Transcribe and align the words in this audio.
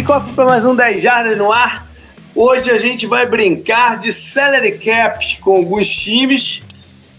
kickoff 0.00 0.32
para 0.32 0.46
mais 0.46 0.64
um 0.64 0.74
10 0.74 1.02
Jardas 1.02 1.36
no 1.36 1.52
ar. 1.52 1.86
Hoje 2.34 2.70
a 2.70 2.78
gente 2.78 3.06
vai 3.06 3.26
brincar 3.26 3.98
de 3.98 4.14
salary 4.14 4.78
cap 4.78 5.38
com 5.40 5.56
alguns 5.56 5.90
times. 5.90 6.62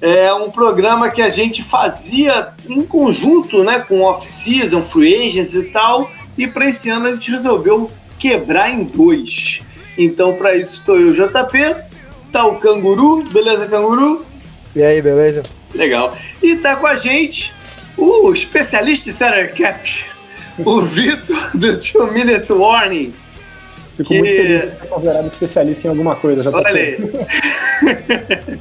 É 0.02 0.34
um 0.34 0.50
programa 0.50 1.12
que 1.12 1.22
a 1.22 1.30
gente 1.30 1.62
fazia 1.62 2.54
em 2.68 2.82
conjunto, 2.82 3.64
né, 3.64 3.86
com 3.88 4.02
off-season, 4.02 4.82
free 4.82 5.28
agents 5.28 5.54
e 5.54 5.66
tal. 5.66 6.10
E 6.36 6.48
para 6.48 6.66
esse 6.66 6.90
ano 6.90 7.08
a 7.08 7.12
gente 7.12 7.30
resolveu 7.30 7.92
quebrar 8.18 8.72
em 8.72 8.84
dois. 8.84 9.62
Então, 9.96 10.34
para 10.34 10.56
isso, 10.56 10.80
estou 10.80 11.00
eu, 11.00 11.14
JP, 11.14 11.76
tá 12.32 12.48
o 12.48 12.56
Canguru, 12.56 13.24
beleza, 13.26 13.68
Canguru? 13.68 14.26
E 14.76 14.82
aí, 14.82 15.04
beleza? 15.04 15.44
Legal. 15.76 16.18
E 16.42 16.56
tá 16.56 16.76
com 16.76 16.88
a 16.88 16.96
gente 16.96 17.54
o 17.96 18.34
especialista 18.34 19.12
em 19.12 19.14
salary 19.14 19.50
cap, 19.50 20.06
o 20.66 20.82
Vitor 20.82 21.58
do 21.58 21.78
Two 21.78 22.12
Minute 22.14 22.52
Warning. 22.54 23.14
Fico 23.98 24.10
que... 24.10 24.20
muito 24.20 24.32
feliz 24.32 24.62
de 24.62 24.80
ser 24.80 24.88
considerado 24.88 25.28
especialista 25.28 25.88
em 25.88 25.90
alguma 25.90 26.16
coisa. 26.16 26.44
Já 26.44 26.52
Olha 26.52 26.68
aí. 26.68 26.98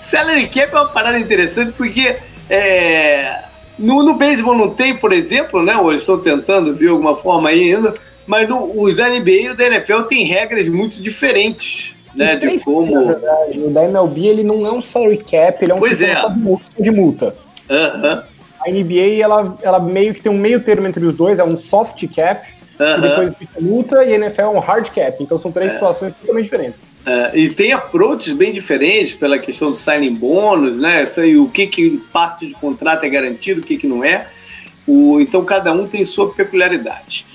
salary 0.00 0.46
cap 0.48 0.72
é 0.72 0.76
uma 0.76 0.88
parada 0.88 1.18
interessante 1.18 1.72
porque 1.72 2.16
é, 2.48 3.38
no, 3.78 4.02
no 4.02 4.14
beisebol 4.14 4.56
não 4.56 4.70
tem, 4.70 4.96
por 4.96 5.12
exemplo, 5.12 5.62
né? 5.62 5.76
Ou 5.76 5.92
estão 5.92 6.18
tentando 6.18 6.74
ver 6.74 6.88
alguma 6.88 7.16
forma 7.16 7.48
aí 7.48 7.74
ainda, 7.74 7.94
mas 8.26 8.48
no, 8.48 8.80
os 8.80 8.94
da 8.94 9.08
NBA 9.08 9.30
e 9.30 9.54
da 9.54 9.66
NFL 9.66 10.02
tem 10.02 10.24
regras 10.24 10.68
muito 10.68 11.00
diferentes. 11.00 11.94
Né, 12.14 12.36
de 12.36 12.60
como... 12.60 13.10
O 13.10 13.70
da 13.70 13.84
MLB 13.84 14.26
ele 14.26 14.44
não 14.44 14.64
é 14.64 14.70
um 14.70 14.80
salary 14.80 15.18
cap, 15.18 15.60
ele 15.60 15.72
é 15.72 15.74
um 15.74 15.80
pois 15.80 16.00
é. 16.00 16.14
de 16.78 16.90
multa. 16.92 17.34
Uhum. 17.68 18.22
A 18.66 18.70
NBA, 18.70 19.22
ela, 19.22 19.56
ela 19.62 19.78
meio 19.78 20.14
que 20.14 20.20
tem 20.20 20.32
um 20.32 20.38
meio 20.38 20.60
termo 20.60 20.86
entre 20.86 21.04
os 21.04 21.14
dois, 21.14 21.38
é 21.38 21.44
um 21.44 21.58
soft 21.58 22.06
cap, 22.14 22.48
uhum. 22.80 23.00
depois 23.00 23.36
fica 23.38 23.60
multa, 23.60 24.04
e 24.04 24.12
a 24.12 24.16
NFL 24.16 24.40
é 24.40 24.48
um 24.48 24.58
hard 24.58 24.88
cap. 24.90 25.22
Então 25.22 25.38
são 25.38 25.52
três 25.52 25.70
é. 25.70 25.74
situações 25.74 26.14
totalmente 26.14 26.44
diferentes. 26.44 26.80
É, 27.06 27.38
e 27.38 27.50
tem 27.50 27.72
approaches 27.72 28.32
bem 28.32 28.52
diferentes 28.52 29.14
pela 29.14 29.38
questão 29.38 29.70
do 29.70 29.76
signing 29.76 30.14
bônus, 30.14 30.76
né? 30.78 31.04
O 31.38 31.48
que, 31.48 31.66
que 31.66 31.98
parte 32.12 32.46
de 32.46 32.54
contrato 32.54 33.04
é 33.04 33.08
garantido, 33.10 33.60
o 33.60 33.64
que, 33.64 33.76
que 33.76 33.86
não 33.86 34.02
é. 34.02 34.26
O, 34.86 35.20
então 35.20 35.44
cada 35.44 35.72
um 35.72 35.86
tem 35.86 36.02
sua 36.04 36.32
peculiaridade. 36.32 37.26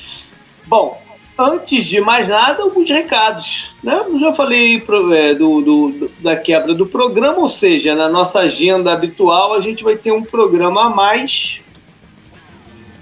Bom, 0.66 1.00
antes 1.40 1.86
de 1.86 2.02
mais 2.02 2.28
nada, 2.28 2.64
alguns 2.64 2.90
recados. 2.90 3.74
Né? 3.82 3.98
Já 4.20 4.34
falei 4.34 4.84
é, 5.14 5.34
do, 5.34 5.62
do, 5.62 6.12
da 6.20 6.36
quebra 6.36 6.74
do 6.74 6.86
programa, 6.86 7.40
ou 7.40 7.48
seja, 7.48 7.96
na 7.96 8.10
nossa 8.10 8.40
agenda 8.40 8.92
habitual 8.92 9.54
a 9.54 9.62
gente 9.62 9.82
vai 9.84 9.96
ter 9.96 10.12
um 10.12 10.22
programa 10.22 10.88
a 10.88 10.90
mais, 10.90 11.64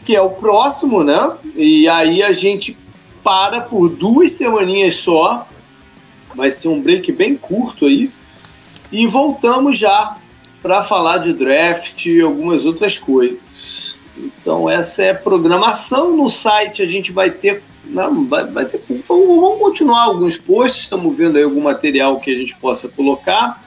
que 0.06 0.16
é 0.16 0.22
o 0.22 0.30
próximo, 0.30 1.04
né? 1.04 1.32
E 1.56 1.90
aí 1.90 2.22
a 2.22 2.32
gente 2.32 2.78
para 3.24 3.60
por 3.60 3.90
duas 3.90 4.32
semaninhas 4.32 4.96
só. 4.96 5.48
Vai 6.36 6.52
ser 6.52 6.68
um 6.68 6.80
break 6.80 7.12
bem 7.12 7.36
curto 7.36 7.88
aí. 7.88 8.12
E 8.92 9.08
voltamos 9.08 9.80
já 9.80 10.16
para 10.62 10.84
falar 10.84 11.18
de 11.18 11.34
draft 11.34 12.06
e 12.06 12.22
algumas 12.22 12.66
outras 12.66 12.98
coisas. 12.98 13.98
Então 14.18 14.70
essa 14.70 15.04
é 15.04 15.10
a 15.10 15.16
programação. 15.16 16.16
No 16.16 16.30
site 16.30 16.84
a 16.84 16.86
gente 16.86 17.12
vai 17.12 17.32
ter 17.32 17.64
não, 17.90 18.28
vai, 18.28 18.46
vai 18.46 18.66
ter, 18.66 18.80
vamos 18.88 19.60
continuar 19.60 20.04
alguns 20.04 20.38
posts, 20.38 20.84
estamos 20.84 21.18
vendo 21.18 21.38
aí 21.38 21.44
algum 21.44 21.62
material 21.62 22.20
que 22.20 22.32
a 22.32 22.36
gente 22.36 22.56
possa 22.56 22.88
colocar. 22.88 23.60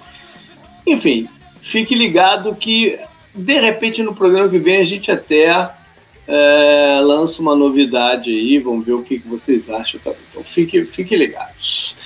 Enfim, 0.86 1.28
fique 1.60 1.94
ligado 1.94 2.54
que 2.54 2.98
de 3.34 3.60
repente 3.60 4.02
no 4.02 4.14
programa 4.14 4.48
que 4.48 4.58
vem 4.58 4.78
a 4.78 4.84
gente 4.84 5.10
até 5.10 5.70
é, 6.26 7.00
lança 7.02 7.42
uma 7.42 7.54
novidade 7.54 8.30
aí, 8.30 8.58
vamos 8.58 8.86
ver 8.86 8.92
o 8.92 9.02
que, 9.02 9.18
que 9.18 9.28
vocês 9.28 9.68
acham. 9.68 10.00
Então 10.04 10.44
fique, 10.44 10.84
fique 10.84 11.16
ligados. 11.16 11.96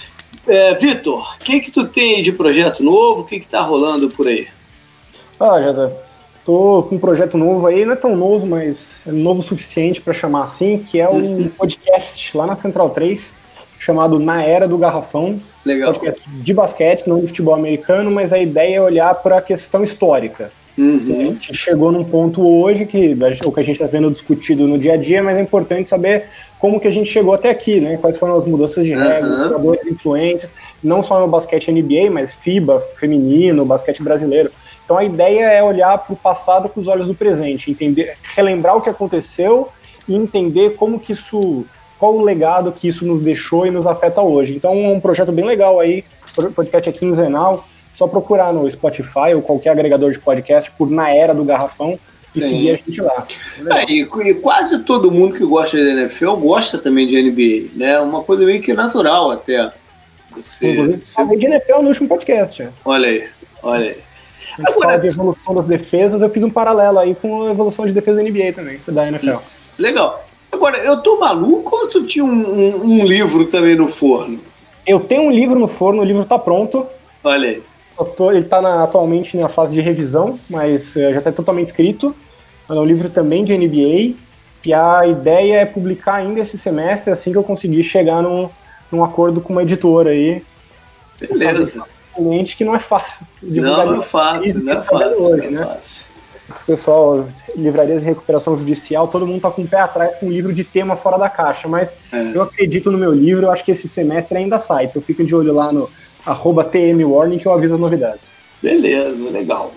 É, 0.47 0.75
Vitor, 0.75 1.37
o 1.37 1.39
que, 1.39 1.61
que 1.61 1.71
tu 1.71 1.87
tem 1.87 2.23
de 2.23 2.33
projeto 2.33 2.83
novo? 2.83 3.23
O 3.23 3.25
que, 3.25 3.41
que 3.41 3.49
tá 3.49 3.61
rolando 3.61 4.11
por 4.11 4.27
aí? 4.29 4.49
Ah, 5.41 5.61
Jada, 5.61 5.97
Tô 6.45 6.83
com 6.83 6.97
um 6.97 6.99
projeto 6.99 7.39
novo 7.39 7.67
aí, 7.67 7.85
não 7.85 7.95
é 7.95 7.97
tão 7.97 8.15
novo, 8.15 8.47
mas 8.47 8.97
é 9.07 9.13
novo 9.13 9.41
o 9.41 9.45
suficiente 9.45 10.01
para 10.01 10.13
chamar 10.13 10.45
assim, 10.45 10.79
que 10.79 11.01
é 11.01 11.09
um 11.09 11.15
uhum. 11.15 11.49
podcast 11.49 12.37
lá 12.37 12.47
na 12.47 12.55
Central 12.55 12.91
3, 12.91 13.33
chamado 13.79 14.19
Na 14.19 14.43
Era 14.43 14.69
do 14.69 14.77
Garrafão. 14.77 15.41
Legal. 15.65 15.95
Podcast 15.95 16.23
de 16.29 16.53
basquete, 16.53 17.09
não 17.09 17.21
de 17.21 17.29
futebol 17.29 17.55
americano, 17.55 18.11
mas 18.11 18.31
a 18.33 18.39
ideia 18.39 18.77
é 18.77 18.81
olhar 18.81 19.15
para 19.15 19.39
a 19.39 19.43
questão 19.43 19.83
histórica. 19.83 20.51
Uhum. 20.77 21.21
A 21.21 21.25
gente 21.25 21.55
chegou 21.55 21.91
num 21.91 22.05
ponto 22.05 22.47
hoje 22.47 22.85
que 22.85 23.17
o 23.45 23.53
que 23.53 23.61
a 23.61 23.63
gente 23.63 23.81
está 23.81 23.87
vendo 23.87 24.11
discutido 24.11 24.67
no 24.67 24.77
dia 24.77 24.95
a 24.95 24.97
dia, 24.97 25.23
mas 25.23 25.39
é 25.39 25.41
importante 25.41 25.89
saber 25.89 26.25
como 26.59 26.81
que 26.81 26.89
a 26.89 26.91
gente 26.91 27.11
chegou 27.11 27.33
até 27.33 27.49
aqui, 27.49 27.81
né? 27.81 27.97
Quais 27.97 28.19
foram 28.19 28.37
as 28.37 28.45
mudanças 28.45 28.85
de 28.85 28.93
regras, 28.93 29.31
uhum. 29.31 29.45
jogadores 29.45 29.87
influentes, 29.87 30.51
não 30.83 31.03
só 31.03 31.21
no 31.21 31.29
basquete 31.29 31.71
NBA, 31.71 32.11
mas 32.11 32.35
FIBA, 32.35 32.81
feminino, 32.81 33.65
basquete 33.65 34.03
brasileiro. 34.03 34.51
Então 34.85 34.99
a 34.99 35.05
ideia 35.05 35.47
é 35.47 35.63
olhar 35.63 35.97
para 35.99 36.13
o 36.13 36.17
passado 36.17 36.69
com 36.69 36.81
os 36.81 36.87
olhos 36.87 37.07
do 37.07 37.15
presente, 37.15 37.71
entender, 37.71 38.17
relembrar 38.35 38.77
o 38.77 38.83
que 38.83 38.91
aconteceu 38.91 39.69
e 40.07 40.15
entender 40.15 40.77
como 40.77 41.01
que 41.01 41.13
isso, 41.13 41.65
qual 41.99 42.15
o 42.15 42.23
legado 42.23 42.73
que 42.73 42.89
isso 42.89 43.07
nos 43.07 43.23
deixou 43.23 43.67
e 43.67 43.71
nos 43.71 43.87
afeta 43.87 44.21
hoje. 44.21 44.55
Então 44.55 44.73
é 44.73 44.89
um 44.89 45.01
projeto 45.01 45.33
bem 45.33 45.45
legal 45.45 45.81
aí, 45.81 46.05
o 46.37 46.51
podcast 46.51 46.89
é 46.89 46.93
quinzenal, 46.93 47.67
só 47.95 48.07
procurar 48.07 48.53
no 48.53 48.71
Spotify 48.71 49.35
ou 49.35 49.43
qualquer 49.43 49.71
agregador 49.71 50.13
de 50.13 50.19
podcast 50.19 50.71
por 50.73 50.91
Na 50.91 51.11
Era 51.11 51.33
do 51.33 51.45
Garrafão 51.45 51.99
e 52.35 52.41
Sim. 52.41 52.49
seguir 52.49 52.71
a 52.71 52.77
gente 52.77 53.01
lá. 53.01 53.27
É, 53.77 53.91
e, 53.91 54.01
e, 54.03 54.35
quase 54.35 54.81
todo 54.81 55.11
mundo 55.11 55.35
que 55.35 55.45
gosta 55.45 55.77
de 55.77 55.89
NFL 55.89 56.33
gosta 56.35 56.79
também 56.79 57.07
de 57.07 57.23
NBA, 57.23 57.79
né? 57.79 58.01
Uma 58.01 58.23
coisa 58.23 58.45
meio 58.45 58.61
que 58.61 58.73
natural 58.73 59.31
até. 59.31 59.73
Você, 60.33 60.73
Inclusive, 60.73 61.05
você... 61.05 61.37
de 61.37 61.47
NFL 61.47 61.83
no 61.83 61.89
último 61.89 62.09
podcast. 62.09 62.69
Olha 62.85 63.09
aí, 63.09 63.29
olha 63.63 63.91
aí. 63.91 64.04
A 64.59 64.63
gente 64.63 64.81
fala 64.81 64.97
de 64.97 65.09
evolução 65.09 65.55
das 65.55 65.67
defesas, 65.67 66.23
eu 66.23 66.31
fiz 66.31 66.43
um 66.43 66.51
paralelo 66.51 66.99
aí 66.99 67.15
com 67.15 67.49
a 67.49 67.51
evolução 67.51 67.87
de 67.87 67.93
defesa 67.93 68.21
da 68.21 68.29
NBA 68.29 68.53
também, 68.53 68.81
da 68.87 69.09
NFL. 69.09 69.37
Legal. 69.79 70.23
Agora, 70.53 70.79
eu 70.79 71.01
tô 71.01 71.19
maluco 71.19 71.75
ou 71.75 71.89
tu 71.89 72.05
tinha 72.05 72.25
um, 72.25 72.29
um, 72.29 72.85
um, 72.85 73.05
livro 73.05 73.47
também 73.47 73.75
no 73.75 73.89
forno? 73.89 74.39
Eu 74.87 75.01
tenho 75.01 75.23
um 75.23 75.31
livro 75.31 75.59
no 75.59 75.67
forno, 75.67 76.01
o 76.01 76.05
livro 76.05 76.25
tá 76.25 76.39
pronto. 76.39 76.87
Olha 77.25 77.49
aí. 77.49 77.63
Tô, 78.17 78.31
ele 78.31 78.45
tá 78.45 78.61
na, 78.61 78.85
atualmente 78.85 79.37
na 79.37 79.49
fase 79.49 79.73
de 79.73 79.81
revisão, 79.81 80.39
mas 80.49 80.95
uh, 80.95 81.13
já 81.13 81.21
tá 81.21 81.33
totalmente 81.33 81.69
escrito. 81.69 82.15
É 82.71 82.75
um 82.75 82.85
livro 82.85 83.09
também 83.11 83.45
de 83.45 83.57
NBA. 83.57 84.17
E 84.65 84.73
a 84.73 85.07
ideia 85.07 85.57
é 85.57 85.67
publicar 85.67 86.15
ainda 86.15 86.41
esse 86.41 86.57
semestre, 86.57 87.11
assim 87.11 87.33
que 87.33 87.39
eu 87.39 87.43
conseguir 87.43 87.83
chegar 87.83 88.23
num, 88.23 88.49
num 88.91 89.05
acordo 89.05 89.41
com 89.41 89.53
uma 89.53 89.63
editora 89.63 90.11
aí. 90.11 90.43
Beleza 91.37 91.85
cliente 92.15 92.57
que 92.57 92.65
não 92.65 92.75
é 92.75 92.79
fácil. 92.79 93.27
Não, 93.43 93.87
não 93.87 93.99
é 93.99 94.03
fácil, 94.03 94.63
não 94.63 94.73
é 94.73 94.83
fácil, 94.83 95.25
hoje, 95.25 95.37
não 95.37 95.45
é 95.45 95.51
né? 95.51 95.67
fácil. 95.67 96.15
Pessoal, 96.67 97.15
as 97.15 97.35
livrarias 97.57 98.01
de 98.01 98.07
recuperação 98.07 98.57
judicial, 98.57 99.09
todo 99.09 99.27
mundo 99.27 99.41
tá 99.41 99.51
com 99.51 99.63
o 99.63 99.69
pé 99.69 99.81
atrás 99.81 100.19
com 100.19 100.27
um 100.27 100.31
livro 100.31 100.53
de 100.53 100.63
tema 100.63 100.95
fora 100.95 101.17
da 101.17 101.29
caixa, 101.29 101.67
mas 101.67 101.93
é. 102.13 102.33
eu 102.35 102.43
acredito 102.43 102.91
no 102.91 102.99
meu 102.99 103.13
livro, 103.13 103.47
eu 103.47 103.51
acho 103.51 103.65
que 103.65 103.71
esse 103.71 103.89
semestre 103.89 104.37
ainda 104.37 104.59
sai. 104.59 104.85
Então 104.85 105.01
fica 105.01 105.25
de 105.25 105.35
olho 105.35 105.55
lá 105.55 105.73
no 105.73 105.91
arroba 106.25 106.65
tmwarning 106.65 107.39
que 107.39 107.47
eu 107.47 107.53
aviso 107.53 107.75
as 107.75 107.81
novidades. 107.81 108.29
Beleza, 108.63 109.31
legal. 109.31 109.73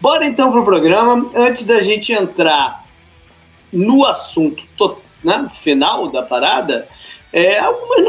Bora 0.00 0.26
então 0.26 0.50
pro 0.50 0.64
programa. 0.64 1.30
Antes 1.34 1.64
da 1.64 1.80
gente 1.80 2.12
entrar 2.12 2.84
no 3.72 4.04
assunto 4.04 4.64
né, 5.22 5.48
final 5.52 6.08
da 6.08 6.22
parada, 6.22 6.88
é, 7.32 7.58
algumas 7.58 8.00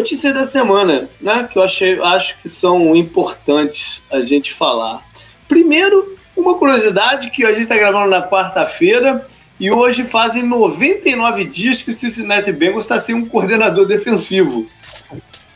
notícias 0.00 0.34
da 0.34 0.44
semana, 0.44 1.08
né? 1.20 1.48
Que 1.50 1.58
eu 1.58 1.62
achei, 1.62 2.00
acho 2.00 2.40
que 2.40 2.48
são 2.48 2.96
importantes 2.96 4.02
a 4.10 4.20
gente 4.22 4.52
falar. 4.52 5.04
Primeiro, 5.46 6.16
uma 6.36 6.54
curiosidade 6.56 7.30
que 7.30 7.44
a 7.44 7.52
gente 7.52 7.64
está 7.64 7.76
gravando 7.76 8.08
na 8.08 8.22
quarta-feira 8.22 9.26
e 9.58 9.70
hoje 9.70 10.04
fazem 10.04 10.42
99 10.42 11.44
dias 11.44 11.82
que 11.82 11.90
o 11.90 11.94
Cincinnati 11.94 12.50
Bengals 12.50 12.84
está 12.84 12.98
sem 12.98 13.14
um 13.14 13.26
coordenador 13.26 13.86
defensivo. 13.86 14.66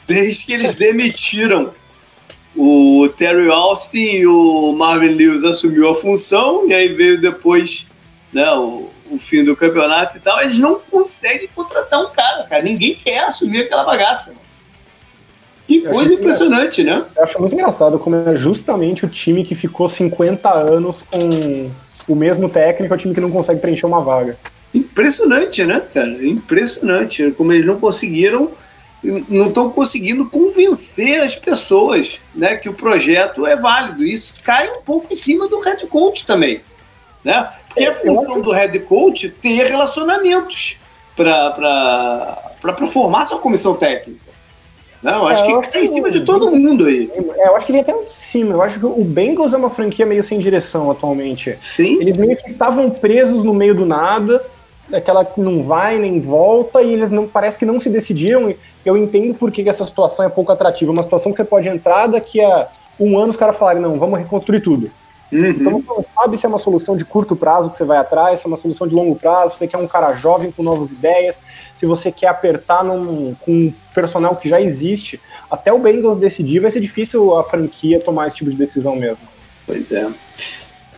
Desde 0.07 0.45
que 0.45 0.53
eles 0.53 0.75
demitiram 0.75 1.73
o 2.55 3.09
Terry 3.17 3.49
Austin 3.51 4.17
e 4.17 4.27
o 4.27 4.73
Marvin 4.73 5.15
Lewis 5.15 5.43
assumiu 5.43 5.89
a 5.91 5.95
função 5.95 6.69
e 6.69 6.75
aí 6.75 6.89
veio 6.89 7.21
depois 7.21 7.87
né, 8.33 8.49
o, 8.53 8.91
o 9.15 9.19
fim 9.19 9.45
do 9.45 9.57
campeonato 9.57 10.17
e 10.17 10.21
tal, 10.21 10.41
eles 10.41 10.59
não 10.59 10.79
conseguem 10.79 11.49
contratar 11.55 12.01
um 12.01 12.11
cara, 12.11 12.45
cara. 12.45 12.63
Ninguém 12.63 12.95
quer 12.95 13.25
assumir 13.25 13.63
aquela 13.63 13.85
bagaça. 13.85 14.35
Que 15.67 15.81
coisa 15.81 16.13
impressionante, 16.13 16.83
é, 16.83 16.85
né? 16.85 17.05
Eu 17.17 17.25
acho 17.25 17.41
muito 17.41 17.55
engraçado 17.55 17.99
como 17.99 18.17
é 18.17 18.37
justamente 18.37 19.07
o 19.07 19.09
time 19.09 19.45
que 19.45 19.55
ficou 19.55 19.89
50 19.89 20.53
anos 20.53 21.03
com 21.11 22.13
o 22.13 22.17
mesmo 22.17 22.51
técnico, 22.51 22.93
é 22.93 22.97
o 22.97 23.01
time 23.01 23.15
que 23.15 23.21
não 23.21 23.31
consegue 23.31 23.61
preencher 23.61 23.87
uma 23.87 24.01
vaga. 24.01 24.37
Impressionante, 24.75 25.65
né, 25.65 25.81
cara? 25.93 26.27
Impressionante. 26.27 27.31
Como 27.31 27.53
eles 27.53 27.65
não 27.65 27.79
conseguiram, 27.79 28.51
não 29.29 29.49
estão 29.49 29.71
conseguindo 29.71 30.29
convencer 30.29 31.23
as 31.23 31.37
pessoas 31.37 32.21
né, 32.35 32.57
que 32.57 32.69
o 32.69 32.75
projeto 32.75 33.47
é 33.47 33.57
válido. 33.57 34.05
Isso 34.05 34.35
cai 34.43 34.69
um 34.69 34.83
pouco 34.83 35.13
em 35.13 35.17
cima 35.17 35.49
do 35.49 35.61
head 35.61 35.87
coach 35.87 36.27
também. 36.27 36.61
Né? 37.23 37.49
Porque 37.75 37.89
a 37.89 37.95
função 37.95 38.41
do 38.41 38.53
head 38.53 38.79
coach 38.81 39.29
ter 39.29 39.65
relacionamentos. 39.65 40.79
para 41.17 42.87
formar 42.87 43.27
sua 43.27 43.39
comissão 43.39 43.75
técnica. 43.75 44.25
Não, 45.05 45.19
eu 45.19 45.27
acho 45.27 45.45
é, 45.45 45.61
que 45.61 45.69
cai 45.69 45.83
em 45.83 45.87
cima 45.87 46.11
de 46.11 46.23
todo 46.23 46.51
mundo 46.51 46.87
aí. 46.87 47.11
É, 47.37 47.49
eu 47.49 47.57
acho 47.57 47.67
que 47.67 47.73
ele 47.73 47.81
até 47.81 47.93
em 47.93 48.09
cima. 48.09 48.55
Eu 48.55 48.63
acho 48.63 48.79
que 48.81 48.87
o 48.87 49.05
Bengals 49.05 49.53
é 49.53 49.57
uma 49.59 49.69
franquia 49.69 50.07
meio 50.07 50.25
sem 50.25 50.39
direção 50.39 50.91
atualmente. 50.91 51.55
Sim. 51.61 52.01
Eles 52.01 52.17
meio 52.17 52.35
que 52.39 52.51
estavam 52.51 52.89
presos 52.89 53.45
no 53.45 53.53
meio 53.53 53.75
do 53.75 53.85
nada, 53.85 54.43
aquela 54.91 55.23
que 55.23 55.43
não 55.43 55.63
vai 55.63 55.99
nem 55.99 56.19
volta, 56.21 56.81
e 56.81 56.91
eles 56.91 57.11
não 57.11 57.29
parece 57.29 57.59
que 57.59 57.67
não 57.67 57.79
se 57.79 57.91
decidiram. 57.91 58.55
Eu 58.83 58.97
entendo 58.97 59.35
por 59.35 59.53
que 59.53 59.69
essa 59.69 59.85
situação 59.85 60.25
é 60.25 60.31
pouco 60.31 60.51
atrativa. 60.51 60.91
Uma 60.91 61.03
situação 61.03 61.33
que 61.33 61.37
você 61.37 61.45
pode 61.45 61.69
entrar 61.69 62.07
daqui 62.07 62.41
a 62.41 62.67
um 62.99 63.19
ano 63.19 63.29
os 63.29 63.37
caras 63.37 63.57
falarem, 63.57 63.83
não, 63.83 63.95
vamos 63.97 64.19
reconstruir 64.19 64.63
tudo. 64.63 64.91
Uhum. 65.33 65.51
Então 65.51 65.73
você 65.81 65.89
não 65.89 66.05
sabe 66.15 66.39
se 66.39 66.47
é 66.47 66.49
uma 66.49 66.59
solução 66.59 66.97
de 66.97 67.05
curto 67.05 67.35
prazo 67.35 67.69
que 67.69 67.77
você 67.77 67.85
vai 67.85 67.99
atrás, 67.99 68.41
se 68.41 68.47
é 68.47 68.49
uma 68.49 68.57
solução 68.57 68.87
de 68.87 68.95
longo 68.95 69.17
prazo, 69.17 69.53
se 69.53 69.59
você 69.59 69.69
quer 69.69 69.79
um 69.79 69.87
cara 69.87 70.15
jovem 70.15 70.53
com 70.53 70.63
novas 70.63 70.91
ideias, 70.91 71.37
se 71.77 71.87
você 71.87 72.13
quer 72.13 72.29
apertar 72.29 72.85
num, 72.85 73.35
com 73.41 73.53
um 73.53 73.75
personal 73.95 74.37
que 74.37 74.49
já 74.49 74.61
existe. 74.61 75.21
Até 75.51 75.73
o 75.73 75.79
Bengals 75.79 76.19
decidir, 76.19 76.61
vai 76.61 76.71
ser 76.71 76.81
difícil 76.81 77.37
a 77.37 77.45
franquia 77.45 78.01
tomar 78.01 78.27
esse 78.27 78.37
tipo 78.37 78.51
de 78.51 78.57
decisão 78.57 78.97
mesmo. 78.97 79.25
Pois 79.67 79.91
é. 79.93 80.11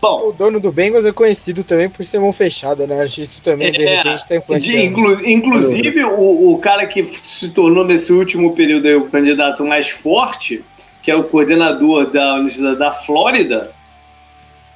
Bom, 0.01 0.29
o 0.29 0.33
dono 0.33 0.61
do 0.61 0.71
Bengals 0.71 1.07
é 1.07 1.13
conhecido 1.13 1.65
também 1.65 1.89
por 1.89 2.05
ser 2.05 2.19
mão 2.19 2.33
fechada, 2.33 2.87
né? 2.87 3.01
Acho 3.03 3.17
que 3.17 3.23
isso 3.23 3.43
também, 3.43 3.73
de 3.73 3.83
é, 3.83 3.97
repente, 3.97 4.23
está 4.23 4.37
influenciando. 4.37 4.85
Inclu 4.85 5.27
inclusive, 5.27 6.05
o, 6.05 6.53
o, 6.53 6.59
cara 6.59 6.87
que 6.87 7.03
se 7.03 7.49
tornou 7.51 7.85
nesse 7.85 8.13
último 8.13 8.55
período 8.55 8.87
o 8.99 9.11
candidato 9.11 9.65
mais 9.65 9.89
forte, 9.89 10.63
que 11.03 11.11
é 11.11 11.17
o 11.17 11.25
coordenador 11.25 12.11
da 12.11 12.35
Universidade 12.35 12.79
da 12.79 12.93
Flórida, 12.93 13.71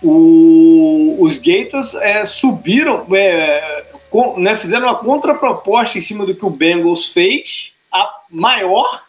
o, 0.03 1.17
os 1.21 1.39
Gators 1.39 1.95
é, 1.95 2.25
subiram, 2.25 3.07
é, 3.13 3.85
com, 4.11 4.39
né, 4.39 4.57
fizeram 4.57 4.87
uma 4.87 4.97
contraproposta 4.97 5.99
em 5.99 6.01
cima 6.01 6.25
do 6.25 6.35
que 6.35 6.45
o 6.45 6.51
Bengals 6.51 7.07
fez, 7.07 7.73
a 7.93 8.09
maior, 8.31 9.05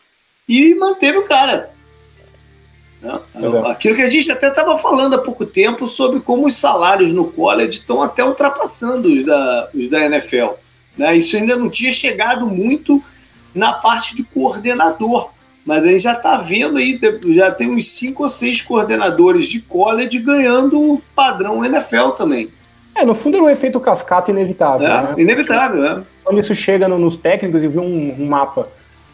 e 0.48 0.76
manteve 0.76 1.18
o 1.18 1.28
cara. 1.28 1.72
Né? 3.02 3.14
Aquilo 3.66 3.96
que 3.96 4.02
a 4.02 4.10
gente 4.10 4.32
até 4.32 4.50
estava 4.50 4.78
falando 4.78 5.16
há 5.16 5.18
pouco 5.18 5.46
tempo 5.46 5.88
sobre 5.88 6.20
como 6.20 6.46
os 6.46 6.56
salários 6.56 7.12
no 7.12 7.32
college 7.32 7.80
estão 7.80 8.02
até 8.02 8.24
ultrapassando 8.24 9.12
os 9.12 9.26
da, 9.26 9.70
os 9.74 9.90
da 9.90 10.06
NFL. 10.06 10.50
Né? 10.98 11.18
Isso 11.18 11.36
ainda 11.36 11.56
não 11.56 11.70
tinha 11.70 11.92
chegado 11.92 12.46
muito 12.46 13.02
na 13.56 13.74
parte 13.74 14.16
de 14.16 14.24
coordenador. 14.24 15.32
Mas 15.66 15.84
a 15.84 15.88
gente 15.88 16.00
já 16.02 16.13
está 16.13 16.38
vendo 16.38 16.78
aí, 16.78 17.00
já 17.30 17.52
tem 17.52 17.69
uns 17.69 17.88
cinco 17.88 18.24
ou 18.24 18.30
seis 18.30 18.62
coordenadores 18.62 19.48
de 19.48 19.62
college 19.62 20.18
ganhando 20.19 20.94
o 20.94 21.02
padrão 21.16 21.63
NFL 21.63 22.10
também. 22.18 22.50
É, 22.96 23.06
no 23.06 23.16
fundo 23.16 23.38
era 23.38 23.46
um 23.46 23.50
efeito 23.50 23.80
cascata 23.80 24.31
inevitável. 24.31 24.88
É, 24.88 25.04
né? 25.04 25.13
inevitável, 25.18 25.86
é. 25.86 26.02
Quando 26.24 26.40
isso 26.40 26.56
chega 26.56 26.88
no, 26.88 26.98
nos 26.98 27.16
técnicos, 27.16 27.63
eu 27.63 27.69
vi 27.69 27.80
um, 27.80 28.16
um, 28.19 28.28
mapa 28.28 28.63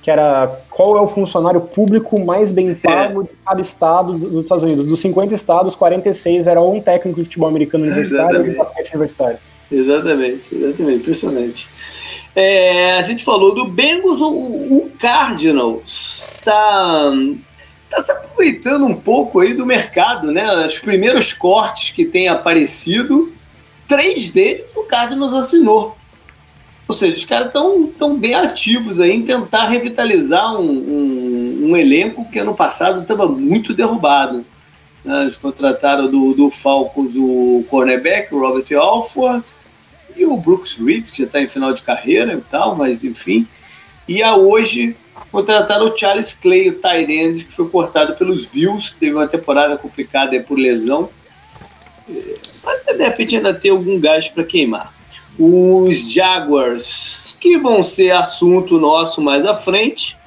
que 0.02 0.10
era 0.10 0.48
qual 0.70 0.98
é 0.98 1.02
o 1.02 1.08
funcionário 1.08 1.60
público 1.60 2.24
mais 2.24 2.52
bem 2.52 2.70
é. 2.72 2.76
pago 2.76 3.22
é. 3.22 3.24
de 3.26 3.30
cada 3.46 3.62
estado 3.62 4.14
dos 4.14 4.44
Estados 4.44 4.64
Unidos. 4.64 4.86
Dos 4.86 5.02
50 5.02 5.34
estados, 5.34 5.76
46 5.76 6.48
era 6.48 6.62
um 6.62 6.82
técnico 6.82 7.20
de 7.20 7.26
futebol 7.26 7.50
americano 7.50 7.84
universitário 7.84 8.46
e 8.46 8.52
um 8.52 8.58
basquete 8.58 8.90
universitário. 8.92 9.38
Exatamente, 9.70 10.44
exatamente, 10.52 11.00
impressionante. 11.02 11.68
É, 12.39 12.92
a 12.92 13.01
gente 13.01 13.24
falou 13.24 13.56
do 13.56 13.66
Bengals, 13.66 14.22
o, 14.22 14.28
o 14.30 14.92
Cardinals 15.00 16.38
está 16.38 17.12
tá 17.89 18.00
se 18.00 18.12
aproveitando 18.12 18.86
um 18.86 18.94
pouco 18.94 19.39
aí 19.39 19.56
do 19.56 19.66
mercado, 19.66 20.31
né? 20.31 20.68
Os 20.68 20.78
primeiros 20.78 21.34
cortes 21.34 21.89
que 21.89 22.06
têm 22.06 22.28
aparecido, 22.28 23.34
três 23.88 24.30
deles 24.30 24.72
o 24.75 24.84
Cardinals 24.84 25.34
assinou. 25.34 25.98
Ou 26.88 26.94
seja, 26.94 27.18
os 27.18 27.25
caras 27.25 27.48
estão 27.48 27.88
tão 27.88 28.16
bem 28.16 28.36
ativos 28.36 29.00
aí 29.00 29.13
em 29.13 29.24
tentar 29.24 29.68
revitalizar 29.69 30.62
um, 30.62 30.69
um, 30.69 31.69
um 31.69 31.75
elenco 31.75 32.30
que 32.30 32.38
ano 32.38 32.54
passado 32.54 33.01
estava 33.01 33.28
muito 33.28 33.74
derrubado. 33.74 34.45
Né? 35.04 35.22
Eles 35.24 35.38
contrataram 35.38 36.06
do, 36.06 36.36
do 36.36 36.51
Falcons 36.51 37.16
o 37.16 37.66
cornerback, 37.68 38.31
o 38.31 38.40
Robert 38.40 38.68
Alford, 38.80 39.44
e 40.18 40.25
o 40.25 40.38
Brooks 40.38 40.75
Reed, 40.75 41.10
que 41.10 41.19
já 41.19 41.25
está 41.25 41.42
em 41.42 41.48
final 41.48 41.74
de 41.74 41.84
carreira 41.84 42.34
e 42.34 42.42
tal, 42.42 42.75
mas 42.75 43.04
enfim. 43.04 43.48
E 44.08 44.24
a 44.24 44.36
hoje 44.36 44.96
contrataram 45.31 45.88
o 45.88 45.98
Charles 45.98 46.34
Clay, 46.34 46.69
o 46.69 46.80
Tyrande, 46.80 47.46
que 47.46 47.54
foi 47.54 47.69
cortado 47.69 48.16
pelos 48.16 48.46
Bills, 48.46 48.92
que 48.92 49.00
teve 49.00 49.14
uma 49.14 49.28
temporada 49.28 49.78
complicada 49.78 50.40
por 50.42 50.58
lesão. 50.58 51.10
Mas 52.64 52.98
de 52.98 53.04
repente 53.04 53.36
ainda 53.36 53.54
ter 53.54 53.69
algum 53.69 54.00
gás 54.00 54.28
para 54.28 54.44
queimar. 54.44 54.94
Os 55.38 56.12
Jaguars, 56.12 57.36
que 57.40 57.58
vão 57.58 57.84
ser 57.84 58.12
assunto 58.12 58.80
nosso 58.80 59.22
mais 59.22 59.46
à 59.46 59.54
frente, 59.54 60.18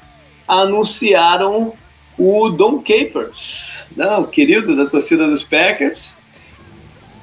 anunciaram 0.46 1.72
o 2.19 2.50
Don 2.50 2.81
Capers, 2.81 3.87
né, 3.96 4.16
o 4.16 4.26
querido 4.26 4.76
da 4.76 4.84
torcida 4.84 5.26
dos 5.26 5.42
Packers, 5.42 6.14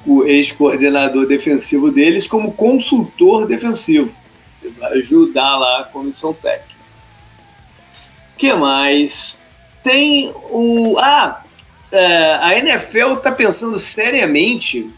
o 0.06 0.24
ex-coordenador 0.24 1.26
defensivo 1.26 1.90
deles 1.90 2.26
como 2.26 2.52
consultor 2.52 3.46
defensivo. 3.46 4.16
Ajudar 4.92 5.56
lá 5.56 5.80
a 5.80 5.84
comissão 5.84 6.32
técnica. 6.32 6.78
Que 8.36 8.52
mais? 8.52 9.38
Tem 9.82 10.32
o. 10.50 10.96
Ah! 10.98 11.42
É, 11.90 12.34
a 12.42 12.58
NFL 12.58 13.14
está 13.14 13.32
pensando 13.32 13.78
seriamente 13.78 14.90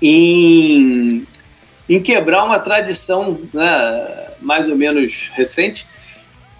em, 0.00 1.26
em 1.88 2.00
quebrar 2.00 2.44
uma 2.44 2.60
tradição 2.60 3.36
né, 3.52 4.28
mais 4.40 4.68
ou 4.68 4.76
menos 4.76 5.28
recente 5.34 5.84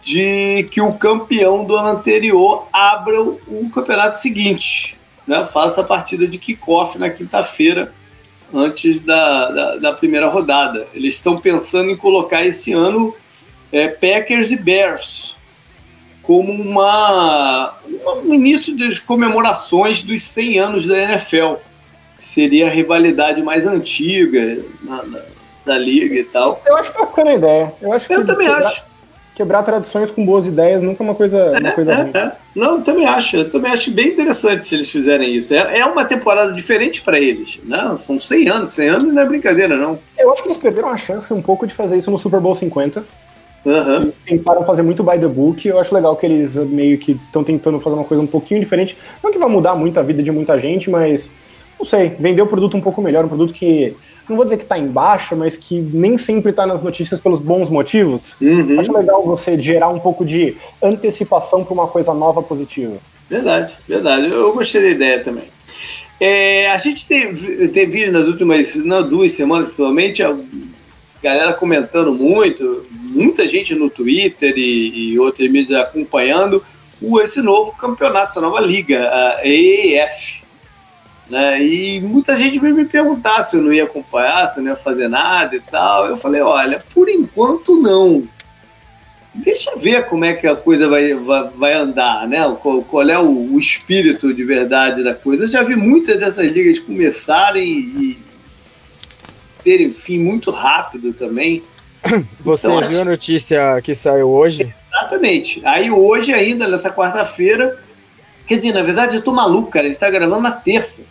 de 0.02 0.64
que 0.72 0.80
o 0.80 0.92
campeão 0.94 1.64
do 1.64 1.76
ano 1.76 1.88
anterior 1.90 2.66
abra 2.72 3.22
o 3.22 3.70
campeonato 3.72 4.18
seguinte 4.18 4.97
né, 5.28 5.44
faça 5.44 5.82
a 5.82 5.84
partida 5.84 6.26
de 6.26 6.38
kickoff 6.38 6.98
na 6.98 7.10
quinta-feira, 7.10 7.92
antes 8.52 9.00
da, 9.00 9.50
da, 9.50 9.76
da, 9.76 9.92
primeira 9.92 10.26
rodada. 10.26 10.86
Eles 10.94 11.14
estão 11.14 11.36
pensando 11.36 11.90
em 11.90 11.96
colocar 11.96 12.46
esse 12.46 12.72
ano 12.72 13.14
é, 13.70 13.88
Packers 13.88 14.50
e 14.50 14.56
Bears 14.56 15.36
como 16.22 16.50
uma, 16.50 17.74
um 18.24 18.32
início 18.32 18.76
das 18.76 18.98
comemorações 18.98 20.02
dos 20.02 20.22
100 20.22 20.58
anos 20.58 20.86
da 20.86 20.98
NFL. 20.98 21.56
Seria 22.18 22.66
a 22.66 22.70
rivalidade 22.70 23.42
mais 23.42 23.66
antiga 23.66 24.62
na, 24.82 25.02
na, 25.04 25.20
da 25.66 25.78
liga 25.78 26.14
e 26.14 26.24
tal. 26.24 26.62
Eu 26.66 26.76
acho 26.76 26.92
bacana 26.94 27.30
a 27.30 27.34
ideia. 27.34 27.74
Eu, 27.82 27.92
acho 27.92 28.10
Eu 28.10 28.26
também 28.26 28.48
acho 28.48 28.82
quebrar 29.38 29.62
tradições 29.62 30.10
com 30.10 30.26
boas 30.26 30.48
ideias 30.48 30.82
nunca 30.82 31.00
é 31.00 31.06
uma 31.06 31.14
coisa, 31.14 31.60
uma 31.60 31.70
coisa 31.70 31.94
ruim. 31.94 32.12
Não, 32.56 32.82
também 32.82 33.06
acho. 33.06 33.36
Eu 33.36 33.48
também 33.48 33.70
acho 33.70 33.88
bem 33.92 34.08
interessante 34.08 34.66
se 34.66 34.74
eles 34.74 34.90
fizerem 34.90 35.32
isso. 35.32 35.54
É, 35.54 35.78
é 35.78 35.86
uma 35.86 36.04
temporada 36.04 36.52
diferente 36.52 37.02
para 37.02 37.20
eles. 37.20 37.60
Né? 37.62 37.94
São 37.96 38.18
100 38.18 38.48
anos. 38.48 38.70
100 38.70 38.88
anos 38.88 39.14
não 39.14 39.22
é 39.22 39.24
brincadeira, 39.24 39.76
não. 39.76 39.96
Eu 40.18 40.32
acho 40.32 40.42
que 40.42 40.48
eles 40.48 40.58
perderam 40.58 40.88
a 40.88 40.96
chance 40.96 41.32
um 41.32 41.40
pouco 41.40 41.68
de 41.68 41.72
fazer 41.72 41.96
isso 41.96 42.10
no 42.10 42.18
Super 42.18 42.40
Bowl 42.40 42.56
50. 42.56 43.04
Uhum. 43.64 44.02
Eles 44.02 44.14
tentaram 44.26 44.66
fazer 44.66 44.82
muito 44.82 45.04
by 45.04 45.20
the 45.20 45.28
book. 45.28 45.68
Eu 45.68 45.78
acho 45.78 45.94
legal 45.94 46.16
que 46.16 46.26
eles 46.26 46.54
meio 46.54 46.98
que 46.98 47.12
estão 47.12 47.44
tentando 47.44 47.78
fazer 47.78 47.94
uma 47.94 48.04
coisa 48.04 48.20
um 48.20 48.26
pouquinho 48.26 48.58
diferente. 48.58 48.98
Não 49.22 49.30
que 49.30 49.38
vai 49.38 49.48
mudar 49.48 49.76
muito 49.76 50.00
a 50.00 50.02
vida 50.02 50.20
de 50.20 50.32
muita 50.32 50.58
gente, 50.58 50.90
mas 50.90 51.30
não 51.78 51.86
sei, 51.86 52.08
vender 52.18 52.42
o 52.42 52.46
produto 52.48 52.76
um 52.76 52.80
pouco 52.80 53.00
melhor, 53.00 53.24
um 53.24 53.28
produto 53.28 53.54
que 53.54 53.94
não 54.28 54.36
vou 54.36 54.44
dizer 54.44 54.58
que 54.58 54.62
está 54.64 54.78
em 54.78 54.88
baixa, 54.88 55.34
mas 55.34 55.56
que 55.56 55.80
nem 55.80 56.18
sempre 56.18 56.50
está 56.50 56.66
nas 56.66 56.82
notícias 56.82 57.20
pelos 57.20 57.40
bons 57.40 57.70
motivos. 57.70 58.34
Uhum. 58.40 58.80
Acho 58.80 58.92
legal 58.92 59.24
você 59.24 59.58
gerar 59.58 59.88
um 59.88 59.98
pouco 59.98 60.24
de 60.24 60.56
antecipação 60.82 61.64
para 61.64 61.74
uma 61.74 61.86
coisa 61.86 62.12
nova 62.14 62.42
positiva. 62.42 62.96
Verdade, 63.28 63.76
verdade. 63.86 64.28
Eu 64.28 64.52
gostei 64.52 64.82
da 64.82 64.88
ideia 64.88 65.20
também. 65.20 65.44
É, 66.20 66.68
a 66.70 66.76
gente 66.78 67.06
teve, 67.06 67.68
teve 67.68 68.10
nas 68.10 68.26
últimas 68.26 68.74
não, 68.74 69.08
duas 69.08 69.32
semanas, 69.32 69.66
principalmente, 69.66 70.22
a 70.22 70.36
galera 71.22 71.52
comentando 71.52 72.12
muito, 72.12 72.82
muita 73.10 73.46
gente 73.46 73.74
no 73.74 73.88
Twitter 73.88 74.54
e, 74.56 75.12
e 75.12 75.18
outras 75.18 75.50
mídias 75.50 75.80
acompanhando 75.80 76.62
o, 77.00 77.20
esse 77.20 77.40
novo 77.40 77.72
campeonato, 77.72 78.32
essa 78.32 78.40
nova 78.40 78.60
liga, 78.60 79.08
a 79.08 79.46
EAF. 79.46 80.42
Né? 81.28 81.62
E 81.62 82.00
muita 82.00 82.36
gente 82.36 82.58
veio 82.58 82.74
me 82.74 82.86
perguntar 82.86 83.42
se 83.42 83.56
eu 83.56 83.62
não 83.62 83.72
ia 83.72 83.84
acompanhar, 83.84 84.48
se 84.48 84.58
eu 84.58 84.64
não 84.64 84.70
ia 84.70 84.76
fazer 84.76 85.08
nada 85.08 85.54
e 85.54 85.60
tal. 85.60 86.06
Eu 86.06 86.16
falei, 86.16 86.40
olha, 86.40 86.82
por 86.94 87.08
enquanto 87.08 87.76
não. 87.76 88.26
Deixa 89.34 89.76
ver 89.76 90.06
como 90.06 90.24
é 90.24 90.32
que 90.32 90.46
a 90.46 90.56
coisa 90.56 90.88
vai, 90.88 91.14
vai, 91.14 91.50
vai 91.54 91.72
andar, 91.74 92.26
né? 92.26 92.40
Qual, 92.60 92.82
qual 92.82 93.08
é 93.08 93.18
o, 93.18 93.52
o, 93.52 93.58
espírito 93.58 94.32
de 94.32 94.42
verdade 94.42 95.04
da 95.04 95.14
coisa. 95.14 95.44
Eu 95.44 95.48
já 95.48 95.62
vi 95.62 95.76
muitas 95.76 96.18
dessas 96.18 96.50
ligas 96.50 96.80
começarem 96.80 97.64
e 97.64 98.18
terem 99.62 99.92
fim 99.92 100.18
muito 100.18 100.50
rápido 100.50 101.12
também. 101.12 101.62
Você 102.40 102.68
então, 102.68 102.88
viu 102.88 103.02
a 103.02 103.04
notícia 103.04 103.80
que 103.82 103.94
saiu 103.94 104.30
hoje? 104.30 104.74
Exatamente. 104.90 105.60
Aí 105.64 105.90
hoje 105.90 106.32
ainda, 106.32 106.66
nessa 106.66 106.90
quarta-feira, 106.90 107.78
quer 108.46 108.56
dizer, 108.56 108.72
na 108.72 108.82
verdade 108.82 109.16
eu 109.16 109.22
tô 109.22 109.30
maluco, 109.30 109.70
cara, 109.70 109.86
a 109.86 109.90
gente 109.90 110.00
tá 110.00 110.08
gravando 110.10 110.40
na 110.40 110.52
terça. 110.52 111.02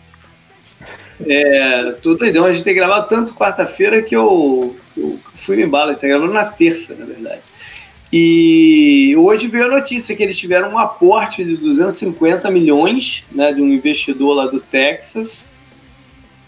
É, 1.26 1.92
tô 2.02 2.14
doidão. 2.14 2.44
A 2.44 2.52
gente 2.52 2.64
tem 2.64 2.74
gravado 2.74 3.08
tanto 3.08 3.34
quarta-feira 3.34 4.02
que 4.02 4.14
eu, 4.14 4.74
Eu 4.96 5.18
fui 5.34 5.56
no 5.56 5.62
embalo, 5.62 5.92
está 5.92 6.06
gravando 6.06 6.32
na 6.32 6.44
terça, 6.44 6.94
na 6.94 7.04
verdade. 7.04 7.40
E 8.12 9.14
hoje 9.18 9.48
veio 9.48 9.66
a 9.66 9.68
notícia 9.68 10.16
que 10.16 10.22
eles 10.22 10.38
tiveram 10.38 10.70
um 10.70 10.78
aporte 10.78 11.44
de 11.44 11.56
250 11.56 12.50
milhões 12.50 13.24
né, 13.30 13.52
de 13.52 13.60
um 13.60 13.68
investidor 13.68 14.34
lá 14.34 14.46
do 14.46 14.60
Texas, 14.60 15.50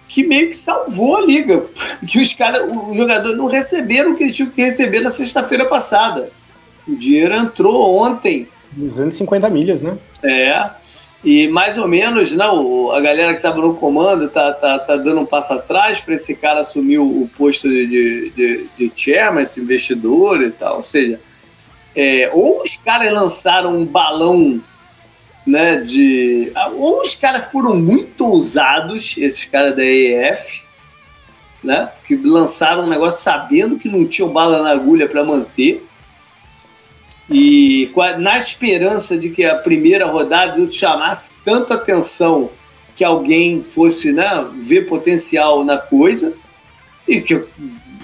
que 0.08 0.26
meio 0.26 0.48
que 0.48 0.56
salvou 0.56 1.16
a 1.16 1.26
liga. 1.26 1.64
Que 2.06 2.20
os 2.20 2.32
caras, 2.32 2.62
os 2.62 2.96
jogadores 2.96 3.36
não 3.36 3.46
receberam 3.46 4.12
o 4.12 4.16
que 4.16 4.24
eles 4.24 4.36
tinham 4.36 4.50
que 4.50 4.62
receber 4.62 5.00
na 5.00 5.10
sexta-feira 5.10 5.66
passada. 5.66 6.30
O 6.88 6.96
dinheiro 6.96 7.34
entrou 7.34 7.98
ontem. 7.98 8.48
250 8.72 9.50
milhas, 9.50 9.82
né? 9.82 9.92
É. 10.22 10.70
E 11.22 11.48
mais 11.48 11.76
ou 11.76 11.86
menos, 11.86 12.32
não, 12.32 12.90
a 12.92 13.00
galera 13.00 13.32
que 13.32 13.38
estava 13.38 13.60
no 13.60 13.74
comando 13.74 14.28
tá, 14.28 14.52
tá, 14.52 14.78
tá 14.78 14.96
dando 14.96 15.20
um 15.20 15.26
passo 15.26 15.52
atrás 15.52 16.00
para 16.00 16.14
esse 16.14 16.34
cara 16.34 16.60
assumir 16.60 16.98
o, 16.98 17.28
posto 17.36 17.68
de, 17.68 18.30
de, 18.30 18.66
de, 18.76 18.92
chairman, 18.96 19.42
esse 19.42 19.60
investidor 19.60 20.40
e 20.40 20.50
tal. 20.50 20.76
Ou 20.76 20.82
seja, 20.82 21.20
é, 21.94 22.30
ou 22.32 22.62
os 22.62 22.76
caras 22.76 23.12
lançaram 23.12 23.76
um 23.76 23.84
balão 23.84 24.62
né, 25.46 25.76
de. 25.76 26.52
Ou 26.76 27.02
os 27.02 27.14
caras 27.14 27.52
foram 27.52 27.76
muito 27.76 28.26
ousados, 28.26 29.16
esses 29.18 29.44
caras 29.44 29.76
da 29.76 29.84
EF, 29.84 30.62
né? 31.62 31.90
Que 32.06 32.16
lançaram 32.16 32.84
um 32.84 32.88
negócio 32.88 33.22
sabendo 33.22 33.78
que 33.78 33.90
não 33.90 34.06
tinham 34.06 34.32
bala 34.32 34.62
na 34.62 34.70
agulha 34.70 35.06
para 35.06 35.22
manter. 35.22 35.86
E 37.30 37.92
na 38.18 38.38
esperança 38.38 39.16
de 39.16 39.30
que 39.30 39.44
a 39.44 39.54
primeira 39.54 40.06
rodada 40.06 40.70
chamasse 40.72 41.30
tanta 41.44 41.74
atenção 41.74 42.50
que 42.96 43.04
alguém 43.04 43.62
fosse 43.62 44.12
né, 44.12 44.46
ver 44.60 44.86
potencial 44.86 45.64
na 45.64 45.78
coisa, 45.78 46.34
e 47.06 47.20
que, 47.20 47.42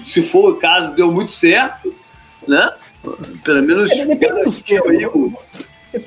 se 0.03 0.21
for 0.21 0.53
o 0.53 0.55
caso, 0.55 0.95
deu 0.95 1.11
muito 1.11 1.31
certo, 1.31 1.93
né? 2.47 2.71
Pelo 3.43 3.61
menos. 3.63 3.91
É, 3.91 4.05
depende, 4.05 4.43
dos 4.43 4.61
termos, 4.61 5.33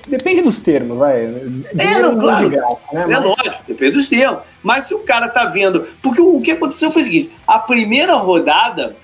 depende 0.07 0.43
dos 0.43 0.59
termos, 0.59 0.99
vai. 0.99 1.23
É, 1.79 1.99
não, 1.99 2.19
claro. 2.19 2.51
Graça, 2.51 2.77
né? 2.93 3.03
É 3.03 3.07
Mas... 3.07 3.21
lógico, 3.21 3.65
depende 3.67 3.93
dos 3.93 4.09
termos. 4.09 4.41
Mas 4.63 4.85
se 4.85 4.95
o 4.95 5.01
cara 5.01 5.29
tá 5.29 5.45
vendo. 5.47 5.87
Porque 6.03 6.21
o 6.21 6.41
que 6.41 6.53
aconteceu 6.53 6.91
foi 6.91 7.03
o 7.03 7.05
seguinte: 7.05 7.31
a 7.47 7.59
primeira 7.59 8.15
rodada 8.15 8.97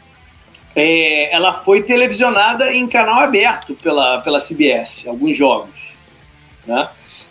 é, 0.76 1.34
ela 1.34 1.54
foi 1.54 1.82
televisionada 1.82 2.70
em 2.74 2.86
canal 2.86 3.20
aberto 3.20 3.74
pela, 3.74 4.20
pela 4.20 4.38
CBS, 4.38 5.06
alguns 5.08 5.34
jogos. 5.34 5.94
Né? 6.66 6.86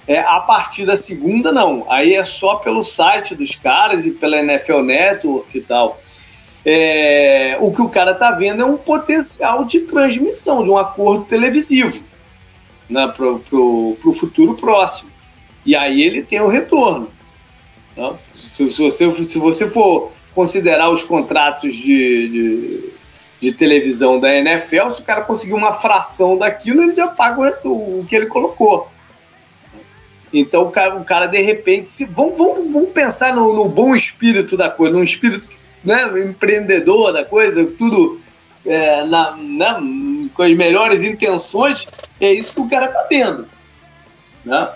É, 0.08 0.20
a 0.20 0.40
partir 0.40 0.84
da 0.84 0.96
segunda, 0.96 1.52
não. 1.52 1.86
Aí 1.88 2.16
é 2.16 2.26
só 2.26 2.56
pelo 2.56 2.82
site 2.82 3.36
dos 3.36 3.54
caras 3.54 4.08
e 4.08 4.12
pela 4.12 4.40
NFL 4.40 4.82
Network 4.82 5.56
e 5.56 5.62
tal. 5.62 6.02
É, 6.66 7.56
o 7.60 7.72
que 7.72 7.84
o 7.84 7.90
cara 7.90 8.16
tá 8.16 8.32
vendo 8.32 8.64
é 8.64 8.66
um 8.66 8.78
potencial 8.78 9.64
de 9.64 9.82
transmissão, 9.82 10.64
de 10.64 10.72
um 10.72 10.78
acordo 10.78 11.26
televisivo 11.26 12.04
né, 12.90 13.14
para 13.16 13.28
o 13.28 14.14
futuro 14.14 14.56
próximo. 14.56 15.12
E 15.64 15.76
aí 15.76 16.02
ele 16.02 16.24
tem 16.24 16.42
o 16.42 16.48
retorno. 16.48 17.12
Né? 17.96 18.12
Se, 18.34 18.68
se, 18.72 18.82
você, 18.82 19.12
se 19.12 19.38
você 19.38 19.70
for 19.70 20.12
considerar 20.34 20.90
os 20.90 21.04
contratos 21.04 21.76
de, 21.76 22.30
de 22.30 22.95
de 23.42 23.52
televisão 23.52 24.20
da 24.20 24.34
NFL, 24.34 24.90
se 24.90 25.02
o 25.02 25.06
cara 25.06 25.22
conseguir 25.22 25.54
uma 25.54 25.74
fração 25.74 26.38
daquilo, 26.38 26.84
ele 26.84 26.96
já 26.96 27.08
paga 27.08 27.60
o, 27.64 28.00
o 28.00 28.06
que 28.06 28.16
ele 28.16 28.28
colocou. 28.28 28.90
Então 30.34 30.64
o 30.64 30.72
cara, 30.72 30.96
o 30.96 31.06
cara 31.06 31.28
de 31.28 31.42
repente, 31.42 31.88
se, 31.88 32.06
vamos, 32.06 32.38
vamos, 32.38 32.74
vamos 32.74 32.90
pensar 32.90 33.36
no, 33.36 33.54
no 33.54 33.70
bom 33.70 33.96
espírito 33.96 34.58
da 34.58 34.70
coisa, 34.70 34.96
no 34.96 35.04
espírito 35.04 35.48
né, 35.84 36.04
empreendedor 36.20 37.14
da 37.14 37.24
coisa, 37.24 37.64
tudo 37.66 38.20
é, 38.66 39.04
na, 39.04 39.36
na, 39.38 39.82
com 40.34 40.42
as 40.42 40.54
melhores 40.56 41.04
intenções, 41.04 41.88
é 42.20 42.32
isso 42.34 42.54
que 42.54 42.62
o 42.62 42.70
cara 42.70 42.88
tá 42.88 43.06
vendo. 43.10 43.48
Né? 44.44 44.70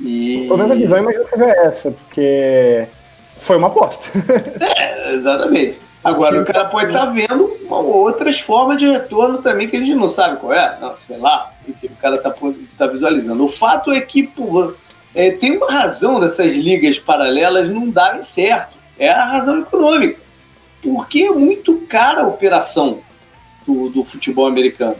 E... 0.00 0.46
Pelo 0.48 0.58
menos 0.58 0.72
a 0.72 0.74
visão 0.74 0.98
imagino 0.98 1.24
que 1.26 1.42
é 1.42 1.66
essa, 1.66 1.90
porque 1.90 2.86
foi 3.40 3.56
uma 3.56 3.68
aposta. 3.68 4.06
é, 4.76 5.14
exatamente. 5.14 5.83
Agora, 6.04 6.42
o 6.42 6.44
cara 6.44 6.66
pode 6.66 6.88
estar 6.88 7.06
tá 7.06 7.12
vendo 7.12 7.50
outras 7.70 8.38
formas 8.40 8.76
de 8.76 8.86
retorno 8.86 9.38
também 9.38 9.68
que 9.68 9.76
a 9.76 9.80
gente 9.80 9.94
não 9.94 10.08
sabe 10.08 10.36
qual 10.38 10.52
é, 10.52 10.78
não, 10.78 10.94
sei 10.98 11.16
lá, 11.16 11.50
que 11.80 11.86
o 11.86 11.96
cara 11.96 12.16
está 12.16 12.32
tá 12.76 12.86
visualizando. 12.86 13.42
O 13.42 13.48
fato 13.48 13.90
é 13.90 14.00
que 14.02 14.22
pô, 14.24 14.74
é, 15.14 15.30
tem 15.30 15.56
uma 15.56 15.72
razão 15.72 16.20
dessas 16.20 16.56
ligas 16.56 16.98
paralelas 16.98 17.70
não 17.70 17.88
darem 17.88 18.20
certo. 18.20 18.76
É 18.98 19.08
a 19.08 19.24
razão 19.24 19.60
econômica. 19.60 20.20
Porque 20.82 21.22
é 21.22 21.30
muito 21.30 21.78
cara 21.88 22.22
a 22.22 22.26
operação 22.26 22.98
do, 23.66 23.88
do 23.88 24.04
futebol 24.04 24.46
americano. 24.46 24.96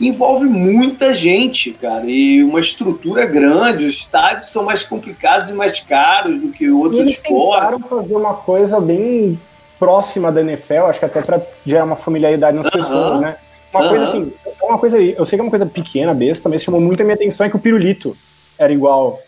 Envolve 0.00 0.46
muita 0.46 1.14
gente, 1.14 1.72
cara, 1.72 2.04
e 2.06 2.42
uma 2.42 2.60
estrutura 2.60 3.26
grande. 3.26 3.86
Os 3.86 3.94
estádios 3.94 4.50
são 4.50 4.64
mais 4.64 4.82
complicados 4.82 5.50
e 5.50 5.54
mais 5.54 5.80
caros 5.80 6.40
do 6.40 6.48
que 6.48 6.70
outros 6.70 7.10
esportes. 7.10 7.68
Eles 7.68 7.76
tentaram 7.76 7.80
fazer 7.80 8.14
uma 8.14 8.34
coisa 8.34 8.80
bem 8.80 9.38
próxima 9.78 10.32
da 10.32 10.40
NFL, 10.40 10.84
acho 10.84 10.98
que 10.98 11.04
até 11.04 11.22
para 11.22 11.40
gerar 11.64 11.84
uma 11.84 11.96
familiaridade 11.96 12.56
nas 12.56 12.66
uh 12.66 12.70
-huh. 12.70 12.72
pessoas, 12.72 13.20
né? 13.20 13.36
Uma 13.72 13.80
uh 13.80 13.84
-huh. 13.84 13.88
coisa 13.88 14.04
assim, 14.08 14.32
é 14.44 14.64
uma 14.64 14.78
coisa, 14.78 15.00
eu 15.00 15.24
sei 15.24 15.36
que 15.36 15.40
é 15.40 15.44
uma 15.44 15.50
coisa 15.50 15.66
pequena, 15.66 16.14
besta, 16.14 16.48
mas 16.48 16.62
chamou 16.62 16.80
muito 16.80 17.00
a 17.00 17.04
minha 17.04 17.14
atenção 17.14 17.46
é 17.46 17.50
que 17.50 17.56
o 17.56 17.60
pirulito 17.60 18.16
era 18.58 18.72
igual. 18.72 19.20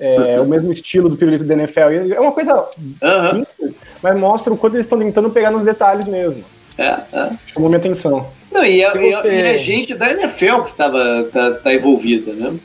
É, 0.00 0.14
uh 0.14 0.22
-huh. 0.22 0.42
o 0.42 0.48
mesmo 0.48 0.70
estilo 0.70 1.08
do 1.08 1.16
pirulito 1.16 1.42
da 1.42 1.54
NFL. 1.54 2.14
É 2.14 2.20
uma 2.20 2.30
coisa 2.30 2.64
simples, 2.70 3.74
mas 4.00 4.16
mostra 4.16 4.52
o 4.52 4.56
quanto 4.56 4.74
eles 4.74 4.86
estão 4.86 4.98
tentando 4.98 5.28
pegar 5.30 5.50
nos 5.50 5.64
detalhes 5.64 6.06
mesmo. 6.06 6.44
É, 6.78 6.84
é. 7.12 7.30
Chamou 7.46 7.68
minha 7.68 7.80
atenção. 7.80 8.28
Não, 8.52 8.64
e, 8.64 8.80
é, 8.80 8.90
você... 8.90 9.28
e 9.28 9.42
é 9.42 9.56
gente 9.56 9.94
da 9.96 10.10
NFL 10.12 10.62
que 10.62 10.74
tava, 10.74 11.28
tá, 11.32 11.50
tá 11.52 11.74
envolvida, 11.74 12.32
né? 12.32 12.56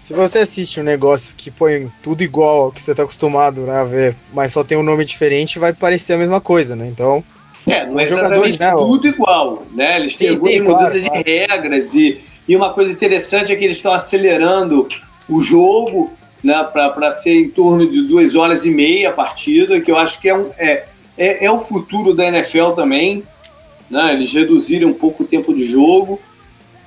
Se 0.00 0.14
você 0.14 0.38
assiste 0.38 0.80
um 0.80 0.82
negócio 0.82 1.34
que 1.36 1.50
põe 1.50 1.92
tudo 2.02 2.22
igual 2.22 2.62
ao 2.62 2.72
que 2.72 2.80
você 2.80 2.92
está 2.92 3.02
acostumado 3.02 3.66
né, 3.66 3.76
a 3.76 3.84
ver, 3.84 4.16
mas 4.32 4.50
só 4.50 4.64
tem 4.64 4.78
um 4.78 4.82
nome 4.82 5.04
diferente, 5.04 5.58
vai 5.58 5.74
parecer 5.74 6.14
a 6.14 6.18
mesma 6.18 6.40
coisa, 6.40 6.74
né? 6.74 6.86
Então. 6.86 7.22
É, 7.68 7.84
não 7.84 8.00
é 8.00 8.04
exatamente 8.04 8.58
né, 8.58 8.72
tudo 8.72 9.06
igual, 9.06 9.66
né? 9.72 10.00
Eles 10.00 10.16
têm 10.16 10.30
algumas 10.30 10.58
mudanças 10.58 11.02
claro, 11.02 11.02
de 11.02 11.10
claro. 11.10 11.52
regras 11.52 11.94
e, 11.94 12.18
e 12.48 12.56
uma 12.56 12.72
coisa 12.72 12.90
interessante 12.90 13.52
é 13.52 13.56
que 13.56 13.62
eles 13.62 13.76
estão 13.76 13.92
acelerando 13.92 14.88
o 15.28 15.42
jogo 15.42 16.10
né, 16.42 16.66
para 16.72 17.12
ser 17.12 17.34
em 17.34 17.48
torno 17.50 17.86
de 17.86 18.00
duas 18.02 18.34
horas 18.34 18.64
e 18.64 18.70
meia 18.70 19.10
a 19.10 19.12
partida, 19.12 19.78
que 19.82 19.90
eu 19.90 19.96
acho 19.96 20.18
que 20.18 20.30
é, 20.30 20.34
um, 20.34 20.50
é, 20.58 20.84
é, 21.18 21.44
é 21.44 21.50
o 21.50 21.58
futuro 21.58 22.14
da 22.14 22.26
NFL 22.26 22.70
também. 22.70 23.22
Né? 23.90 24.14
Eles 24.14 24.32
reduzirem 24.32 24.88
um 24.88 24.94
pouco 24.94 25.24
o 25.24 25.26
tempo 25.26 25.52
de 25.52 25.68
jogo. 25.68 26.18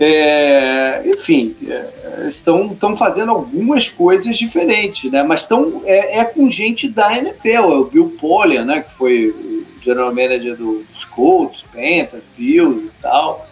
É, 0.05 1.01
enfim, 1.05 1.55
é, 1.65 2.27
estão, 2.27 2.65
estão 2.65 2.95
fazendo 2.97 3.31
algumas 3.31 3.87
coisas 3.87 4.37
diferentes, 4.37 5.09
né? 5.09 5.23
Mas 5.23 5.41
estão, 5.41 5.81
é, 5.85 6.19
é, 6.19 6.25
com 6.25 6.49
gente 6.49 6.89
da 6.89 7.17
NFL, 7.17 7.47
é 7.47 7.59
o 7.61 7.85
Bill 7.85 8.13
Polian, 8.19 8.65
né? 8.65 8.81
Que 8.81 8.91
foi 8.91 9.65
general 9.81 10.13
manager 10.13 10.57
do, 10.57 10.83
dos 10.91 11.05
Colts, 11.05 11.63
Panthers, 11.71 12.23
Bills 12.37 12.87
e 12.87 13.01
tal. 13.01 13.47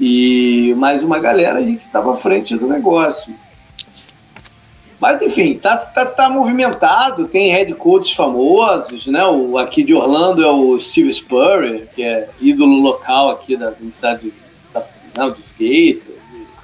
E 0.00 0.74
mais 0.76 1.04
uma 1.04 1.20
galera 1.20 1.60
aí 1.60 1.76
que 1.76 1.86
estava 1.86 2.10
à 2.10 2.14
frente 2.14 2.56
do 2.56 2.66
negócio. 2.66 3.32
Mas 4.98 5.22
enfim, 5.22 5.54
tá, 5.54 5.76
tá, 5.76 6.04
tá, 6.06 6.28
movimentado, 6.28 7.28
tem 7.28 7.50
head 7.52 7.74
coaches 7.74 8.12
famosos, 8.12 9.06
né? 9.06 9.24
O, 9.24 9.56
aqui 9.56 9.84
de 9.84 9.94
Orlando 9.94 10.42
é 10.42 10.50
o 10.50 10.80
Steve 10.80 11.12
Spurrier, 11.12 11.86
que 11.94 12.02
é 12.02 12.28
ídolo 12.40 12.80
local 12.80 13.30
aqui 13.30 13.56
da 13.56 13.68
Universidade 13.68 14.32
não, 15.16 15.28
Gators. 15.30 15.54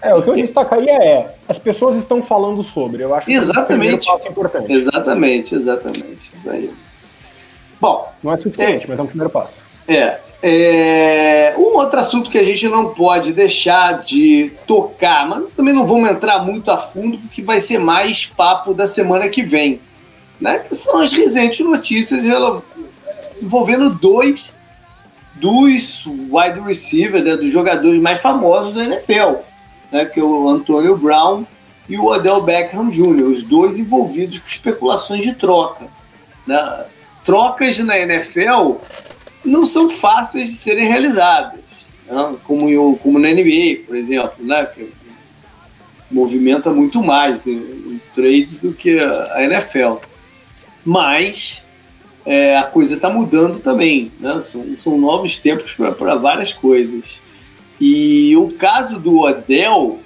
É, 0.03 0.15
o 0.15 0.23
que 0.23 0.31
eu 0.31 0.35
destacaria 0.35 0.93
é, 0.93 1.35
as 1.49 1.59
pessoas 1.59 1.97
estão 1.97 2.21
falando 2.21 2.63
sobre, 2.63 3.05
eu 3.05 3.15
acho 3.15 3.31
exatamente, 3.31 3.55
que 3.55 3.59
é 3.59 3.63
um 3.63 3.67
primeiro 3.67 4.05
passo 4.05 4.29
importante. 4.29 4.73
Exatamente, 4.73 5.55
exatamente, 5.55 6.31
isso 6.35 6.51
aí. 6.51 6.71
Bom... 7.81 8.13
Não 8.23 8.33
é 8.33 8.37
suficiente, 8.37 8.85
é, 8.85 8.89
mas 8.89 8.99
é 8.99 9.03
um 9.03 9.07
primeiro 9.07 9.31
passo. 9.31 9.61
É, 9.87 10.19
é, 10.43 11.55
um 11.57 11.77
outro 11.77 12.01
assunto 12.01 12.31
que 12.31 12.39
a 12.39 12.43
gente 12.43 12.69
não 12.69 12.93
pode 12.93 13.33
deixar 13.33 14.03
de 14.03 14.51
tocar, 14.67 15.29
mas 15.29 15.45
também 15.55 15.73
não 15.73 15.87
vamos 15.87 16.11
entrar 16.11 16.45
muito 16.45 16.69
a 16.73 16.77
fundo, 16.77 17.17
porque 17.19 17.43
vai 17.43 17.61
ser 17.61 17.79
mais 17.79 18.27
papo 18.27 18.75
da 18.75 18.87
semana 18.87 19.29
que 19.29 19.43
vem, 19.43 19.81
né? 20.41 20.59
Que 20.59 20.75
são 20.75 20.99
as 20.99 21.13
recentes 21.13 21.61
notícias 21.61 22.25
envolvendo 23.41 23.91
dois 23.91 24.53
dos 25.35 26.07
wide 26.07 26.61
receivers, 26.67 27.25
né, 27.25 27.37
dos 27.37 27.51
jogadores 27.51 28.01
mais 28.01 28.21
famosos 28.21 28.73
da 28.73 28.85
NFL, 28.85 29.41
né, 29.91 30.05
que 30.05 30.21
é 30.21 30.23
o 30.23 30.49
Antonio 30.49 30.97
Brown 30.97 31.45
e 31.89 31.97
o 31.99 32.07
Odell 32.07 32.43
Beckham 32.43 32.89
Jr., 32.89 33.25
os 33.25 33.43
dois 33.43 33.79
envolvidos 33.79 34.39
com 34.39 34.47
especulações 34.47 35.23
de 35.23 35.35
troca. 35.35 35.87
Né? 36.47 36.85
Trocas 37.25 37.79
na 37.81 37.99
NFL 37.99 38.77
não 39.45 39.65
são 39.65 39.89
fáceis 39.89 40.49
de 40.49 40.55
serem 40.55 40.87
realizadas, 40.87 41.89
né? 42.07 42.37
como, 42.45 42.69
em, 42.69 42.97
como 42.97 43.19
na 43.19 43.29
NBA, 43.29 43.87
por 43.87 43.97
exemplo, 43.97 44.45
né? 44.45 44.67
que 44.67 44.93
movimenta 46.11 46.71
muito 46.71 47.03
mais 47.03 47.47
em 47.47 48.01
trades 48.13 48.61
do 48.61 48.73
que 48.73 48.99
a 49.01 49.43
NFL. 49.43 49.97
Mas 50.85 51.62
é, 52.25 52.57
a 52.57 52.65
coisa 52.65 52.95
está 52.95 53.11
mudando 53.11 53.61
também. 53.61 54.11
Né? 54.21 54.41
São, 54.41 54.65
são 54.77 54.99
novos 54.99 55.37
tempos 55.37 55.75
para 55.75 56.15
várias 56.17 56.53
coisas. 56.53 57.21
E 57.81 58.37
o 58.37 58.49
caso 58.49 58.99
do 58.99 59.19
Odell, 59.19 59.99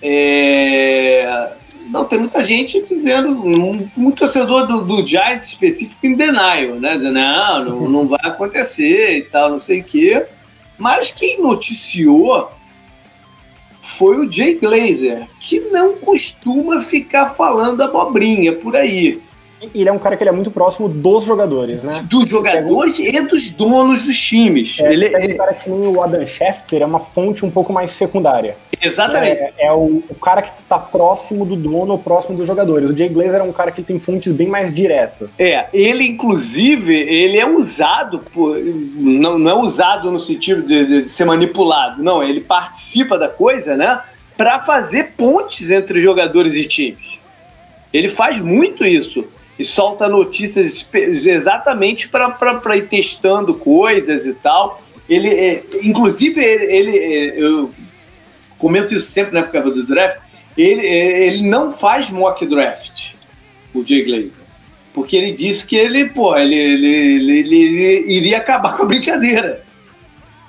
é, 0.00 1.52
não, 1.90 2.04
tem 2.04 2.18
muita 2.18 2.44
gente 2.44 2.82
dizendo, 2.82 3.30
muito 3.96 4.18
torcedor 4.18 4.66
do, 4.66 4.82
do 4.82 5.06
Giants 5.06 5.48
específico 5.48 6.06
em 6.06 6.14
denial, 6.14 6.76
né? 6.80 6.96
Não, 6.96 7.64
não, 7.64 7.88
não 7.88 8.08
vai 8.08 8.20
acontecer 8.22 9.18
e 9.18 9.22
tal, 9.22 9.50
não 9.50 9.58
sei 9.58 9.80
o 9.80 9.84
quê. 9.84 10.26
Mas 10.78 11.10
quem 11.10 11.40
noticiou 11.40 12.50
foi 13.80 14.18
o 14.18 14.30
Jay 14.30 14.54
Glazer, 14.54 15.26
que 15.40 15.60
não 15.70 15.96
costuma 15.96 16.80
ficar 16.80 17.26
falando 17.26 17.82
abobrinha 17.82 18.52
por 18.52 18.76
aí. 18.76 19.22
Ele 19.60 19.88
é 19.88 19.92
um 19.92 19.98
cara 19.98 20.16
que 20.16 20.22
ele 20.22 20.30
é 20.30 20.32
muito 20.32 20.50
próximo 20.50 20.88
dos 20.88 21.24
jogadores, 21.24 21.82
né? 21.82 22.02
Dos 22.04 22.28
jogadores 22.28 22.98
e 22.98 23.22
dos 23.22 23.50
donos 23.50 24.02
dos 24.02 24.18
times. 24.18 24.78
É, 24.80 24.92
ele 24.92 25.06
é 25.06 25.34
um 25.34 25.36
cara 25.36 25.54
que 25.54 25.70
nem 25.70 25.88
o 25.88 26.02
Adam 26.02 26.26
Schefter, 26.26 26.82
é 26.82 26.86
uma 26.86 27.00
fonte 27.00 27.44
um 27.44 27.50
pouco 27.50 27.72
mais 27.72 27.92
secundária. 27.92 28.56
Exatamente. 28.82 29.40
É, 29.40 29.52
é 29.58 29.72
o, 29.72 30.02
o, 30.08 30.14
cara 30.14 30.42
que 30.42 30.58
está 30.58 30.78
próximo 30.78 31.46
do 31.46 31.56
dono 31.56 31.92
ou 31.92 31.98
próximo 31.98 32.36
dos 32.36 32.46
jogadores. 32.46 32.90
O 32.90 32.96
Jay 32.96 33.08
Glazer 33.08 33.40
é 33.40 33.42
um 33.42 33.52
cara 33.52 33.70
que 33.70 33.82
tem 33.82 33.98
fontes 33.98 34.32
bem 34.32 34.46
mais 34.46 34.74
diretas. 34.74 35.40
É, 35.40 35.66
ele 35.72 36.06
inclusive, 36.06 36.94
ele 36.94 37.38
é 37.38 37.48
usado 37.48 38.18
por, 38.18 38.58
não, 38.58 39.38
não 39.38 39.50
é 39.50 39.54
usado 39.54 40.10
no 40.10 40.20
sentido 40.20 40.62
de, 40.62 41.02
de 41.02 41.08
ser 41.08 41.24
manipulado, 41.24 42.02
não, 42.02 42.22
ele 42.22 42.42
participa 42.42 43.18
da 43.18 43.28
coisa, 43.28 43.74
né? 43.74 44.00
Para 44.36 44.60
fazer 44.60 45.14
pontes 45.16 45.70
entre 45.70 45.98
jogadores 46.00 46.54
e 46.56 46.64
times. 46.64 47.18
Ele 47.92 48.08
faz 48.10 48.42
muito 48.42 48.84
isso 48.84 49.26
e 49.58 49.64
solta 49.64 50.08
notícias 50.08 50.86
exatamente 50.92 52.08
para 52.08 52.76
ir 52.76 52.88
testando 52.88 53.54
coisas 53.54 54.26
e 54.26 54.34
tal. 54.34 54.82
Ele, 55.08 55.28
é, 55.28 55.62
inclusive, 55.82 56.42
ele, 56.42 56.64
ele, 56.66 56.98
é, 56.98 57.40
eu 57.40 57.70
comento 58.58 58.94
isso 58.94 59.08
sempre 59.08 59.34
na 59.34 59.40
época 59.40 59.62
do 59.62 59.86
draft, 59.86 60.18
ele, 60.56 60.86
é, 60.86 61.26
ele 61.26 61.48
não 61.48 61.70
faz 61.70 62.10
mock 62.10 62.44
draft, 62.46 63.12
o 63.74 63.84
Jay 63.86 64.02
Glazer. 64.02 64.46
Porque 64.92 65.16
ele 65.16 65.32
disse 65.32 65.66
que 65.66 65.76
ele, 65.76 66.08
pô, 66.08 66.36
ele, 66.36 66.54
ele, 66.54 66.86
ele, 66.86 67.38
ele 67.38 68.12
iria 68.12 68.38
acabar 68.38 68.74
com 68.76 68.82
a 68.82 68.86
brincadeira. 68.86 69.64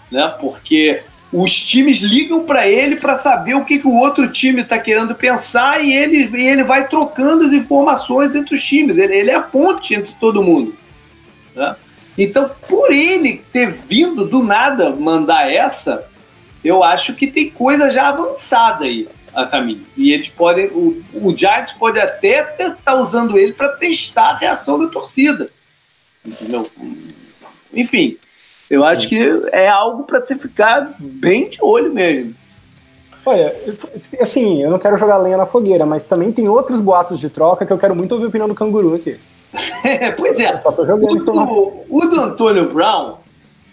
Né? 0.09 0.33
Porque 0.39 1.01
os 1.31 1.53
times 1.53 1.99
ligam 1.99 2.41
para 2.41 2.67
ele 2.67 2.95
para 2.95 3.15
saber 3.15 3.53
o 3.55 3.65
que, 3.65 3.79
que 3.79 3.87
o 3.87 3.93
outro 3.93 4.31
time 4.31 4.61
está 4.61 4.79
querendo 4.79 5.13
pensar 5.13 5.83
e 5.83 5.91
ele, 5.91 6.29
ele 6.33 6.63
vai 6.63 6.87
trocando 6.87 7.45
as 7.45 7.51
informações 7.51 8.33
entre 8.33 8.55
os 8.55 8.63
times. 8.63 8.97
Ele, 8.97 9.13
ele 9.13 9.31
é 9.31 9.35
a 9.35 9.41
ponte 9.41 9.93
entre 9.93 10.13
todo 10.19 10.41
mundo. 10.41 10.75
Né? 11.53 11.75
Então, 12.17 12.49
por 12.67 12.91
ele 12.91 13.43
ter 13.51 13.69
vindo 13.69 14.25
do 14.25 14.41
nada 14.41 14.89
mandar 14.89 15.51
essa, 15.51 16.07
eu 16.63 16.81
acho 16.83 17.13
que 17.13 17.27
tem 17.27 17.49
coisa 17.49 17.89
já 17.89 18.07
avançada 18.07 18.85
aí 18.85 19.07
a 19.33 19.45
caminho. 19.45 19.85
E 19.95 20.13
eles 20.13 20.29
podem. 20.29 20.67
O, 20.67 21.03
o 21.13 21.37
Giants 21.37 21.73
pode 21.73 21.99
até 21.99 22.39
estar 22.41 22.77
tá 22.83 22.95
usando 22.95 23.37
ele 23.37 23.53
para 23.53 23.69
testar 23.69 24.29
a 24.29 24.37
reação 24.37 24.79
da 24.79 24.87
torcida. 24.87 25.49
Entendeu? 26.25 26.69
Enfim, 27.73 28.17
eu 28.69 28.83
acho 28.83 29.07
que 29.07 29.17
é 29.51 29.67
algo 29.67 30.03
para 30.03 30.21
se 30.21 30.37
ficar 30.37 30.95
bem 30.99 31.49
de 31.49 31.57
olho 31.61 31.93
mesmo. 31.93 32.35
Olha, 33.25 33.53
assim, 34.21 34.63
eu 34.63 34.69
não 34.69 34.79
quero 34.79 34.97
jogar 34.97 35.17
lenha 35.17 35.37
na 35.37 35.45
fogueira, 35.45 35.85
mas 35.85 36.03
também 36.03 36.31
tem 36.31 36.47
outros 36.47 36.79
boatos 36.79 37.19
de 37.19 37.29
troca 37.29 37.65
que 37.65 37.73
eu 37.73 37.77
quero 37.77 37.95
muito 37.95 38.13
ouvir 38.13 38.25
a 38.25 38.29
opinião 38.29 38.47
do 38.47 38.55
canguru 38.55 38.93
aqui. 38.93 39.17
pois 40.17 40.39
é. 40.39 40.59
O 40.65 41.15
do, 41.15 41.85
o 41.89 42.05
do 42.07 42.21
Antônio 42.21 42.71
Brown, 42.71 43.15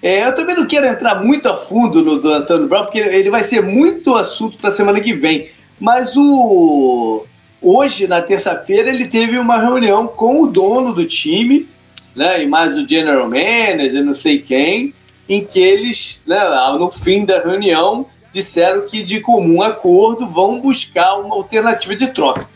é, 0.02 0.26
eu 0.26 0.34
também 0.34 0.56
não 0.56 0.66
quero 0.66 0.86
entrar 0.86 1.22
muito 1.22 1.48
a 1.48 1.56
fundo 1.56 2.02
no 2.02 2.20
do 2.20 2.28
Antônio 2.32 2.68
Brown, 2.68 2.84
porque 2.84 2.98
ele 2.98 3.30
vai 3.30 3.42
ser 3.42 3.62
muito 3.62 4.14
assunto 4.14 4.58
para 4.58 4.70
a 4.70 4.72
semana 4.72 5.00
que 5.00 5.12
vem. 5.12 5.48
Mas 5.78 6.16
o 6.16 7.24
hoje, 7.60 8.06
na 8.06 8.20
terça-feira, 8.20 8.90
ele 8.90 9.06
teve 9.06 9.38
uma 9.38 9.58
reunião 9.58 10.06
com 10.06 10.42
o 10.42 10.46
dono 10.46 10.92
do 10.92 11.06
time 11.06 11.68
né, 12.16 12.42
e 12.42 12.46
mais 12.46 12.76
o 12.76 12.86
general 12.86 13.28
manager, 13.28 14.04
não 14.04 14.14
sei 14.14 14.38
quem, 14.40 14.94
em 15.28 15.44
que 15.44 15.58
eles, 15.58 16.22
né, 16.26 16.38
no 16.78 16.90
fim 16.90 17.24
da 17.24 17.40
reunião, 17.40 18.06
disseram 18.32 18.86
que 18.86 19.02
de 19.02 19.20
comum 19.20 19.62
acordo 19.62 20.26
vão 20.26 20.60
buscar 20.60 21.20
uma 21.20 21.34
alternativa 21.34 21.94
de 21.94 22.08
troca. 22.08 22.48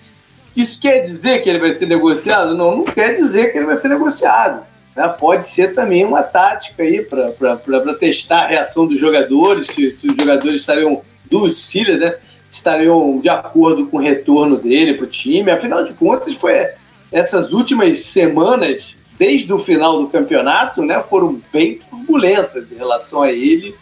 Isso 0.56 0.80
quer 0.80 0.98
dizer 1.00 1.40
que 1.40 1.48
ele 1.48 1.60
vai 1.60 1.72
ser 1.72 1.86
negociado? 1.86 2.54
Não, 2.54 2.78
não 2.78 2.84
quer 2.84 3.14
dizer 3.14 3.52
que 3.52 3.58
ele 3.58 3.66
vai 3.66 3.76
ser 3.76 3.88
negociado. 3.88 4.66
Né? 4.96 5.06
Pode 5.06 5.44
ser 5.44 5.72
também 5.72 6.04
uma 6.04 6.24
tática 6.24 6.82
aí 6.82 7.00
para 7.00 7.94
testar 7.94 8.42
a 8.42 8.46
reação 8.48 8.86
dos 8.86 8.98
jogadores, 8.98 9.68
se, 9.68 9.92
se 9.92 10.08
os 10.08 10.16
jogadores 10.16 10.60
estariam 10.60 11.00
dos 11.30 11.72
né, 11.74 12.16
estariam 12.50 13.20
de 13.20 13.28
acordo 13.28 13.86
com 13.86 13.98
o 13.98 14.00
retorno 14.00 14.56
dele 14.56 14.94
para 14.94 15.04
o 15.04 15.08
time. 15.08 15.48
Afinal 15.48 15.84
de 15.84 15.92
contas, 15.92 16.34
foi 16.34 16.70
essas 17.12 17.52
últimas 17.52 18.00
semanas 18.00 18.98
desde 19.18 19.52
o 19.52 19.58
final 19.58 20.00
do 20.00 20.08
campeonato, 20.08 20.82
né, 20.82 21.00
foram 21.00 21.40
bem 21.52 21.80
turbulentas 21.90 22.70
em 22.70 22.76
relação 22.76 23.22
a 23.22 23.32
ele 23.32 23.74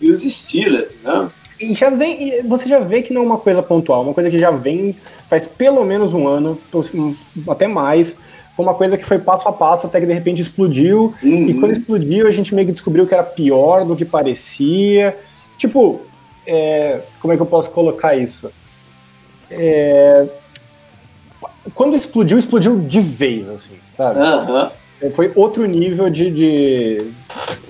e 0.00 0.10
os 0.10 0.22
Steelers, 0.22 0.90
né? 1.02 1.28
E 1.60 1.74
já 1.74 1.90
vem, 1.90 2.42
você 2.44 2.66
já 2.68 2.80
vê 2.80 3.02
que 3.02 3.12
não 3.12 3.22
é 3.22 3.24
uma 3.26 3.38
coisa 3.38 3.62
pontual, 3.62 4.02
uma 4.02 4.14
coisa 4.14 4.30
que 4.30 4.38
já 4.38 4.50
vem 4.50 4.96
faz 5.28 5.44
pelo 5.44 5.84
menos 5.84 6.14
um 6.14 6.26
ano, 6.26 6.58
até 7.46 7.66
mais, 7.66 8.16
foi 8.56 8.64
uma 8.64 8.74
coisa 8.74 8.96
que 8.96 9.04
foi 9.04 9.18
passo 9.18 9.46
a 9.48 9.52
passo 9.52 9.86
até 9.86 10.00
que 10.00 10.06
de 10.06 10.12
repente 10.12 10.42
explodiu. 10.42 11.14
Uhum. 11.22 11.48
E 11.48 11.54
quando 11.54 11.72
explodiu, 11.72 12.26
a 12.26 12.30
gente 12.30 12.54
meio 12.54 12.66
que 12.66 12.72
descobriu 12.72 13.06
que 13.06 13.14
era 13.14 13.22
pior 13.22 13.84
do 13.84 13.94
que 13.94 14.04
parecia. 14.04 15.16
Tipo, 15.56 16.00
é, 16.46 17.00
como 17.20 17.32
é 17.32 17.36
que 17.36 17.42
eu 17.42 17.46
posso 17.46 17.70
colocar 17.70 18.16
isso? 18.16 18.50
É, 19.50 20.26
quando 21.74 21.96
explodiu, 21.96 22.38
explodiu 22.38 22.80
de 22.80 23.00
vez, 23.00 23.48
assim, 23.48 23.76
sabe? 23.96 24.18
Uhum. 24.18 24.70
Foi 25.14 25.32
outro 25.34 25.64
nível 25.66 26.10
de, 26.10 26.30
de, 26.30 27.10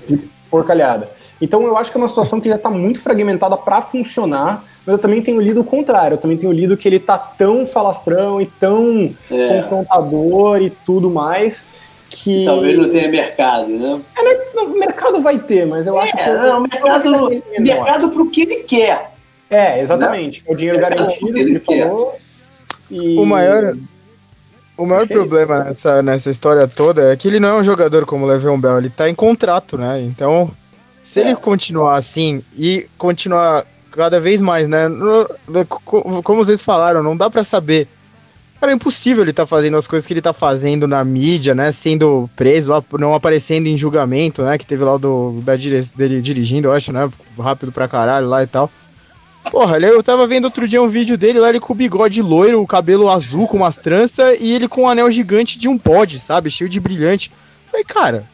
de, 0.09 0.29
porcalhada. 0.51 1.09
Então 1.41 1.63
eu 1.65 1.77
acho 1.77 1.91
que 1.91 1.97
é 1.97 2.01
uma 2.01 2.09
situação 2.09 2.41
que 2.41 2.49
já 2.49 2.57
está 2.57 2.71
muito 2.71 3.01
fragmentada 3.01 3.57
para 3.57 3.81
funcionar, 3.81 4.65
mas 4.85 4.93
eu 4.93 4.99
também 4.99 5.23
tenho 5.23 5.41
lido 5.41 5.61
o 5.61 5.65
contrário. 5.65 6.15
Eu 6.15 6.19
também 6.19 6.37
tenho 6.37 6.53
lido 6.53 6.77
que 6.77 6.89
ele 6.89 6.97
está 6.97 7.17
tão 7.17 7.65
falastrão 7.65 8.41
e 8.41 8.47
tão 8.47 9.11
é. 9.31 9.49
confrontador 9.49 10.61
e 10.61 10.71
tudo 10.71 11.11
mais 11.11 11.65
que. 12.11 12.45
Talvez 12.45 12.77
não 12.77 12.91
tenha 12.91 13.09
mercado, 13.09 13.69
né? 13.69 14.01
É, 14.19 14.23
né, 14.23 14.41
o 14.57 14.79
mercado 14.79 15.21
vai 15.23 15.39
ter, 15.39 15.67
mas 15.67 15.87
eu 15.87 15.97
é, 15.97 16.03
acho 16.03 16.17
que. 16.17 16.31
Não, 16.31 16.61
mercado, 16.61 17.43
mercado 17.59 18.11
para 18.11 18.23
o 18.23 18.31
que 18.31 18.43
ele 18.43 18.57
quer. 18.65 19.13
É, 19.49 19.81
exatamente. 19.81 20.43
Né? 20.47 20.53
O 20.53 20.57
dinheiro 20.57 20.79
garantido, 20.79 21.33
que 21.33 21.41
ele, 21.41 21.51
ele 21.53 21.61
falou. 21.61 22.17
E... 22.91 23.17
O 23.17 23.25
maior, 23.25 23.77
o 24.81 24.87
maior 24.87 25.07
problema 25.07 25.65
nessa, 25.65 26.03
nessa 26.03 26.31
história 26.31 26.67
toda 26.67 27.13
é 27.13 27.17
que 27.17 27.29
ele 27.29 27.39
não 27.39 27.51
é 27.51 27.55
um 27.55 27.63
jogador 27.63 28.07
como 28.07 28.25
o 28.25 28.29
Le'Veon 28.29 28.59
Bell, 28.59 28.79
ele 28.79 28.89
tá 28.89 29.11
em 29.11 29.15
contrato, 29.15 29.77
né? 29.77 30.01
Então, 30.01 30.51
se 31.05 31.21
é. 31.21 31.23
ele 31.23 31.37
continuar 31.37 31.97
assim 31.97 32.43
e 32.57 32.87
continuar 32.97 33.67
cada 33.91 34.19
vez 34.19 34.41
mais, 34.41 34.67
né? 34.67 34.89
Como 35.85 36.45
vocês 36.45 36.63
falaram, 36.63 37.03
não 37.03 37.17
dá 37.17 37.29
para 37.29 37.45
saber. 37.45 37.87
Cara, 38.59 38.73
é 38.73 38.75
impossível 38.75 39.23
ele 39.23 39.33
tá 39.33 39.47
fazendo 39.47 39.77
as 39.77 39.87
coisas 39.87 40.07
que 40.07 40.13
ele 40.13 40.23
tá 40.23 40.33
fazendo 40.33 40.87
na 40.87 41.05
mídia, 41.05 41.55
né? 41.55 41.73
Sendo 41.73 42.29
preso, 42.35 42.73
não 42.99 43.15
aparecendo 43.15 43.67
em 43.67 43.77
julgamento, 43.77 44.43
né? 44.43 44.57
Que 44.57 44.67
teve 44.67 44.83
lá 44.83 44.95
o 44.95 44.99
do, 44.99 45.41
da 45.43 45.57
dire, 45.57 45.83
dele 45.95 46.23
dirigindo, 46.23 46.69
eu 46.69 46.73
acho, 46.73 46.93
né? 46.93 47.11
Rápido 47.39 47.71
pra 47.71 47.89
caralho 47.89 48.27
lá 48.27 48.43
e 48.43 48.47
tal. 48.47 48.71
Porra, 49.51 49.79
eu 49.79 50.03
tava 50.03 50.27
vendo 50.27 50.45
outro 50.45 50.69
dia 50.69 50.83
um 50.83 50.89
vídeo 50.89 51.17
dele 51.17 51.39
lá, 51.39 51.49
ele 51.49 51.61
com 51.61 51.73
o 51.73 51.77
bigode 51.77 52.21
loiro, 52.21 52.61
o 52.61 52.67
cabelo 52.67 53.09
azul 53.09 53.49
com 53.49 53.57
uma 53.57 53.73
trança 53.73 54.35
e 54.35 54.53
ele 54.53 54.69
com 54.69 54.83
um 54.83 54.89
anel 54.89 55.11
gigante 55.11 55.59
de 55.59 55.69
um 55.69 55.79
pod, 55.79 56.19
sabe? 56.19 56.51
Cheio 56.51 56.69
de 56.69 56.79
brilhante. 56.79 57.33
Falei, 57.67 57.85
cara, 57.85 58.25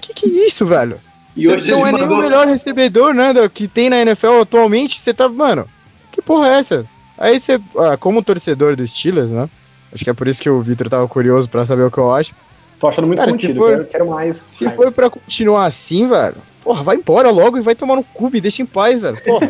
que 0.00 0.12
que 0.12 0.26
é 0.26 0.46
isso, 0.46 0.66
velho? 0.66 1.00
E 1.36 1.48
hoje 1.48 1.70
não 1.70 1.86
é 1.86 1.92
mandou... 1.92 2.08
nem 2.08 2.18
o 2.18 2.22
melhor 2.22 2.46
recebedor, 2.46 3.14
né, 3.14 3.32
que 3.52 3.66
tem 3.68 3.88
na 3.88 4.00
NFL 4.00 4.40
atualmente, 4.42 5.00
você 5.00 5.14
tá, 5.14 5.28
mano, 5.28 5.66
que 6.10 6.20
porra 6.20 6.48
é 6.48 6.58
essa? 6.58 6.84
Aí 7.16 7.38
você, 7.38 7.60
ah, 7.78 7.96
como 7.96 8.22
torcedor 8.22 8.76
do 8.76 8.86
Steelers, 8.86 9.30
né? 9.30 9.48
Acho 9.92 10.04
que 10.04 10.10
é 10.10 10.14
por 10.14 10.28
isso 10.28 10.40
que 10.40 10.48
o 10.48 10.60
Victor 10.60 10.88
tava 10.88 11.06
curioso 11.08 11.48
para 11.48 11.64
saber 11.64 11.82
o 11.82 11.90
que 11.90 11.98
eu 11.98 12.12
acho. 12.12 12.32
Tô 12.78 12.88
achando 12.88 13.06
muito 13.06 13.18
cara, 13.18 13.30
contido, 13.30 13.54
for, 13.54 13.84
quero, 13.84 14.08
mais. 14.08 14.38
Se 14.42 14.68
for 14.70 14.90
para 14.90 15.10
continuar 15.10 15.66
assim, 15.66 16.08
velho, 16.08 16.36
Porra, 16.70 16.84
vai 16.84 16.96
embora 16.96 17.30
logo 17.30 17.58
e 17.58 17.60
vai 17.60 17.74
tomar 17.74 17.96
no 17.96 18.04
cu, 18.04 18.30
me 18.30 18.40
deixa 18.40 18.62
em 18.62 18.66
paz, 18.66 19.02
velho. 19.02 19.20
Porra, 19.24 19.48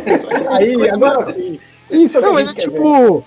aí, 0.57 0.89
agora 0.89 1.35
sim. 1.35 1.61
Isso 1.91 2.17
é 2.17 2.21
Não, 2.21 2.33
mas 2.33 2.51
é 2.51 2.55
tipo. 2.55 3.25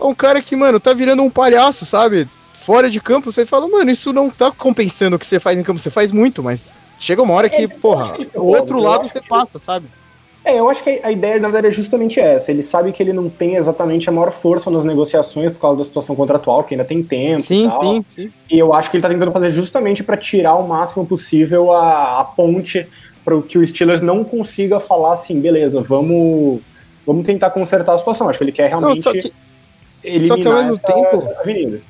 É 0.00 0.04
um 0.04 0.14
cara 0.14 0.42
que, 0.42 0.56
mano, 0.56 0.80
tá 0.80 0.92
virando 0.92 1.22
um 1.22 1.30
palhaço, 1.30 1.86
sabe? 1.86 2.26
Fora 2.52 2.90
de 2.90 3.00
campo, 3.00 3.30
você 3.30 3.46
fala, 3.46 3.68
mano, 3.68 3.90
isso 3.90 4.12
não 4.12 4.28
tá 4.28 4.50
compensando 4.50 5.16
o 5.16 5.18
que 5.18 5.26
você 5.26 5.38
faz 5.38 5.56
em 5.56 5.62
campo. 5.62 5.78
Você 5.78 5.90
faz 5.90 6.10
muito, 6.10 6.42
mas 6.42 6.80
chega 6.98 7.22
uma 7.22 7.34
hora 7.34 7.48
que, 7.48 7.62
é, 7.62 7.68
porra, 7.68 8.14
o 8.34 8.42
outro 8.42 8.80
lado 8.80 9.08
você 9.08 9.20
passa, 9.20 9.60
sabe? 9.64 9.86
É, 10.44 10.58
eu 10.58 10.70
acho 10.70 10.82
que 10.82 11.00
a 11.02 11.12
ideia, 11.12 11.38
na 11.38 11.48
verdade, 11.48 11.66
é 11.66 11.70
justamente 11.70 12.18
essa. 12.18 12.50
Ele 12.50 12.62
sabe 12.62 12.90
que 12.90 13.02
ele 13.02 13.12
não 13.12 13.28
tem 13.28 13.56
exatamente 13.56 14.08
a 14.08 14.12
maior 14.12 14.32
força 14.32 14.70
nas 14.70 14.84
negociações 14.84 15.52
por 15.52 15.60
causa 15.60 15.78
da 15.78 15.84
situação 15.84 16.16
contratual, 16.16 16.64
que 16.64 16.74
ainda 16.74 16.84
tem 16.84 17.02
tempo. 17.02 17.42
Sim, 17.42 17.66
e 17.66 17.68
tal. 17.68 17.80
sim, 17.80 18.04
sim. 18.08 18.32
E 18.50 18.58
eu 18.58 18.72
acho 18.72 18.90
que 18.90 18.96
ele 18.96 19.02
tá 19.02 19.08
tentando 19.08 19.32
fazer 19.32 19.50
justamente 19.50 20.02
para 20.02 20.16
tirar 20.16 20.54
o 20.54 20.66
máximo 20.66 21.06
possível 21.06 21.70
a, 21.72 22.20
a 22.20 22.24
ponte 22.24 22.88
para 23.28 23.42
que 23.42 23.58
o 23.58 23.66
Steelers 23.66 24.00
não 24.00 24.24
consiga 24.24 24.80
falar 24.80 25.12
assim, 25.12 25.38
beleza, 25.38 25.82
vamos, 25.82 26.60
vamos 27.06 27.26
tentar 27.26 27.50
consertar 27.50 27.94
a 27.94 27.98
situação. 27.98 28.26
Acho 28.28 28.38
que 28.38 28.44
ele 28.44 28.52
quer 28.52 28.68
realmente. 28.68 28.96
Não, 28.96 29.02
só 29.02 29.12
que, 29.12 30.26
só 30.26 30.36
que 30.36 30.48
ao 30.48 30.54
mesmo 30.54 30.80
essa, 30.82 30.94
tempo. 30.94 31.16
Essa 31.16 31.40
avenida 31.40 31.80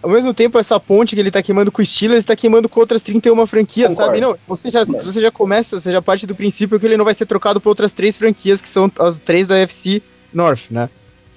ao 0.00 0.10
mesmo 0.10 0.34
tempo, 0.34 0.58
essa 0.58 0.78
ponte 0.78 1.14
que 1.14 1.20
ele 1.20 1.30
tá 1.30 1.42
queimando 1.42 1.72
com 1.72 1.80
o 1.80 1.84
Steelers, 1.84 2.18
ele 2.18 2.26
tá 2.26 2.36
queimando 2.36 2.68
com 2.68 2.78
outras 2.78 3.02
31 3.02 3.46
franquias, 3.46 3.88
Concordo. 3.88 4.06
sabe? 4.06 4.20
Não, 4.20 4.36
você 4.46 4.70
já, 4.70 4.84
você 4.84 5.18
já 5.18 5.30
começa, 5.30 5.80
você 5.80 5.90
já 5.90 6.02
parte 6.02 6.26
do 6.26 6.34
princípio 6.34 6.78
que 6.78 6.84
ele 6.84 6.98
não 6.98 7.06
vai 7.06 7.14
ser 7.14 7.24
trocado 7.24 7.58
por 7.58 7.70
outras 7.70 7.94
três 7.94 8.18
franquias, 8.18 8.60
que 8.60 8.68
são 8.68 8.92
as 8.98 9.16
três 9.16 9.46
da 9.46 9.56
FC 9.56 10.02
North, 10.30 10.70
né? 10.70 10.90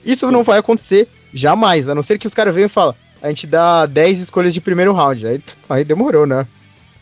Isso 0.06 0.28
Sim. 0.28 0.34
não 0.34 0.44
vai 0.44 0.60
acontecer 0.60 1.08
jamais, 1.34 1.88
a 1.88 1.96
não 1.96 2.02
ser 2.02 2.20
que 2.20 2.28
os 2.28 2.34
caras 2.34 2.54
venham 2.54 2.66
e 2.66 2.70
falem, 2.70 2.94
a 3.22 3.30
gente 3.30 3.48
dá 3.48 3.86
10 3.86 4.20
escolhas 4.20 4.54
de 4.54 4.60
primeiro 4.60 4.92
round. 4.92 5.26
Aí, 5.26 5.42
aí 5.70 5.86
demorou, 5.86 6.28
né? 6.28 6.46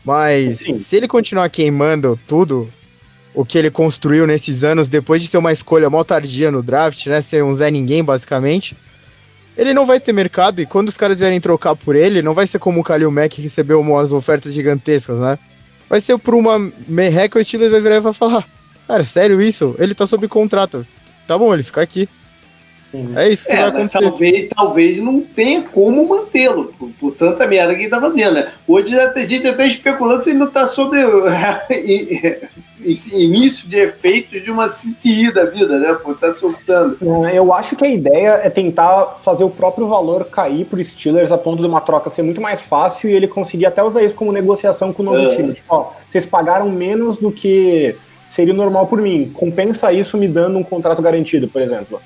Mas 0.06 0.60
Sim. 0.60 0.80
se 0.80 0.96
ele 0.96 1.08
continuar 1.08 1.50
queimando 1.50 2.20
tudo, 2.28 2.72
o 3.34 3.44
que 3.44 3.58
ele 3.58 3.72
construiu 3.72 4.28
nesses 4.28 4.64
anos, 4.64 4.88
depois 4.88 5.22
de 5.22 5.28
ser 5.28 5.38
uma 5.38 5.52
escolha 5.52 5.90
mal 5.90 6.06
tardia 6.06 6.52
no 6.52 6.62
draft, 6.62 7.08
né? 7.08 7.22
Ser 7.22 7.44
um 7.44 7.54
Zé 7.54 7.72
Ninguém, 7.72 8.04
basicamente 8.04 8.76
ele 9.58 9.74
não 9.74 9.86
vai 9.86 10.00
ter 10.00 10.12
mercado 10.12 10.62
e 10.62 10.66
quando 10.66 10.90
os 10.90 10.98
caras 10.98 11.20
vierem 11.20 11.40
trocar 11.40 11.76
por 11.76 11.96
ele, 11.96 12.22
não 12.22 12.34
vai 12.34 12.46
ser 12.46 12.60
como 12.60 12.82
o 12.82 12.84
Kalil 12.84 13.10
Mack 13.10 13.36
que 13.36 13.42
recebeu 13.42 13.80
umas 13.80 14.12
ofertas 14.12 14.54
gigantescas, 14.54 15.20
né? 15.20 15.40
Vai 15.90 16.02
ser 16.02 16.18
por 16.18 16.34
uma 16.34 16.60
merreca 16.88 17.40
o 17.40 17.44
Steelers 17.44 17.72
vai 17.72 17.82
virar 17.82 17.96
e 17.96 18.02
vai 18.02 18.14
falar: 18.14 18.46
Cara, 18.88 19.04
sério 19.04 19.42
isso? 19.42 19.76
Ele 19.80 19.94
tá 19.94 20.06
sob 20.06 20.28
contrato. 20.28 20.86
Tá 21.28 21.38
bom, 21.38 21.54
ele 21.54 21.64
fica 21.64 21.82
aqui. 21.82 22.10
É 23.16 23.30
isso 23.30 23.48
que 23.48 23.54
é, 23.54 23.58
vai 23.58 23.70
acontecer. 23.70 24.00
Talvez, 24.00 24.50
talvez 24.56 24.98
não 25.00 25.22
tenha 25.22 25.62
como 25.64 26.08
mantê-lo, 26.08 26.74
por, 26.78 26.90
por, 27.00 27.12
tanta 27.14 27.48
merda 27.48 27.76
que 27.76 27.82
ele 27.82 27.90
tá 27.90 28.00
fazendo, 28.00 28.34
né? 28.34 28.52
Hoje 28.68 28.92
já 28.96 29.10
tem 29.10 29.28
gente 29.28 29.48
até 29.48 29.68
especulando 29.68 30.24
se 30.24 30.32
ele 30.32 30.40
não 30.40 30.50
tá 30.50 30.66
sobre 30.68 31.02
início 33.14 33.68
de 33.68 33.78
efeitos 33.78 34.44
de 34.44 34.52
uma 34.52 34.68
CTI 34.68 35.34
da 35.34 35.46
vida, 35.46 35.80
né? 35.80 35.94
Por 35.94 36.14
estar 36.14 36.34
tá 36.34 36.38
soltando. 36.38 36.98
É, 37.26 37.38
eu 37.38 37.54
acho 37.54 37.76
que 37.76 37.86
a 37.86 37.90
ideia 37.90 38.40
é 38.44 38.50
tentar 38.50 39.20
fazer 39.24 39.44
o 39.44 39.50
próprio 39.50 39.88
valor 39.88 40.26
cair 40.26 40.66
pro 40.66 40.84
Steelers 40.84 41.32
a 41.32 41.38
ponto 41.38 41.62
de 41.62 41.68
uma 41.68 41.82
troca 41.82 42.10
ser 42.10 42.22
muito 42.22 42.42
mais 42.42 42.62
fácil 42.62 43.10
e 43.10 43.14
ele 43.14 43.28
conseguir 43.28 43.66
até 43.66 43.84
usar 43.84 44.04
isso 44.04 44.16
como 44.16 44.32
negociação 44.32 44.94
com 44.94 45.02
o 45.02 45.06
novo 45.06 45.32
é. 45.32 45.36
time. 45.36 45.54
Tipo, 45.54 45.74
ó, 45.74 45.92
vocês 46.10 46.26
pagaram 46.26 46.70
menos 46.70 47.18
do 47.18 47.32
que 47.32 47.96
seria 48.30 48.54
normal 48.54 48.88
por 48.88 49.02
mim. 49.02 49.32
Compensa 49.34 49.92
isso 49.92 50.18
me 50.18 50.28
dando 50.28 50.58
um 50.58 50.64
contrato 50.64 51.02
garantido, 51.02 51.48
por 51.48 51.62
exemplo. 51.62 52.02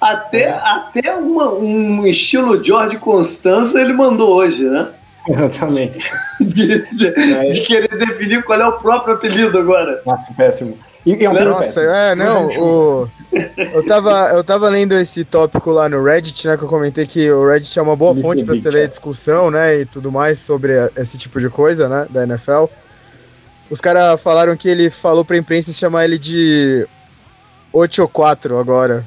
Até, 0.00 0.42
é. 0.42 0.50
até 0.50 1.14
uma, 1.14 1.52
um 1.54 2.06
estilo 2.06 2.62
George 2.62 2.98
Constanza 2.98 3.80
ele 3.80 3.92
mandou 3.92 4.30
hoje, 4.30 4.64
né? 4.64 4.88
Exatamente. 5.28 5.98
De, 6.40 6.86
de, 6.92 7.52
de, 7.52 7.60
querer 7.62 7.98
definir 7.98 8.44
qual 8.44 8.60
é 8.60 8.66
o 8.66 8.78
próprio 8.78 9.14
apelido 9.14 9.58
agora. 9.58 10.00
Nossa, 10.06 10.32
péssimo. 10.34 10.78
E, 11.04 11.24
é 11.24 11.28
um 11.28 11.34
Nossa, 11.34 11.80
péssimo. 11.80 11.84
é, 11.86 12.14
não, 12.14 12.46
o, 12.46 13.08
eu, 13.56 13.84
tava, 13.84 14.30
eu 14.34 14.44
tava 14.44 14.68
lendo 14.68 14.94
esse 14.94 15.24
tópico 15.24 15.72
lá 15.72 15.88
no 15.88 16.02
Reddit, 16.02 16.46
né, 16.46 16.56
que 16.56 16.62
eu 16.62 16.68
comentei 16.68 17.06
que 17.06 17.28
o 17.30 17.48
Reddit 17.48 17.76
é 17.76 17.82
uma 17.82 17.96
boa 17.96 18.14
fonte 18.14 18.44
para 18.44 18.54
você 18.54 18.70
ler 18.70 18.84
é. 18.84 18.86
discussão, 18.86 19.50
né, 19.50 19.80
e 19.80 19.84
tudo 19.84 20.12
mais 20.12 20.38
sobre 20.38 20.74
esse 20.96 21.18
tipo 21.18 21.40
de 21.40 21.50
coisa, 21.50 21.88
né, 21.88 22.06
da 22.08 22.22
NFL. 22.22 22.66
Os 23.68 23.80
caras 23.80 24.22
falaram 24.22 24.56
que 24.56 24.68
ele 24.68 24.88
falou 24.88 25.24
pra 25.24 25.36
imprensa 25.36 25.72
chamar 25.72 26.04
ele 26.04 26.18
de 26.18 26.86
8 27.72 28.00
ou 28.00 28.08
4 28.08 28.58
agora. 28.58 29.04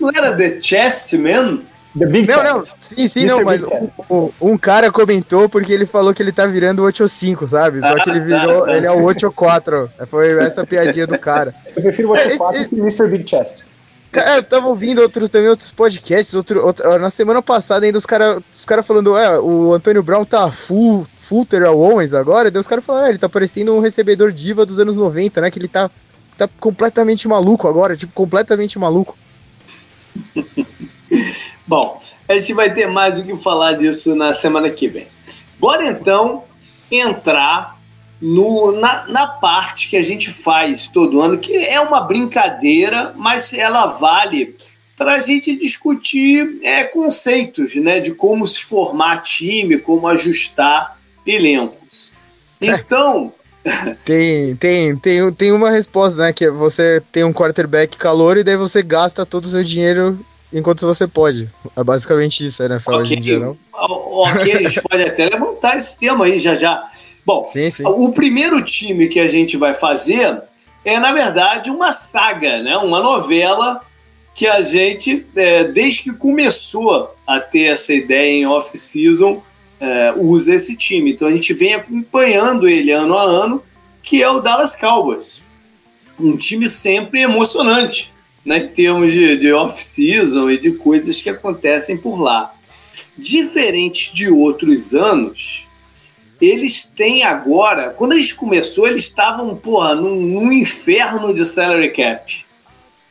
Não 0.00 0.10
era 0.10 0.36
The 0.36 0.60
Chess 0.60 1.14
Man? 1.14 1.58
The 1.98 2.06
Big 2.06 2.28
não, 2.28 2.44
não, 2.44 2.64
sim, 2.82 3.10
sim, 3.12 3.24
não, 3.24 3.42
mas 3.42 3.62
um, 4.10 4.30
um, 4.40 4.58
cara 4.58 4.92
comentou 4.92 5.48
porque 5.48 5.72
ele 5.72 5.86
falou 5.86 6.12
que 6.12 6.22
ele 6.22 6.32
tá 6.32 6.46
virando 6.46 6.80
o 6.80 6.84
8 6.84 7.02
ou 7.02 7.08
5, 7.08 7.46
sabe? 7.46 7.80
Só 7.80 7.94
que 8.02 8.10
ele 8.10 8.20
virou, 8.20 8.68
ele 8.68 8.86
é 8.86 8.90
o 8.90 9.02
8 9.02 9.24
ou 9.26 9.32
4. 9.32 9.90
Foi 10.06 10.38
essa 10.38 10.66
piadinha 10.66 11.06
do 11.06 11.18
cara. 11.18 11.54
Eu 11.74 11.82
prefiro 11.82 12.08
o 12.08 12.12
8 12.12 12.32
ou 12.32 12.38
4 12.38 12.60
é, 12.60 12.64
que 12.66 12.74
o 12.74 12.78
Mr. 12.78 13.08
Big 13.08 13.28
Chest. 13.28 13.64
Cara, 14.10 14.36
eu 14.36 14.42
tava 14.42 14.68
ouvindo 14.68 15.02
outro, 15.02 15.28
também 15.28 15.50
outros 15.50 15.70
podcasts, 15.70 16.34
outro, 16.34 16.64
outro, 16.64 16.98
na 16.98 17.10
semana 17.10 17.42
passada 17.42 17.84
ainda 17.84 17.98
os 17.98 18.06
caras 18.06 18.42
os 18.52 18.64
cara 18.64 18.82
falando, 18.82 19.16
é, 19.18 19.38
o 19.38 19.74
Antônio 19.74 20.02
Brown 20.02 20.24
tá 20.24 20.50
full, 20.50 21.06
full 21.14 21.44
Terrell 21.44 21.78
Owens 21.78 22.14
agora, 22.14 22.48
e 22.48 22.50
daí 22.50 22.58
os 22.58 22.66
caras 22.66 22.84
falaram, 22.84 23.06
é, 23.06 23.10
ele 23.10 23.18
tá 23.18 23.28
parecendo 23.28 23.74
um 23.74 23.80
recebedor 23.80 24.32
diva 24.32 24.64
dos 24.64 24.78
anos 24.78 24.96
90, 24.96 25.42
né, 25.42 25.50
que 25.50 25.58
ele 25.58 25.68
tá, 25.68 25.90
tá 26.46 26.54
completamente 26.60 27.26
maluco 27.26 27.66
agora, 27.66 27.96
tipo, 27.96 28.12
completamente 28.12 28.78
maluco. 28.78 29.16
Bom, 31.66 32.00
a 32.28 32.34
gente 32.34 32.54
vai 32.54 32.72
ter 32.72 32.86
mais 32.86 33.18
o 33.18 33.24
que 33.24 33.36
falar 33.36 33.74
disso 33.74 34.14
na 34.14 34.32
semana 34.32 34.70
que 34.70 34.88
vem. 34.88 35.06
Bora 35.58 35.86
então 35.86 36.44
entrar 36.90 37.78
no, 38.20 38.72
na, 38.72 39.06
na, 39.06 39.26
parte 39.26 39.88
que 39.88 39.96
a 39.96 40.02
gente 40.02 40.30
faz 40.30 40.86
todo 40.86 41.20
ano, 41.20 41.38
que 41.38 41.54
é 41.54 41.80
uma 41.80 42.00
brincadeira, 42.00 43.12
mas 43.16 43.52
ela 43.52 43.86
vale 43.86 44.56
para 44.96 45.14
a 45.14 45.20
gente 45.20 45.54
discutir 45.56 46.58
é, 46.62 46.84
conceitos 46.84 47.74
né, 47.76 48.00
de 48.00 48.14
como 48.14 48.46
se 48.46 48.60
formar 48.62 49.22
time, 49.22 49.78
como 49.78 50.08
ajustar 50.08 50.98
elencos. 51.26 52.12
Então. 52.60 53.32
Tem, 54.04 54.56
tem, 54.56 54.96
tem, 54.96 55.32
tem 55.32 55.52
uma 55.52 55.70
resposta, 55.70 56.22
né? 56.22 56.32
Que 56.32 56.48
você 56.48 57.02
tem 57.12 57.24
um 57.24 57.32
quarterback 57.32 57.96
calor 57.96 58.36
e 58.36 58.44
daí 58.44 58.56
você 58.56 58.82
gasta 58.82 59.26
todo 59.26 59.44
o 59.44 59.48
seu 59.48 59.62
dinheiro 59.62 60.18
enquanto 60.52 60.86
você 60.86 61.06
pode. 61.06 61.48
É 61.76 61.84
basicamente 61.84 62.46
isso 62.46 62.66
né, 62.68 62.76
okay. 62.76 62.94
hoje 62.94 63.14
em? 63.14 63.58
Ok, 63.72 64.52
a 64.52 64.62
gente 64.62 64.82
pode 64.82 65.02
até 65.02 65.28
levantar 65.28 65.76
esse 65.76 65.98
tema 65.98 66.24
aí 66.24 66.40
já 66.40 66.54
já. 66.54 66.82
Bom, 67.24 67.44
sim, 67.44 67.70
sim. 67.70 67.82
o 67.84 68.10
primeiro 68.12 68.64
time 68.64 69.08
que 69.08 69.20
a 69.20 69.28
gente 69.28 69.56
vai 69.56 69.74
fazer 69.74 70.42
é, 70.84 70.98
na 70.98 71.12
verdade, 71.12 71.70
uma 71.70 71.92
saga, 71.92 72.62
né? 72.62 72.76
Uma 72.78 73.02
novela 73.02 73.82
que 74.34 74.46
a 74.46 74.62
gente, 74.62 75.26
é, 75.34 75.64
desde 75.64 76.04
que 76.04 76.12
começou 76.12 77.14
a 77.26 77.40
ter 77.40 77.64
essa 77.64 77.92
ideia 77.92 78.40
em 78.40 78.46
off-season, 78.46 79.42
é, 79.80 80.12
usa 80.16 80.54
esse 80.54 80.76
time. 80.76 81.12
Então 81.12 81.28
a 81.28 81.32
gente 81.32 81.52
vem 81.52 81.74
acompanhando 81.74 82.68
ele 82.68 82.90
ano 82.90 83.16
a 83.16 83.22
ano, 83.22 83.62
que 84.02 84.22
é 84.22 84.28
o 84.28 84.40
Dallas 84.40 84.74
Cowboys. 84.74 85.42
Um 86.18 86.36
time 86.36 86.68
sempre 86.68 87.20
emocionante 87.20 88.12
né, 88.44 88.58
em 88.58 88.68
termos 88.68 89.12
de, 89.12 89.36
de 89.36 89.52
off-season 89.52 90.50
e 90.50 90.58
de 90.58 90.72
coisas 90.72 91.20
que 91.20 91.30
acontecem 91.30 91.96
por 91.96 92.20
lá. 92.20 92.54
Diferente 93.16 94.14
de 94.14 94.30
outros 94.30 94.94
anos, 94.94 95.66
eles 96.40 96.84
têm 96.84 97.24
agora. 97.24 97.90
Quando 97.90 98.14
gente 98.14 98.34
começou, 98.34 98.86
eles 98.86 99.04
estavam, 99.04 99.54
porra, 99.56 99.94
num, 99.94 100.16
num 100.20 100.52
inferno 100.52 101.34
de 101.34 101.44
salary 101.44 101.90
cap. 101.90 102.44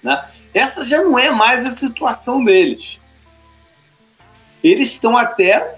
Né? 0.02 0.26
Essa 0.54 0.86
já 0.86 1.02
não 1.02 1.20
é 1.20 1.30
mais 1.30 1.66
a 1.66 1.70
situação 1.70 2.44
deles. 2.44 3.00
Eles 4.64 4.92
estão 4.92 5.16
até 5.16 5.77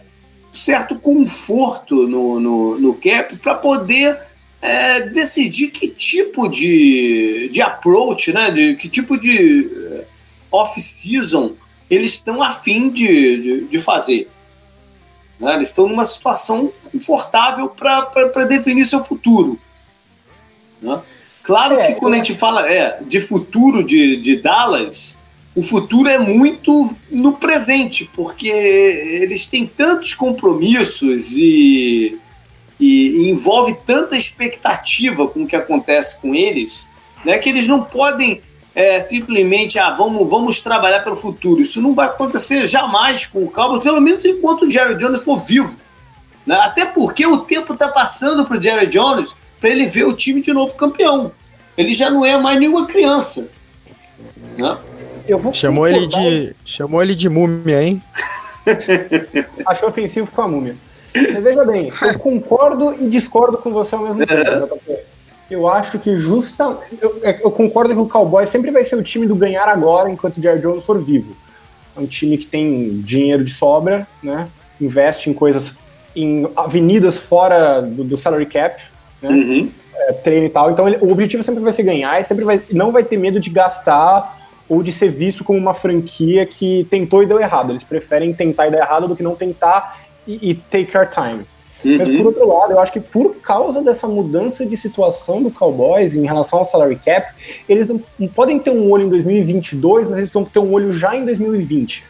certo 0.51 0.95
conforto 0.95 2.07
no, 2.07 2.39
no, 2.39 2.79
no 2.79 2.93
cap 2.95 3.35
para 3.37 3.55
poder 3.55 4.19
é, 4.61 5.01
decidir 5.01 5.69
que 5.69 5.87
tipo 5.87 6.47
de, 6.47 7.49
de 7.49 7.61
approach, 7.61 8.33
né, 8.33 8.51
de 8.51 8.75
que 8.75 8.89
tipo 8.89 9.17
de 9.17 9.69
é, 9.93 10.05
off-season 10.51 11.53
eles 11.89 12.13
estão 12.13 12.41
afim 12.41 12.89
de, 12.89 13.41
de, 13.41 13.61
de 13.65 13.79
fazer. 13.79 14.29
Né? 15.39 15.55
Eles 15.55 15.69
estão 15.69 15.87
numa 15.87 16.05
situação 16.05 16.71
confortável 16.91 17.69
para 17.69 18.45
definir 18.45 18.85
seu 18.85 19.03
futuro. 19.03 19.59
Né? 20.81 21.01
Claro 21.41 21.79
é, 21.79 21.87
que 21.87 21.95
quando 21.95 22.13
a 22.13 22.17
gente 22.17 22.35
fala 22.35 22.71
é, 22.71 23.01
de 23.01 23.19
futuro 23.19 23.83
de, 23.83 24.17
de 24.17 24.35
Dallas, 24.37 25.17
o 25.55 25.63
futuro 25.63 26.07
é 26.07 26.17
muito 26.17 26.95
no 27.09 27.33
presente, 27.33 28.09
porque 28.13 28.47
eles 28.47 29.47
têm 29.47 29.65
tantos 29.65 30.13
compromissos 30.13 31.31
e 31.37 32.19
e, 32.79 33.25
e 33.25 33.29
envolve 33.29 33.75
tanta 33.85 34.15
expectativa 34.15 35.27
com 35.27 35.43
o 35.43 35.47
que 35.47 35.55
acontece 35.55 36.17
com 36.17 36.33
eles, 36.33 36.87
né, 37.25 37.37
que 37.37 37.49
eles 37.49 37.67
não 37.67 37.83
podem 37.83 38.41
é, 38.73 38.99
simplesmente, 38.99 39.77
ah, 39.77 39.91
vamos, 39.91 40.29
vamos 40.29 40.61
trabalhar 40.61 41.01
pelo 41.01 41.15
futuro. 41.15 41.59
Isso 41.59 41.81
não 41.81 41.93
vai 41.93 42.05
acontecer 42.05 42.65
jamais 42.65 43.25
com 43.25 43.43
o 43.43 43.51
Cowboys, 43.51 43.83
pelo 43.83 43.99
menos 43.99 44.23
enquanto 44.23 44.65
o 44.65 44.71
Jerry 44.71 44.95
Jones 44.95 45.23
for 45.23 45.37
vivo. 45.37 45.77
Né? 46.45 46.55
Até 46.55 46.85
porque 46.85 47.25
o 47.25 47.39
tempo 47.39 47.73
está 47.73 47.89
passando 47.89 48.45
para 48.45 48.57
o 48.57 48.61
Jerry 48.61 48.87
Jones 48.87 49.35
para 49.59 49.69
ele 49.69 49.85
ver 49.85 50.05
o 50.05 50.13
time 50.13 50.39
de 50.39 50.53
novo 50.53 50.75
campeão. 50.75 51.31
Ele 51.75 51.93
já 51.93 52.09
não 52.09 52.23
é 52.23 52.37
mais 52.37 52.57
nenhuma 52.57 52.85
criança. 52.85 53.49
Né? 54.57 54.77
Chamou, 55.53 55.87
ele 55.87 56.07
de, 56.07 56.55
chamou 56.63 57.01
ele 57.01 57.15
de 57.15 57.29
múmia, 57.29 57.83
hein? 57.83 58.01
Achou 59.65 59.89
ofensivo 59.89 60.31
com 60.31 60.41
a 60.41 60.47
múmia. 60.47 60.75
Mas 61.13 61.43
veja 61.43 61.65
bem, 61.65 61.89
eu 62.01 62.19
concordo 62.19 62.93
e 62.93 63.09
discordo 63.09 63.57
com 63.57 63.71
você 63.71 63.95
ao 63.95 64.01
mesmo 64.01 64.25
tempo. 64.25 64.99
Eu 65.49 65.67
acho 65.67 65.97
que 65.97 66.15
justa. 66.15 66.77
Eu, 67.01 67.19
é, 67.23 67.39
eu, 67.43 67.49
concordo 67.49 67.93
que 67.93 67.99
o 67.99 68.07
Cowboys 68.07 68.49
sempre 68.49 68.69
vai 68.69 68.83
ser 68.83 68.95
o 68.95 69.03
time 69.03 69.25
do 69.25 69.35
ganhar 69.35 69.67
agora 69.67 70.09
enquanto 70.09 70.37
o 70.37 70.41
Jerry 70.41 70.61
Jones 70.61 70.83
for 70.83 70.99
vivo. 70.99 71.35
É 71.97 71.99
um 71.99 72.05
time 72.05 72.37
que 72.37 72.45
tem 72.45 73.01
dinheiro 73.01 73.43
de 73.43 73.51
sobra, 73.51 74.07
né? 74.21 74.47
Investe 74.79 75.29
em 75.29 75.33
coisas, 75.33 75.73
em 76.15 76.47
avenidas 76.55 77.17
fora 77.17 77.81
do, 77.81 78.03
do 78.03 78.15
salary 78.15 78.45
cap, 78.45 78.81
né? 79.21 79.29
Uhum. 79.29 79.71
É, 79.95 80.13
treino 80.13 80.45
e 80.45 80.49
tal. 80.49 80.69
Então 80.69 80.87
ele, 80.87 80.97
o 81.01 81.11
objetivo 81.11 81.43
sempre 81.43 81.63
vai 81.63 81.73
ser 81.73 81.83
ganhar 81.83 82.19
e 82.21 82.23
sempre 82.23 82.45
vai, 82.45 82.61
não 82.71 82.91
vai 82.91 83.03
ter 83.03 83.17
medo 83.17 83.39
de 83.39 83.49
gastar 83.49 84.38
ou 84.69 84.83
de 84.83 84.91
ser 84.91 85.09
visto 85.09 85.43
como 85.43 85.57
uma 85.57 85.73
franquia 85.73 86.45
que 86.45 86.85
tentou 86.89 87.23
e 87.23 87.25
deu 87.25 87.39
errado. 87.39 87.71
Eles 87.71 87.83
preferem 87.83 88.31
tentar 88.31 88.67
e 88.67 88.71
dar 88.71 88.77
errado 88.77 89.07
do 89.07 89.15
que 89.15 89.23
não 89.23 89.35
tentar 89.35 89.99
e, 90.27 90.51
e 90.51 90.55
take 90.55 90.95
our 90.95 91.09
time. 91.09 91.43
Uhum. 91.83 91.97
Mas 91.97 92.09
por 92.09 92.25
outro 92.27 92.47
lado, 92.47 92.73
eu 92.73 92.79
acho 92.79 92.91
que 92.91 92.99
por 92.99 93.35
causa 93.35 93.81
dessa 93.81 94.07
mudança 94.07 94.65
de 94.65 94.75
situação 94.77 95.41
do 95.41 95.49
Cowboys 95.49 96.15
em 96.15 96.25
relação 96.25 96.59
ao 96.59 96.65
salary 96.65 96.97
cap, 96.97 97.33
eles 97.67 97.87
não, 97.87 98.01
não 98.17 98.27
podem 98.27 98.59
ter 98.59 98.69
um 98.69 98.91
olho 98.91 99.07
em 99.07 99.09
2022, 99.09 100.07
mas 100.09 100.19
eles 100.19 100.31
vão 100.31 100.43
ter 100.43 100.59
um 100.59 100.71
olho 100.71 100.93
já 100.93 101.15
em 101.15 101.25
2020. 101.25 102.03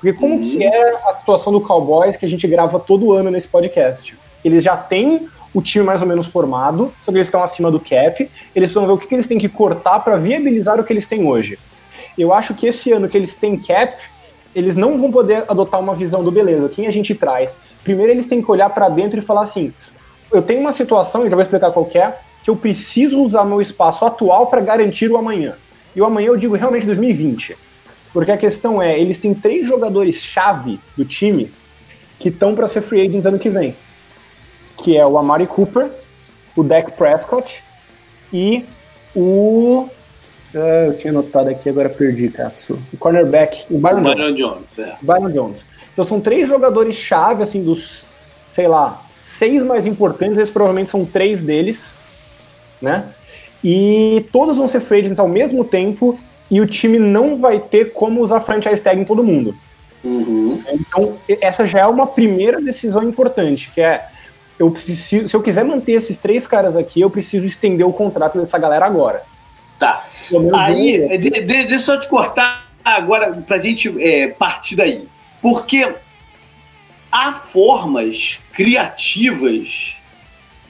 Porque 0.00 0.12
como 0.18 0.34
uhum. 0.34 0.42
que 0.42 0.64
é 0.64 0.96
a 1.08 1.14
situação 1.14 1.52
do 1.52 1.60
Cowboys 1.60 2.16
que 2.16 2.26
a 2.26 2.28
gente 2.28 2.46
grava 2.46 2.78
todo 2.80 3.12
ano 3.12 3.30
nesse 3.30 3.46
podcast? 3.46 4.16
Eles 4.44 4.64
já 4.64 4.76
têm 4.76 5.28
o 5.54 5.62
time 5.62 5.84
mais 5.84 6.00
ou 6.00 6.08
menos 6.08 6.26
formado, 6.26 6.92
só 7.02 7.12
que 7.12 7.18
eles 7.18 7.28
estão 7.28 7.42
acima 7.42 7.70
do 7.70 7.78
cap, 7.78 8.28
eles 8.54 8.72
vão 8.72 8.86
ver 8.86 8.92
o 8.92 8.98
que, 8.98 9.06
que 9.06 9.14
eles 9.14 9.26
têm 9.26 9.38
que 9.38 9.48
cortar 9.48 10.00
para 10.00 10.16
viabilizar 10.16 10.80
o 10.80 10.84
que 10.84 10.92
eles 10.92 11.06
têm 11.06 11.26
hoje. 11.26 11.58
Eu 12.16 12.32
acho 12.32 12.54
que 12.54 12.66
esse 12.66 12.92
ano 12.92 13.08
que 13.08 13.16
eles 13.16 13.34
têm 13.34 13.56
cap, 13.56 13.96
eles 14.54 14.76
não 14.76 14.98
vão 14.98 15.10
poder 15.10 15.44
adotar 15.48 15.80
uma 15.80 15.94
visão 15.94 16.22
do 16.22 16.30
beleza, 16.30 16.68
quem 16.68 16.86
a 16.86 16.90
gente 16.90 17.14
traz. 17.14 17.58
Primeiro 17.82 18.12
eles 18.12 18.26
têm 18.26 18.42
que 18.42 18.50
olhar 18.50 18.70
para 18.70 18.88
dentro 18.88 19.18
e 19.18 19.22
falar 19.22 19.42
assim: 19.42 19.72
eu 20.30 20.42
tenho 20.42 20.60
uma 20.60 20.72
situação, 20.72 21.26
e 21.26 21.30
já 21.30 21.36
vou 21.36 21.42
explicar 21.42 21.70
qual 21.70 21.88
é, 21.94 22.14
que 22.42 22.50
eu 22.50 22.56
preciso 22.56 23.20
usar 23.20 23.44
meu 23.44 23.60
espaço 23.60 24.04
atual 24.04 24.46
para 24.46 24.60
garantir 24.60 25.10
o 25.10 25.16
amanhã. 25.16 25.54
E 25.94 26.00
o 26.00 26.04
amanhã 26.04 26.28
eu 26.28 26.36
digo 26.36 26.56
realmente 26.56 26.86
2020. 26.86 27.56
Porque 28.12 28.32
a 28.32 28.36
questão 28.36 28.80
é, 28.80 28.98
eles 28.98 29.18
têm 29.18 29.34
três 29.34 29.66
jogadores-chave 29.66 30.80
do 30.96 31.04
time 31.04 31.50
que 32.18 32.28
estão 32.28 32.54
para 32.54 32.68
ser 32.68 32.82
free 32.82 33.00
agents 33.00 33.26
ano 33.26 33.38
que 33.38 33.48
vem. 33.48 33.74
Que 34.76 34.96
é 34.96 35.06
o 35.06 35.18
Amari 35.18 35.46
Cooper, 35.46 35.90
o 36.56 36.62
Dak 36.62 36.92
Prescott 36.92 37.62
e 38.32 38.64
o 39.14 39.88
ah, 40.54 40.86
eu 40.86 40.96
tinha 40.96 41.12
anotado 41.12 41.48
aqui, 41.48 41.68
agora 41.68 41.88
perdi, 41.88 42.28
Katsu. 42.28 42.78
O 42.92 42.96
cornerback, 42.96 43.64
o 43.70 43.78
Byron, 43.78 44.02
Byron 44.02 44.34
Jones. 44.34 44.38
Jones 44.38 44.78
é. 44.78 44.96
Byron 45.00 45.30
Jones. 45.30 45.64
Então 45.92 46.04
são 46.04 46.20
três 46.20 46.48
jogadores-chave, 46.48 47.42
assim, 47.42 47.62
dos, 47.62 48.04
sei 48.52 48.68
lá, 48.68 49.02
seis 49.16 49.62
mais 49.62 49.86
importantes, 49.86 50.38
esses 50.38 50.50
provavelmente 50.50 50.90
são 50.90 51.04
três 51.04 51.42
deles, 51.42 51.94
né? 52.80 53.04
E 53.62 54.26
todos 54.32 54.56
vão 54.56 54.66
ser 54.66 54.80
free 54.80 55.00
agents 55.00 55.18
ao 55.18 55.28
mesmo 55.28 55.64
tempo 55.64 56.18
e 56.50 56.60
o 56.60 56.66
time 56.66 56.98
não 56.98 57.38
vai 57.38 57.58
ter 57.58 57.92
como 57.92 58.20
usar 58.20 58.40
franchise 58.40 58.82
tag 58.82 59.00
em 59.00 59.04
todo 59.04 59.22
mundo. 59.22 59.54
Uhum. 60.04 60.60
Então, 60.72 61.16
essa 61.40 61.66
já 61.66 61.80
é 61.80 61.86
uma 61.86 62.06
primeira 62.06 62.60
decisão 62.60 63.02
importante, 63.02 63.70
que 63.72 63.80
é 63.80 64.06
eu 64.58 64.70
preciso, 64.70 65.28
se 65.28 65.34
eu 65.34 65.42
quiser 65.42 65.64
manter 65.64 65.92
esses 65.92 66.18
três 66.18 66.46
caras 66.46 66.76
aqui, 66.76 67.00
eu 67.00 67.10
preciso 67.10 67.46
estender 67.46 67.86
o 67.86 67.92
contrato 67.92 68.38
dessa 68.38 68.58
galera 68.58 68.84
agora. 68.84 69.22
Tá. 69.82 70.06
Aí, 70.54 71.18
de, 71.18 71.28
de, 71.28 71.40
deixa 71.40 71.74
eu 71.74 71.78
só 71.80 71.96
te 71.98 72.08
cortar 72.08 72.70
agora 72.84 73.32
pra 73.32 73.58
gente 73.58 73.92
é, 74.00 74.28
partir 74.28 74.76
daí. 74.76 75.08
Porque 75.40 75.92
há 77.10 77.32
formas 77.32 78.38
criativas 78.52 79.96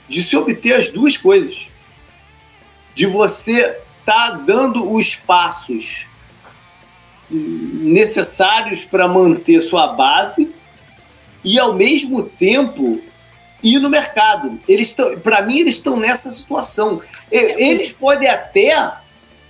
de 0.09 0.23
se 0.23 0.35
obter 0.35 0.77
as 0.77 0.89
duas 0.89 1.19
coisas. 1.19 1.69
De 2.95 3.05
você 3.05 3.79
tá 4.03 4.31
dando 4.31 4.91
os 4.95 5.15
passos 5.15 6.07
necessários 7.29 8.83
para 8.83 9.07
manter 9.07 9.61
sua 9.61 9.89
base 9.89 10.51
e 11.45 11.59
ao 11.59 11.75
mesmo 11.75 12.23
tempo 12.23 12.99
ir 13.63 13.79
no 13.79 13.91
mercado. 13.91 14.59
Eles 14.67 14.89
estão, 14.89 15.19
para 15.21 15.43
mim, 15.43 15.59
eles 15.59 15.75
estão 15.75 15.99
nessa 15.99 16.31
situação. 16.31 17.03
Eles 17.31 17.93
podem 17.93 18.29
até 18.29 19.02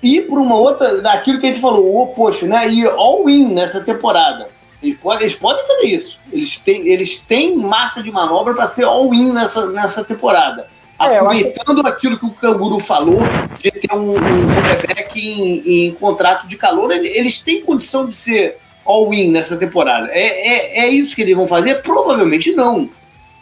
ir 0.03 0.23
para 0.23 0.41
uma 0.41 0.57
outra, 0.57 1.01
daquilo 1.01 1.39
que 1.39 1.47
a 1.47 1.49
gente 1.51 1.61
falou, 1.61 1.85
o 1.85 2.03
oposto, 2.03 2.47
né? 2.47 2.69
Ir 2.69 2.89
all-in 2.89 3.53
nessa 3.53 3.81
temporada. 3.81 4.49
Eles 4.83 4.97
podem, 4.97 5.23
eles 5.23 5.37
podem 5.37 5.65
fazer 5.65 5.87
isso. 5.87 6.19
Eles 6.33 6.57
têm, 6.57 6.89
eles 6.89 7.17
têm 7.19 7.57
massa 7.57 8.03
de 8.03 8.11
manobra 8.11 8.53
para 8.53 8.67
ser 8.67 8.85
all-in 8.85 9.33
nessa, 9.33 9.67
nessa 9.67 10.03
temporada. 10.03 10.67
É, 11.01 11.19
Aproveitando 11.19 11.87
aquilo 11.87 12.19
que 12.19 12.27
o 12.27 12.31
Canguru 12.31 12.79
falou, 12.81 13.21
de 13.59 13.71
ter 13.71 13.95
um, 13.95 14.11
um 14.11 14.47
quarterback 14.47 15.21
em, 15.21 15.87
em, 15.87 15.93
contrato 15.93 16.47
de 16.47 16.57
calor, 16.57 16.91
eles 16.93 17.41
têm 17.41 17.61
condição 17.61 18.07
de 18.07 18.15
ser 18.15 18.57
all-in 18.85 19.31
nessa 19.31 19.57
temporada. 19.57 20.09
É, 20.13 20.81
é, 20.81 20.85
é 20.85 20.89
isso 20.89 21.15
que 21.15 21.23
eles 21.23 21.37
vão 21.37 21.47
fazer? 21.47 21.77
Provavelmente 21.83 22.53
não. 22.53 22.89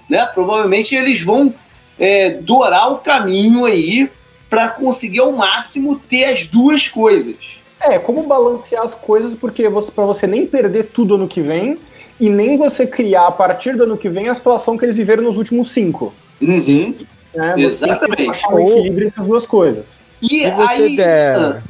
Né? 0.09 0.25
Provavelmente 0.27 0.95
eles 0.95 1.23
vão 1.23 1.55
é, 1.99 2.31
dourar 2.31 2.93
o 2.93 2.99
caminho 2.99 3.65
aí 3.65 4.11
para 4.51 4.71
conseguir 4.71 5.21
ao 5.21 5.31
máximo 5.31 5.97
ter 5.97 6.25
as 6.25 6.45
duas 6.45 6.89
coisas. 6.89 7.63
É, 7.81 7.99
como 7.99 8.25
balancear 8.25 8.83
as 8.83 8.95
coisas, 8.95 9.35
porque 9.35 9.69
você, 9.69 9.91
para 9.91 10.05
você 10.05 10.27
nem 10.27 10.45
perder 10.45 10.91
tudo 10.93 11.15
ano 11.15 11.29
que 11.29 11.41
vem 11.41 11.79
e 12.19 12.29
nem 12.29 12.59
você 12.59 12.87
criar 12.87 13.29
a 13.29 13.33
partir 13.33 13.77
do 13.77 13.85
ano 13.85 13.97
que 13.97 14.09
vem 14.09 14.29
a 14.29 14.35
situação 14.35 14.77
que 14.77 14.85
eles 14.85 14.97
viveram 14.97 15.23
nos 15.23 15.39
últimos 15.39 15.71
cinco. 15.71 16.13
Uhum. 16.43 16.95
É, 17.35 17.61
Exatamente. 17.61 18.47
um 18.51 18.59
equilíbrio 18.59 19.07
entre 19.07 19.21
as 19.23 19.27
duas 19.27 19.47
coisas. 19.47 19.87
E 20.21 20.41
se 20.41 20.51
você 20.51 20.83
aí... 20.83 20.97
der, 20.97 21.37
ah. 21.37 21.63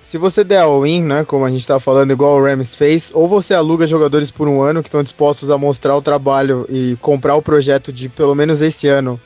se 0.00 0.16
você 0.16 0.44
der 0.44 0.60
all-in, 0.60 1.02
né, 1.02 1.24
como 1.26 1.44
a 1.44 1.50
gente 1.50 1.66
tá 1.66 1.78
falando, 1.78 2.12
igual 2.12 2.38
o 2.38 2.42
Rams 2.42 2.74
fez, 2.74 3.10
ou 3.12 3.28
você 3.28 3.52
aluga 3.52 3.86
jogadores 3.86 4.30
por 4.30 4.48
um 4.48 4.62
ano 4.62 4.82
que 4.82 4.88
estão 4.88 5.02
dispostos 5.02 5.50
a 5.50 5.58
mostrar 5.58 5.96
o 5.96 6.00
trabalho 6.00 6.64
e 6.70 6.96
comprar 7.02 7.34
o 7.34 7.42
projeto 7.42 7.92
de 7.92 8.08
pelo 8.08 8.34
menos 8.34 8.62
esse 8.62 8.88
ano 8.88 9.20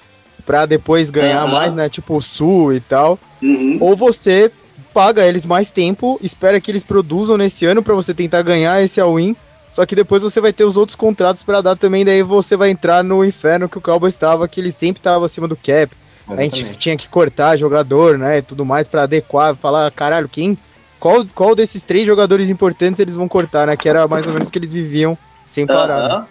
para 0.44 0.66
depois 0.66 1.10
ganhar 1.10 1.44
uhum. 1.44 1.52
mais, 1.52 1.72
né? 1.72 1.88
Tipo 1.88 2.16
o 2.16 2.22
Sul 2.22 2.72
e 2.72 2.80
tal. 2.80 3.18
Uhum. 3.42 3.78
Ou 3.80 3.96
você 3.96 4.50
paga 4.92 5.26
eles 5.26 5.46
mais 5.46 5.70
tempo, 5.70 6.18
espera 6.22 6.60
que 6.60 6.70
eles 6.70 6.82
produzam 6.82 7.36
nesse 7.36 7.64
ano 7.64 7.82
para 7.82 7.94
você 7.94 8.12
tentar 8.12 8.42
ganhar 8.42 8.82
esse 8.82 9.00
all-in. 9.00 9.34
Só 9.72 9.86
que 9.86 9.96
depois 9.96 10.22
você 10.22 10.38
vai 10.38 10.52
ter 10.52 10.64
os 10.64 10.76
outros 10.76 10.96
contratos 10.96 11.42
para 11.42 11.62
dar 11.62 11.76
também, 11.76 12.04
daí 12.04 12.22
você 12.22 12.56
vai 12.56 12.68
entrar 12.68 13.02
no 13.02 13.24
inferno 13.24 13.70
que 13.70 13.78
o 13.78 13.80
Cowboys 13.80 14.12
estava, 14.12 14.46
que 14.46 14.60
ele 14.60 14.70
sempre 14.70 15.00
estava 15.00 15.24
acima 15.24 15.48
do 15.48 15.56
cap. 15.56 15.90
Exatamente. 16.26 16.54
A 16.62 16.66
gente 16.66 16.78
tinha 16.78 16.96
que 16.96 17.08
cortar 17.08 17.56
jogador, 17.56 18.18
né, 18.18 18.38
e 18.38 18.42
tudo 18.42 18.66
mais 18.66 18.86
para 18.86 19.04
adequar, 19.04 19.56
falar, 19.56 19.90
caralho, 19.90 20.28
quem 20.28 20.58
qual, 21.02 21.26
qual 21.34 21.56
desses 21.56 21.82
três 21.82 22.06
jogadores 22.06 22.48
importantes 22.48 23.00
eles 23.00 23.16
vão 23.16 23.26
cortar, 23.26 23.66
né? 23.66 23.76
Que 23.76 23.88
era 23.88 24.06
mais 24.06 24.24
ou 24.24 24.32
menos 24.32 24.52
que 24.52 24.58
eles 24.60 24.72
viviam 24.72 25.18
sem 25.44 25.66
parar. 25.66 26.00
Uhum. 26.00 26.18
Né? 26.20 26.26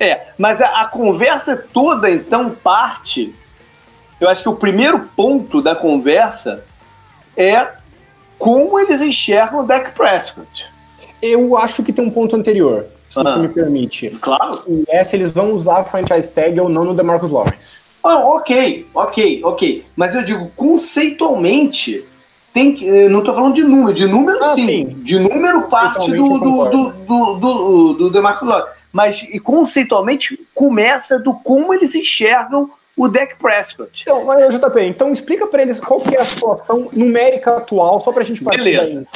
É, 0.00 0.26
mas 0.36 0.60
a, 0.60 0.80
a, 0.80 0.86
conversa 0.86 1.64
toda 1.72 2.10
então 2.10 2.50
parte 2.50 3.32
eu 4.20 4.28
acho 4.28 4.42
que 4.42 4.48
o 4.48 4.56
primeiro 4.56 5.00
ponto 5.16 5.62
da 5.62 5.74
conversa 5.74 6.64
é 7.36 7.72
como 8.38 8.78
eles 8.78 9.00
enxergam 9.00 9.60
o 9.60 9.66
Dak 9.66 9.92
Prescott. 9.92 10.70
Eu 11.20 11.56
acho 11.56 11.82
que 11.82 11.92
tem 11.92 12.04
um 12.04 12.10
ponto 12.10 12.36
anterior, 12.36 12.86
se 13.10 13.18
ah, 13.18 13.22
você 13.22 13.38
me 13.38 13.48
permite. 13.48 14.10
Claro. 14.20 14.62
E 14.68 14.84
é 14.88 15.02
se 15.02 15.16
eles 15.16 15.32
vão 15.32 15.52
usar 15.52 15.80
a 15.80 15.84
franchise 15.84 16.30
tag 16.30 16.58
ou 16.60 16.68
não 16.68 16.84
no 16.84 16.94
DeMarcus 16.94 17.30
Lawrence. 17.30 17.78
Ah, 18.02 18.18
ok, 18.18 18.86
ok, 18.94 19.40
ok. 19.44 19.84
Mas 19.96 20.14
eu 20.14 20.22
digo, 20.22 20.50
conceitualmente, 20.56 22.04
tem 22.52 22.74
que, 22.74 23.08
não 23.08 23.18
estou 23.20 23.34
falando 23.34 23.54
de 23.54 23.64
número, 23.64 23.92
de 23.92 24.06
número 24.06 24.38
ah, 24.42 24.54
sim. 24.54 24.66
sim. 24.66 24.84
De 25.02 25.18
número 25.18 25.62
parte 25.62 26.10
do, 26.12 26.38
do, 26.38 26.64
do, 26.64 26.90
do, 26.92 27.34
do, 27.34 27.92
do 27.94 28.10
DeMarcus 28.10 28.48
Lawrence. 28.48 28.78
Mas 28.92 29.22
e 29.22 29.38
conceitualmente 29.40 30.38
começa 30.54 31.18
do 31.18 31.34
como 31.34 31.74
eles 31.74 31.94
enxergam 31.94 32.70
o 32.98 33.08
Dak 33.08 33.36
Prescott. 33.36 34.02
Então, 34.02 34.24
mas, 34.24 34.48
JP, 34.50 34.80
então 34.82 35.12
explica 35.12 35.46
para 35.46 35.62
eles 35.62 35.78
qual 35.78 36.00
que 36.00 36.16
é 36.16 36.20
a 36.20 36.24
situação 36.24 36.90
numérica 36.92 37.56
atual, 37.56 38.02
só 38.02 38.10
para 38.10 38.24
a 38.24 38.26
gente 38.26 38.42
partir 38.42 38.64
Beleza. 38.64 39.06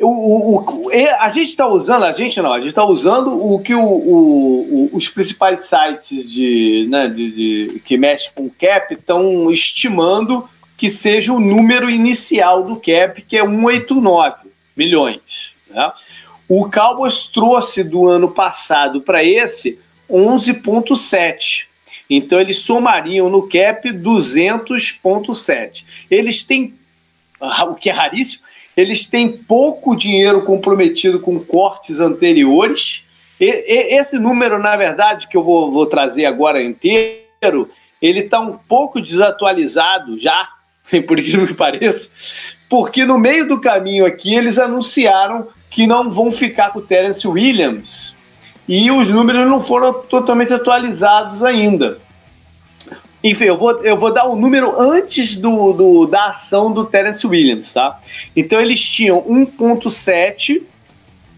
O, 0.00 0.08
o, 0.08 0.86
o, 0.86 0.90
a 1.20 1.28
gente 1.30 1.50
está 1.50 1.66
usando, 1.68 2.04
a 2.04 2.12
gente 2.12 2.40
não, 2.40 2.52
a 2.52 2.58
gente 2.58 2.70
está 2.70 2.84
usando 2.84 3.32
o 3.32 3.58
que 3.60 3.74
o, 3.74 4.90
os 4.92 5.08
principais 5.08 5.60
sites 5.60 6.30
de, 6.30 6.86
né, 6.90 7.08
de, 7.08 7.30
de 7.70 7.80
que 7.80 7.98
mexem 7.98 8.30
com 8.34 8.48
cap 8.50 8.92
estão 8.94 9.50
estimando 9.50 10.48
que 10.76 10.88
seja 10.90 11.32
o 11.32 11.40
número 11.40 11.90
inicial 11.90 12.62
do 12.62 12.76
cap, 12.76 13.20
que 13.22 13.36
é 13.36 13.44
189 13.44 14.34
milhões. 14.74 15.54
Né? 15.70 15.92
O 16.48 16.70
Cowboys 16.70 17.26
trouxe 17.28 17.82
do 17.82 18.06
ano 18.06 18.30
passado 18.30 19.00
para 19.00 19.24
esse 19.24 19.78
11,7 20.10 21.66
então 22.08 22.40
eles 22.40 22.58
somariam 22.58 23.28
no 23.28 23.48
cap 23.48 23.88
200,7. 23.88 25.84
Eles 26.10 26.44
têm, 26.44 26.74
ah, 27.40 27.64
o 27.64 27.74
que 27.74 27.90
é 27.90 27.92
raríssimo, 27.92 28.42
eles 28.76 29.06
têm 29.06 29.32
pouco 29.32 29.96
dinheiro 29.96 30.42
comprometido 30.42 31.18
com 31.18 31.40
cortes 31.40 31.98
anteriores. 32.00 33.04
E, 33.40 33.46
e, 33.46 33.98
esse 33.98 34.18
número, 34.18 34.58
na 34.58 34.76
verdade, 34.76 35.26
que 35.28 35.36
eu 35.36 35.42
vou, 35.42 35.72
vou 35.72 35.86
trazer 35.86 36.26
agora 36.26 36.62
inteiro, 36.62 37.70
ele 38.00 38.20
está 38.20 38.38
um 38.40 38.56
pouco 38.56 39.00
desatualizado 39.00 40.18
já, 40.18 40.48
por 41.06 41.18
incrível 41.18 41.46
que 41.46 41.54
pareça, 41.54 42.10
porque 42.68 43.04
no 43.04 43.18
meio 43.18 43.48
do 43.48 43.60
caminho 43.60 44.06
aqui 44.06 44.34
eles 44.34 44.58
anunciaram 44.58 45.48
que 45.70 45.86
não 45.86 46.12
vão 46.12 46.30
ficar 46.30 46.70
com 46.70 46.78
o 46.78 46.82
Terence 46.82 47.26
Williams 47.26 48.15
e 48.68 48.90
os 48.90 49.08
números 49.10 49.48
não 49.48 49.60
foram 49.60 49.92
totalmente 49.92 50.52
atualizados 50.52 51.42
ainda. 51.42 51.98
Enfim, 53.22 53.44
eu 53.44 53.56
vou, 53.56 53.82
eu 53.82 53.96
vou 53.96 54.12
dar 54.12 54.26
o 54.26 54.34
um 54.34 54.36
número 54.36 54.78
antes 54.78 55.36
do, 55.36 55.72
do, 55.72 56.06
da 56.06 56.26
ação 56.26 56.72
do 56.72 56.84
Terence 56.84 57.26
Williams, 57.26 57.72
tá? 57.72 57.98
Então 58.36 58.60
eles 58.60 58.80
tinham 58.80 59.22
1.7 59.22 60.62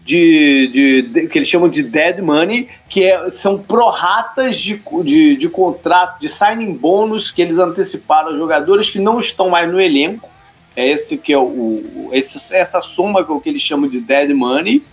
de, 0.09 0.67
de, 0.67 1.01
de, 1.03 1.27
que 1.27 1.37
eles 1.37 1.47
chamam 1.47 1.69
de 1.69 1.83
dead 1.83 2.19
money, 2.19 2.67
que 2.89 3.03
é, 3.03 3.31
são 3.31 3.59
prorratas 3.59 4.57
de, 4.57 4.81
de, 5.03 5.35
de 5.35 5.49
contrato, 5.49 6.19
de 6.19 6.27
signing 6.27 6.73
bônus 6.73 7.29
que 7.31 7.41
eles 7.41 7.59
anteciparam 7.59 8.35
jogadores 8.35 8.89
que 8.89 8.99
não 8.99 9.19
estão 9.19 9.49
mais 9.49 9.71
no 9.71 9.79
elenco. 9.79 10.27
É 10.75 10.87
esse 10.87 11.17
que 11.17 11.33
é 11.33 11.37
o, 11.37 11.41
o 11.41 12.09
esse, 12.11 12.55
essa 12.55 12.81
soma 12.81 13.23
que 13.23 13.31
é 13.31 13.33
o 13.33 13.39
que 13.39 13.49
eles 13.49 13.61
chamam 13.61 13.89
de 13.89 13.99
dead 13.99 14.31
money. 14.31 14.83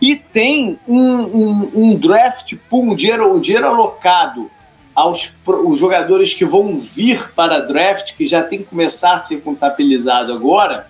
E 0.00 0.14
tem 0.14 0.78
um, 0.86 0.98
um, 0.98 1.70
um 1.74 1.94
draft 1.96 2.54
pool, 2.70 2.92
um 2.92 2.94
dinheiro, 2.94 3.34
um 3.34 3.40
dinheiro 3.40 3.66
alocado 3.66 4.50
aos 4.94 5.32
os 5.46 5.78
jogadores 5.78 6.34
que 6.34 6.44
vão 6.44 6.78
vir 6.78 7.32
para 7.32 7.60
draft, 7.60 8.16
que 8.16 8.26
já 8.26 8.42
tem 8.42 8.58
que 8.58 8.64
começar 8.64 9.12
a 9.12 9.18
ser 9.18 9.40
contabilizado 9.42 10.32
agora, 10.32 10.88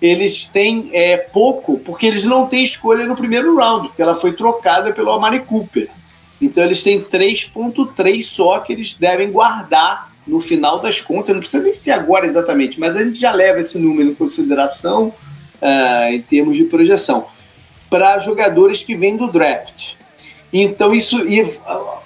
eles 0.00 0.46
têm 0.46 0.90
é, 0.92 1.16
pouco, 1.16 1.78
porque 1.78 2.06
eles 2.06 2.24
não 2.24 2.46
têm 2.46 2.62
escolha 2.62 3.04
no 3.04 3.16
primeiro 3.16 3.56
round, 3.56 3.88
porque 3.88 4.02
ela 4.02 4.14
foi 4.14 4.32
trocada 4.32 4.92
pelo 4.92 5.10
Amari 5.10 5.40
Cooper. 5.40 5.88
Então 6.40 6.62
eles 6.62 6.84
têm 6.84 7.02
3.3 7.02 8.22
só 8.22 8.60
que 8.60 8.72
eles 8.72 8.92
devem 8.92 9.32
guardar 9.32 10.12
no 10.24 10.38
final 10.38 10.80
das 10.80 11.00
contas. 11.00 11.34
Não 11.34 11.40
precisa 11.40 11.62
nem 11.62 11.74
ser 11.74 11.90
agora 11.90 12.26
exatamente, 12.26 12.78
mas 12.78 12.94
a 12.94 13.02
gente 13.02 13.18
já 13.18 13.32
leva 13.32 13.58
esse 13.58 13.76
número 13.76 14.10
em 14.10 14.14
consideração 14.14 15.12
uh, 15.60 16.12
em 16.12 16.22
termos 16.22 16.56
de 16.56 16.64
projeção 16.64 17.26
para 17.88 18.18
jogadores 18.18 18.82
que 18.82 18.96
vêm 18.96 19.16
do 19.16 19.30
draft. 19.30 19.94
Então 20.52 20.92
isso 20.94 21.26
ia 21.28 21.44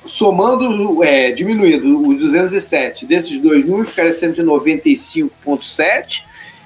somando, 0.04 1.02
é, 1.04 1.32
os 1.32 2.18
207 2.18 3.06
desses 3.06 3.38
dois 3.38 3.64
números, 3.64 3.90
ficaria 3.90 4.10
195.7 4.10 6.24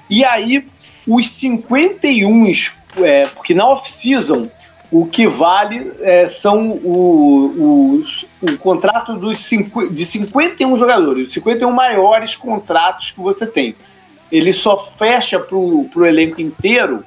e 0.09 0.25
aí 0.25 0.65
os 1.07 1.29
51, 1.29 2.51
é, 2.97 3.27
porque 3.27 3.53
na 3.53 3.67
off-season 3.67 4.49
o 4.91 5.05
que 5.05 5.27
vale 5.27 5.91
é, 5.99 6.27
são 6.27 6.71
o, 6.71 8.01
o, 8.41 8.43
o 8.45 8.57
contrato 8.57 9.13
dos 9.13 9.47
de 9.91 10.05
51 10.05 10.75
jogadores, 10.77 11.27
os 11.27 11.33
51 11.33 11.71
maiores 11.71 12.35
contratos 12.35 13.11
que 13.11 13.19
você 13.19 13.45
tem. 13.45 13.75
Ele 14.31 14.51
só 14.51 14.77
fecha 14.77 15.39
para 15.39 15.55
o 15.55 16.05
elenco 16.05 16.41
inteiro 16.41 17.03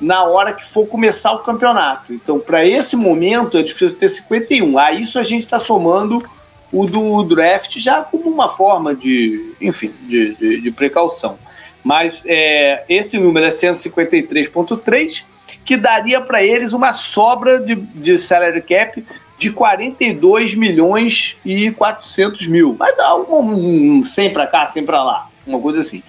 na 0.00 0.24
hora 0.24 0.52
que 0.52 0.64
for 0.64 0.86
começar 0.86 1.32
o 1.32 1.40
campeonato. 1.40 2.12
Então, 2.12 2.38
para 2.38 2.64
esse 2.64 2.96
momento, 2.96 3.58
eles 3.58 3.72
precisam 3.72 3.98
ter 3.98 4.08
51. 4.08 4.78
A 4.78 4.92
isso 4.92 5.18
a 5.18 5.22
gente 5.22 5.42
está 5.42 5.58
somando 5.58 6.24
o 6.72 6.84
do 6.84 7.22
draft 7.24 7.78
já 7.78 8.02
como 8.02 8.30
uma 8.30 8.48
forma 8.48 8.94
de, 8.94 9.54
enfim, 9.60 9.92
de, 10.02 10.34
de, 10.34 10.60
de 10.60 10.70
precaução. 10.70 11.38
Mas 11.82 12.24
é, 12.26 12.84
esse 12.88 13.18
número 13.18 13.46
é 13.46 13.50
153,3, 13.50 15.24
que 15.64 15.76
daria 15.76 16.20
para 16.20 16.42
eles 16.42 16.72
uma 16.72 16.92
sobra 16.92 17.60
de, 17.60 17.74
de 17.74 18.18
salary 18.18 18.62
cap 18.62 19.04
de 19.38 19.52
42 19.52 20.54
milhões 20.54 21.36
e 21.44 21.70
400 21.70 22.46
mil. 22.48 22.76
Mas 22.78 22.96
dá 22.96 23.16
um, 23.16 24.00
um 24.00 24.04
100 24.04 24.32
para 24.32 24.46
cá, 24.46 24.66
100 24.66 24.84
para 24.84 25.02
lá, 25.02 25.28
uma 25.46 25.60
coisa 25.60 25.80
assim. 25.80 26.02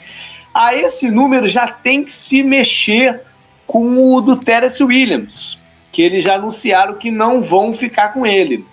A 0.54 0.76
esse 0.76 1.12
número 1.12 1.48
já 1.48 1.68
tem 1.68 2.04
que 2.04 2.12
se 2.12 2.42
mexer 2.44 3.22
com 3.70 4.16
o 4.16 4.20
do 4.20 4.36
Terence 4.36 4.84
Williams, 4.84 5.58
que 5.92 6.02
eles 6.02 6.24
já 6.24 6.34
anunciaram 6.34 6.96
que 6.96 7.12
não 7.12 7.44
vão 7.44 7.72
ficar 7.72 8.12
com 8.12 8.26
ele. 8.26 8.66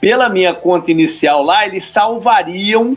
Pela 0.00 0.28
minha 0.28 0.52
conta 0.52 0.90
inicial 0.90 1.44
lá, 1.44 1.64
eles 1.64 1.84
salvariam 1.84 2.96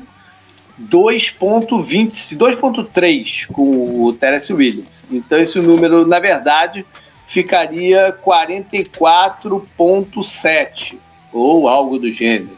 2.20, 0.82 2.36
2.3 2.36 3.46
com 3.46 4.06
o 4.06 4.14
Terence 4.14 4.52
Williams. 4.52 5.06
Então 5.12 5.38
esse 5.38 5.60
número, 5.60 6.08
na 6.08 6.20
verdade, 6.20 6.84
ficaria 7.28 8.18
44.7 8.26 10.98
ou 11.32 11.68
algo 11.68 12.00
do 12.00 12.12
gênero. 12.12 12.58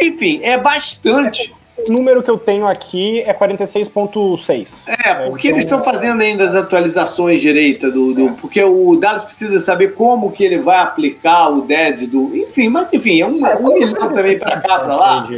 Enfim, 0.00 0.40
é 0.42 0.58
bastante. 0.58 1.54
O 1.76 1.90
número 1.90 2.22
que 2.22 2.30
eu 2.30 2.38
tenho 2.38 2.66
aqui 2.66 3.20
é 3.22 3.34
46.6. 3.34 4.68
É, 4.86 5.14
porque 5.28 5.48
então, 5.48 5.56
eles 5.56 5.64
estão 5.64 5.82
fazendo 5.82 6.22
ainda 6.22 6.44
as 6.44 6.54
atualizações 6.54 7.40
direita 7.40 7.90
do, 7.90 8.14
do 8.14 8.28
é. 8.28 8.32
porque 8.40 8.62
o 8.62 8.96
Dallas 8.96 9.24
precisa 9.24 9.58
saber 9.58 9.94
como 9.94 10.30
que 10.30 10.44
ele 10.44 10.58
vai 10.58 10.78
aplicar 10.78 11.48
o 11.48 11.62
dead 11.62 12.06
do, 12.06 12.36
enfim, 12.36 12.68
mas 12.68 12.92
enfim, 12.92 13.20
é 13.20 13.26
um, 13.26 13.44
um 13.44 13.74
milhão 13.74 14.12
também 14.12 14.38
para 14.38 14.60
cá, 14.60 14.78
para 14.78 14.96
lá. 14.96 15.28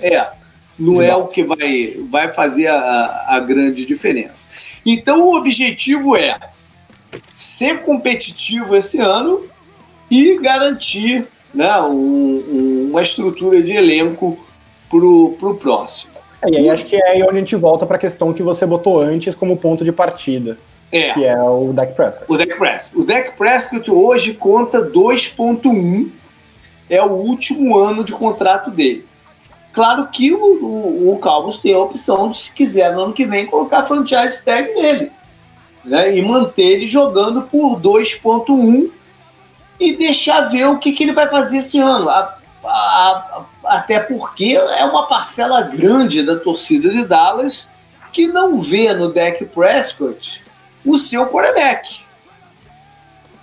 É 0.00 0.26
não 0.78 1.00
é 1.00 1.14
o 1.14 1.26
que 1.26 1.42
vai, 1.44 1.96
vai 2.10 2.32
fazer 2.32 2.66
a, 2.66 3.26
a 3.28 3.40
grande 3.40 3.86
diferença. 3.86 4.46
Então, 4.84 5.22
o 5.22 5.36
objetivo 5.36 6.16
é 6.16 6.38
ser 7.34 7.82
competitivo 7.82 8.74
esse 8.74 8.98
ano 8.98 9.44
e 10.10 10.38
garantir 10.38 11.26
né, 11.54 11.80
um, 11.82 11.92
um, 11.92 12.86
uma 12.90 13.02
estrutura 13.02 13.62
de 13.62 13.72
elenco 13.72 14.38
para 14.98 15.48
o 15.48 15.54
próximo. 15.54 16.12
É, 16.42 16.50
e 16.50 16.56
aí 16.56 16.70
acho 16.70 16.84
que 16.84 16.96
é 16.96 17.10
aí 17.10 17.22
onde 17.22 17.36
a 17.36 17.38
gente 17.40 17.56
volta 17.56 17.86
para 17.86 17.96
a 17.96 18.00
questão 18.00 18.32
que 18.32 18.42
você 18.42 18.66
botou 18.66 19.00
antes 19.00 19.34
como 19.34 19.56
ponto 19.56 19.84
de 19.84 19.92
partida. 19.92 20.58
É. 20.90 21.14
Que 21.14 21.24
é 21.24 21.40
o 21.40 21.72
Dak 21.72 21.94
Prescott. 21.94 22.26
O 22.28 22.36
Dak 22.36 22.58
Prescott. 22.58 23.00
O 23.00 23.04
Dak 23.04 23.36
Prescott 23.36 23.90
hoje 23.90 24.34
conta 24.34 24.82
2.1, 24.82 26.10
é 26.90 27.02
o 27.02 27.12
último 27.12 27.78
ano 27.78 28.04
de 28.04 28.12
contrato 28.12 28.70
dele. 28.70 29.06
Claro 29.72 30.06
que 30.08 30.34
o, 30.34 30.38
o, 30.38 31.12
o 31.14 31.18
Cowboys 31.18 31.58
tem 31.58 31.72
a 31.72 31.78
opção 31.78 32.30
de, 32.30 32.38
se 32.38 32.52
quiser, 32.52 32.94
no 32.94 33.04
ano 33.04 33.12
que 33.14 33.24
vem, 33.24 33.46
colocar 33.46 33.84
franchise 33.84 34.44
tag 34.44 34.74
nele. 34.74 35.10
Né, 35.82 36.16
e 36.16 36.22
manter 36.22 36.62
ele 36.62 36.86
jogando 36.86 37.42
por 37.42 37.80
2.1 37.80 38.90
e 39.80 39.96
deixar 39.96 40.42
ver 40.42 40.66
o 40.66 40.78
que, 40.78 40.92
que 40.92 41.02
ele 41.02 41.12
vai 41.12 41.26
fazer 41.26 41.56
esse 41.56 41.78
ano. 41.78 42.08
A, 42.08 42.38
a, 42.62 42.68
a, 42.68 43.44
até 43.76 44.00
porque 44.00 44.54
é 44.54 44.84
uma 44.84 45.06
parcela 45.06 45.62
grande 45.62 46.22
da 46.22 46.36
torcida 46.36 46.88
de 46.88 47.04
Dallas 47.04 47.68
que 48.12 48.26
não 48.26 48.60
vê 48.60 48.92
no 48.92 49.12
Dak 49.12 49.44
Prescott 49.46 50.44
o 50.84 50.98
seu 50.98 51.26
quarterback 51.26 52.04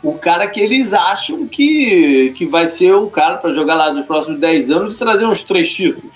o 0.02 0.14
cara 0.14 0.48
que 0.48 0.60
eles 0.60 0.94
acham 0.94 1.46
que, 1.46 2.34
que 2.38 2.46
vai 2.46 2.66
ser 2.66 2.94
o 2.94 3.10
cara 3.10 3.38
para 3.38 3.54
jogar 3.54 3.76
lá 3.76 3.94
nos 3.94 4.06
próximos 4.06 4.40
10 4.40 4.72
anos 4.72 4.96
e 4.96 5.00
trazer 5.00 5.26
uns 5.26 5.44
três 5.44 5.74
títulos. 5.74 6.16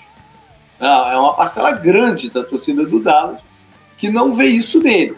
É, 0.80 0.86
é 0.86 1.18
uma 1.18 1.34
parcela 1.34 1.72
grande 1.72 2.30
da 2.30 2.42
torcida 2.42 2.84
do 2.84 3.00
Dallas 3.00 3.40
que 3.98 4.08
não 4.08 4.34
vê 4.34 4.46
isso 4.46 4.80
nele. 4.80 5.16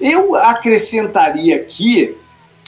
Eu 0.00 0.34
acrescentaria 0.34 1.56
aqui 1.56 2.16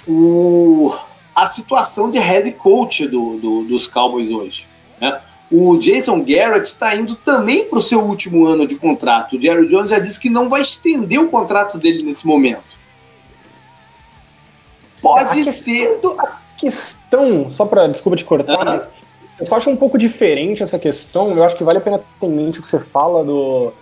o, 0.07 0.95
a 1.35 1.47
situação 1.47 2.11
de 2.11 2.19
head 2.19 2.53
coach 2.53 3.07
do, 3.09 3.39
do, 3.39 3.65
dos 3.65 3.87
Cowboys 3.89 4.31
hoje. 4.31 4.69
Né? 5.01 5.19
O 5.51 5.79
Jason 5.79 6.25
Garrett 6.25 6.67
está 6.67 6.95
indo 6.97 7.15
também 7.15 7.65
para 7.67 7.79
o 7.79 7.83
seu 7.83 8.01
último 8.03 8.47
ano 8.47 8.67
de 8.67 8.77
contrato. 8.77 9.37
O 9.37 9.41
Jerry 9.41 9.69
Jones 9.69 9.91
já 9.91 9.99
disse 9.99 10.19
que 10.19 10.29
não 10.29 10.49
vai 10.49 10.61
estender 10.61 11.21
o 11.21 11.29
contrato 11.29 11.79
dele 11.79 12.05
nesse 12.05 12.27
momento. 12.27 12.77
Pode 15.01 15.41
a 15.41 15.43
ser. 15.45 15.89
Questão, 15.89 16.21
a 16.21 16.39
questão, 16.59 17.51
só 17.51 17.65
para 17.65 17.87
desculpa 17.87 18.17
te 18.17 18.25
cortar, 18.25 18.65
mas 18.65 18.89
eu 19.39 19.55
acho 19.55 19.71
um 19.71 19.77
pouco 19.77 19.97
diferente 19.97 20.65
essa 20.65 20.79
questão. 20.79 21.31
Eu 21.37 21.45
acho 21.45 21.55
que 21.55 21.63
vale 21.63 21.79
a 21.79 21.83
pena 21.83 22.01
ter 22.21 22.27
em 22.27 22.31
mente 22.31 22.59
o 22.59 22.63
que 22.63 22.69
você 22.69 22.81
fala 22.81 23.23
do, 23.23 23.73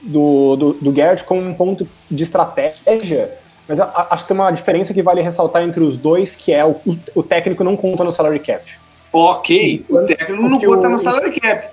do, 0.00 0.56
do, 0.56 0.72
do 0.72 0.92
Garrett 0.92 1.22
como 1.22 1.40
um 1.40 1.54
ponto 1.54 1.86
de 2.10 2.24
estratégia. 2.24 3.38
Mas 3.68 3.78
acho 3.78 4.24
que 4.24 4.28
tem 4.28 4.36
uma 4.36 4.50
diferença 4.50 4.92
que 4.92 5.02
vale 5.02 5.22
ressaltar 5.22 5.62
entre 5.62 5.84
os 5.84 5.96
dois, 5.96 6.34
que 6.34 6.52
é 6.52 6.64
o, 6.64 6.74
o 7.14 7.22
técnico 7.22 7.62
não 7.62 7.76
conta 7.76 8.02
no 8.02 8.10
salary 8.10 8.40
cap. 8.40 8.81
Ok, 9.12 9.84
o 9.88 9.98
técnico 10.06 10.42
não 10.42 10.58
conta 10.58 10.88
no 10.88 10.98
salary 10.98 11.38
cap. 11.38 11.68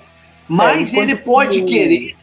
Mas 0.48 0.94
é, 0.94 1.00
ele 1.00 1.16
pode 1.16 1.62
querer 1.62 2.16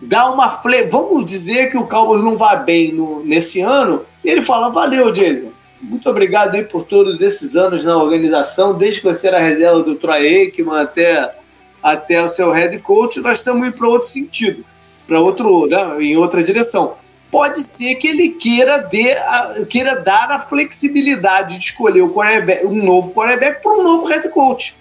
dar 0.00 0.30
uma 0.30 0.48
fle... 0.48 0.84
Vamos 0.84 1.24
dizer 1.24 1.70
que 1.70 1.76
o 1.76 1.86
Cowboys 1.86 2.22
não 2.22 2.36
vai 2.36 2.62
bem 2.64 2.92
no, 2.92 3.24
nesse 3.24 3.60
ano, 3.60 4.04
e 4.24 4.30
ele 4.30 4.40
fala, 4.40 4.70
valeu, 4.70 5.12
Diego 5.12 5.52
muito 5.84 6.08
obrigado 6.08 6.54
aí 6.54 6.64
por 6.64 6.84
todos 6.84 7.20
esses 7.20 7.56
anos 7.56 7.84
na 7.84 7.96
organização, 7.96 8.76
desde 8.76 9.00
que 9.00 9.06
você 9.06 9.28
era 9.28 9.38
reserva 9.38 9.82
do 9.82 9.94
Troy 9.94 10.26
Aikman 10.26 10.80
até, 10.80 11.34
até 11.82 12.22
o 12.22 12.28
seu 12.28 12.50
head 12.50 12.78
coach, 12.78 13.20
nós 13.20 13.38
estamos 13.38 13.66
indo 13.66 13.76
para 13.76 13.88
outro 13.88 14.08
sentido, 14.08 14.64
para 15.06 15.20
outro, 15.20 15.66
né, 15.66 15.96
em 16.00 16.16
outra 16.16 16.42
direção. 16.42 16.94
Pode 17.34 17.58
ser 17.58 17.96
que 17.96 18.06
ele 18.06 18.28
queira, 18.28 18.76
a, 18.76 19.66
queira 19.68 19.96
dar 20.00 20.30
a 20.30 20.38
flexibilidade 20.38 21.58
de 21.58 21.64
escolher 21.64 22.02
um 22.02 22.84
novo 22.84 23.12
quarterback 23.12 23.60
para 23.60 23.72
um 23.72 23.82
novo 23.82 24.06
head 24.06 24.28
coach. 24.28 24.76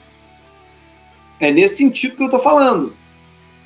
É 1.39 1.51
nesse 1.51 1.77
sentido 1.77 2.15
que 2.15 2.21
eu 2.21 2.27
estou 2.27 2.39
falando. 2.39 2.93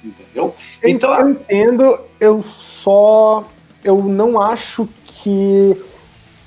Entendeu? 0.01 0.55
Então, 0.81 1.13
eu 1.19 1.29
entendo, 1.31 1.99
eu 2.17 2.41
só. 2.41 3.43
Eu 3.83 4.01
não 4.05 4.39
acho 4.39 4.87
que 5.03 5.75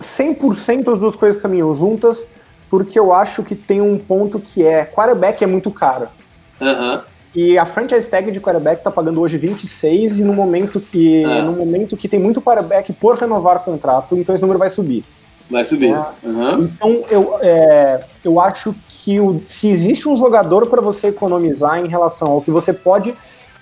100% 0.00 0.84
das 0.84 0.98
duas 0.98 1.14
coisas 1.14 1.42
caminham 1.42 1.74
juntas, 1.74 2.24
porque 2.70 2.98
eu 2.98 3.12
acho 3.12 3.42
que 3.42 3.54
tem 3.54 3.82
um 3.82 3.98
ponto 3.98 4.40
que 4.40 4.64
é: 4.64 4.86
quarterback 4.86 5.44
é 5.44 5.46
muito 5.46 5.70
caro. 5.70 6.08
Uhum. 6.58 7.02
E 7.34 7.56
a 7.56 7.64
franchise 7.64 8.08
tag 8.08 8.30
de 8.30 8.40
quarterback 8.40 8.82
tá 8.82 8.90
pagando 8.90 9.20
hoje 9.20 9.38
26 9.38 10.18
e 10.18 10.24
no 10.24 10.32
momento 10.32 10.80
que 10.80 11.22
é. 11.22 11.42
no 11.42 11.52
momento 11.52 11.96
que 11.96 12.08
tem 12.08 12.18
muito 12.18 12.42
quarterback 12.42 12.92
por 12.92 13.16
renovar 13.16 13.60
contrato, 13.60 14.16
então 14.16 14.34
esse 14.34 14.42
número 14.42 14.58
vai 14.58 14.70
subir. 14.70 15.04
Vai 15.48 15.64
subir. 15.64 15.96
Uhum. 16.22 16.64
Então 16.64 17.04
eu, 17.08 17.38
é, 17.40 18.00
eu 18.24 18.40
acho 18.40 18.74
que 18.88 19.20
o, 19.20 19.40
se 19.46 19.68
existe 19.68 20.08
um 20.08 20.16
jogador 20.16 20.68
para 20.68 20.80
você 20.80 21.08
economizar 21.08 21.78
em 21.78 21.88
relação 21.88 22.28
ao 22.28 22.40
que 22.40 22.50
você 22.50 22.72
pode 22.72 23.14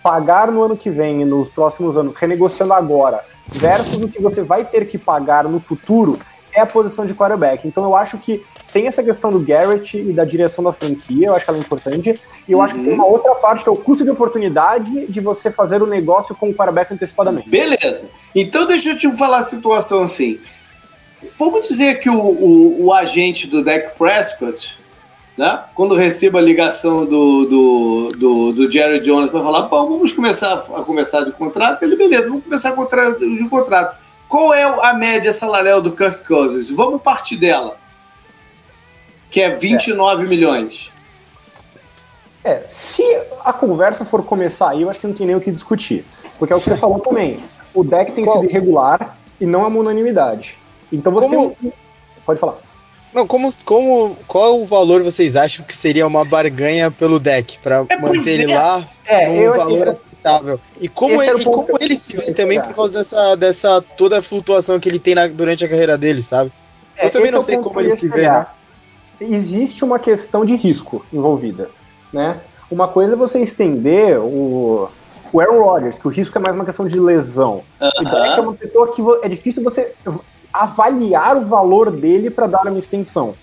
pagar 0.02 0.50
no 0.50 0.62
ano 0.62 0.76
que 0.76 0.90
vem 0.90 1.22
e 1.22 1.24
nos 1.24 1.48
próximos 1.48 1.96
anos, 1.96 2.14
renegociando 2.14 2.72
agora, 2.72 3.22
versus 3.46 4.02
o 4.02 4.08
que 4.08 4.20
você 4.20 4.42
vai 4.42 4.64
ter 4.64 4.86
que 4.86 4.96
pagar 4.96 5.44
no 5.44 5.60
futuro, 5.60 6.18
é 6.52 6.60
a 6.60 6.66
posição 6.66 7.04
de 7.04 7.14
quarterback. 7.14 7.66
Então 7.66 7.84
eu 7.84 7.94
acho 7.94 8.16
que 8.18 8.42
tem 8.72 8.86
essa 8.86 9.02
questão 9.02 9.30
do 9.30 9.40
Garrett 9.40 9.98
e 9.98 10.12
da 10.12 10.24
direção 10.24 10.62
da 10.62 10.72
franquia, 10.72 11.28
eu 11.28 11.34
acho 11.34 11.44
que 11.44 11.50
ela 11.50 11.58
é 11.58 11.62
importante. 11.62 12.20
E 12.46 12.52
eu 12.52 12.58
uhum. 12.58 12.64
acho 12.64 12.74
que 12.74 12.84
tem 12.84 12.92
uma 12.92 13.06
outra 13.06 13.34
parte 13.36 13.62
que 13.62 13.68
é 13.68 13.72
o 13.72 13.76
custo 13.76 14.04
de 14.04 14.10
oportunidade 14.10 15.06
de 15.06 15.20
você 15.20 15.50
fazer 15.50 15.82
o 15.82 15.86
negócio 15.86 16.34
com 16.34 16.50
o 16.50 16.54
quarterback 16.54 16.92
antecipadamente. 16.92 17.48
Beleza. 17.48 18.08
Então 18.34 18.66
deixa 18.66 18.90
eu 18.90 18.98
te 18.98 19.12
falar 19.16 19.38
a 19.38 19.42
situação 19.42 20.02
assim. 20.02 20.38
Vamos 21.36 21.68
dizer 21.68 21.98
que 22.00 22.08
o, 22.08 22.20
o, 22.20 22.84
o 22.84 22.92
agente 22.92 23.48
do 23.48 23.64
Dak 23.64 23.98
Prescott, 23.98 24.78
né, 25.36 25.64
quando 25.74 25.94
receba 25.94 26.38
a 26.38 26.42
ligação 26.42 27.04
do, 27.04 27.44
do, 27.46 28.08
do, 28.16 28.52
do 28.52 28.70
Jerry 28.70 29.00
Jones 29.00 29.30
para 29.30 29.42
falar, 29.42 29.62
vamos 29.62 30.12
começar 30.12 30.54
a 30.54 30.82
conversar 30.82 31.24
de 31.24 31.32
contrato, 31.32 31.82
ele, 31.82 31.96
beleza, 31.96 32.28
vamos 32.28 32.44
começar 32.44 32.70
de 32.70 32.76
contrato. 33.48 33.96
Qual 34.28 34.52
é 34.52 34.62
a 34.62 34.94
média 34.94 35.32
salarial 35.32 35.80
do 35.80 35.90
Kirk 35.90 36.24
Cousins? 36.26 36.70
Vamos 36.70 37.00
partir 37.00 37.36
dela 37.36 37.78
que 39.30 39.40
é 39.40 39.50
29 39.50 40.24
é. 40.24 40.26
milhões. 40.26 40.92
É, 42.44 42.62
se 42.66 43.02
a 43.44 43.52
conversa 43.52 44.04
for 44.04 44.24
começar 44.24 44.70
aí, 44.70 44.82
eu 44.82 44.90
acho 44.90 45.00
que 45.00 45.06
não 45.06 45.14
tem 45.14 45.26
nem 45.26 45.36
o 45.36 45.40
que 45.40 45.50
discutir. 45.50 46.04
Porque 46.38 46.52
é 46.52 46.56
o 46.56 46.60
que 46.60 46.70
você 46.70 46.78
falou 46.78 47.00
também. 47.00 47.38
O 47.74 47.84
deck 47.84 48.12
tem 48.12 48.24
Qual? 48.24 48.40
sido 48.40 48.48
irregular 48.48 49.16
e 49.40 49.44
não 49.44 49.64
é 49.64 49.66
uma 49.66 49.80
unanimidade. 49.80 50.56
Então 50.92 51.12
você 51.12 51.26
como... 51.26 51.56
tem... 51.60 51.72
Pode 52.24 52.40
falar. 52.40 52.58
Não, 53.12 53.26
como, 53.26 53.52
como, 53.64 54.16
qual 54.26 54.60
o 54.60 54.66
valor 54.66 55.02
vocês 55.02 55.34
acham 55.34 55.64
que 55.64 55.74
seria 55.74 56.06
uma 56.06 56.24
barganha 56.24 56.90
pelo 56.90 57.18
deck 57.18 57.58
para 57.58 57.84
é, 57.88 57.96
manter 57.98 58.40
ele 58.40 58.52
é. 58.52 58.58
lá 58.58 58.84
é, 59.06 59.28
num 59.28 59.50
valor 59.50 59.88
aceitável? 59.88 60.60
E 60.78 60.88
como 60.88 61.22
ele, 61.22 61.40
e 61.40 61.44
como 61.44 61.66
ele 61.80 61.96
se 61.96 62.16
vê 62.16 62.32
também 62.32 62.60
por 62.60 62.74
causa 62.74 62.92
dessa, 62.92 63.34
dessa 63.36 63.82
toda 63.96 64.18
a 64.18 64.22
flutuação 64.22 64.78
que 64.78 64.88
ele 64.88 64.98
tem 64.98 65.14
na, 65.14 65.26
durante 65.26 65.64
a 65.64 65.68
carreira 65.68 65.96
dele, 65.96 66.22
sabe? 66.22 66.52
É, 66.96 67.06
eu 67.06 67.10
também 67.10 67.30
não 67.30 67.40
sei 67.40 67.56
como 67.56 67.80
ele 67.80 67.90
se 67.92 68.08
vê, 68.08 68.28
né? 68.28 68.46
Existe 69.20 69.84
uma 69.84 69.98
questão 69.98 70.44
de 70.44 70.54
risco 70.56 71.04
envolvida, 71.12 71.70
né? 72.12 72.40
Uma 72.70 72.88
coisa 72.88 73.14
é 73.14 73.16
você 73.16 73.40
estender 73.40 74.18
o, 74.18 74.88
o 75.32 75.40
Aaron 75.40 75.62
Rodgers, 75.62 75.98
que 75.98 76.06
o 76.06 76.10
risco 76.10 76.36
é 76.36 76.40
mais 76.40 76.54
uma 76.54 76.64
questão 76.64 76.86
de 76.86 76.98
lesão. 76.98 77.62
Uh 77.80 77.84
-huh. 77.84 78.04
Beck 78.04 78.38
é 78.38 78.40
uma 78.40 78.54
pessoa 78.54 78.92
que 78.92 79.02
é 79.22 79.28
difícil 79.28 79.62
você 79.62 79.94
avaliar 80.52 81.36
o 81.36 81.46
valor 81.46 81.90
dele 81.90 82.30
para 82.30 82.46
dar 82.46 82.66
uma 82.66 82.78
extensão. 82.78 83.34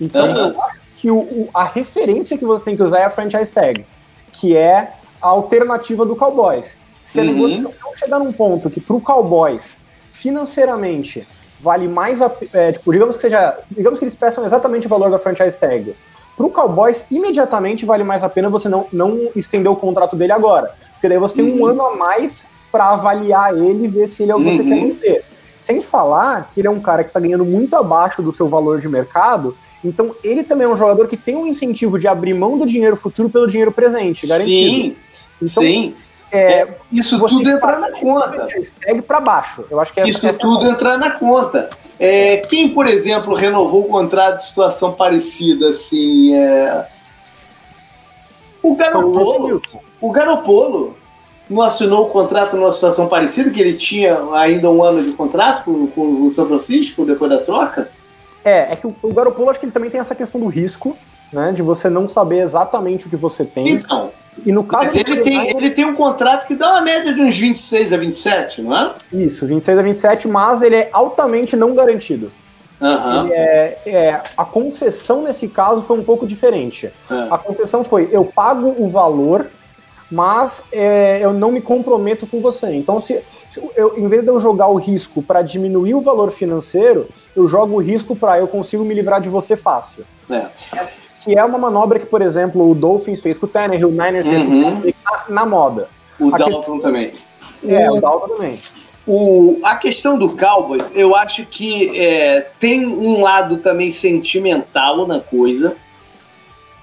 Então, 0.00 0.24
uh 0.24 0.34
-huh. 0.34 0.54
eu 0.54 0.62
acho 0.62 0.80
que 0.96 1.10
o, 1.10 1.18
o, 1.18 1.48
a 1.54 1.64
referência 1.64 2.36
que 2.36 2.44
você 2.44 2.64
tem 2.64 2.76
que 2.76 2.82
usar 2.82 2.98
é 2.98 3.04
a 3.04 3.10
franchise 3.10 3.50
tag, 3.50 3.86
que 4.32 4.56
é 4.56 4.92
a 5.20 5.28
alternativa 5.28 6.04
do 6.04 6.14
Cowboys. 6.14 6.76
Se 7.04 7.18
a 7.18 7.24
negociação 7.24 7.90
uhum. 7.90 7.96
chegar 7.96 8.18
num 8.18 8.32
ponto 8.32 8.70
que 8.70 8.80
para 8.80 8.94
o 8.94 9.00
Cowboys, 9.00 9.78
financeiramente, 10.12 11.26
vale 11.62 11.86
mais 11.88 12.20
a, 12.22 12.30
é, 12.52 12.72
tipo, 12.72 12.92
digamos 12.92 13.16
que 13.16 13.22
seja, 13.22 13.58
digamos 13.70 13.98
que 13.98 14.04
eles 14.04 14.14
peçam 14.14 14.44
exatamente 14.44 14.86
o 14.86 14.88
valor 14.88 15.10
da 15.10 15.18
franchise 15.18 15.56
tag. 15.56 15.94
Para 16.36 16.46
o 16.46 16.50
Cowboys, 16.50 17.04
imediatamente 17.10 17.84
vale 17.84 18.02
mais 18.02 18.22
a 18.22 18.28
pena 18.28 18.48
você 18.48 18.68
não, 18.68 18.86
não 18.92 19.28
estender 19.36 19.70
o 19.70 19.76
contrato 19.76 20.16
dele 20.16 20.32
agora, 20.32 20.72
porque 20.92 21.08
daí 21.08 21.18
você 21.18 21.34
tem 21.34 21.44
um 21.44 21.60
uhum. 21.60 21.66
ano 21.66 21.82
a 21.84 21.96
mais 21.96 22.44
para 22.72 22.90
avaliar 22.90 23.54
ele 23.54 23.84
e 23.84 23.88
ver 23.88 24.08
se 24.08 24.22
ele 24.22 24.32
é 24.32 24.34
o 24.34 24.38
que 24.38 24.46
uhum. 24.46 24.56
você 24.56 24.62
quer 24.62 24.86
manter. 24.86 25.24
Sem 25.60 25.80
falar 25.80 26.50
que 26.52 26.60
ele 26.60 26.68
é 26.68 26.70
um 26.70 26.80
cara 26.80 27.04
que 27.04 27.10
está 27.10 27.20
ganhando 27.20 27.44
muito 27.44 27.76
abaixo 27.76 28.22
do 28.22 28.34
seu 28.34 28.48
valor 28.48 28.80
de 28.80 28.88
mercado, 28.88 29.54
então 29.84 30.14
ele 30.22 30.42
também 30.42 30.66
é 30.66 30.70
um 30.70 30.76
jogador 30.76 31.06
que 31.08 31.16
tem 31.16 31.36
um 31.36 31.46
incentivo 31.46 31.98
de 31.98 32.08
abrir 32.08 32.34
mão 32.34 32.58
do 32.58 32.66
dinheiro 32.66 32.96
futuro 32.96 33.28
pelo 33.28 33.46
dinheiro 33.46 33.72
presente, 33.72 34.26
garantido. 34.26 34.50
Sim, 34.50 34.96
então, 35.42 35.62
sim. 35.62 35.94
É, 36.32 36.62
é, 36.62 36.76
isso 36.92 37.18
tudo 37.26 37.48
entrar 37.50 37.78
na 37.78 37.90
conta. 37.90 38.48
Segue 38.82 39.02
para 39.02 39.20
baixo. 39.20 39.64
Eu 39.70 39.80
acho 39.80 39.92
que 39.92 40.00
isso 40.02 40.26
é 40.26 40.32
tudo 40.32 40.66
é 40.66 40.70
entrar 40.70 40.96
na 40.96 41.10
conta. 41.10 41.68
É, 41.98 42.38
quem, 42.38 42.68
por 42.68 42.86
exemplo, 42.86 43.34
renovou 43.34 43.82
o 43.82 43.88
contrato 43.88 44.38
de 44.38 44.46
situação 44.46 44.92
parecida, 44.92 45.68
assim, 45.68 46.34
é... 46.34 46.86
o 48.62 48.74
Garopolo. 48.74 49.60
O 50.00 50.10
Garopolo 50.10 50.96
não 51.48 51.62
assinou 51.62 52.06
o 52.06 52.10
contrato 52.10 52.56
numa 52.56 52.72
situação 52.72 53.08
parecida, 53.08 53.50
que 53.50 53.60
ele 53.60 53.74
tinha 53.74 54.16
ainda 54.34 54.70
um 54.70 54.82
ano 54.82 55.02
de 55.02 55.12
contrato 55.12 55.64
com, 55.64 55.86
com 55.88 56.26
o 56.26 56.32
São 56.32 56.46
Francisco 56.46 57.04
depois 57.04 57.30
da 57.30 57.38
troca? 57.38 57.90
É, 58.44 58.72
é 58.72 58.76
que 58.76 58.86
o, 58.86 58.94
o 59.02 59.12
Garopolo 59.12 59.50
acho 59.50 59.58
que 59.58 59.66
ele 59.66 59.72
também 59.72 59.90
tem 59.90 60.00
essa 60.00 60.14
questão 60.14 60.40
do 60.40 60.46
risco, 60.46 60.96
né? 61.32 61.52
De 61.52 61.60
você 61.60 61.90
não 61.90 62.08
saber 62.08 62.38
exatamente 62.38 63.06
o 63.06 63.10
que 63.10 63.16
você 63.16 63.44
tem. 63.44 63.68
Então, 63.68 64.10
e 64.44 64.52
no 64.52 64.64
caso 64.64 64.84
Mas 64.84 64.96
ele 64.96 65.20
tem, 65.20 65.50
ele 65.50 65.70
tem 65.70 65.84
um 65.84 65.94
contrato 65.94 66.46
que 66.46 66.54
dá 66.54 66.70
uma 66.72 66.82
média 66.82 67.14
de 67.14 67.20
uns 67.20 67.38
26 67.38 67.92
a 67.92 67.96
27, 67.96 68.62
não 68.62 68.76
é? 68.76 68.92
Isso, 69.12 69.46
26 69.46 69.78
a 69.78 69.82
27, 69.82 70.28
mas 70.28 70.62
ele 70.62 70.76
é 70.76 70.88
altamente 70.92 71.56
não 71.56 71.74
garantido. 71.74 72.30
Uhum. 72.80 73.28
É, 73.30 73.78
é, 73.84 74.22
a 74.36 74.44
concessão 74.44 75.22
nesse 75.22 75.46
caso 75.48 75.82
foi 75.82 75.98
um 75.98 76.04
pouco 76.04 76.26
diferente. 76.26 76.86
É. 77.10 77.26
A 77.30 77.36
concessão 77.36 77.84
foi: 77.84 78.08
eu 78.10 78.24
pago 78.24 78.74
o 78.78 78.88
valor, 78.88 79.46
mas 80.10 80.62
é, 80.72 81.18
eu 81.20 81.32
não 81.32 81.52
me 81.52 81.60
comprometo 81.60 82.26
com 82.26 82.40
você. 82.40 82.74
Então, 82.74 83.00
se 83.02 83.22
eu, 83.76 83.98
em 83.98 84.08
vez 84.08 84.22
de 84.22 84.28
eu 84.28 84.40
jogar 84.40 84.68
o 84.68 84.76
risco 84.76 85.22
para 85.22 85.42
diminuir 85.42 85.94
o 85.94 86.00
valor 86.00 86.30
financeiro, 86.30 87.06
eu 87.36 87.46
jogo 87.46 87.74
o 87.74 87.82
risco 87.82 88.16
para 88.16 88.38
eu 88.38 88.48
consigo 88.48 88.84
me 88.84 88.94
livrar 88.94 89.20
de 89.20 89.28
você 89.28 89.56
fácil. 89.56 90.04
É 90.30 90.99
que 91.22 91.36
é 91.36 91.44
uma 91.44 91.58
manobra 91.58 91.98
que, 91.98 92.06
por 92.06 92.22
exemplo, 92.22 92.70
o 92.70 92.74
Dolphins 92.74 93.20
fez 93.20 93.38
com 93.38 93.46
o 93.46 93.48
Tannehill, 93.48 93.88
o 93.88 93.92
Niners 93.92 94.26
uhum. 94.26 94.32
fez 94.80 94.94
com 95.04 95.12
o 95.12 95.14
uhum. 95.14 95.26
na, 95.28 95.34
na 95.42 95.46
moda. 95.46 95.88
O 96.18 96.30
Dalton 96.30 96.78
também. 96.80 97.12
É, 97.66 97.90
o, 97.90 97.96
o 97.96 98.00
Dalton 98.00 98.34
também. 98.34 98.58
O, 99.06 99.58
a 99.62 99.76
questão 99.76 100.18
do 100.18 100.36
Cowboys, 100.36 100.92
eu 100.94 101.16
acho 101.16 101.46
que 101.46 101.98
é, 101.98 102.42
tem 102.58 102.86
um 102.86 103.22
lado 103.22 103.58
também 103.58 103.90
sentimental 103.90 105.06
na 105.06 105.20
coisa, 105.20 105.76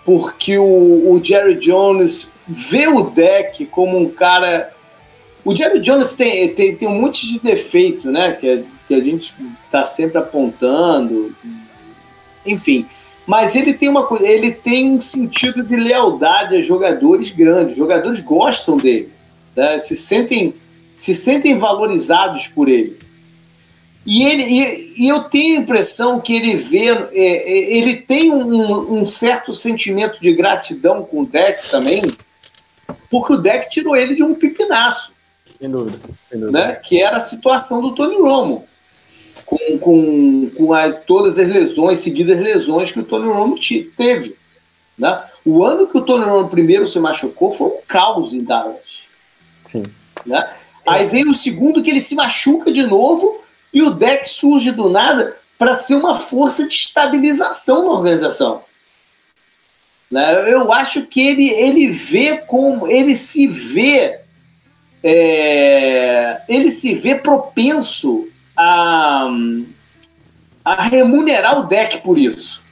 porque 0.03 0.57
o, 0.57 1.11
o, 1.11 1.21
Jerry 1.23 1.55
Jones 1.55 2.27
vê 2.47 2.87
o 2.87 3.03
deck 3.03 3.65
como 3.67 3.97
um 3.97 4.09
cara. 4.09 4.73
O 5.45 5.55
Jerry 5.55 5.79
Jones 5.79 6.15
tem, 6.15 6.49
tem, 6.53 6.75
tem 6.75 6.87
um 6.87 7.01
monte 7.01 7.27
de 7.27 7.39
defeito, 7.39 8.11
né? 8.11 8.33
Que, 8.33 8.49
a, 8.49 8.63
que 8.87 8.95
a 8.95 8.99
gente 8.99 9.33
está 9.63 9.85
sempre 9.85 10.17
apontando. 10.17 11.33
Enfim, 12.45 12.87
mas 13.27 13.57
ele 13.57 13.73
tem 13.73 13.89
uma 13.89 14.05
coisa, 14.05 14.25
ele 14.25 14.53
tem 14.53 14.95
um 14.95 15.01
sentido 15.01 15.61
de 15.61 15.75
lealdade 15.75 16.55
a 16.55 16.61
jogadores 16.61 17.29
grandes. 17.29 17.73
Os 17.73 17.77
jogadores 17.77 18.21
gostam 18.21 18.77
dele, 18.77 19.09
né? 19.53 19.77
se 19.77 19.97
sentem 19.97 20.55
se 20.95 21.13
sentem 21.13 21.55
valorizados 21.55 22.47
por 22.47 22.67
ele. 22.67 22.97
E, 24.03 24.23
ele, 24.23 24.43
e, 24.43 25.03
e 25.03 25.09
eu 25.09 25.25
tenho 25.25 25.59
a 25.59 25.61
impressão 25.61 26.19
que 26.19 26.33
ele 26.33 26.55
vê, 26.55 26.87
é, 26.87 27.13
é, 27.13 27.77
ele 27.77 27.97
tem 27.97 28.31
um, 28.31 29.01
um, 29.01 29.05
certo 29.05 29.53
sentimento 29.53 30.19
de 30.19 30.33
gratidão 30.33 31.03
com 31.03 31.21
o 31.21 31.25
Deck 31.25 31.69
também, 31.69 32.01
porque 33.11 33.33
o 33.33 33.37
Deck 33.37 33.69
tirou 33.69 33.95
ele 33.95 34.15
de 34.15 34.23
um 34.23 34.33
pipinaço. 34.33 35.11
Sem 35.59 35.69
dúvida, 35.69 35.99
sem 36.29 36.39
dúvida. 36.39 36.57
Né? 36.57 36.75
Que 36.75 37.01
era 37.01 37.17
a 37.17 37.19
situação 37.19 37.81
do 37.81 37.93
Tony 37.93 38.15
Romo 38.15 38.63
com, 39.47 39.79
com, 39.79 40.51
com 40.55 40.73
a, 40.73 40.91
todas 40.91 41.39
as 41.39 41.47
lesões, 41.47 41.99
seguidas 41.99 42.39
lesões 42.39 42.91
que 42.91 42.99
o 42.99 43.05
Tony 43.05 43.27
Romo 43.27 43.57
teve. 43.95 44.35
Né? 44.97 45.23
O 45.45 45.63
ano 45.63 45.87
que 45.87 45.97
o 45.97 46.01
Tony 46.01 46.25
Romo 46.25 46.49
primeiro 46.49 46.85
se 46.85 46.99
machucou 46.99 47.49
foi 47.49 47.67
um 47.67 47.79
caos 47.87 48.33
em 48.33 48.43
Dallas. 48.43 49.03
Sim. 49.65 49.83
Né? 50.25 50.47
Aí 50.85 51.07
vem 51.07 51.29
o 51.29 51.33
segundo 51.33 51.81
que 51.81 51.89
ele 51.89 52.01
se 52.01 52.13
machuca 52.13 52.71
de 52.71 52.83
novo 52.85 53.41
e 53.73 53.81
o 53.81 53.89
deck 53.89 54.29
surge 54.29 54.71
do 54.71 54.89
nada 54.89 55.37
para 55.57 55.73
ser 55.73 55.95
uma 55.95 56.15
força 56.15 56.67
de 56.67 56.73
estabilização 56.73 57.85
na 57.85 57.91
organização. 57.91 58.61
Né? 60.11 60.51
Eu 60.53 60.73
acho 60.73 61.05
que 61.05 61.25
ele, 61.25 61.49
ele 61.49 61.87
vê 61.87 62.37
como 62.37 62.85
ele 62.87 63.15
se 63.15 63.47
vê 63.47 64.19
é, 65.01 66.41
ele 66.49 66.69
se 66.69 66.93
vê 66.93 67.15
propenso 67.15 68.27
a, 68.57 69.29
a 70.65 70.83
remunerar 70.83 71.59
o 71.59 71.63
deck 71.67 71.99
por 71.99 72.17
isso. 72.17 72.65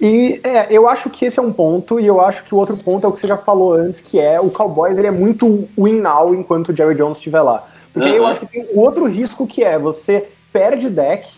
E 0.00 0.40
é, 0.44 0.66
eu 0.70 0.88
acho 0.88 1.08
que 1.08 1.24
esse 1.24 1.38
é 1.38 1.42
um 1.42 1.52
ponto, 1.52 1.98
e 1.98 2.06
eu 2.06 2.20
acho 2.20 2.44
que 2.44 2.54
o 2.54 2.58
outro 2.58 2.76
ponto 2.82 3.06
é 3.06 3.08
o 3.08 3.12
que 3.12 3.20
você 3.20 3.28
já 3.28 3.36
falou 3.36 3.74
antes, 3.74 4.00
que 4.00 4.18
é 4.18 4.40
o 4.40 4.50
Cowboys 4.50 4.96
ele 4.96 5.06
é 5.06 5.10
muito 5.10 5.68
win 5.78 6.00
now 6.00 6.34
enquanto 6.34 6.68
o 6.70 6.76
Jerry 6.76 6.94
Jones 6.94 7.18
estiver 7.18 7.40
lá. 7.40 7.66
Porque 7.92 8.08
uhum. 8.08 8.14
aí 8.14 8.18
eu 8.18 8.26
acho 8.26 8.40
que 8.40 8.46
tem 8.46 8.66
o 8.72 8.80
outro 8.80 9.06
risco 9.06 9.46
que 9.46 9.64
é 9.64 9.78
você 9.78 10.28
perde 10.52 10.90
deck. 10.90 11.30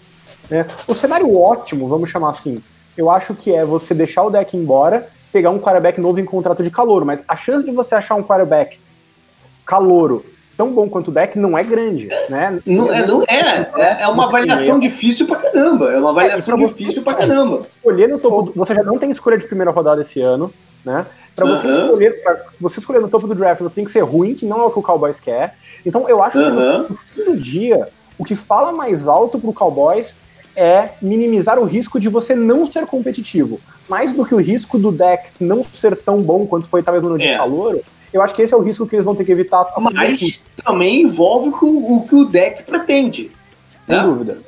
Né? 0.50 0.66
O 0.88 0.94
cenário 0.94 1.36
ótimo, 1.36 1.88
vamos 1.88 2.10
chamar 2.10 2.30
assim, 2.30 2.62
eu 2.96 3.08
acho 3.08 3.32
que 3.34 3.54
é 3.54 3.64
você 3.64 3.94
deixar 3.94 4.24
o 4.24 4.30
deck 4.30 4.56
embora, 4.56 5.08
pegar 5.32 5.50
um 5.50 5.60
quarterback 5.60 6.00
novo 6.00 6.18
em 6.18 6.24
contrato 6.24 6.62
de 6.62 6.70
calor, 6.70 7.04
mas 7.04 7.22
a 7.28 7.36
chance 7.36 7.64
de 7.64 7.70
você 7.70 7.94
achar 7.94 8.16
um 8.16 8.24
quarterback 8.24 8.78
calouro 9.64 10.24
tão 10.58 10.72
bom 10.72 10.88
quanto 10.88 11.08
o 11.08 11.14
deck 11.14 11.38
não 11.38 11.56
é 11.56 11.62
grande, 11.62 12.08
né? 12.28 12.58
Não 12.66 12.92
é, 12.92 13.06
não 13.06 13.22
é. 13.22 13.70
É, 13.76 14.02
é 14.02 14.08
uma 14.08 14.26
avaliação 14.26 14.80
difícil 14.80 15.24
pra 15.24 15.36
caramba. 15.36 15.92
É 15.92 15.98
uma 15.98 16.10
avaliação 16.10 16.56
é, 16.56 16.66
difícil 16.66 17.02
pra 17.02 17.14
caramba. 17.14 17.60
Escolher 17.60 18.08
no 18.08 18.18
topo, 18.18 18.52
você 18.56 18.74
já 18.74 18.82
não 18.82 18.98
tem 18.98 19.12
escolha 19.12 19.38
de 19.38 19.46
primeira 19.46 19.70
rodada 19.70 20.02
esse 20.02 20.20
ano, 20.20 20.52
né? 20.84 21.06
Pra 21.36 21.46
você 21.46 21.68
uhum. 21.68 21.84
escolher, 21.84 22.22
pra 22.24 22.42
você 22.60 22.80
escolher 22.80 23.00
no 23.00 23.08
topo 23.08 23.28
do 23.28 23.36
draft, 23.36 23.62
você 23.62 23.74
tem 23.76 23.84
que 23.84 23.92
ser 23.92 24.00
ruim, 24.00 24.34
que 24.34 24.44
não 24.44 24.60
é 24.60 24.64
o 24.64 24.70
que 24.72 24.80
o 24.80 24.82
Cowboys 24.82 25.20
quer. 25.20 25.54
Então 25.86 26.08
eu 26.08 26.20
acho 26.20 26.36
uhum. 26.36 26.84
que 26.84 26.92
no 26.92 26.98
fim 26.98 27.24
do 27.24 27.36
dia, 27.36 27.88
o 28.18 28.24
que 28.24 28.34
fala 28.34 28.72
mais 28.72 29.06
alto 29.06 29.38
pro 29.38 29.52
Cowboys 29.52 30.12
é 30.56 30.88
minimizar 31.00 31.56
o 31.60 31.64
risco 31.64 32.00
de 32.00 32.08
você 32.08 32.34
não 32.34 32.66
ser 32.66 32.84
competitivo. 32.84 33.60
Mais 33.88 34.12
do 34.12 34.26
que 34.26 34.34
o 34.34 34.40
risco 34.40 34.76
do 34.76 34.90
deck 34.90 35.30
não 35.38 35.64
ser 35.72 35.96
tão 35.96 36.20
bom 36.20 36.44
quanto 36.48 36.66
foi 36.66 36.82
talvez 36.82 37.04
no 37.04 37.16
dia 37.16 37.34
é. 37.34 37.36
calor, 37.36 37.78
eu 38.12 38.22
acho 38.22 38.34
que 38.34 38.42
esse 38.42 38.54
é 38.54 38.56
o 38.56 38.60
risco 38.62 38.86
que 38.86 38.96
eles 38.96 39.04
vão 39.04 39.14
ter 39.14 39.24
que 39.24 39.32
evitar. 39.32 39.66
Mas 39.78 40.42
também 40.64 41.02
envolve 41.02 41.50
o, 41.62 41.96
o 41.96 42.06
que 42.06 42.14
o 42.14 42.24
deck 42.24 42.64
pretende. 42.64 43.30
Sem 43.86 43.96
né? 43.96 44.02
dúvida. 44.02 44.38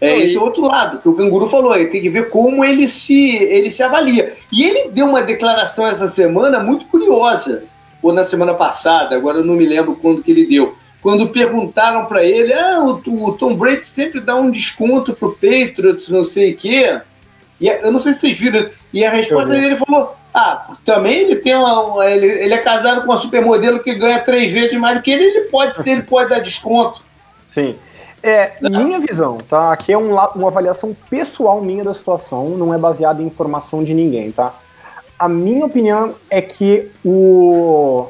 É 0.00 0.18
esse 0.18 0.36
é 0.36 0.40
outro 0.40 0.62
lado 0.62 0.98
que 1.00 1.08
o 1.08 1.14
Canguru 1.14 1.46
falou. 1.46 1.74
Ele 1.74 1.86
tem 1.86 2.00
que 2.02 2.08
ver 2.08 2.28
como 2.28 2.64
ele 2.64 2.86
se, 2.86 3.36
ele 3.36 3.70
se 3.70 3.82
avalia. 3.82 4.32
E 4.52 4.62
ele 4.62 4.90
deu 4.90 5.06
uma 5.06 5.22
declaração 5.22 5.86
essa 5.86 6.08
semana 6.08 6.60
muito 6.60 6.84
curiosa. 6.86 7.64
Ou 8.02 8.12
na 8.12 8.22
semana 8.22 8.54
passada, 8.54 9.14
agora 9.14 9.38
eu 9.38 9.44
não 9.44 9.54
me 9.54 9.66
lembro 9.66 9.94
quando 9.94 10.22
que 10.22 10.30
ele 10.30 10.46
deu. 10.46 10.74
Quando 11.02 11.28
perguntaram 11.28 12.04
para 12.04 12.22
ele, 12.24 12.52
ah, 12.52 12.80
o, 12.80 13.26
o, 13.26 13.32
Tom 13.32 13.54
Brady 13.54 13.84
sempre 13.84 14.20
dá 14.20 14.36
um 14.36 14.50
desconto 14.50 15.14
pro 15.14 15.32
Patriots, 15.32 16.08
não 16.08 16.24
sei 16.24 16.52
o 16.52 16.56
quê. 16.56 17.00
E 17.60 17.68
eu 17.68 17.92
não 17.92 17.98
sei 17.98 18.12
se 18.12 18.20
vocês 18.20 18.40
viram. 18.40 18.66
E 18.92 19.04
a 19.04 19.10
resposta 19.10 19.50
dele 19.50 19.76
falou: 19.76 20.16
ah, 20.32 20.76
também 20.84 21.20
ele 21.20 21.36
tem 21.36 21.54
uma, 21.54 22.06
ele, 22.08 22.26
ele 22.26 22.54
é 22.54 22.58
casado 22.58 23.02
com 23.02 23.08
uma 23.08 23.16
supermodelo 23.16 23.80
que 23.80 23.94
ganha 23.94 24.20
três 24.20 24.52
vezes 24.52 24.78
mais 24.78 24.96
do 24.96 25.02
que 25.02 25.10
ele, 25.10 25.24
ele 25.24 25.40
pode 25.48 25.76
ser, 25.76 25.90
ele 25.90 26.02
pode 26.02 26.30
dar 26.30 26.40
desconto. 26.40 27.02
Sim. 27.44 27.76
É, 28.22 28.52
minha 28.60 29.00
visão, 29.00 29.38
tá? 29.38 29.72
Aqui 29.72 29.92
é 29.92 29.98
um, 29.98 30.14
uma 30.14 30.48
avaliação 30.48 30.94
pessoal 31.08 31.60
minha 31.62 31.82
da 31.82 31.94
situação, 31.94 32.48
não 32.48 32.72
é 32.72 32.78
baseada 32.78 33.22
em 33.22 33.26
informação 33.26 33.82
de 33.82 33.94
ninguém, 33.94 34.30
tá? 34.30 34.54
A 35.18 35.28
minha 35.28 35.64
opinião 35.66 36.14
é 36.30 36.40
que 36.40 36.90
o 37.04 38.08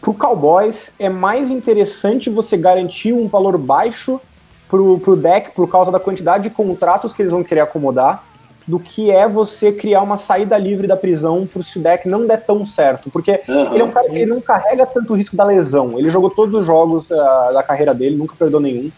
pro 0.00 0.14
Cowboys 0.14 0.92
é 0.98 1.08
mais 1.08 1.50
interessante 1.50 2.30
você 2.30 2.56
garantir 2.56 3.12
um 3.12 3.26
valor 3.26 3.56
baixo 3.58 4.20
pro, 4.68 4.98
pro 5.00 5.16
deck 5.16 5.50
por 5.52 5.68
causa 5.68 5.90
da 5.90 5.98
quantidade 5.98 6.44
de 6.44 6.50
contratos 6.50 7.12
que 7.12 7.22
eles 7.22 7.32
vão 7.32 7.42
querer 7.42 7.60
acomodar 7.60 8.29
do 8.70 8.78
que 8.78 9.10
é 9.10 9.26
você 9.26 9.72
criar 9.72 10.00
uma 10.00 10.16
saída 10.16 10.56
livre 10.56 10.86
da 10.86 10.96
prisão 10.96 11.44
pro 11.44 11.60
se 11.60 11.76
o 11.76 11.82
deck 11.82 12.08
não 12.08 12.24
der 12.24 12.44
tão 12.44 12.64
certo. 12.64 13.10
Porque 13.10 13.40
uhum, 13.48 13.74
ele 13.74 13.82
é 13.82 13.84
um 13.84 13.90
cara 13.90 14.06
sim. 14.06 14.14
que 14.14 14.26
não 14.26 14.40
carrega 14.40 14.86
tanto 14.86 15.12
o 15.12 15.16
risco 15.16 15.36
da 15.36 15.42
lesão. 15.42 15.98
Ele 15.98 16.08
jogou 16.08 16.30
todos 16.30 16.54
os 16.54 16.64
jogos 16.64 17.10
uh, 17.10 17.52
da 17.52 17.64
carreira 17.64 17.92
dele, 17.92 18.16
nunca 18.16 18.36
perdeu 18.38 18.60
nenhum. 18.60 18.88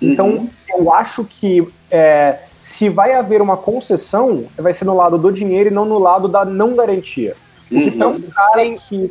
Então, 0.00 0.28
uhum. 0.28 0.48
eu 0.68 0.92
acho 0.94 1.24
que 1.24 1.66
é, 1.90 2.38
se 2.62 2.88
vai 2.88 3.12
haver 3.12 3.42
uma 3.42 3.56
concessão, 3.56 4.46
vai 4.56 4.72
ser 4.72 4.84
no 4.84 4.94
lado 4.94 5.18
do 5.18 5.32
dinheiro 5.32 5.68
e 5.68 5.72
não 5.72 5.84
no 5.84 5.98
lado 5.98 6.28
da 6.28 6.44
não 6.44 6.76
garantia. 6.76 7.36
Porque 7.68 7.90
uhum. 7.90 8.10
um 8.10 8.20
cara 8.30 8.52
tem, 8.52 8.78
que. 8.78 9.10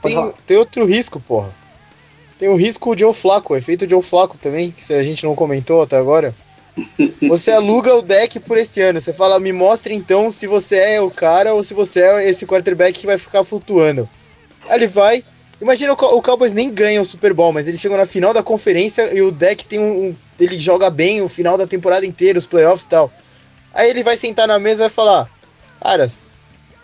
Tem, 0.00 0.32
tem 0.46 0.56
outro 0.56 0.86
risco, 0.86 1.20
porra. 1.20 1.50
Tem 2.38 2.48
o 2.48 2.56
risco 2.56 2.96
de 2.96 3.04
Flaco, 3.12 3.52
o 3.52 3.56
efeito 3.56 3.88
Joe 3.88 4.02
Flaco 4.02 4.38
também, 4.38 4.70
que 4.70 4.94
a 4.94 5.02
gente 5.02 5.24
não 5.24 5.34
comentou 5.34 5.82
até 5.82 5.98
agora. 5.98 6.34
Você 7.28 7.52
aluga 7.52 7.94
o 7.94 8.02
deck 8.02 8.40
por 8.40 8.56
esse 8.58 8.80
ano. 8.80 9.00
Você 9.00 9.12
fala, 9.12 9.38
me 9.38 9.52
mostre 9.52 9.94
então 9.94 10.30
se 10.30 10.46
você 10.46 10.76
é 10.76 11.00
o 11.00 11.10
cara 11.10 11.54
ou 11.54 11.62
se 11.62 11.74
você 11.74 12.00
é 12.00 12.28
esse 12.28 12.46
quarterback 12.46 12.98
que 12.98 13.06
vai 13.06 13.18
ficar 13.18 13.44
flutuando. 13.44 14.08
Aí 14.68 14.78
ele 14.78 14.86
vai. 14.86 15.24
Imagina 15.60 15.92
o, 15.92 16.22
Cowboys 16.22 16.52
nem 16.52 16.70
ganha 16.70 17.00
o 17.00 17.04
Super 17.04 17.32
Bowl, 17.32 17.52
mas 17.52 17.68
eles 17.68 17.80
chegam 17.80 17.96
na 17.96 18.06
final 18.06 18.34
da 18.34 18.42
conferência 18.42 19.14
e 19.14 19.22
o 19.22 19.30
deck 19.30 19.64
tem 19.66 19.78
um, 19.78 20.06
um. 20.06 20.14
Ele 20.38 20.58
joga 20.58 20.90
bem 20.90 21.22
o 21.22 21.28
final 21.28 21.56
da 21.56 21.66
temporada 21.66 22.04
inteira, 22.04 22.38
os 22.38 22.46
playoffs 22.46 22.84
e 22.84 22.88
tal. 22.88 23.12
Aí 23.72 23.88
ele 23.88 24.02
vai 24.02 24.16
sentar 24.16 24.48
na 24.48 24.58
mesa 24.58 24.82
e 24.82 24.86
vai 24.86 24.90
falar: 24.90 25.30
Caras, 25.80 26.30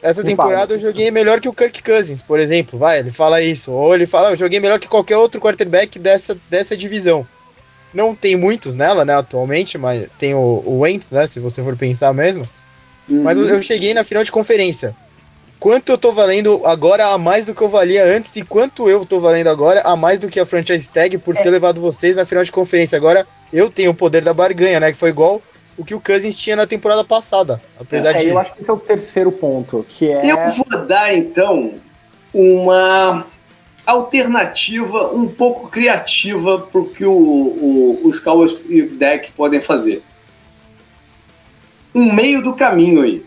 essa 0.02 0.22
temporada 0.22 0.74
eu 0.74 0.78
joguei 0.78 1.10
melhor 1.10 1.40
que 1.40 1.48
o 1.48 1.52
Kirk 1.52 1.82
Cousins, 1.82 2.22
por 2.22 2.38
exemplo. 2.38 2.78
Vai, 2.78 3.00
ele 3.00 3.10
fala 3.10 3.42
isso. 3.42 3.72
Ou 3.72 3.94
ele 3.94 4.06
fala: 4.06 4.30
Eu 4.30 4.36
joguei 4.36 4.60
melhor 4.60 4.78
que 4.78 4.88
qualquer 4.88 5.16
outro 5.16 5.40
quarterback 5.40 5.98
dessa, 5.98 6.38
dessa 6.48 6.76
divisão. 6.76 7.26
Não 7.92 8.14
tem 8.14 8.36
muitos 8.36 8.74
nela, 8.74 9.04
né, 9.04 9.14
atualmente, 9.14 9.76
mas 9.76 10.08
tem 10.18 10.34
o, 10.34 10.62
o 10.64 10.78
Wentz, 10.80 11.10
né, 11.10 11.26
se 11.26 11.40
você 11.40 11.62
for 11.62 11.76
pensar 11.76 12.12
mesmo. 12.14 12.44
Uhum. 13.08 13.22
Mas 13.22 13.38
eu, 13.38 13.46
eu 13.46 13.62
cheguei 13.62 13.92
na 13.92 14.04
final 14.04 14.22
de 14.22 14.30
conferência. 14.30 14.94
Quanto 15.58 15.92
eu 15.92 15.98
tô 15.98 16.10
valendo 16.10 16.62
agora 16.64 17.08
a 17.08 17.18
mais 17.18 17.44
do 17.44 17.54
que 17.54 17.60
eu 17.60 17.68
valia 17.68 18.02
antes 18.04 18.34
e 18.36 18.42
quanto 18.42 18.88
eu 18.88 19.04
tô 19.04 19.20
valendo 19.20 19.48
agora 19.48 19.82
a 19.82 19.94
mais 19.94 20.18
do 20.18 20.28
que 20.28 20.40
a 20.40 20.46
franchise 20.46 20.88
tag 20.88 21.18
por 21.18 21.36
é. 21.36 21.42
ter 21.42 21.50
levado 21.50 21.82
vocês 21.82 22.16
na 22.16 22.24
final 22.24 22.42
de 22.42 22.50
conferência. 22.50 22.96
Agora 22.96 23.26
eu 23.52 23.68
tenho 23.68 23.90
o 23.90 23.94
poder 23.94 24.24
da 24.24 24.32
barganha, 24.32 24.80
né, 24.80 24.90
que 24.90 24.96
foi 24.96 25.10
igual 25.10 25.42
o 25.76 25.84
que 25.84 25.94
o 25.94 26.00
Cousins 26.00 26.36
tinha 26.36 26.56
na 26.56 26.66
temporada 26.66 27.04
passada. 27.04 27.60
Apesar 27.78 28.12
é, 28.12 28.18
de. 28.18 28.28
Eu 28.28 28.38
acho 28.38 28.54
que 28.54 28.60
esse 28.62 28.70
é 28.70 28.72
o 28.72 28.78
terceiro 28.78 29.32
ponto, 29.32 29.84
que 29.88 30.10
é. 30.10 30.20
Eu 30.24 30.38
vou 30.50 30.86
dar 30.86 31.14
então 31.14 31.72
uma 32.32 33.26
alternativa 33.90 35.12
um 35.14 35.28
pouco 35.28 35.68
criativa 35.68 36.58
para 36.58 36.80
o 36.80 36.88
que 36.88 37.04
os 37.04 38.18
Cowboys 38.18 38.56
e 38.68 38.82
o 38.82 38.94
deck 38.94 39.32
podem 39.32 39.60
fazer. 39.60 40.02
Um 41.94 42.12
meio 42.12 42.42
do 42.42 42.54
caminho 42.54 43.02
aí. 43.02 43.24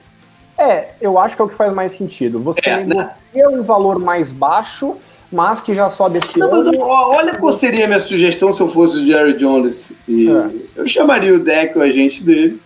É, 0.57 0.89
eu 1.01 1.18
acho 1.18 1.36
que 1.36 1.41
é 1.41 1.45
o 1.45 1.49
que 1.49 1.55
faz 1.55 1.74
mais 1.74 1.93
sentido. 1.93 2.39
Você 2.39 2.70
é, 2.70 2.78
negocia 2.84 3.16
né? 3.34 3.47
um 3.47 3.64
valor 3.64 3.99
mais 3.99 4.32
baixo, 4.32 4.95
mas 5.32 5.59
que 5.59 5.74
já 5.74 5.89
sobe 5.89 6.20
esse 6.20 6.38
não, 6.38 6.53
ano. 6.53 6.80
olha 6.80 7.36
qual 7.36 7.51
seria 7.51 7.86
a 7.86 7.88
minha 7.88 7.99
sugestão 7.99 8.53
se 8.53 8.61
eu 8.61 8.68
fosse 8.68 8.99
o 8.99 9.05
Jerry 9.05 9.34
Jones. 9.34 9.91
E 10.07 10.30
é. 10.30 10.49
Eu 10.76 10.88
chamaria 10.88 11.34
o 11.34 11.39
deck, 11.39 11.78
o 11.78 11.82
agente 11.82 12.24
dele, 12.24 12.61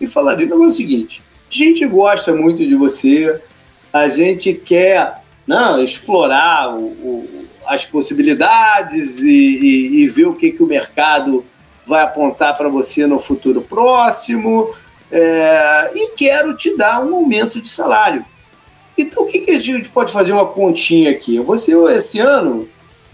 e 0.00 0.06
falaria 0.06 0.54
o 0.54 0.70
seguinte: 0.70 1.22
a 1.50 1.54
gente 1.54 1.86
gosta 1.86 2.34
muito 2.34 2.58
de 2.58 2.74
você, 2.74 3.40
a 3.92 4.08
gente 4.08 4.54
quer 4.54 5.19
não, 5.50 5.82
explorar 5.82 6.72
o, 6.72 6.84
o, 6.84 7.44
as 7.66 7.84
possibilidades 7.84 9.24
e, 9.24 9.28
e, 9.28 10.02
e, 10.02 10.08
ver 10.08 10.26
o 10.26 10.34
que, 10.36 10.52
que 10.52 10.62
o 10.62 10.66
mercado 10.66 11.44
vai 11.84 12.02
apontar 12.02 12.56
para 12.56 12.68
você 12.68 13.04
no 13.04 13.18
futuro 13.18 13.60
próximo. 13.60 14.72
É, 15.10 15.90
e 15.92 16.10
quero 16.16 16.56
te 16.56 16.76
dar 16.76 17.04
um 17.04 17.16
aumento 17.16 17.60
de 17.60 17.66
salário. 17.66 18.24
Então, 18.96 19.24
o 19.24 19.26
que, 19.26 19.40
que 19.40 19.50
a 19.50 19.60
gente 19.60 19.88
pode 19.88 20.12
fazer 20.12 20.30
uma 20.30 20.46
continha 20.46 21.10
aqui? 21.10 21.40
Você, 21.40 21.74
esse 21.96 22.20
ano, 22.20 22.68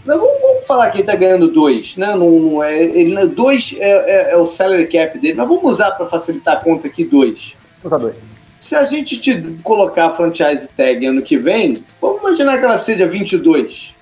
vamos, 0.05 0.29
vamos 0.39 0.67
falar 0.67 0.91
que 0.91 0.97
ele 0.97 1.03
está 1.03 1.15
ganhando 1.15 1.47
dois, 1.47 1.97
né? 1.97 2.15
Não, 2.15 2.29
não 2.29 2.63
é, 2.63 2.83
ele, 2.83 3.25
dois 3.25 3.75
é, 3.79 3.89
é, 3.89 4.31
é, 4.33 4.37
o 4.37 4.45
salary 4.45 4.85
cap 4.85 5.17
dele, 5.17 5.33
mas 5.33 5.47
vamos 5.47 5.63
usar 5.63 5.89
para 5.93 6.05
facilitar 6.05 6.57
a 6.57 6.59
conta 6.59 6.85
aqui 6.85 7.03
dois. 7.03 7.55
Usar 7.83 7.97
dois. 7.97 8.36
Se 8.59 8.75
a 8.75 8.83
gente 8.83 9.19
te 9.19 9.39
colocar 9.63 10.07
a 10.07 10.11
franchise 10.11 10.69
tag 10.69 11.05
ano 11.05 11.21
que 11.21 11.37
vem, 11.37 11.83
vamos 12.01 12.21
imaginar 12.21 12.57
que 12.57 12.65
ela 12.65 12.77
seja 12.77 13.05
22, 13.05 13.95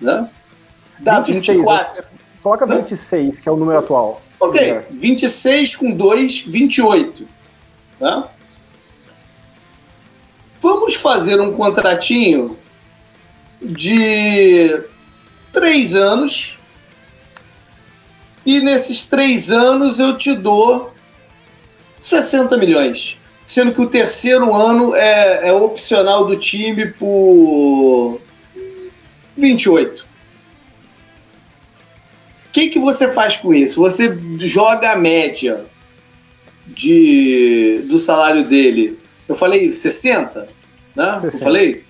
né? 0.00 0.28
Dá 0.98 1.20
26, 1.20 1.58
24. 1.58 2.04
Coloca 2.42 2.66
26, 2.66 3.40
que 3.40 3.48
é 3.48 3.52
o 3.52 3.56
número 3.56 3.78
atual. 3.78 4.20
Ok, 4.40 4.80
26 4.90 5.76
com 5.76 5.92
2, 5.92 6.40
28. 6.40 7.28
Tá? 8.00 8.28
Vamos 10.60 10.96
fazer 10.96 11.40
um 11.40 11.52
contratinho 11.52 12.58
de 13.60 14.82
3 15.52 15.94
anos. 15.94 16.58
E 18.44 18.60
nesses 18.60 19.04
3 19.04 19.52
anos 19.52 20.00
eu 20.00 20.18
te 20.18 20.34
dou 20.34 20.92
60 22.00 22.56
milhões 22.56 23.21
sendo 23.46 23.72
que 23.72 23.80
o 23.80 23.88
terceiro 23.88 24.54
ano 24.54 24.94
é, 24.94 25.48
é 25.48 25.52
opcional 25.52 26.26
do 26.26 26.36
time 26.36 26.86
por 26.86 28.20
28. 29.36 30.02
O 30.02 30.06
que, 32.52 32.68
que 32.68 32.78
você 32.78 33.10
faz 33.10 33.36
com 33.36 33.54
isso? 33.54 33.80
Você 33.80 34.16
joga 34.38 34.92
a 34.92 34.96
média 34.96 35.64
de, 36.66 37.82
do 37.88 37.98
salário 37.98 38.46
dele. 38.46 38.98
Eu 39.28 39.34
falei 39.34 39.72
60, 39.72 40.48
né? 40.94 41.18
60. 41.22 41.26
Eu 41.26 41.40
falei? 41.40 41.84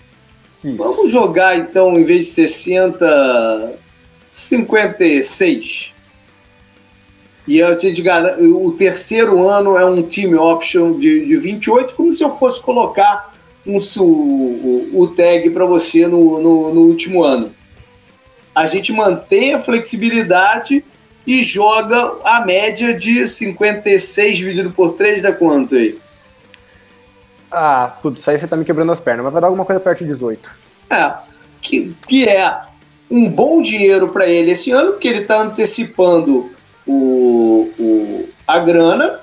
Isso. 0.64 0.76
Vamos 0.76 1.10
jogar 1.10 1.58
então, 1.58 1.98
em 1.98 2.04
vez 2.04 2.26
de 2.26 2.30
60, 2.30 3.78
56. 4.30 5.91
E 7.46 7.58
eu 7.58 7.76
te 7.76 7.90
digo, 7.90 8.08
o 8.64 8.72
terceiro 8.72 9.48
ano 9.48 9.76
é 9.76 9.84
um 9.84 10.02
time 10.02 10.36
option 10.36 10.98
de, 10.98 11.26
de 11.26 11.36
28, 11.36 11.94
como 11.94 12.12
se 12.12 12.22
eu 12.22 12.30
fosse 12.30 12.62
colocar 12.62 13.34
um, 13.66 13.78
o, 14.00 14.90
o 15.02 15.08
tag 15.08 15.50
para 15.50 15.64
você 15.64 16.06
no, 16.06 16.40
no, 16.40 16.74
no 16.74 16.80
último 16.82 17.24
ano. 17.24 17.52
A 18.54 18.66
gente 18.66 18.92
mantém 18.92 19.54
a 19.54 19.60
flexibilidade 19.60 20.84
e 21.26 21.42
joga 21.42 22.14
a 22.24 22.44
média 22.44 22.94
de 22.94 23.26
56 23.26 24.36
dividido 24.36 24.70
por 24.70 24.94
3 24.94 25.22
dá 25.22 25.32
quanto 25.32 25.76
aí? 25.76 25.98
Ah, 27.50 27.96
tudo 28.02 28.18
isso 28.18 28.30
aí 28.30 28.38
você 28.38 28.46
tá 28.46 28.56
me 28.56 28.64
quebrando 28.64 28.92
as 28.92 29.00
pernas, 29.00 29.24
mas 29.24 29.32
vai 29.32 29.42
dar 29.42 29.48
alguma 29.48 29.64
coisa 29.64 29.80
perto 29.80 30.00
de 30.00 30.12
18. 30.12 30.50
É, 30.90 31.14
que, 31.60 31.94
que 32.06 32.28
é 32.28 32.60
um 33.10 33.28
bom 33.28 33.60
dinheiro 33.62 34.08
para 34.08 34.26
ele 34.26 34.52
esse 34.52 34.70
ano, 34.70 34.92
porque 34.92 35.08
ele 35.08 35.20
está 35.20 35.40
antecipando 35.40 36.50
o, 36.86 37.70
o, 37.78 38.28
a 38.46 38.58
grana 38.58 39.20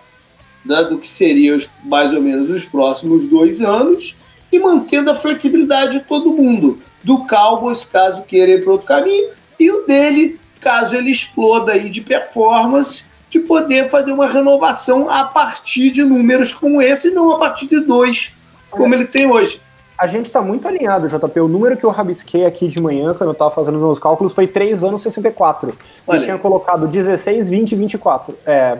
né, 0.65 0.83
do 0.83 0.97
que 0.97 1.07
seria 1.07 1.55
os, 1.55 1.69
mais 1.83 2.13
ou 2.13 2.21
menos 2.21 2.49
os 2.49 2.65
próximos 2.65 3.27
dois 3.27 3.61
anos 3.61 4.15
e 4.51 4.59
mantendo 4.59 5.11
a 5.11 5.15
flexibilidade 5.15 5.99
de 5.99 6.05
todo 6.05 6.33
mundo. 6.33 6.79
Do 7.03 7.25
Cowboys, 7.25 7.85
caso 7.85 8.23
queira 8.23 8.51
ir 8.51 8.63
para 8.63 8.73
outro 8.73 8.87
caminho, 8.87 9.29
e 9.59 9.71
o 9.71 9.85
dele, 9.85 10.39
caso 10.59 10.95
ele 10.95 11.11
exploda 11.11 11.71
aí 11.71 11.89
de 11.89 12.01
performance, 12.01 13.03
de 13.29 13.39
poder 13.39 13.89
fazer 13.89 14.11
uma 14.11 14.27
renovação 14.27 15.09
a 15.09 15.23
partir 15.23 15.91
de 15.91 16.03
números 16.03 16.51
como 16.51 16.81
esse, 16.81 17.11
não 17.11 17.31
a 17.31 17.39
partir 17.39 17.67
de 17.67 17.79
dois, 17.79 18.33
como 18.69 18.93
ele 18.93 19.05
tem 19.05 19.27
hoje. 19.27 19.61
A 19.99 20.07
gente 20.07 20.27
está 20.27 20.41
muito 20.41 20.65
alinhado, 20.65 21.09
JP. 21.09 21.41
O 21.41 21.47
número 21.49 21.75
que 21.75 21.83
eu 21.83 21.89
rabisquei 21.89 22.45
aqui 22.45 22.69
de 22.69 22.81
manhã, 22.81 23.13
quando 23.13 23.31
eu 23.31 23.33
estava 23.33 23.51
fazendo 23.51 23.77
meus 23.77 23.99
cálculos, 23.99 24.31
foi 24.31 24.47
3 24.47 24.81
anos 24.81 25.01
64. 25.01 25.77
Olha. 26.07 26.19
Eu 26.19 26.23
tinha 26.23 26.37
colocado 26.37 26.87
16, 26.87 27.49
20 27.49 27.75
24. 27.75 28.33
É, 28.45 28.77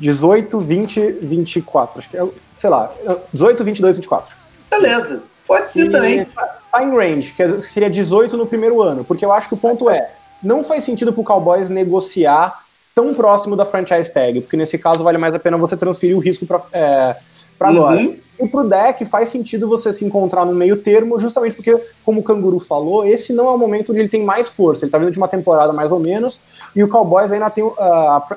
18, 0.00 0.58
20, 0.58 1.12
24. 1.22 1.98
Acho 2.00 2.10
que 2.10 2.16
é, 2.16 2.26
sei 2.56 2.70
lá, 2.70 2.92
18, 3.32 3.62
22, 3.62 3.96
24. 3.98 4.36
Beleza, 4.68 5.22
pode 5.46 5.70
ser 5.70 5.86
e 5.86 5.90
também. 5.90 6.24
Tá 6.24 6.82
em 6.82 6.90
range, 6.90 7.32
que 7.32 7.62
seria 7.62 7.88
18 7.88 8.36
no 8.36 8.46
primeiro 8.46 8.82
ano, 8.82 9.04
porque 9.04 9.24
eu 9.24 9.32
acho 9.32 9.48
que 9.48 9.54
o 9.54 9.60
ponto 9.60 9.88
é, 9.88 10.10
não 10.42 10.64
faz 10.64 10.82
sentido 10.82 11.12
pro 11.12 11.22
Cowboys 11.22 11.70
negociar 11.70 12.64
tão 12.94 13.14
próximo 13.14 13.54
da 13.54 13.64
franchise 13.64 14.12
tag, 14.12 14.40
porque 14.40 14.56
nesse 14.56 14.76
caso 14.76 15.04
vale 15.04 15.18
mais 15.18 15.34
a 15.34 15.38
pena 15.38 15.56
você 15.56 15.76
transferir 15.76 16.16
o 16.16 16.20
risco 16.20 16.44
para 16.44 16.60
é, 16.74 17.16
para 17.58 17.70
uhum. 17.70 17.76
agora. 17.76 18.18
E 18.40 18.46
pro 18.46 18.68
deck 18.68 19.04
faz 19.04 19.30
sentido 19.30 19.66
você 19.66 19.92
se 19.92 20.04
encontrar 20.04 20.44
no 20.44 20.54
meio 20.54 20.76
termo, 20.76 21.18
justamente 21.18 21.54
porque, 21.54 21.76
como 22.04 22.20
o 22.20 22.22
Canguru 22.22 22.60
falou, 22.60 23.04
esse 23.04 23.32
não 23.32 23.46
é 23.46 23.50
o 23.50 23.58
momento 23.58 23.90
onde 23.90 24.00
ele 24.00 24.08
tem 24.08 24.22
mais 24.22 24.48
força. 24.48 24.84
Ele 24.84 24.92
tá 24.92 24.98
vindo 24.98 25.10
de 25.10 25.18
uma 25.18 25.26
temporada 25.26 25.72
mais 25.72 25.90
ou 25.90 25.98
menos, 25.98 26.38
e 26.74 26.84
o 26.84 26.88
Cowboys 26.88 27.32
ainda 27.32 27.50
tem 27.50 27.64
uh, 27.64 27.74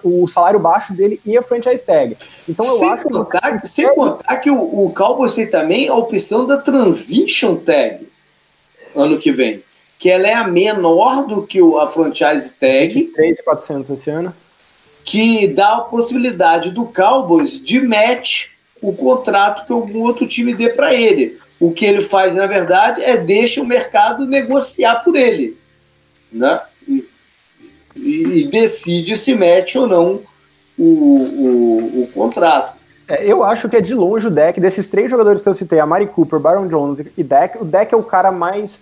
o 0.04 0.28
salário 0.28 0.60
baixo 0.60 0.92
dele 0.94 1.22
e 1.24 1.38
a 1.38 1.44
franchise 1.44 1.84
tag. 1.84 2.18
Então 2.50 2.66
eu 2.66 2.74
sem 2.74 2.90
acho 2.90 3.04
contar, 3.04 3.60
que. 3.60 3.68
Sem 3.68 3.94
contar 3.94 4.38
que 4.38 4.50
o, 4.50 4.86
o 4.86 4.92
Cowboys 4.92 5.36
tem 5.36 5.48
também 5.48 5.88
a 5.88 5.94
opção 5.94 6.48
da 6.48 6.58
transition 6.58 7.56
tag 7.58 8.08
ano 8.96 9.20
que 9.20 9.32
vem. 9.32 9.62
Que 10.00 10.10
ela 10.10 10.28
é 10.28 10.34
a 10.34 10.48
menor 10.48 11.28
do 11.28 11.46
que 11.46 11.60
a 11.80 11.86
franchise 11.86 12.54
tag. 12.54 13.04
3,400 13.14 13.90
esse 13.92 14.10
ano. 14.10 14.34
Que 15.04 15.48
dá 15.48 15.76
a 15.76 15.82
possibilidade 15.82 16.72
do 16.72 16.86
Cowboys 16.86 17.64
de 17.64 17.80
match 17.82 18.51
o 18.82 18.94
contrato 18.94 19.66
que 19.66 19.72
algum 19.72 20.02
outro 20.02 20.28
time 20.28 20.54
dê 20.54 20.70
para 20.70 20.94
ele. 20.94 21.40
O 21.60 21.72
que 21.72 21.86
ele 21.86 22.02
faz, 22.02 22.36
na 22.36 22.48
verdade, 22.48 23.04
é 23.04 23.18
deixa 23.18 23.62
o 23.62 23.66
mercado 23.66 24.26
negociar 24.26 25.04
por 25.04 25.16
ele. 25.16 25.56
Né? 26.32 26.60
E, 26.88 27.06
e 27.96 28.48
decide 28.48 29.16
se 29.16 29.36
mete 29.36 29.78
ou 29.78 29.88
não 29.88 30.22
o, 30.78 30.84
o, 30.84 32.02
o 32.04 32.08
contrato. 32.14 32.78
É, 33.08 33.26
eu 33.26 33.44
acho 33.44 33.70
que 33.70 33.76
é 33.76 33.82
de 33.82 33.94
longe 33.94 34.28
o 34.28 34.32
deck 34.32 34.60
desses 34.60 34.88
três 34.88 35.12
jogadores 35.12 35.42
que 35.42 35.50
eu 35.50 35.54
citei, 35.54 35.80
a 35.80 35.86
Mari 35.86 36.08
Cooper, 36.08 36.40
Byron 36.40 36.68
Jones 36.68 37.06
e 37.18 37.24
deck. 37.24 37.62
O 37.62 37.66
deck 37.66 37.94
é 37.94 37.98
o 37.98 38.04
cara 38.04 38.32
mais 38.32 38.82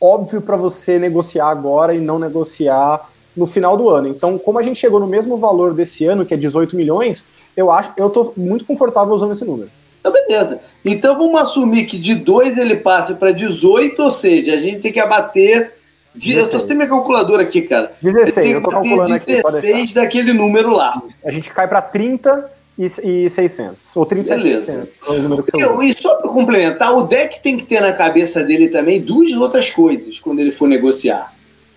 óbvio 0.00 0.40
para 0.40 0.56
você 0.56 0.98
negociar 0.98 1.48
agora 1.48 1.94
e 1.94 2.00
não 2.00 2.18
negociar 2.18 3.08
no 3.36 3.46
final 3.46 3.76
do 3.76 3.88
ano. 3.88 4.08
Então, 4.08 4.38
como 4.38 4.58
a 4.58 4.62
gente 4.62 4.80
chegou 4.80 4.98
no 4.98 5.06
mesmo 5.06 5.36
valor 5.36 5.74
desse 5.74 6.06
ano, 6.06 6.24
que 6.24 6.32
é 6.32 6.36
18 6.36 6.74
milhões, 6.74 7.22
eu 7.56 7.70
acho, 7.70 7.92
eu 7.96 8.10
tô 8.10 8.32
muito 8.36 8.64
confortável 8.64 9.14
usando 9.14 9.32
esse 9.32 9.44
número. 9.44 9.70
Então, 10.00 10.12
beleza. 10.12 10.60
Então 10.84 11.18
vamos 11.18 11.40
assumir 11.40 11.84
que 11.84 11.98
de 11.98 12.14
2 12.14 12.58
ele 12.58 12.76
passe 12.76 13.14
para 13.14 13.32
18, 13.32 14.00
ou 14.00 14.10
seja, 14.10 14.54
a 14.54 14.56
gente 14.56 14.80
tem 14.80 14.92
que 14.92 15.00
abater. 15.00 15.72
De, 16.14 16.34
eu 16.34 16.48
tô 16.48 16.58
sem 16.58 16.76
minha 16.76 16.88
calculadora 16.88 17.42
aqui, 17.42 17.62
cara. 17.62 17.92
16, 18.00 18.34
tem 18.34 18.54
que 18.54 18.60
bater 18.60 19.00
16 19.00 19.92
daquele 19.92 20.32
número 20.32 20.70
lá. 20.70 21.02
A 21.24 21.30
gente 21.30 21.50
cai 21.50 21.66
para 21.66 21.82
30 21.82 22.50
e, 22.78 22.84
e 22.84 23.30
600. 23.30 23.96
Ou 23.96 24.06
37 24.06 24.42
Beleza. 24.42 24.88
É 25.08 25.84
e 25.84 25.92
só 25.92 26.14
para 26.14 26.30
complementar, 26.30 26.96
o 26.96 27.02
deck 27.02 27.42
tem 27.42 27.56
que 27.56 27.64
ter 27.64 27.80
na 27.80 27.92
cabeça 27.92 28.44
dele 28.44 28.68
também 28.68 29.00
duas 29.00 29.32
outras 29.32 29.70
coisas 29.70 30.20
quando 30.20 30.38
ele 30.38 30.52
for 30.52 30.68
negociar. 30.68 31.32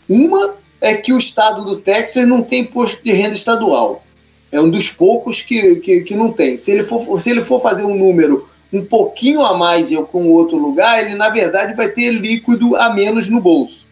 Uma 0.08 0.56
é 0.82 0.94
que 0.94 1.12
o 1.12 1.18
estado 1.18 1.64
do 1.66 1.78
Texas 1.78 2.28
não 2.28 2.42
tem 2.42 2.62
imposto 2.62 3.04
de 3.04 3.12
renda 3.12 3.34
estadual. 3.34 4.04
É 4.52 4.60
um 4.60 4.70
dos 4.70 4.90
poucos 4.90 5.42
que, 5.42 5.76
que, 5.78 6.02
que 6.02 6.16
não 6.16 6.32
tem. 6.32 6.58
Se 6.58 6.72
ele, 6.72 6.84
for, 6.84 7.20
se 7.20 7.30
ele 7.30 7.44
for 7.44 7.62
fazer 7.62 7.84
um 7.84 7.98
número 7.98 8.48
um 8.72 8.84
pouquinho 8.86 9.42
a 9.42 9.58
mais 9.58 9.92
em 9.92 10.04
com 10.04 10.32
outro 10.32 10.58
lugar, 10.58 11.04
ele 11.04 11.16
na 11.16 11.30
verdade 11.30 11.76
vai 11.76 11.90
ter 11.90 12.12
líquido 12.12 12.76
a 12.76 12.94
menos 12.94 13.30
no 13.30 13.40
bolso. 13.40 13.88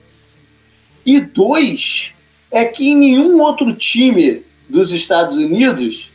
E 1.05 1.19
dois, 1.19 2.13
é 2.51 2.65
que 2.65 2.89
em 2.91 2.95
nenhum 2.95 3.41
outro 3.41 3.73
time 3.73 4.43
dos 4.69 4.91
Estados 4.91 5.37
Unidos 5.37 6.11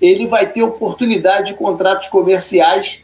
ele 0.00 0.26
vai 0.26 0.46
ter 0.50 0.62
oportunidade 0.62 1.52
de 1.52 1.58
contratos 1.58 2.08
comerciais 2.08 3.00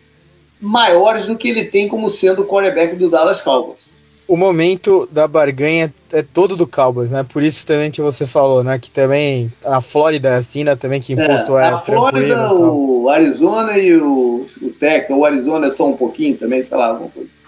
maiores 0.61 1.27
do 1.27 1.37
que 1.37 1.49
ele 1.49 1.65
tem 1.65 1.89
como 1.89 2.11
sendo 2.11 2.43
o 2.43 2.47
quarterback 2.47 2.97
do 2.97 3.09
Dallas 3.09 3.41
Cowboys 3.41 3.92
o 4.29 4.37
momento 4.37 5.09
da 5.11 5.27
barganha 5.27 5.93
é 6.13 6.23
todo 6.23 6.57
do 6.57 6.67
Cowboys, 6.67 7.11
né? 7.11 7.25
Por 7.25 7.43
isso 7.43 7.67
também 7.67 7.91
que 7.91 8.01
você 8.01 8.27
falou, 8.27 8.63
né? 8.63 8.79
Que 8.79 8.91
também 8.91 9.53
na 9.65 9.81
Flórida 9.81 10.31
é 10.31 10.37
assim, 10.37 10.65
né? 10.65 10.77
Também 10.77 11.01
que 11.01 11.13
imposto 11.13 11.57
é, 11.59 11.65
é 11.65 11.69
a 11.69 11.79
Flórida, 11.79 12.53
o 12.53 13.09
Arizona 13.09 13.79
e 13.79 13.97
o, 13.97 14.47
o 14.63 14.71
Texas. 14.71 15.17
O 15.17 15.25
Arizona 15.25 15.67
é 15.67 15.71
só 15.71 15.89
um 15.89 15.97
pouquinho 15.97 16.37
também, 16.37 16.63
sei 16.63 16.77
lá, 16.77 16.89
alguma 16.89 17.11
coisa. 17.11 17.42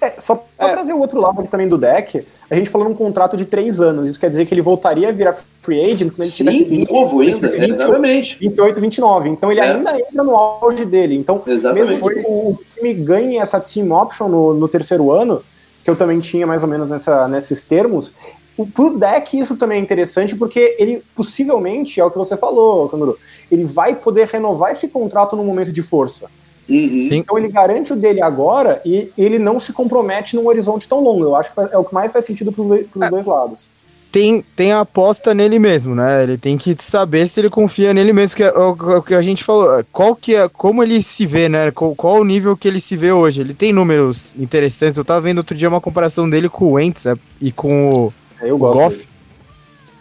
É, 0.00 0.20
só 0.20 0.44
para 0.56 0.68
é. 0.68 0.72
trazer 0.72 0.92
o 0.92 0.98
outro 0.98 1.20
lado 1.20 1.40
aqui 1.40 1.48
também 1.48 1.66
do 1.66 1.76
deck, 1.76 2.24
a 2.48 2.54
gente 2.54 2.70
falou 2.70 2.88
num 2.88 2.94
contrato 2.94 3.36
de 3.36 3.44
três 3.44 3.80
anos. 3.80 4.06
Isso 4.06 4.18
quer 4.18 4.30
dizer 4.30 4.46
que 4.46 4.54
ele 4.54 4.62
voltaria 4.62 5.08
a 5.08 5.12
virar 5.12 5.36
free 5.60 5.80
agent 5.80 6.10
quando 6.12 6.22
ele 6.22 6.30
Sim, 6.30 6.44
tivesse 6.44 6.64
20, 6.64 6.92
novo 6.92 7.20
ainda, 7.20 7.48
20, 7.48 7.70
exatamente. 7.70 8.38
28, 8.38 8.80
29. 8.80 9.28
Então 9.28 9.50
ele 9.50 9.60
é. 9.60 9.64
ainda 9.64 9.98
entra 9.98 10.22
no 10.22 10.36
auge 10.36 10.84
dele. 10.84 11.16
Então, 11.16 11.42
exatamente. 11.46 11.88
mesmo 11.88 12.08
que 12.10 12.20
o 12.20 12.58
time 12.74 12.94
ganhe 12.94 13.36
essa 13.38 13.58
team 13.58 13.90
option 13.90 14.28
no, 14.28 14.54
no 14.54 14.68
terceiro 14.68 15.10
ano, 15.10 15.42
que 15.82 15.90
eu 15.90 15.96
também 15.96 16.20
tinha 16.20 16.46
mais 16.46 16.62
ou 16.62 16.68
menos 16.68 16.88
nessa, 16.88 17.26
nesses 17.26 17.60
termos, 17.60 18.12
o, 18.56 18.66
pro 18.66 18.98
deck 18.98 19.38
isso 19.38 19.56
também 19.56 19.78
é 19.78 19.80
interessante 19.80 20.34
porque 20.34 20.76
ele 20.78 21.02
possivelmente, 21.14 22.00
é 22.00 22.04
o 22.04 22.10
que 22.10 22.18
você 22.18 22.36
falou, 22.36 22.88
Canguru, 22.88 23.18
ele 23.50 23.64
vai 23.64 23.94
poder 23.94 24.26
renovar 24.26 24.72
esse 24.72 24.88
contrato 24.88 25.36
no 25.36 25.44
momento 25.44 25.72
de 25.72 25.82
força. 25.82 26.28
Uhum. 26.68 27.00
Então 27.12 27.38
ele 27.38 27.48
garante 27.48 27.92
o 27.92 27.96
dele 27.96 28.20
agora 28.20 28.80
e 28.84 29.10
ele 29.16 29.38
não 29.38 29.58
se 29.58 29.72
compromete 29.72 30.36
num 30.36 30.46
horizonte 30.46 30.86
tão 30.86 31.00
longo. 31.00 31.24
Eu 31.24 31.34
acho 31.34 31.52
que 31.52 31.60
é 31.60 31.78
o 31.78 31.84
que 31.84 31.94
mais 31.94 32.12
faz 32.12 32.26
sentido 32.26 32.52
para 32.52 32.62
os 32.62 33.06
é. 33.06 33.10
dois 33.10 33.26
lados. 33.26 33.70
Tem, 34.10 34.42
tem 34.56 34.72
a 34.72 34.80
aposta 34.80 35.34
nele 35.34 35.58
mesmo, 35.58 35.94
né? 35.94 36.22
Ele 36.22 36.38
tem 36.38 36.56
que 36.56 36.74
saber 36.78 37.28
se 37.28 37.40
ele 37.40 37.50
confia 37.50 37.92
nele 37.92 38.12
mesmo, 38.12 38.36
que 38.36 38.42
é 38.42 38.50
o, 38.50 38.70
o 38.70 39.02
que 39.02 39.14
a 39.14 39.20
gente 39.20 39.44
falou. 39.44 39.84
Qual 39.92 40.16
que 40.16 40.34
é, 40.34 40.48
como 40.48 40.82
ele 40.82 41.00
se 41.02 41.26
vê, 41.26 41.46
né? 41.46 41.70
Qual, 41.70 41.94
qual, 41.94 42.20
o 42.20 42.24
nível 42.24 42.56
que 42.56 42.66
ele 42.66 42.80
se 42.80 42.96
vê 42.96 43.12
hoje? 43.12 43.42
Ele 43.42 43.52
tem 43.52 43.70
números 43.70 44.34
interessantes. 44.38 44.96
Eu 44.96 45.04
tava 45.04 45.20
vendo 45.20 45.38
outro 45.38 45.54
dia 45.54 45.68
uma 45.68 45.80
comparação 45.80 46.28
dele 46.28 46.48
com 46.48 46.66
o 46.66 46.72
Wentz 46.72 47.04
né? 47.04 47.16
e 47.38 47.52
com 47.52 47.90
o, 47.90 48.14
Eu 48.40 48.54
o 48.54 48.58
Goff. 48.58 49.06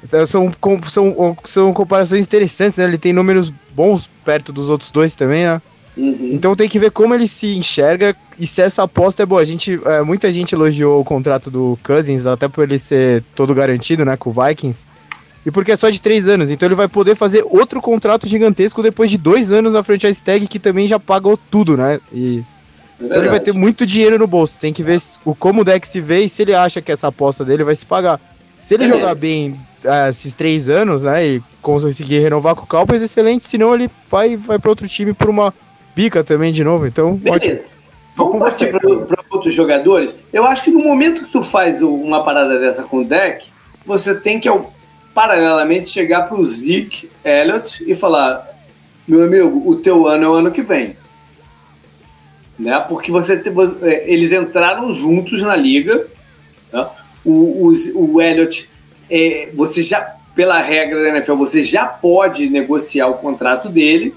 Então, 0.02 0.26
são, 0.26 0.54
são, 0.88 1.38
são 1.44 1.74
comparações 1.74 2.26
interessantes, 2.26 2.78
né? 2.78 2.86
Ele 2.86 2.98
tem 2.98 3.12
números 3.12 3.52
bons 3.76 4.10
perto 4.24 4.54
dos 4.54 4.70
outros 4.70 4.90
dois 4.90 5.16
também, 5.16 5.46
né? 5.46 5.62
Uhum. 5.98 6.30
Então 6.34 6.56
tem 6.56 6.70
que 6.70 6.78
ver 6.78 6.92
como 6.92 7.16
ele 7.16 7.28
se 7.28 7.58
enxerga 7.58 8.16
e 8.40 8.46
se 8.46 8.62
essa 8.62 8.84
aposta 8.84 9.24
é 9.24 9.26
boa. 9.26 9.42
A 9.42 9.46
gente, 9.46 9.80
é, 9.84 10.04
muita 10.04 10.32
gente 10.32 10.54
elogiou 10.54 11.02
o 11.02 11.04
contrato 11.04 11.50
do 11.50 11.78
Cousins, 11.84 12.28
até 12.28 12.48
por 12.48 12.64
ele 12.66 12.78
ser 12.78 13.24
todo 13.36 13.56
garantido, 13.56 14.06
né, 14.06 14.16
com 14.16 14.30
o 14.30 14.34
Vikings. 14.34 14.86
E 15.46 15.52
porque 15.52 15.72
é 15.72 15.76
só 15.76 15.90
de 15.90 16.00
três 16.00 16.28
anos, 16.28 16.52
então 16.52 16.68
ele 16.68 16.76
vai 16.76 16.90
poder 16.90 17.16
fazer 17.16 17.44
outro 17.50 17.82
contrato 17.82 18.28
gigantesco 18.28 18.84
depois 18.84 19.10
de 19.10 19.18
dois 19.18 19.52
anos 19.52 19.74
na 19.74 19.82
franchise 19.82 20.22
tag 20.22 20.46
que 20.46 20.60
também 20.60 20.86
já 20.86 21.00
pagou 21.00 21.38
tudo, 21.38 21.78
né? 21.78 22.00
E 22.12 22.44
é 23.00 23.06
então 23.06 23.18
ele 23.18 23.30
vai 23.30 23.40
ter 23.40 23.54
muito 23.54 23.86
dinheiro 23.86 24.20
no 24.20 24.28
bolso. 24.28 24.60
Tem 24.60 24.74
que 24.74 24.84
ver 24.84 25.02
o 25.24 25.34
como 25.34 25.62
o 25.62 25.64
deck 25.64 25.88
se 25.88 26.02
vê 26.02 26.24
e 26.24 26.30
se 26.30 26.42
ele 26.42 26.54
acha 26.54 26.82
que 26.82 26.92
essa 26.92 27.08
aposta 27.08 27.46
dele 27.46 27.64
vai 27.64 27.76
se 27.76 27.86
pagar. 27.86 28.20
Se 28.60 28.74
ele 28.74 28.84
é 28.84 28.88
jogar 28.88 29.16
bem 29.16 29.52
uh, 29.86 30.10
esses 30.10 30.36
três 30.36 30.68
anos, 30.68 31.04
né, 31.04 31.26
e 31.26 31.42
conseguir 31.62 32.20
renovar 32.20 32.54
com 32.54 32.64
o 32.64 32.68
Cowboys, 32.68 33.02
excelente. 33.02 33.46
Senão 33.46 33.74
ele 33.74 33.90
vai, 34.10 34.36
vai 34.36 34.60
para 34.60 34.70
outro 34.70 34.88
time 34.88 35.14
por 35.14 35.30
uma 35.30 35.54
pica 35.98 36.24
também 36.24 36.52
de 36.52 36.64
novo, 36.64 36.86
então. 36.86 37.16
Beleza. 37.16 37.64
Vamos 38.14 38.38
partir 38.38 38.68
para 38.68 38.88
outros 39.32 39.56
jogadores. 39.56 40.12
Eu 40.32 40.46
acho 40.46 40.64
que 40.64 40.70
no 40.70 40.80
momento 40.80 41.26
que 41.26 41.32
tu 41.32 41.42
faz 41.42 41.82
uma 41.82 42.24
parada 42.24 42.60
dessa 42.60 42.84
com 42.84 43.00
o 43.00 43.04
deck, 43.04 43.48
você 43.84 44.14
tem 44.14 44.40
que 44.40 44.48
paralelamente, 45.12 45.90
chegar 45.90 46.28
para 46.28 46.38
o 46.38 46.46
Zeke 46.46 47.10
Elliott 47.26 47.84
e 47.88 47.96
falar: 47.96 48.48
meu 49.08 49.24
amigo, 49.24 49.68
o 49.68 49.76
teu 49.78 50.08
ano 50.08 50.24
é 50.24 50.30
o 50.30 50.34
ano 50.34 50.52
que 50.52 50.62
vem. 50.62 50.96
Né? 52.60 52.80
Porque 52.88 53.12
você, 53.12 53.42
é, 53.82 54.04
eles 54.12 54.32
entraram 54.32 54.94
juntos 54.94 55.42
na 55.42 55.56
liga. 55.56 56.06
Né? 56.72 56.88
O, 57.26 57.72
o, 57.72 58.14
o 58.14 58.22
Elliott, 58.22 58.70
é, 59.10 59.50
você 59.56 59.82
já, 59.82 60.16
pela 60.36 60.60
regra 60.60 61.02
da 61.02 61.10
NFL, 61.10 61.36
você 61.36 61.64
já 61.64 61.88
pode 61.88 62.48
negociar 62.50 63.08
o 63.08 63.16
contrato 63.16 63.68
dele. 63.68 64.14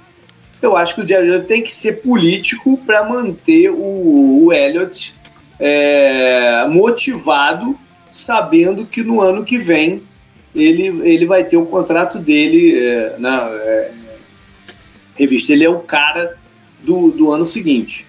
Eu 0.63 0.77
acho 0.77 0.95
que 0.95 1.01
o 1.01 1.09
Jerry 1.09 1.43
tem 1.47 1.63
que 1.63 1.73
ser 1.73 2.03
político 2.03 2.77
para 2.85 3.09
manter 3.09 3.71
o, 3.71 4.45
o 4.45 4.53
Elliott 4.53 5.15
é, 5.59 6.67
motivado, 6.69 7.79
sabendo 8.11 8.85
que 8.85 9.03
no 9.03 9.21
ano 9.21 9.45
que 9.45 9.57
vem 9.57 10.03
ele, 10.55 10.87
ele 11.09 11.27
vai 11.27 11.45
ter 11.45 11.57
o 11.57 11.67
contrato 11.67 12.19
dele 12.19 12.79
é, 12.79 13.15
na 13.19 13.49
é, 13.49 13.93
revista. 15.17 15.53
Ele 15.53 15.65
é 15.65 15.71
o 15.71 15.81
cara 15.81 16.37
do, 16.81 17.11
do 17.11 17.31
ano 17.31 17.47
seguinte. 17.47 18.07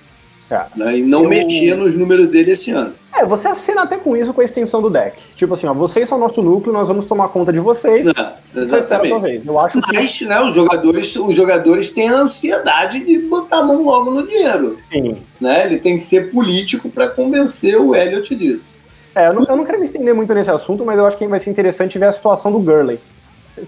É. 0.52 0.66
Né? 0.76 0.98
E 1.00 1.02
não 1.02 1.24
eu... 1.24 1.30
mexia 1.30 1.76
nos 1.76 1.96
números 1.96 2.28
dele 2.28 2.52
esse 2.52 2.72
ano. 2.72 2.94
É, 3.16 3.26
você 3.26 3.48
assina 3.48 3.84
até 3.84 3.98
com 3.98 4.16
isso 4.16 4.34
com 4.34 4.42
a 4.42 4.44
extensão 4.44 4.82
do 4.82 4.90
deck. 4.90 5.18
Tipo 5.36 5.54
assim, 5.54 5.68
ó, 5.68 5.74
vocês 5.74 6.08
são 6.08 6.18
nosso 6.18 6.42
núcleo, 6.42 6.74
nós 6.74 6.88
vamos 6.88 7.06
tomar 7.06 7.30
conta 7.30 7.52
de 7.52 7.60
vocês. 7.60 8.08
É, 8.08 8.60
exatamente. 8.60 9.44
Eu 9.46 9.60
acho 9.60 9.80
Mas, 9.94 10.18
que... 10.18 10.26
né, 10.26 10.42
os 10.42 10.54
jogadores, 10.54 11.16
os 11.16 11.36
jogadores 11.36 11.90
têm 11.90 12.10
a 12.10 12.16
ansiedade 12.16 13.04
de 13.06 13.20
botar 13.20 13.60
a 13.60 13.64
mão 13.64 13.84
logo 13.84 14.12
no 14.12 14.28
dinheiro. 14.28 14.78
Sim. 14.92 15.18
Né? 15.40 15.66
Ele 15.66 15.78
tem 15.78 15.98
que 15.98 16.04
ser 16.04 16.32
político 16.32 16.90
para 16.90 17.08
convencer 17.08 17.80
o 17.80 17.96
Elliot 17.96 18.36
disso. 18.36 18.82
É, 19.14 19.28
eu 19.28 19.34
não, 19.34 19.44
eu 19.44 19.58
não 19.58 19.66
quero 19.66 19.80
me 19.80 19.86
estender 19.86 20.14
muito 20.14 20.34
nesse 20.34 20.50
assunto, 20.50 20.86
mas 20.86 20.98
eu 20.98 21.06
acho 21.06 21.18
que 21.18 21.28
vai 21.28 21.40
ser 21.40 21.50
interessante 21.50 22.00
ver 22.00 22.06
a 22.06 22.12
situação 22.14 22.52
do 22.52 22.60
Gurley. 22.60 23.00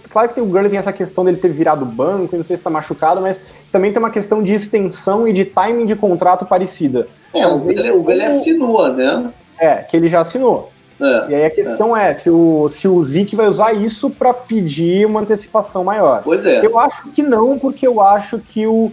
Claro 0.10 0.30
que 0.30 0.40
o 0.40 0.46
Gurley 0.46 0.70
tem 0.70 0.80
essa 0.80 0.94
questão 0.94 1.26
dele 1.26 1.38
ter 1.38 1.50
virado 1.50 1.86
banco, 1.86 2.38
não 2.38 2.44
sei 2.44 2.56
se 2.56 2.62
está 2.62 2.70
machucado, 2.70 3.22
mas 3.22 3.40
também 3.72 3.92
tem 3.92 4.00
uma 4.00 4.10
questão 4.10 4.42
de 4.42 4.54
extensão 4.54 5.28
e 5.28 5.34
de 5.34 5.46
timing 5.46 5.86
de 5.86 5.96
contrato 5.96 6.46
parecida. 6.46 7.08
É, 7.34 7.46
o 7.46 7.60
Gurley, 7.60 7.92
o 7.92 8.02
Gurley 8.02 8.26
assinou, 8.26 8.94
né? 8.94 9.32
É, 9.58 9.76
que 9.76 9.98
ele 9.98 10.08
já 10.08 10.22
assinou. 10.22 10.72
É, 11.02 11.32
e 11.32 11.36
aí 11.36 11.46
a 11.46 11.50
questão 11.50 11.96
é, 11.96 12.12
é 12.12 12.14
se, 12.14 12.30
o, 12.30 12.70
se 12.70 12.88
o 12.88 13.04
Zeke 13.04 13.36
vai 13.36 13.48
usar 13.48 13.74
isso 13.74 14.10
para 14.10 14.34
pedir 14.34 15.06
uma 15.06 15.22
antecipação 15.22 15.84
maior. 15.84 16.22
Pois 16.24 16.46
é. 16.46 16.66
Eu 16.66 16.80
acho 16.80 17.10
que 17.10 17.22
não, 17.22 17.60
porque 17.60 17.86
eu 17.86 18.00
acho 18.00 18.40
que 18.40 18.66
o, 18.68 18.92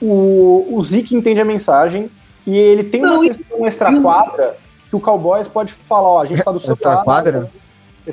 o, 0.00 0.66
o 0.70 0.84
Zeke 0.84 1.16
entende 1.16 1.40
a 1.40 1.44
mensagem 1.44 2.10
e 2.46 2.56
ele 2.56 2.84
tem 2.84 3.00
não, 3.00 3.20
uma 3.20 3.34
questão 3.34 3.66
extra-quadra 3.66 4.56
que 4.88 4.96
o 4.96 5.00
Cowboys 5.00 5.48
pode 5.48 5.72
falar, 5.72 6.08
ó, 6.08 6.22
a 6.22 6.26
gente 6.26 6.42
tá 6.42 6.52
do 6.52 6.60
seu 6.60 6.68
lado. 6.68 6.78
Extra-quadra? 6.78 7.50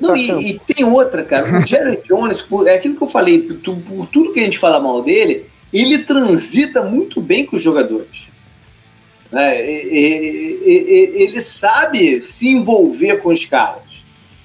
Não, 0.02 0.16
e, 0.16 0.52
e, 0.52 0.60
tem 0.60 0.86
outra, 0.86 1.24
cara. 1.24 1.58
O 1.58 1.66
Jerry 1.66 2.00
Jones, 2.08 2.42
por, 2.42 2.68
é 2.68 2.76
aquilo 2.76 2.96
que 2.96 3.04
eu 3.04 3.08
falei, 3.08 3.42
por, 3.42 3.76
por, 3.78 4.08
tudo 4.08 4.34
que 4.34 4.40
a 4.40 4.44
gente 4.44 4.58
fala 4.58 4.80
mal 4.80 5.02
dele, 5.02 5.46
ele 5.72 6.00
transita 6.00 6.84
muito 6.84 7.22
bem 7.22 7.46
com 7.46 7.56
os 7.56 7.64
jogadores. 7.64 8.28
É, 9.32 9.62
ele 9.62 11.42
sabe 11.42 12.22
se 12.22 12.50
envolver 12.50 13.18
com 13.18 13.30
os 13.30 13.46
caras. 13.46 13.84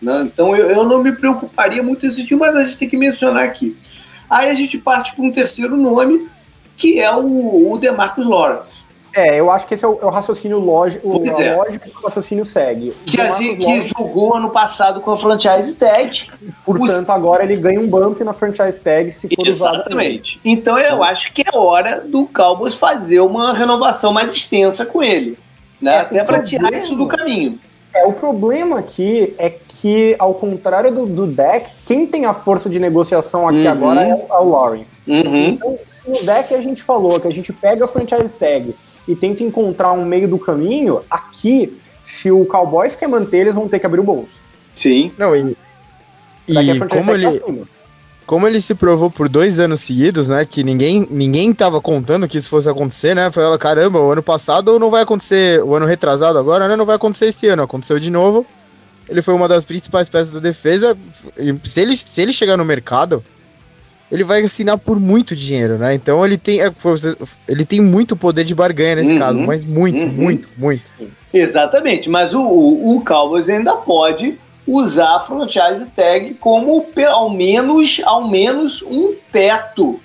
Né? 0.01 0.23
Então 0.33 0.57
eu, 0.57 0.69
eu, 0.69 0.85
não 0.85 1.03
me 1.03 1.13
preocuparia 1.13 1.83
muito 1.83 2.05
nesse 2.05 2.27
time, 2.27 2.41
mas 2.41 2.57
a 2.57 2.65
gente 2.65 2.77
tem 2.77 2.89
que 2.89 2.97
mencionar 2.97 3.45
aqui. 3.45 3.77
Aí 4.29 4.49
a 4.49 4.55
gente 4.55 4.79
parte 4.79 5.15
para 5.15 5.25
um 5.25 5.31
terceiro 5.31 5.77
nome, 5.77 6.29
que 6.77 6.99
é 6.99 7.15
o, 7.15 7.71
o 7.71 7.79
DeMarcus 7.79 8.27
Lawrence. 8.27 8.85
É, 9.15 9.39
eu 9.39 9.51
acho 9.51 9.67
que 9.67 9.75
esse 9.75 9.85
é 9.85 9.89
o, 9.89 9.99
é 10.01 10.07
o 10.07 10.11
raciocínio 10.11 10.59
lógico, 10.59 11.19
pois 11.19 11.39
é. 11.39 11.55
lógico 11.55 11.91
que 11.91 11.99
o 11.99 12.07
raciocínio 12.07 12.45
segue. 12.45 12.95
Que, 13.05 13.21
a 13.21 13.29
gente, 13.29 13.65
que 13.65 13.87
jogou 13.87 14.35
ano 14.35 14.51
passado 14.51 15.01
com 15.01 15.13
a 15.13 15.19
franchise 15.19 15.75
tag. 15.75 16.31
Portanto, 16.65 17.03
Os... 17.03 17.11
agora 17.11 17.45
ele 17.45 17.57
ganha 17.57 17.81
um 17.81 17.89
bump 17.89 18.23
na 18.25 18.33
franchise 18.33 18.81
tag 18.81 19.13
se 19.13 19.29
for 19.35 19.47
Exatamente. 19.47 20.41
Então 20.45 20.79
eu 20.79 21.05
é. 21.05 21.11
acho 21.11 21.33
que 21.33 21.43
é 21.43 21.57
hora 21.57 22.03
do 22.07 22.27
Cowboys 22.27 22.75
fazer 22.75 23.21
uma 23.21 23.53
renovação 23.53 24.13
mais 24.13 24.33
extensa 24.33 24.87
com 24.87 25.03
ele. 25.03 25.39
Né? 25.81 25.95
É, 25.95 26.01
Até 26.01 26.25
para 26.25 26.43
tirar 26.43 26.73
isso 26.73 26.97
do 26.97 27.07
caminho. 27.07 27.59
É, 27.95 28.07
o 28.07 28.13
problema 28.15 28.79
aqui 28.79 29.35
é 29.37 29.51
que, 29.51 30.17
ao 30.19 30.33
contrário 30.33 30.91
do, 30.91 31.05
do 31.05 31.27
deck, 31.27 31.71
quem 31.85 32.07
tem 32.07 32.25
a 32.25 32.33
força 32.33 32.71
de 32.71 32.79
negociação 32.79 33.47
aqui 33.47 33.67
uhum. 33.67 33.71
agora 33.71 34.03
é 34.03 34.15
o, 34.15 34.27
é 34.31 34.39
o 34.39 34.49
Lawrence. 34.49 35.01
Uhum. 35.07 35.49
Então, 35.49 35.79
no 36.07 36.25
deck 36.25 36.55
a 36.55 36.63
gente 36.63 36.83
falou 36.83 37.21
que 37.21 37.29
a 37.29 37.31
gente 37.31 37.53
pega 37.53 37.85
a 37.85 37.89
franchise 37.89 38.31
tag 38.39 38.75
e 39.07 39.17
tenta 39.17 39.43
encontrar 39.43 39.93
um 39.93 40.05
meio 40.05 40.29
do 40.29 40.39
caminho, 40.39 41.01
aqui, 41.11 41.77
se 42.05 42.31
o 42.31 42.45
Cowboys 42.45 42.95
quer 42.95 43.09
manter, 43.09 43.39
eles 43.39 43.55
vão 43.55 43.69
ter 43.69 43.79
que 43.79 43.87
abrir 43.87 44.01
o 44.01 44.05
bolso. 44.05 44.41
Sim. 44.75 45.13
Não, 45.19 45.35
e, 45.35 45.57
e 46.49 46.89
como 46.89 47.13
ele, 47.13 47.67
como 48.27 48.47
ele 48.47 48.61
se 48.61 48.75
provou 48.75 49.11
por 49.11 49.29
dois 49.29 49.59
anos 49.59 49.81
seguidos, 49.81 50.29
né, 50.29 50.45
que 50.45 50.63
ninguém 50.63 51.07
ninguém 51.11 51.53
tava 51.53 51.81
contando 51.81 52.29
que 52.29 52.39
isso 52.39 52.49
fosse 52.49 52.69
acontecer, 52.69 53.15
né, 53.15 53.31
foi, 53.31 53.43
caramba, 53.59 54.01
o 54.01 54.13
ano 54.13 54.23
passado 54.23 54.79
não 54.79 54.91
vai 54.91 55.03
acontecer, 55.03 55.63
o 55.63 55.75
ano 55.75 55.87
retrasado 55.87 56.39
agora, 56.39 56.69
né, 56.69 56.77
não 56.77 56.87
vai 56.87 56.97
acontecer 56.97 57.27
esse 57.27 57.49
ano, 57.49 57.63
aconteceu 57.63 57.99
de 57.99 58.11
novo, 58.11 58.47
ele 59.09 59.23
foi 59.23 59.35
uma 59.35 59.49
das 59.49 59.65
principais 59.65 60.09
peças 60.09 60.33
da 60.33 60.41
defesa, 60.41 60.97
se 61.65 61.81
ele, 61.81 61.97
se 61.97 62.23
ele 62.23 62.33
chegar 62.33 62.57
no 62.57 62.65
mercado, 62.65 63.23
ele 64.13 64.25
vai 64.25 64.43
assinar 64.43 64.77
por 64.77 65.01
muito 65.01 65.35
dinheiro, 65.35 65.79
né? 65.79 65.95
Então 65.95 66.25
ele 66.25 66.37
tem, 66.37 66.61
é, 66.61 66.71
ele 67.49 67.65
tem 67.65 67.81
muito 67.81 68.15
poder 68.15 68.45
de 68.45 68.55
barganha 68.55 68.97
nesse 68.97 69.15
uhum, 69.15 69.19
caso, 69.19 69.39
mas 69.39 69.65
muito, 69.65 70.05
uhum. 70.05 70.13
muito, 70.13 70.49
muito. 70.59 70.91
Exatamente, 71.33 72.11
mas 72.11 72.35
o, 72.35 72.43
o, 72.43 72.97
o 72.97 73.05
Cowboys 73.05 73.49
ainda 73.49 73.75
pode 73.75 74.39
usar 74.67 75.17
a 75.17 75.21
franchise 75.21 75.91
tag 75.97 76.35
como 76.35 76.87
ao 77.11 77.31
menos, 77.31 78.03
ao 78.05 78.29
menos 78.29 78.83
um 78.83 79.15
teto 79.33 79.99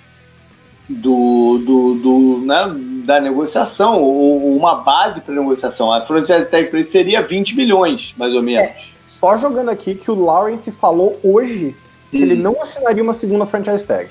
do, 0.88 1.58
do, 1.58 1.94
do 1.94 2.46
né, 2.46 3.04
da 3.04 3.20
negociação, 3.20 4.00
ou 4.02 4.56
uma 4.56 4.76
base 4.76 5.20
para 5.20 5.34
negociação. 5.34 5.92
A 5.92 6.00
franchise 6.00 6.50
tag 6.50 6.70
para 6.70 6.78
ele 6.78 6.88
seria 6.88 7.20
20 7.20 7.54
milhões, 7.54 8.14
mais 8.16 8.34
ou 8.34 8.42
menos. 8.42 8.70
É, 8.70 8.74
só 9.06 9.36
jogando 9.36 9.68
aqui 9.68 9.94
que 9.94 10.10
o 10.10 10.24
Lawrence 10.24 10.70
falou 10.70 11.20
hoje 11.22 11.76
que 12.10 12.18
hum. 12.18 12.22
ele 12.22 12.34
não 12.34 12.60
assinaria 12.62 13.02
uma 13.02 13.14
segunda 13.14 13.46
franchise 13.46 13.84
tag. 13.84 14.08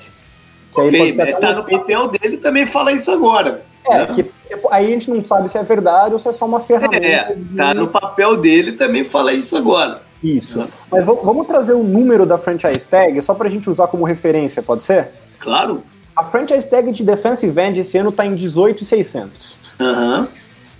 Que 0.72 0.80
okay, 0.80 1.12
mas 1.14 1.38
tá 1.38 1.54
no 1.54 1.64
papel 1.64 2.08
dele 2.08 2.36
também 2.36 2.66
fala 2.66 2.92
isso 2.92 3.10
agora. 3.10 3.62
É, 3.88 3.98
né? 3.98 4.06
que 4.14 4.30
aí 4.70 4.86
a 4.86 4.90
gente 4.90 5.10
não 5.10 5.24
sabe 5.24 5.48
se 5.48 5.56
é 5.56 5.62
verdade 5.62 6.14
ou 6.14 6.20
se 6.20 6.28
é 6.28 6.32
só 6.32 6.44
uma 6.44 6.60
ferramenta. 6.60 7.04
É, 7.04 7.34
de... 7.34 7.56
tá 7.56 7.72
no 7.72 7.88
papel 7.88 8.36
dele 8.36 8.72
também 8.72 9.04
fala 9.04 9.32
isso 9.32 9.56
agora. 9.56 10.02
Isso. 10.22 10.66
Mas 10.90 11.04
vamos 11.04 11.46
trazer 11.46 11.72
o 11.72 11.82
número 11.82 12.26
da 12.26 12.36
franchise 12.36 12.86
tag 12.86 13.20
só 13.22 13.34
pra 13.34 13.48
gente 13.48 13.70
usar 13.70 13.86
como 13.86 14.04
referência, 14.04 14.62
pode 14.62 14.82
ser? 14.82 15.08
Claro. 15.38 15.82
A 16.14 16.24
franchise 16.24 16.66
tag 16.68 16.90
de 16.90 17.04
defensive 17.04 17.60
end 17.60 17.78
esse 17.78 17.96
ano 17.96 18.10
tá 18.10 18.26
em 18.26 18.34
18,600. 18.34 19.58
Aham. 19.80 20.20
Uhum. 20.20 20.26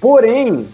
Porém, 0.01 0.69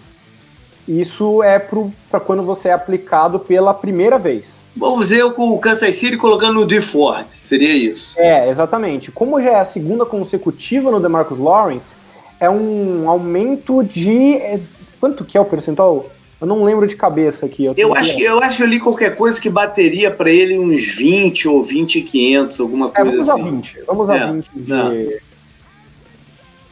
isso 0.87 1.41
é 1.41 1.59
para 1.59 2.19
quando 2.19 2.43
você 2.43 2.69
é 2.69 2.73
aplicado 2.73 3.39
pela 3.39 3.73
primeira 3.73 4.17
vez. 4.17 4.64
Vamos 4.75 5.09
ver 5.09 5.31
com 5.33 5.51
o 5.51 5.59
Kansas 5.59 5.95
City 5.95 6.17
colocando 6.17 6.55
no 6.55 6.65
DeFord, 6.65 7.27
seria 7.29 7.73
isso? 7.73 8.19
É, 8.19 8.49
exatamente. 8.49 9.11
Como 9.11 9.41
já 9.41 9.51
é 9.51 9.59
a 9.59 9.65
segunda 9.65 10.05
consecutiva 10.05 10.91
no 10.91 10.99
DeMarcus 10.99 11.37
Lawrence, 11.37 11.95
é 12.39 12.49
um 12.49 13.09
aumento 13.09 13.83
de... 13.83 14.35
É, 14.35 14.59
quanto 14.99 15.23
que 15.23 15.37
é 15.37 15.41
o 15.41 15.45
percentual? 15.45 16.09
Eu 16.41 16.47
não 16.47 16.63
lembro 16.63 16.85
de 16.85 16.95
cabeça 16.97 17.45
aqui. 17.45 17.63
Eu, 17.63 17.73
eu 17.77 17.95
acho, 17.95 18.15
que, 18.17 18.23
eu 18.23 18.39
acho 18.39 18.57
que 18.57 18.63
eu 18.63 18.67
li 18.67 18.79
qualquer 18.79 19.15
coisa 19.15 19.39
que 19.39 19.49
bateria 19.49 20.11
para 20.11 20.29
ele 20.29 20.59
uns 20.59 20.97
20 20.97 21.47
ou 21.47 21.63
20 21.63 21.95
e 21.95 22.01
500, 22.01 22.59
alguma 22.59 22.89
coisa 22.89 23.09
é, 23.09 23.11
vamos 23.11 23.29
assim. 23.29 23.41
A 23.41 23.51
20, 23.51 23.79
vamos 23.87 24.09
a 24.09 24.31
20 24.31 24.49
de... 24.53 25.21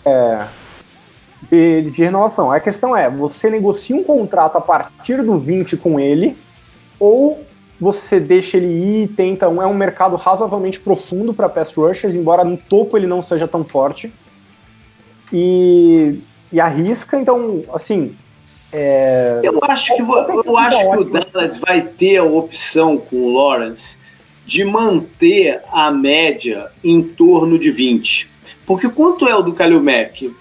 É, 0.05 0.45
de, 1.49 1.91
de 1.91 2.03
renovação. 2.03 2.51
A 2.51 2.59
questão 2.59 2.95
é, 2.95 3.09
você 3.09 3.49
negocia 3.49 3.95
um 3.95 4.03
contrato 4.03 4.57
a 4.57 4.61
partir 4.61 5.23
do 5.23 5.37
20 5.37 5.77
com 5.77 5.97
ele, 5.97 6.35
ou 6.99 7.41
você 7.83 8.19
deixa 8.19 8.57
ele 8.57 8.67
ir 8.67 9.03
e 9.03 9.07
tenta. 9.07 9.49
Um, 9.49 9.61
é 9.61 9.67
um 9.67 9.73
mercado 9.73 10.15
razoavelmente 10.15 10.79
profundo 10.79 11.33
para 11.33 11.49
pass 11.49 11.73
rushers, 11.73 12.15
embora 12.15 12.43
no 12.43 12.55
topo 12.55 12.97
ele 12.97 13.05
não 13.05 13.21
seja 13.21 13.47
tão 13.47 13.63
forte. 13.63 14.11
E, 15.31 16.19
e 16.51 16.59
arrisca, 16.59 17.19
então, 17.19 17.63
assim. 17.73 18.15
É, 18.71 19.41
eu 19.43 19.59
acho 19.61 19.95
que, 19.95 20.01
eu 20.01 20.57
acho 20.57 20.89
que 20.89 20.97
o 20.97 21.03
Dallas 21.03 21.59
vai 21.59 21.81
ter 21.81 22.17
a 22.17 22.23
opção 22.23 22.97
com 22.97 23.17
o 23.17 23.33
Lawrence 23.33 23.97
de 24.45 24.65
manter 24.65 25.61
a 25.71 25.91
média 25.91 26.71
em 26.83 27.03
torno 27.03 27.59
de 27.59 27.69
20. 27.69 28.29
Porque 28.65 28.89
quanto 28.89 29.27
é 29.27 29.35
o 29.35 29.43
do 29.43 29.53
Kalil 29.53 29.83
Mack? 29.83 30.33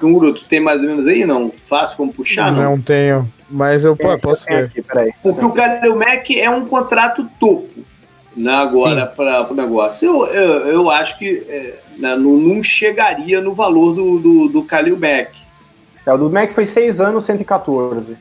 Canguru, 0.00 0.34
tu 0.34 0.44
tem 0.44 0.60
mais 0.60 0.80
ou 0.80 0.86
menos 0.86 1.06
aí? 1.06 1.24
Não? 1.24 1.48
Fácil 1.48 1.96
como 1.96 2.12
puxar? 2.12 2.52
Não, 2.52 2.62
não 2.62 2.80
tenho. 2.80 3.28
Mas 3.50 3.84
eu 3.84 3.96
é, 3.98 4.16
posso 4.16 4.44
ver. 4.46 4.64
Aqui, 4.64 4.82
Porque 5.22 5.44
o 5.44 5.52
Kalil 5.52 5.96
Mack 5.96 6.38
é 6.38 6.50
um 6.50 6.66
contrato 6.66 7.28
topo. 7.38 7.84
Né, 8.36 8.52
agora 8.52 9.06
para 9.06 9.50
o 9.50 9.54
negócio. 9.54 10.06
Eu, 10.06 10.26
eu, 10.26 10.66
eu, 10.68 10.90
acho 10.90 11.18
que 11.18 11.42
é, 11.48 11.78
né, 11.96 12.14
não, 12.16 12.36
não, 12.36 12.62
chegaria 12.62 13.40
no 13.40 13.54
valor 13.54 13.94
do, 13.94 14.18
do, 14.18 14.48
do 14.48 14.62
Kalil 14.62 14.98
Mack. 14.98 15.38
É, 16.04 16.12
o 16.12 16.18
do 16.18 16.30
Mack 16.30 16.52
foi 16.52 16.66
6 16.66 17.00
anos, 17.00 17.24
114. 17.24 18.16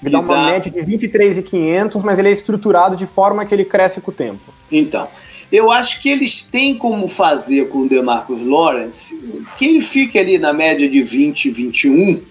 Ele 0.00 0.12
dá 0.12 0.20
uma 0.20 0.34
dá... 0.34 0.44
média 0.44 0.70
de 0.70 0.80
23,500, 0.80 2.04
mas 2.04 2.20
ele 2.20 2.28
é 2.28 2.32
estruturado 2.32 2.94
de 2.94 3.04
forma 3.04 3.44
que 3.44 3.52
ele 3.52 3.64
cresce 3.64 4.00
com 4.00 4.12
o 4.12 4.14
tempo. 4.14 4.54
Então, 4.70 5.08
eu 5.50 5.70
acho 5.70 6.00
que 6.00 6.10
eles 6.10 6.42
têm 6.42 6.76
como 6.76 7.08
fazer 7.08 7.68
com 7.68 7.78
o 7.78 7.88
DeMarcus 7.88 8.42
Lawrence 8.42 9.18
que 9.56 9.66
ele 9.66 9.80
fique 9.80 10.18
ali 10.18 10.38
na 10.38 10.52
média 10.52 10.88
de 10.88 11.00
20, 11.00 11.50
21, 11.50 12.22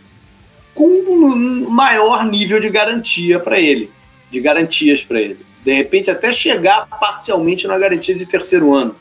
com 0.73 0.85
um 0.85 1.69
maior 1.69 2.25
nível 2.25 2.59
de 2.59 2.69
garantia 2.69 3.39
para 3.39 3.59
ele, 3.59 3.89
de 4.29 4.39
garantias 4.39 5.03
para 5.03 5.19
ele. 5.19 5.39
De 5.65 5.73
repente, 5.73 6.11
até 6.11 6.31
chegar 6.31 6.87
parcialmente 6.99 7.67
na 7.67 7.77
garantia 7.79 8.13
de 8.13 8.25
terceiro 8.25 8.73
ano, 8.73 8.95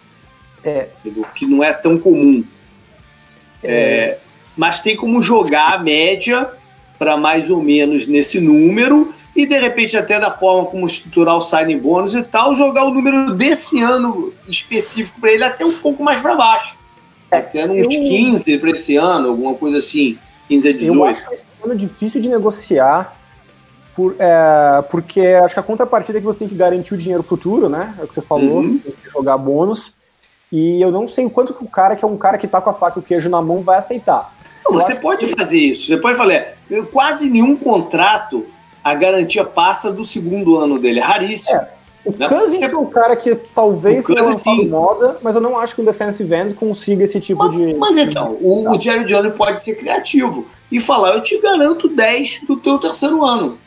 é. 0.64 0.88
que 1.34 1.46
não 1.46 1.62
é 1.62 1.72
tão 1.72 1.98
comum. 1.98 2.42
É. 3.62 3.70
É, 3.70 4.18
mas 4.56 4.80
tem 4.80 4.96
como 4.96 5.20
jogar 5.20 5.74
a 5.74 5.78
média 5.78 6.50
para 6.98 7.16
mais 7.18 7.50
ou 7.50 7.62
menos 7.62 8.06
nesse 8.06 8.40
número 8.40 9.14
e 9.36 9.46
de 9.46 9.58
repente 9.58 9.96
até 9.96 10.18
da 10.18 10.30
forma 10.30 10.64
como 10.66 10.86
estruturar 10.86 11.36
o 11.36 11.42
signing 11.42 11.78
bônus 11.78 12.14
e 12.14 12.22
tal, 12.22 12.56
jogar 12.56 12.84
o 12.84 12.90
número 12.90 13.34
desse 13.34 13.80
ano 13.82 14.32
específico 14.48 15.20
para 15.20 15.30
ele 15.30 15.44
até 15.44 15.64
um 15.64 15.74
pouco 15.74 16.02
mais 16.02 16.22
para 16.22 16.34
baixo. 16.34 16.78
É, 17.30 17.38
até 17.38 17.66
uns 17.66 17.84
eu... 17.84 17.88
15 17.88 18.58
para 18.58 18.70
esse 18.70 18.96
ano, 18.96 19.28
alguma 19.28 19.54
coisa 19.54 19.76
assim, 19.76 20.18
15 20.48 20.68
a 20.68 20.72
18. 20.72 20.96
Eu 20.96 21.04
acho 21.04 21.34
esse 21.34 21.44
ano 21.62 21.76
difícil 21.76 22.20
de 22.22 22.30
negociar, 22.30 23.14
por, 23.94 24.16
é, 24.18 24.82
porque 24.90 25.20
acho 25.20 25.54
que 25.54 25.60
a 25.60 25.62
contrapartida 25.62 26.16
é 26.16 26.20
que 26.20 26.26
você 26.26 26.38
tem 26.38 26.48
que 26.48 26.54
garantir 26.54 26.94
o 26.94 26.98
dinheiro 26.98 27.22
futuro, 27.22 27.68
né? 27.68 27.94
É 27.98 28.04
o 28.04 28.08
que 28.08 28.14
você 28.14 28.22
falou, 28.22 28.60
uhum. 28.60 28.78
tem 28.78 28.92
que 28.92 29.10
jogar 29.10 29.36
bônus. 29.36 29.92
E 30.50 30.80
eu 30.80 30.90
não 30.90 31.06
sei 31.06 31.26
o 31.26 31.30
quanto 31.30 31.52
que 31.52 31.64
o 31.64 31.68
cara, 31.68 31.94
que 31.94 32.04
é 32.04 32.08
um 32.08 32.16
cara 32.16 32.38
que 32.38 32.48
tá 32.48 32.60
com 32.60 32.70
a 32.70 32.74
faca 32.74 32.98
e 32.98 33.02
o 33.02 33.04
queijo 33.04 33.28
na 33.28 33.42
mão, 33.42 33.62
vai 33.62 33.78
aceitar. 33.78 34.32
Não, 34.64 34.72
você 34.72 34.94
pode 34.94 35.26
que... 35.26 35.36
fazer 35.36 35.58
isso. 35.58 35.88
Você 35.88 35.96
pode 35.96 36.16
falar, 36.16 36.54
quase 36.92 37.28
nenhum 37.28 37.56
contrato 37.56 38.46
a 38.86 38.94
garantia 38.94 39.44
passa 39.44 39.92
do 39.92 40.04
segundo 40.04 40.56
ano 40.56 40.78
dele. 40.78 41.00
É 41.00 41.02
raríssimo. 41.02 41.58
É. 41.58 41.68
O 42.04 42.16
né? 42.16 42.28
Cousins 42.28 42.58
Você... 42.58 42.66
é 42.66 42.76
um 42.76 42.86
cara 42.86 43.16
que 43.16 43.34
talvez 43.34 44.06
seja 44.06 44.22
lançado 44.22 44.64
moda, 44.64 45.18
mas 45.20 45.34
eu 45.34 45.40
não 45.40 45.58
acho 45.58 45.74
que 45.74 45.82
um 45.82 45.84
defensive 45.84 46.32
end 46.32 46.54
consiga 46.54 47.02
esse 47.02 47.18
tipo 47.18 47.42
mas, 47.42 47.56
de. 47.56 47.74
Mas 47.74 47.98
então, 47.98 48.38
o, 48.40 48.70
o 48.70 48.80
Jerry 48.80 49.04
Jones 49.04 49.34
pode 49.34 49.60
ser 49.60 49.74
criativo 49.74 50.46
e 50.70 50.78
falar: 50.78 51.14
eu 51.14 51.20
te 51.20 51.36
garanto 51.40 51.88
10 51.88 52.42
do 52.46 52.56
teu 52.58 52.78
terceiro 52.78 53.24
ano. 53.24 53.58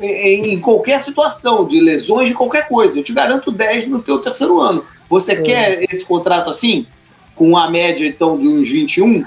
Em, 0.00 0.54
em 0.54 0.60
qualquer 0.60 1.00
situação, 1.00 1.66
de 1.66 1.80
lesões, 1.80 2.28
de 2.28 2.36
qualquer 2.36 2.68
coisa. 2.68 2.96
Eu 2.96 3.02
te 3.02 3.12
garanto 3.12 3.50
10 3.50 3.86
no 3.86 4.00
teu 4.00 4.20
terceiro 4.20 4.60
ano. 4.60 4.84
Você 5.08 5.32
é. 5.32 5.42
quer 5.42 5.84
esse 5.90 6.04
contrato 6.04 6.48
assim? 6.48 6.86
Com 7.34 7.56
a 7.56 7.68
média, 7.68 8.06
então, 8.06 8.38
de 8.38 8.46
uns 8.46 8.70
21? 8.70 9.24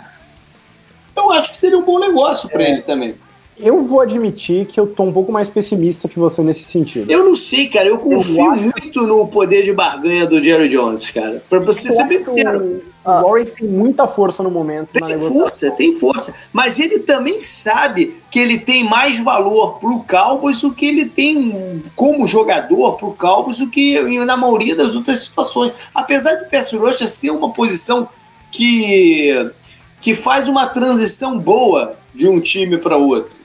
Eu 1.14 1.32
acho 1.32 1.52
que 1.52 1.60
seria 1.60 1.78
um 1.78 1.84
bom 1.84 2.00
negócio 2.00 2.48
para 2.48 2.64
é. 2.64 2.72
ele 2.72 2.82
também. 2.84 3.16
Eu 3.60 3.82
vou 3.82 4.01
admitir 4.01 4.66
que 4.66 4.80
eu 4.80 4.86
tô 4.86 5.03
um 5.03 5.12
pouco 5.12 5.32
mais 5.32 5.49
pessimista 5.49 6.08
que 6.08 6.20
você 6.20 6.41
nesse 6.41 6.66
sentido. 6.66 7.10
Eu 7.12 7.24
não 7.24 7.34
sei, 7.34 7.68
cara. 7.68 7.88
Eu 7.88 7.97
confio 7.97 8.45
eu 8.45 8.51
acho... 8.51 8.62
muito 8.62 9.08
no 9.08 9.28
poder 9.28 9.64
de 9.64 9.74
barganha 9.74 10.28
do 10.28 10.43
Jerry 10.43 10.70
Jones, 10.70 11.10
cara. 11.10 11.41
Pra 11.49 11.60
você 11.60 11.89
eu 11.89 11.93
ser 11.93 12.03
bem 12.08 12.20
sincero. 12.20 12.84
O 13.03 13.10
Lawrence 13.10 13.53
tem 13.53 13.68
muita 13.68 14.08
força 14.08 14.43
no 14.43 14.51
momento. 14.51 14.89
Tem 14.91 15.18
força, 15.18 15.72
tem 15.72 15.93
força. 15.93 16.34
Mas 16.53 16.80
ele 16.80 16.99
também 16.99 17.39
sabe 17.39 18.16
que 18.30 18.38
ele 18.38 18.60
tem 18.60 18.84
mais 18.84 19.20
valor 19.24 19.80
pro 19.80 20.03
Cowboys 20.03 20.62
do 20.62 20.74
que 20.74 20.86
ele 20.86 21.05
tem 21.05 21.82
como 21.95 22.28
jogador 22.28 22.97
pro 22.97 23.14
Cowboys 23.14 23.60
do 23.60 23.68
que 23.68 23.99
na 24.26 24.38
maioria 24.38 24.76
das 24.76 24.95
outras 24.95 25.22
situações. 25.22 25.89
Apesar 25.95 26.36
de 26.36 26.49
pass 26.49 26.72
rush 26.72 26.97
ser 27.10 27.32
uma 27.32 27.51
posição 27.51 28.08
que, 28.51 29.51
que 29.99 30.14
faz 30.14 30.47
uma 30.47 30.68
transição 30.68 31.39
boa 31.39 31.95
de 32.14 32.28
um 32.28 32.39
time 32.39 32.78
para 32.78 32.97
outro. 32.97 33.36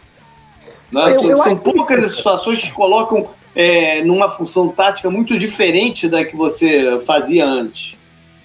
Né? 0.92 1.10
Eu, 1.10 1.14
são, 1.14 1.30
eu 1.30 1.36
são 1.38 1.56
poucas 1.56 2.04
as 2.04 2.16
situações 2.16 2.60
que 2.60 2.66
te 2.66 2.74
colocam 2.74 3.28
é, 3.54 4.02
numa 4.02 4.28
função 4.28 4.68
tática 4.68 5.10
muito 5.10 5.38
diferente 5.38 6.08
da 6.08 6.24
que 6.24 6.36
você 6.36 7.00
fazia 7.00 7.46
antes. 7.46 7.96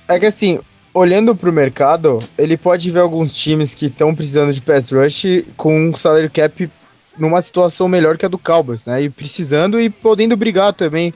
É 0.08 0.20
que 0.20 0.26
assim, 0.26 0.60
olhando 0.94 1.36
para 1.36 1.50
o 1.50 1.54
mercado, 1.54 2.20
ele 2.38 2.58
pode 2.58 2.90
ver 2.90 3.00
alguns 3.00 3.36
times 3.36 3.74
que 3.74 3.88
estão 3.88 4.16
precisando 4.16 4.54
de 4.54 4.62
pass 4.62 4.92
rush 4.92 5.44
com 5.56 5.90
um 5.90 5.96
salary 5.96 6.30
cap 6.30 6.70
numa 7.18 7.42
situação 7.42 7.88
melhor 7.88 8.18
que 8.18 8.26
a 8.26 8.30
do 8.30 8.38
Cowboys, 8.38 8.86
né? 8.86 9.04
E 9.04 9.10
precisando 9.10 9.80
e 9.80 9.90
podendo 9.90 10.38
brigar 10.38 10.74
também. 10.74 11.14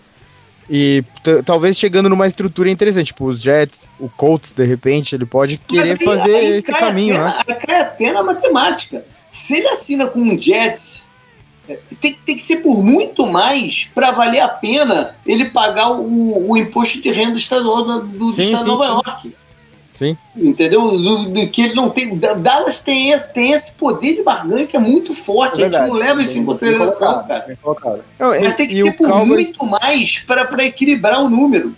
E 0.69 1.03
talvez 1.45 1.77
chegando 1.77 2.07
numa 2.07 2.27
estrutura 2.27 2.69
interessante, 2.69 3.07
tipo 3.07 3.25
os 3.25 3.41
Jets, 3.41 3.89
o 3.99 4.07
Colts, 4.07 4.53
de 4.53 4.63
repente, 4.63 5.13
ele 5.13 5.25
pode 5.25 5.57
querer 5.57 5.97
aí, 5.99 6.05
fazer 6.05 6.35
aí 6.35 6.51
esse 6.59 6.71
caminho, 6.71 7.15
até, 7.15 7.25
né? 7.25 7.43
Aí 7.47 7.55
cai 7.55 7.81
até 7.81 8.11
na 8.13 8.23
matemática. 8.23 9.03
Se 9.29 9.57
ele 9.57 9.67
assina 9.67 10.07
com 10.07 10.19
um 10.19 10.41
Jets 10.41 11.05
tem, 11.99 12.13
tem 12.13 12.35
que 12.35 12.43
ser 12.43 12.57
por 12.57 12.83
muito 12.83 13.27
mais 13.27 13.89
para 13.93 14.11
valer 14.11 14.39
a 14.39 14.47
pena 14.47 15.15
ele 15.25 15.45
pagar 15.45 15.91
o, 15.91 16.49
o 16.49 16.57
imposto 16.57 17.01
de 17.01 17.09
renda 17.11 17.37
estadual 17.37 17.83
do, 17.83 18.01
do 18.01 18.33
sim, 18.33 18.41
estado 18.41 18.63
de 18.63 18.67
Nova 18.67 18.83
sim. 18.85 18.89
York. 18.91 19.35
Sim. 19.93 20.17
Entendeu? 20.35 20.81
Do, 20.81 21.25
do, 21.25 21.47
que 21.49 21.61
ele 21.61 21.75
não 21.75 21.89
tem. 21.91 22.17
Dallas 22.17 22.79
tem 22.79 23.11
esse, 23.11 23.31
tem 23.33 23.51
esse 23.51 23.73
poder 23.73 24.15
de 24.15 24.23
barganha 24.23 24.65
que 24.65 24.75
é 24.75 24.79
muito 24.79 25.13
forte. 25.13 25.59
É 25.59 25.65
verdade, 25.65 25.83
a 25.83 25.87
gente 25.87 25.93
não 25.93 25.99
leva 25.99 26.21
isso 26.23 26.39
em 26.39 26.43
consideração, 26.43 27.23
cara. 27.27 27.57
Não, 28.17 28.29
Mas 28.29 28.53
tem 28.55 28.67
que 28.67 28.81
ser 28.81 28.95
por 28.95 29.07
Cowboys... 29.07 29.27
muito 29.27 29.65
mais 29.67 30.17
para 30.19 30.65
equilibrar 30.65 31.21
o 31.21 31.29
número. 31.29 31.75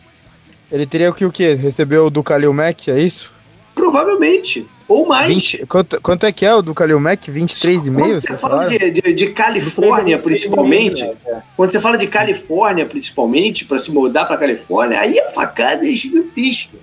Ele 0.71 0.85
teria 0.85 1.09
o 1.09 1.13
que 1.13 1.25
o 1.25 1.31
quê? 1.31 1.53
Recebeu 1.53 2.09
do 2.09 2.23
Kalil 2.23 2.53
Mack, 2.53 2.89
é 2.89 2.99
isso? 2.99 3.32
Provavelmente. 3.73 4.67
Ou 4.87 5.05
mais. 5.07 5.29
20, 5.29 5.65
quanto, 5.65 6.01
quanto, 6.01 6.25
é 6.25 6.31
que 6.31 6.45
é 6.45 6.53
o 6.53 6.61
do 6.61 6.73
Kalil 6.73 6.99
Mack? 6.99 7.31
23,5? 7.31 7.95
Quando 7.95 8.15
você 8.15 8.37
fala 8.37 8.65
de, 8.65 8.91
de, 8.91 9.13
de, 9.13 9.29
Califórnia, 9.29 10.19
principalmente, 10.19 11.03
é. 11.03 11.41
quando 11.55 11.71
você 11.71 11.79
fala 11.79 11.97
de 11.97 12.07
Califórnia, 12.07 12.85
principalmente, 12.85 13.65
para 13.65 13.77
se 13.77 13.91
mudar 13.91 14.25
para 14.25 14.37
Califórnia, 14.37 14.99
aí 14.99 15.19
a 15.19 15.27
facada 15.27 15.87
é 15.87 15.91
gigantesca. 15.91 16.77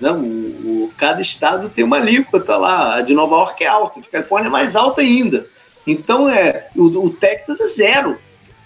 Não, 0.00 0.20
o, 0.20 0.84
o, 0.84 0.92
cada 0.98 1.20
estado 1.20 1.70
tem 1.70 1.84
uma 1.84 1.96
alíquota 1.96 2.56
lá. 2.56 2.96
A 2.96 3.00
de 3.00 3.14
Nova 3.14 3.36
York 3.36 3.64
é 3.64 3.66
alta, 3.66 3.98
a 3.98 4.02
de 4.02 4.08
Califórnia 4.08 4.48
é 4.48 4.52
mais 4.52 4.76
alta 4.76 5.00
ainda. 5.00 5.46
Então 5.86 6.28
é 6.28 6.68
o, 6.76 6.84
o 6.84 7.10
Texas 7.10 7.60
é 7.60 7.66
zero. 7.66 8.18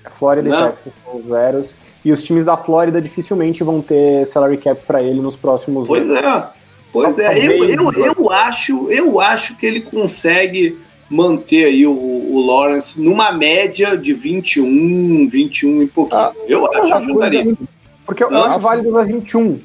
A 0.04 0.10
Flórida 0.10 0.48
Não. 0.48 0.68
e 0.68 0.70
Texas 0.72 0.92
são 1.04 1.22
zeros. 1.22 1.74
E 2.04 2.12
os 2.12 2.22
times 2.22 2.44
da 2.44 2.56
Flórida 2.56 3.02
dificilmente 3.02 3.62
vão 3.62 3.80
ter 3.82 4.24
salary 4.26 4.56
cap 4.56 4.80
para 4.86 5.02
ele 5.02 5.20
nos 5.20 5.36
próximos 5.36 5.86
pois 5.86 6.08
anos. 6.08 6.22
Pois 6.22 6.54
é. 6.54 6.57
Pois 6.92 7.18
é, 7.18 7.38
eu, 7.38 7.64
eu, 7.64 7.90
eu, 7.92 8.32
acho, 8.32 8.90
eu 8.90 9.20
acho 9.20 9.56
que 9.56 9.66
ele 9.66 9.80
consegue 9.80 10.78
manter 11.10 11.64
aí 11.64 11.86
o, 11.86 11.92
o 11.92 12.46
Lawrence 12.46 13.00
numa 13.00 13.32
média 13.32 13.96
de 13.96 14.12
21, 14.12 15.28
21 15.28 15.82
e 15.82 15.86
pouquinho. 15.86 16.20
Ah, 16.20 16.32
eu 16.46 16.66
acho, 16.72 16.86
que 16.86 16.92
ajudaria. 16.92 17.56
Porque 18.04 18.24
eu 18.24 18.44
acho 18.44 18.58
válido 18.60 18.90
na 18.90 19.02
21. 19.02 19.60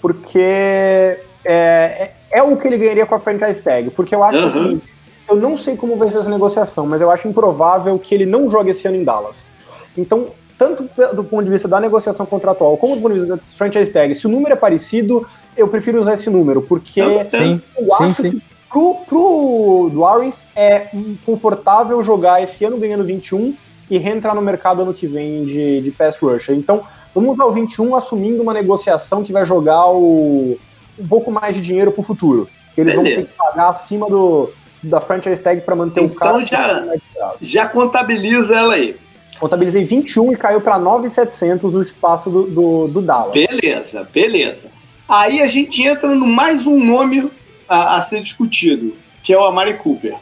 Porque 0.00 0.38
é, 0.38 1.20
é, 1.44 2.10
é, 2.30 2.42
o 2.42 2.56
que 2.56 2.66
ele 2.66 2.78
ganharia 2.78 3.06
com 3.06 3.14
a 3.14 3.20
franchise 3.20 3.62
tag. 3.62 3.90
Porque 3.90 4.14
eu 4.14 4.22
acho 4.22 4.38
uhum. 4.38 4.46
assim, 4.46 4.82
eu 5.28 5.36
não 5.36 5.58
sei 5.58 5.76
como 5.76 5.96
vai 5.96 6.10
ser 6.10 6.18
essa 6.18 6.30
negociação, 6.30 6.86
mas 6.86 7.00
eu 7.00 7.10
acho 7.10 7.26
improvável 7.26 7.98
que 7.98 8.14
ele 8.14 8.26
não 8.26 8.50
jogue 8.50 8.70
esse 8.70 8.86
ano 8.86 8.96
em 8.96 9.04
Dallas. 9.04 9.52
Então, 9.96 10.28
tanto 10.58 10.88
do 11.14 11.24
ponto 11.24 11.44
de 11.44 11.50
vista 11.50 11.68
da 11.68 11.80
negociação 11.80 12.24
contratual 12.24 12.76
como 12.76 12.96
do 12.96 13.02
ponto 13.02 13.14
de 13.14 13.20
vista 13.20 13.36
da 13.36 13.42
franchise 13.48 13.90
tag, 13.90 14.14
se 14.14 14.26
o 14.26 14.30
número 14.30 14.52
é 14.52 14.56
parecido, 14.56 15.26
eu 15.56 15.68
prefiro 15.68 16.00
usar 16.00 16.14
esse 16.14 16.28
número, 16.30 16.62
porque 16.62 17.02
sim, 17.28 17.60
eu 17.78 17.94
acho 17.94 18.14
sim, 18.14 18.30
sim. 18.30 18.30
que 18.32 18.42
pro, 18.70 18.96
pro 19.06 19.90
Lawrence 19.94 20.44
é 20.54 20.88
confortável 21.24 22.02
jogar 22.02 22.42
esse 22.42 22.64
ano 22.64 22.78
ganhando 22.78 23.04
21 23.04 23.54
e 23.90 23.98
reentrar 23.98 24.34
no 24.34 24.42
mercado 24.42 24.82
ano 24.82 24.92
que 24.92 25.06
vem 25.06 25.44
de, 25.44 25.80
de 25.80 25.90
pass 25.90 26.18
rusher. 26.18 26.54
Então, 26.54 26.82
vamos 27.14 27.34
usar 27.34 27.44
o 27.44 27.52
21 27.52 27.94
assumindo 27.94 28.42
uma 28.42 28.52
negociação 28.52 29.22
que 29.22 29.32
vai 29.32 29.46
jogar 29.46 29.88
o, 29.88 30.58
um 30.98 31.06
pouco 31.06 31.30
mais 31.30 31.54
de 31.54 31.60
dinheiro 31.60 31.92
pro 31.92 32.02
futuro. 32.02 32.48
Eles 32.76 32.94
Beleza. 32.94 33.14
vão 33.14 33.24
ter 33.24 33.30
que 33.30 33.38
pagar 33.38 33.68
acima 33.70 34.08
do, 34.08 34.50
da 34.82 35.00
franchise 35.00 35.40
tag 35.40 35.60
para 35.62 35.74
manter 35.74 36.02
então, 36.02 36.14
o 36.14 36.18
cara. 36.18 36.42
Então 36.42 36.46
já, 36.46 37.34
já 37.40 37.68
contabiliza 37.68 38.58
ela 38.58 38.74
aí. 38.74 38.96
Contabilizei 39.38 39.84
21 39.84 40.32
e 40.32 40.36
caiu 40.36 40.60
para 40.60 40.78
9,700 40.78 41.74
o 41.74 41.82
espaço 41.82 42.30
do, 42.30 42.42
do, 42.44 42.88
do 42.88 43.02
Dallas. 43.02 43.32
Beleza, 43.32 44.08
beleza. 44.12 44.68
Aí 45.08 45.40
a 45.40 45.46
gente 45.46 45.82
entra 45.82 46.14
no 46.14 46.26
mais 46.26 46.66
um 46.66 46.84
nome 46.84 47.30
a, 47.68 47.96
a 47.96 48.00
ser 48.00 48.20
discutido, 48.20 48.94
que 49.22 49.32
é 49.32 49.38
o 49.38 49.44
Amari 49.44 49.74
Cooper. 49.74 50.16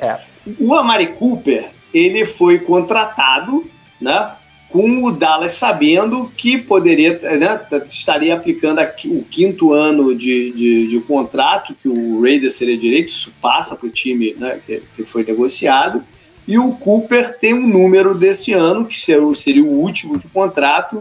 É. 0.00 0.18
O 0.58 0.74
Amari 0.74 1.08
Cooper, 1.08 1.70
ele 1.92 2.24
foi 2.24 2.58
contratado, 2.58 3.68
né? 4.00 4.32
Com 4.70 5.04
o 5.04 5.10
Dallas 5.10 5.52
sabendo 5.52 6.30
que 6.36 6.58
poderia, 6.58 7.18
né, 7.38 7.58
estaria 7.86 8.34
aplicando 8.34 8.82
o 9.06 9.24
quinto 9.24 9.72
ano 9.72 10.14
de, 10.14 10.52
de, 10.52 10.86
de, 10.88 11.00
contrato, 11.00 11.74
que 11.74 11.88
o 11.88 12.20
Raiders 12.20 12.54
seria 12.54 12.76
direito, 12.76 13.08
isso 13.08 13.32
passa 13.40 13.74
para 13.74 13.86
o 13.86 13.90
time 13.90 14.34
né, 14.38 14.60
que, 14.66 14.82
que 14.94 15.04
foi 15.04 15.24
negociado. 15.24 16.04
E 16.46 16.58
o 16.58 16.72
Cooper 16.72 17.38
tem 17.38 17.54
um 17.54 17.66
número 17.66 18.14
desse 18.14 18.52
ano, 18.52 18.84
que 18.84 18.98
seria 18.98 19.64
o 19.64 19.80
último 19.80 20.18
de 20.18 20.28
contrato, 20.28 21.00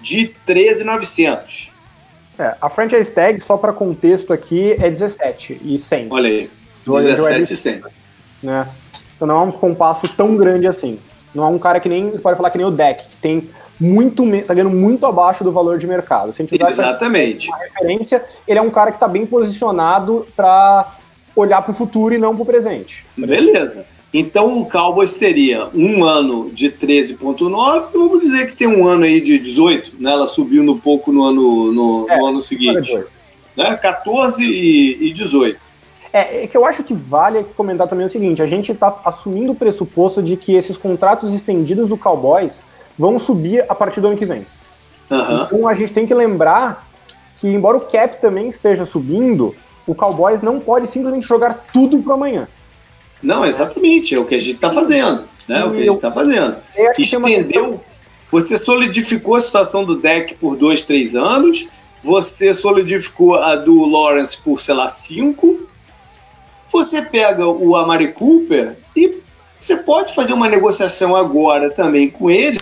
de 0.00 0.34
13,900. 0.44 1.75
É, 2.38 2.54
a 2.60 2.68
franchise 2.68 3.10
tag, 3.10 3.40
só 3.40 3.56
para 3.56 3.72
contexto 3.72 4.32
aqui, 4.32 4.72
é 4.72 4.90
17 4.90 5.60
e 5.64 5.78
100. 5.78 6.08
Olha 6.10 6.28
aí, 6.28 6.50
17 6.86 7.52
e 7.52 7.56
100. 7.56 7.82
Né? 8.42 8.68
Então 9.14 9.26
não 9.26 9.42
é 9.42 9.44
um 9.44 9.50
compasso 9.50 10.06
tão 10.16 10.36
grande 10.36 10.66
assim. 10.66 10.98
Não 11.34 11.44
é 11.44 11.48
um 11.48 11.58
cara 11.58 11.80
que 11.80 11.88
nem, 11.88 12.10
você 12.10 12.18
pode 12.18 12.36
falar 12.36 12.50
que 12.50 12.58
nem 12.58 12.66
o 12.66 12.70
deck, 12.70 13.08
que 13.08 13.16
tem 13.16 13.48
muito, 13.78 14.24
tá 14.46 14.54
ganhando 14.54 14.74
muito 14.74 15.06
abaixo 15.06 15.44
do 15.44 15.52
valor 15.52 15.78
de 15.78 15.86
mercado. 15.86 16.32
Se 16.32 16.42
a 16.42 16.44
gente 16.44 16.62
Exatamente. 16.62 17.48
Uma 17.48 17.58
referência, 17.58 18.24
ele 18.46 18.58
é 18.58 18.62
um 18.62 18.70
cara 18.70 18.90
que 18.90 18.96
está 18.96 19.08
bem 19.08 19.26
posicionado 19.26 20.26
para 20.34 20.94
olhar 21.34 21.60
para 21.62 21.72
o 21.72 21.74
futuro 21.74 22.14
e 22.14 22.18
não 22.18 22.34
para 22.34 22.42
o 22.42 22.46
presente. 22.46 23.04
Beleza. 23.16 23.84
Então 24.14 24.60
o 24.60 24.66
Cowboys 24.66 25.14
teria 25.16 25.68
um 25.74 26.04
ano 26.04 26.50
de 26.50 26.70
13,9, 26.70 27.86
vamos 27.92 28.20
dizer 28.20 28.46
que 28.46 28.56
tem 28.56 28.66
um 28.66 28.86
ano 28.86 29.04
aí 29.04 29.20
de 29.20 29.38
18, 29.38 29.94
né? 29.98 30.12
Ela 30.12 30.26
subindo 30.26 30.72
um 30.72 30.78
pouco 30.78 31.12
no 31.12 31.24
ano, 31.24 31.72
no, 31.72 32.06
é, 32.08 32.16
no 32.16 32.26
ano 32.26 32.40
seguinte. 32.40 32.96
Né? 33.56 33.76
14 33.76 34.44
e, 34.44 35.08
e 35.08 35.12
18. 35.12 35.58
É, 36.12 36.44
é, 36.44 36.46
que 36.46 36.56
eu 36.56 36.64
acho 36.64 36.82
que 36.82 36.94
vale 36.94 37.44
comentar 37.56 37.86
também 37.88 38.06
o 38.06 38.08
seguinte: 38.08 38.40
a 38.40 38.46
gente 38.46 38.72
está 38.72 39.00
assumindo 39.04 39.52
o 39.52 39.54
pressuposto 39.54 40.22
de 40.22 40.36
que 40.36 40.54
esses 40.54 40.76
contratos 40.76 41.34
estendidos 41.34 41.88
do 41.88 41.96
Cowboys 41.96 42.62
vão 42.98 43.18
subir 43.18 43.64
a 43.68 43.74
partir 43.74 44.00
do 44.00 44.06
ano 44.06 44.16
que 44.16 44.24
vem. 44.24 44.46
Uhum. 45.10 45.42
Então 45.42 45.68
a 45.68 45.74
gente 45.74 45.92
tem 45.92 46.06
que 46.06 46.14
lembrar 46.14 46.88
que, 47.36 47.48
embora 47.48 47.76
o 47.76 47.82
cap 47.82 48.20
também 48.20 48.48
esteja 48.48 48.84
subindo, 48.84 49.54
o 49.86 49.94
Cowboys 49.94 50.40
não 50.42 50.58
pode 50.58 50.86
simplesmente 50.86 51.26
jogar 51.26 51.66
tudo 51.72 51.98
para 51.98 52.14
amanhã. 52.14 52.48
Não, 53.22 53.44
exatamente, 53.44 54.14
é 54.14 54.18
o 54.18 54.24
que 54.24 54.34
a 54.34 54.40
gente 54.40 54.56
está 54.56 54.70
fazendo. 54.70 55.24
Né? 55.48 55.64
o 55.64 55.70
que 55.70 55.82
a 55.82 55.84
gente 55.84 55.94
está 55.94 56.10
fazendo. 56.10 56.56
Estendeu. 56.98 57.80
Você 58.30 58.58
solidificou 58.58 59.36
a 59.36 59.40
situação 59.40 59.84
do 59.84 59.96
deck 59.96 60.34
por 60.34 60.56
dois, 60.56 60.82
três 60.82 61.14
anos. 61.14 61.68
Você 62.02 62.52
solidificou 62.52 63.36
a 63.36 63.54
do 63.54 63.86
Lawrence 63.86 64.36
por, 64.36 64.60
sei 64.60 64.74
lá, 64.74 64.88
cinco. 64.88 65.68
Você 66.68 67.00
pega 67.00 67.46
o 67.46 67.76
Amari 67.76 68.12
Cooper 68.12 68.76
e 68.96 69.18
você 69.58 69.76
pode 69.76 70.14
fazer 70.14 70.32
uma 70.32 70.48
negociação 70.48 71.14
agora 71.14 71.70
também 71.70 72.10
com 72.10 72.28
ele 72.30 72.60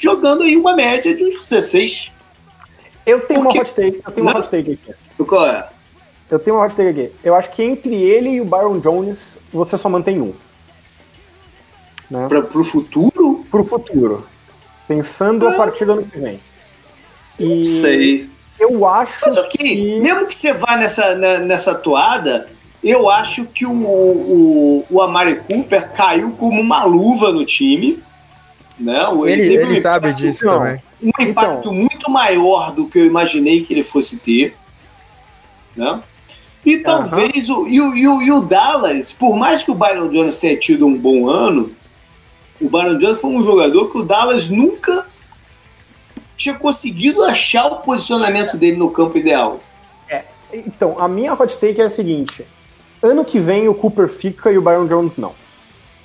jogando 0.00 0.42
aí 0.42 0.56
uma 0.56 0.74
média 0.74 1.14
de 1.14 1.24
uns 1.24 1.48
16. 1.48 2.12
Eu 3.06 3.20
tenho 3.20 3.42
Porque, 3.42 3.58
uma 3.58 3.62
hot 3.62 3.74
take, 3.74 4.02
eu 4.04 4.12
tenho 4.12 4.26
uma 4.26 4.38
hot 4.38 4.48
take 4.48 4.72
aqui. 4.72 5.24
Qual 5.24 5.46
é? 5.46 5.68
Eu 6.30 6.38
tenho 6.38 6.56
uma 6.56 6.64
hot 6.64 6.74
take 6.74 6.88
aqui. 6.88 7.12
Eu 7.22 7.34
acho 7.34 7.50
que 7.50 7.62
entre 7.62 7.94
ele 7.94 8.30
e 8.30 8.40
o 8.40 8.44
Byron 8.44 8.78
Jones, 8.80 9.36
você 9.52 9.76
só 9.76 9.88
mantém 9.88 10.20
um. 10.20 10.32
Né? 12.10 12.26
Pra, 12.28 12.42
pro 12.42 12.64
futuro? 12.64 13.44
Pro 13.50 13.64
futuro. 13.64 14.26
Pensando 14.88 15.46
ah. 15.46 15.52
a 15.52 15.54
partir 15.54 15.84
do 15.84 15.92
ano 15.92 16.04
que 16.04 16.18
vem. 16.18 16.40
E 17.38 17.64
Sei. 17.66 18.28
Eu 18.58 18.86
acho 18.86 19.18
Mas 19.22 19.36
okay, 19.38 19.76
que... 19.76 20.00
mesmo 20.00 20.26
que 20.26 20.34
você 20.34 20.52
vá 20.52 20.76
nessa, 20.76 21.14
nessa 21.14 21.74
toada, 21.74 22.46
eu 22.84 23.08
acho 23.08 23.46
que 23.46 23.64
o, 23.64 23.72
o, 23.72 24.86
o 24.90 25.00
Amari 25.00 25.36
Cooper 25.36 25.90
caiu 25.92 26.32
como 26.32 26.60
uma 26.60 26.84
luva 26.84 27.32
no 27.32 27.44
time. 27.44 28.02
Não, 28.78 29.26
ele, 29.26 29.42
ele, 29.42 29.54
ele 29.54 29.78
um 29.78 29.80
sabe 29.80 30.12
disso 30.12 30.46
não, 30.46 30.58
também. 30.58 30.82
Um 31.02 31.22
impacto 31.22 31.58
então, 31.60 31.72
muito 31.72 32.10
maior 32.10 32.72
do 32.72 32.86
que 32.86 32.98
eu 32.98 33.06
imaginei 33.06 33.64
que 33.64 33.72
ele 33.72 33.82
fosse 33.82 34.18
ter. 34.18 34.54
Né? 35.74 36.02
E 36.64 36.76
talvez 36.78 37.48
o, 37.48 37.66
e 37.66 37.80
o, 37.80 37.96
e, 37.96 38.06
o, 38.06 38.22
e 38.22 38.32
o 38.32 38.40
Dallas, 38.40 39.12
por 39.12 39.36
mais 39.36 39.64
que 39.64 39.70
o 39.70 39.74
Byron 39.74 40.08
Jones 40.08 40.38
tenha 40.38 40.56
tido 40.56 40.86
um 40.86 40.96
bom 40.96 41.28
ano, 41.28 41.72
o 42.60 42.68
Byron 42.68 42.98
Jones 42.98 43.20
foi 43.20 43.30
um 43.30 43.42
jogador 43.42 43.90
que 43.90 43.98
o 43.98 44.02
Dallas 44.02 44.48
nunca 44.48 45.06
tinha 46.36 46.54
conseguido 46.54 47.22
achar 47.24 47.66
o 47.66 47.76
posicionamento 47.76 48.56
dele 48.56 48.76
no 48.76 48.90
campo 48.90 49.16
ideal. 49.16 49.60
É, 50.08 50.24
então, 50.52 50.96
a 50.98 51.08
minha 51.08 51.32
hot 51.32 51.56
take 51.56 51.80
é 51.80 51.84
a 51.84 51.90
seguinte: 51.90 52.46
ano 53.02 53.24
que 53.24 53.38
vem 53.38 53.68
o 53.68 53.74
Cooper 53.74 54.08
fica 54.08 54.52
e 54.52 54.58
o 54.58 54.62
Byron 54.62 54.86
Jones 54.86 55.16
não. 55.16 55.32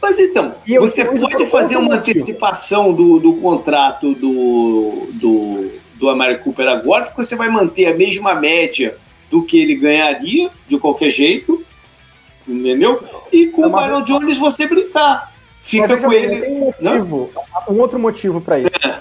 Mas 0.02 0.20
então, 0.20 0.54
você 0.80 1.04
pode 1.04 1.46
fazer 1.48 1.78
uma 1.78 1.96
motivo. 1.96 2.20
antecipação 2.20 2.94
do, 2.94 3.20
do 3.20 3.34
contrato 3.38 4.14
do, 4.14 5.08
do, 5.14 5.72
do 5.96 6.10
Amari 6.10 6.38
Cooper 6.38 6.68
agora, 6.68 7.06
porque 7.06 7.24
você 7.24 7.36
vai 7.36 7.50
manter 7.50 7.88
a 7.88 7.94
mesma 7.96 8.36
média 8.36 8.96
do 9.30 9.44
que 9.44 9.62
ele 9.62 9.76
ganharia, 9.76 10.50
de 10.68 10.78
qualquer 10.78 11.10
jeito, 11.10 11.64
entendeu? 12.48 13.04
E 13.32 13.48
com 13.48 13.64
é 13.64 13.68
o 13.68 13.70
Byron 13.70 14.04
Jones 14.04 14.38
você 14.38 14.68
brincar. 14.68 15.34
Fica 15.62 15.98
com 15.98 16.12
ele. 16.12 16.42
Tem 16.42 16.52
um, 16.52 16.60
motivo, 16.66 17.30
um 17.68 17.80
outro 17.80 17.98
motivo 17.98 18.40
para 18.40 18.60
isso. 18.60 18.76
É. 18.86 19.00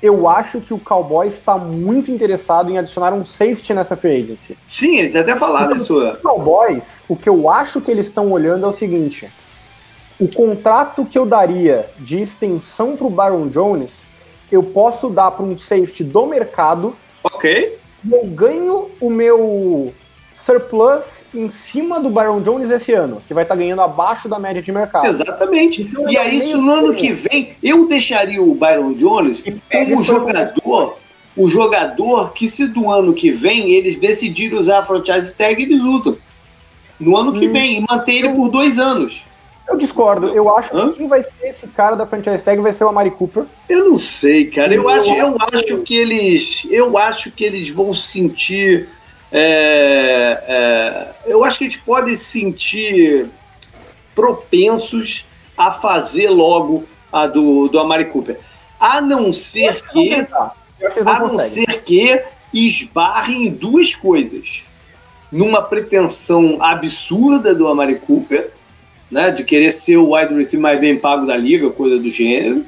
Eu 0.00 0.26
acho 0.26 0.60
que 0.60 0.74
o 0.74 0.78
Cowboy 0.78 1.28
está 1.28 1.56
muito 1.56 2.10
interessado 2.10 2.70
em 2.70 2.78
adicionar 2.78 3.12
um 3.12 3.24
safety 3.24 3.72
nessa 3.72 3.94
free 3.94 4.22
agency. 4.22 4.56
Sim, 4.68 4.98
eles 4.98 5.14
até 5.14 5.36
falaram 5.36 5.76
isso. 5.76 5.96
Os 5.96 6.18
Cowboys, 6.18 7.04
o 7.08 7.14
que 7.14 7.28
eu 7.28 7.48
acho 7.48 7.80
que 7.80 7.90
eles 7.90 8.06
estão 8.06 8.32
olhando 8.32 8.64
é 8.64 8.68
o 8.68 8.72
seguinte: 8.72 9.30
o 10.18 10.26
contrato 10.28 11.04
que 11.04 11.18
eu 11.18 11.26
daria 11.26 11.88
de 11.98 12.20
extensão 12.20 12.96
para 12.96 13.06
o 13.06 13.10
Byron 13.10 13.48
Jones, 13.48 14.06
eu 14.50 14.62
posso 14.62 15.08
dar 15.08 15.30
para 15.30 15.44
um 15.44 15.56
safety 15.56 16.02
do 16.02 16.26
mercado. 16.26 16.96
Ok. 17.22 17.78
Eu 18.10 18.26
ganho 18.26 18.90
o 19.00 19.10
meu 19.10 19.92
surplus 20.32 21.22
em 21.34 21.50
cima 21.50 22.00
do 22.00 22.10
Byron 22.10 22.40
Jones 22.40 22.70
esse 22.70 22.92
ano, 22.92 23.22
que 23.26 23.34
vai 23.34 23.44
estar 23.44 23.54
tá 23.54 23.60
ganhando 23.60 23.82
abaixo 23.82 24.28
da 24.28 24.38
média 24.38 24.62
de 24.62 24.72
mercado. 24.72 25.06
Exatamente. 25.06 25.82
Então, 25.82 26.10
e 26.10 26.16
aí, 26.16 26.36
isso 26.36 26.56
no 26.56 26.72
ano 26.72 26.94
que 26.94 27.12
vem, 27.12 27.54
eu 27.62 27.86
deixaria 27.86 28.42
o 28.42 28.54
Byron 28.54 28.94
Jones 28.94 29.42
como 29.70 30.02
jogador, 30.02 30.98
o 31.36 31.48
jogador 31.48 32.32
que 32.32 32.48
se 32.48 32.66
do 32.66 32.90
ano 32.90 33.14
que 33.14 33.30
vem 33.30 33.72
eles 33.72 33.98
decidirem 33.98 34.58
usar 34.58 34.80
a 34.80 34.82
franchise 34.82 35.32
tag, 35.32 35.62
eles 35.62 35.82
usam. 35.82 36.16
No 36.98 37.16
ano 37.16 37.38
que 37.38 37.48
hum. 37.48 37.52
vem, 37.52 37.78
e 37.78 37.80
manter 37.88 38.14
ele 38.14 38.30
por 38.30 38.48
dois 38.48 38.78
anos. 38.78 39.24
Eu 39.68 39.76
discordo. 39.76 40.28
Eu 40.28 40.54
acho 40.56 40.76
Hã? 40.76 40.90
que 40.90 40.98
quem 40.98 41.08
vai 41.08 41.22
ser 41.22 41.30
esse 41.42 41.66
cara 41.68 41.96
da 41.96 42.06
franchise 42.06 42.42
tag 42.42 42.60
vai 42.60 42.72
ser 42.72 42.84
o 42.84 42.88
Amari 42.88 43.10
Cooper. 43.10 43.44
Eu 43.68 43.90
não 43.90 43.96
sei, 43.96 44.46
cara. 44.50 44.74
Eu, 44.74 44.82
eu 44.82 44.88
acho, 44.88 45.14
eu 45.14 45.36
acho 45.52 45.78
que 45.82 45.96
eles, 45.96 46.66
eu 46.70 46.98
acho 46.98 47.30
que 47.30 47.44
eles 47.44 47.70
vão 47.70 47.94
sentir. 47.94 48.88
É, 49.30 50.42
é, 50.46 51.08
eu 51.26 51.44
acho 51.44 51.58
que 51.58 51.64
eles 51.64 51.76
podem 51.76 52.14
sentir 52.14 53.28
propensos 54.14 55.26
a 55.56 55.70
fazer 55.70 56.28
logo 56.28 56.84
a 57.10 57.26
do, 57.26 57.68
do 57.68 57.78
Amari 57.78 58.06
Cooper. 58.06 58.38
A 58.78 59.00
não 59.00 59.32
ser 59.32 59.80
que, 59.86 60.14
a 61.06 61.18
não 61.20 61.38
ser 61.38 61.82
que 61.82 62.22
esbarrem 62.52 63.46
em 63.46 63.50
duas 63.50 63.94
coisas. 63.94 64.64
Numa 65.30 65.62
pretensão 65.62 66.58
absurda 66.60 67.54
do 67.54 67.66
Amari 67.66 67.94
Cooper 67.94 68.50
né, 69.12 69.30
de 69.30 69.44
querer 69.44 69.70
ser 69.70 69.98
o 69.98 70.14
wide 70.14 70.34
receiver 70.34 70.62
mais 70.62 70.80
bem 70.80 70.96
pago 70.96 71.26
da 71.26 71.36
liga, 71.36 71.68
coisa 71.68 71.98
do 71.98 72.10
gênero. 72.10 72.64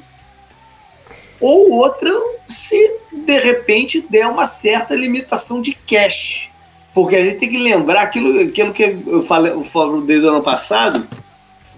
Ou 1.41 1.71
outra, 1.71 2.11
se 2.47 2.99
de 3.11 3.39
repente 3.39 4.05
der 4.07 4.27
uma 4.27 4.45
certa 4.45 4.93
limitação 4.93 5.59
de 5.59 5.73
cash. 5.73 6.51
Porque 6.93 7.15
a 7.15 7.25
gente 7.25 7.37
tem 7.37 7.49
que 7.49 7.57
lembrar 7.57 8.03
aquilo, 8.03 8.39
aquilo 8.41 8.71
que 8.71 8.83
eu 8.83 9.23
falei, 9.23 9.53
eu 9.53 9.61
falei 9.61 10.01
desde 10.03 10.27
o 10.27 10.29
ano 10.29 10.43
passado, 10.43 11.05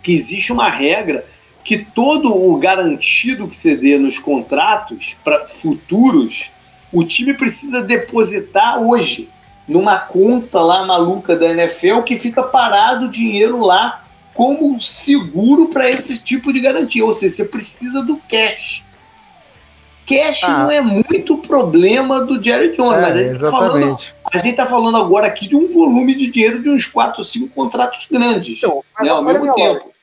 que 0.04 0.12
existe 0.12 0.52
uma 0.52 0.70
regra 0.70 1.26
que 1.64 1.78
todo 1.78 2.36
o 2.36 2.58
garantido 2.58 3.48
que 3.48 3.56
você 3.56 3.76
dê 3.76 3.98
nos 3.98 4.20
contratos 4.20 5.16
para 5.24 5.48
futuros, 5.48 6.52
o 6.92 7.06
time 7.06 7.34
precisa 7.34 7.82
depositar 7.82 8.82
hoje 8.82 9.30
numa 9.66 9.98
conta 9.98 10.62
lá 10.62 10.86
maluca 10.86 11.36
da 11.38 11.48
NFL 11.48 12.02
que 12.02 12.18
fica 12.18 12.44
parado 12.44 13.06
o 13.06 13.12
dinheiro 13.12 13.62
lá 13.62 14.07
como 14.38 14.80
seguro 14.80 15.70
para 15.70 15.90
esse 15.90 16.20
tipo 16.20 16.54
de 16.54 16.60
garantia. 16.60 17.04
Ou 17.04 17.12
seja, 17.12 17.38
você 17.38 17.46
precisa 17.46 18.04
do 18.04 18.18
cash. 18.30 18.84
Cash 20.06 20.44
ah. 20.44 20.60
não 20.60 20.72
é 20.72 20.80
muito 20.80 21.40
problema 21.40 22.24
do 22.24 22.42
Jerry 22.42 22.78
Jones, 22.78 22.98
é, 22.98 23.02
mas 23.02 23.18
a 23.18 23.24
gente, 23.24 23.34
está 23.34 23.50
falando, 23.50 23.98
a 24.32 24.38
gente 24.38 24.56
tá 24.56 24.66
falando 24.68 24.98
agora 24.98 25.28
aqui 25.28 25.48
de 25.48 25.56
um 25.56 25.68
volume 25.68 26.16
de 26.16 26.28
dinheiro 26.28 26.62
de 26.62 26.70
uns 26.70 26.86
4 26.86 27.20
ou 27.20 27.26
5 27.26 27.50
contratos 27.50 28.08
grandes 28.10 28.64
então, 28.64 28.84
né, 29.02 29.10
ao 29.10 29.24
mesmo 29.24 29.54
tempo. 29.54 29.74
Lógica. 29.74 29.98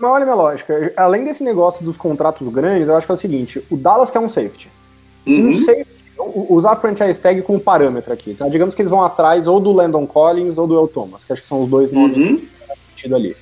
Mas 0.00 0.10
olha 0.10 0.22
a 0.22 0.24
minha 0.24 0.36
lógica, 0.36 0.92
além 0.96 1.24
desse 1.24 1.42
negócio 1.42 1.84
dos 1.84 1.96
contratos 1.96 2.48
grandes, 2.48 2.88
eu 2.88 2.96
acho 2.96 3.06
que 3.06 3.12
é 3.12 3.14
o 3.14 3.18
seguinte: 3.18 3.62
o 3.68 3.76
Dallas 3.76 4.08
quer 4.08 4.20
um 4.20 4.28
safety. 4.28 4.70
Uhum. 5.26 5.50
Um 5.50 5.54
safety, 5.62 6.04
usar 6.48 6.72
a 6.72 6.76
franchise 6.76 7.20
tag 7.20 7.42
como 7.42 7.60
parâmetro 7.60 8.12
aqui, 8.12 8.34
tá? 8.34 8.48
Digamos 8.48 8.74
que 8.74 8.80
eles 8.80 8.90
vão 8.90 9.02
atrás 9.02 9.46
ou 9.46 9.60
do 9.60 9.72
Landon 9.72 10.06
Collins 10.06 10.56
ou 10.56 10.66
do 10.66 10.78
El 10.78 10.88
Thomas, 10.88 11.24
que 11.24 11.32
acho 11.34 11.42
que 11.42 11.48
são 11.48 11.62
os 11.62 11.68
dois 11.68 11.92
nomes 11.92 12.16
uhum. 12.16 12.40
que 12.96 13.12
ali. 13.12 13.36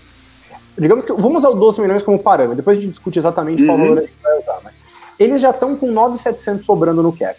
Digamos 0.79 1.05
que. 1.05 1.13
Vamos 1.13 1.39
usar 1.39 1.51
o 1.51 1.55
12 1.55 1.81
milhões 1.81 2.03
como 2.03 2.19
parâmetro, 2.19 2.57
depois 2.57 2.79
a 2.79 2.81
gente 2.81 2.91
discute 2.91 3.19
exatamente 3.19 3.65
qual 3.65 3.77
uhum. 3.77 3.85
valor 3.85 3.99
a 3.99 4.01
gente 4.03 4.15
vai 4.23 4.39
usar. 4.39 4.61
Né? 4.65 4.71
Eles 5.19 5.41
já 5.41 5.51
estão 5.51 5.77
com 5.77 5.91
9,700 5.91 6.65
sobrando 6.65 7.03
no 7.03 7.13
cap. 7.13 7.39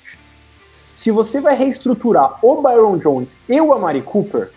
Se 0.93 1.11
você 1.11 1.39
vai 1.39 1.55
reestruturar 1.55 2.37
o 2.41 2.61
Byron 2.61 2.97
Jones 2.97 3.37
e 3.47 3.59
o 3.61 3.71
Amari 3.71 4.01
Cooper, 4.01 4.49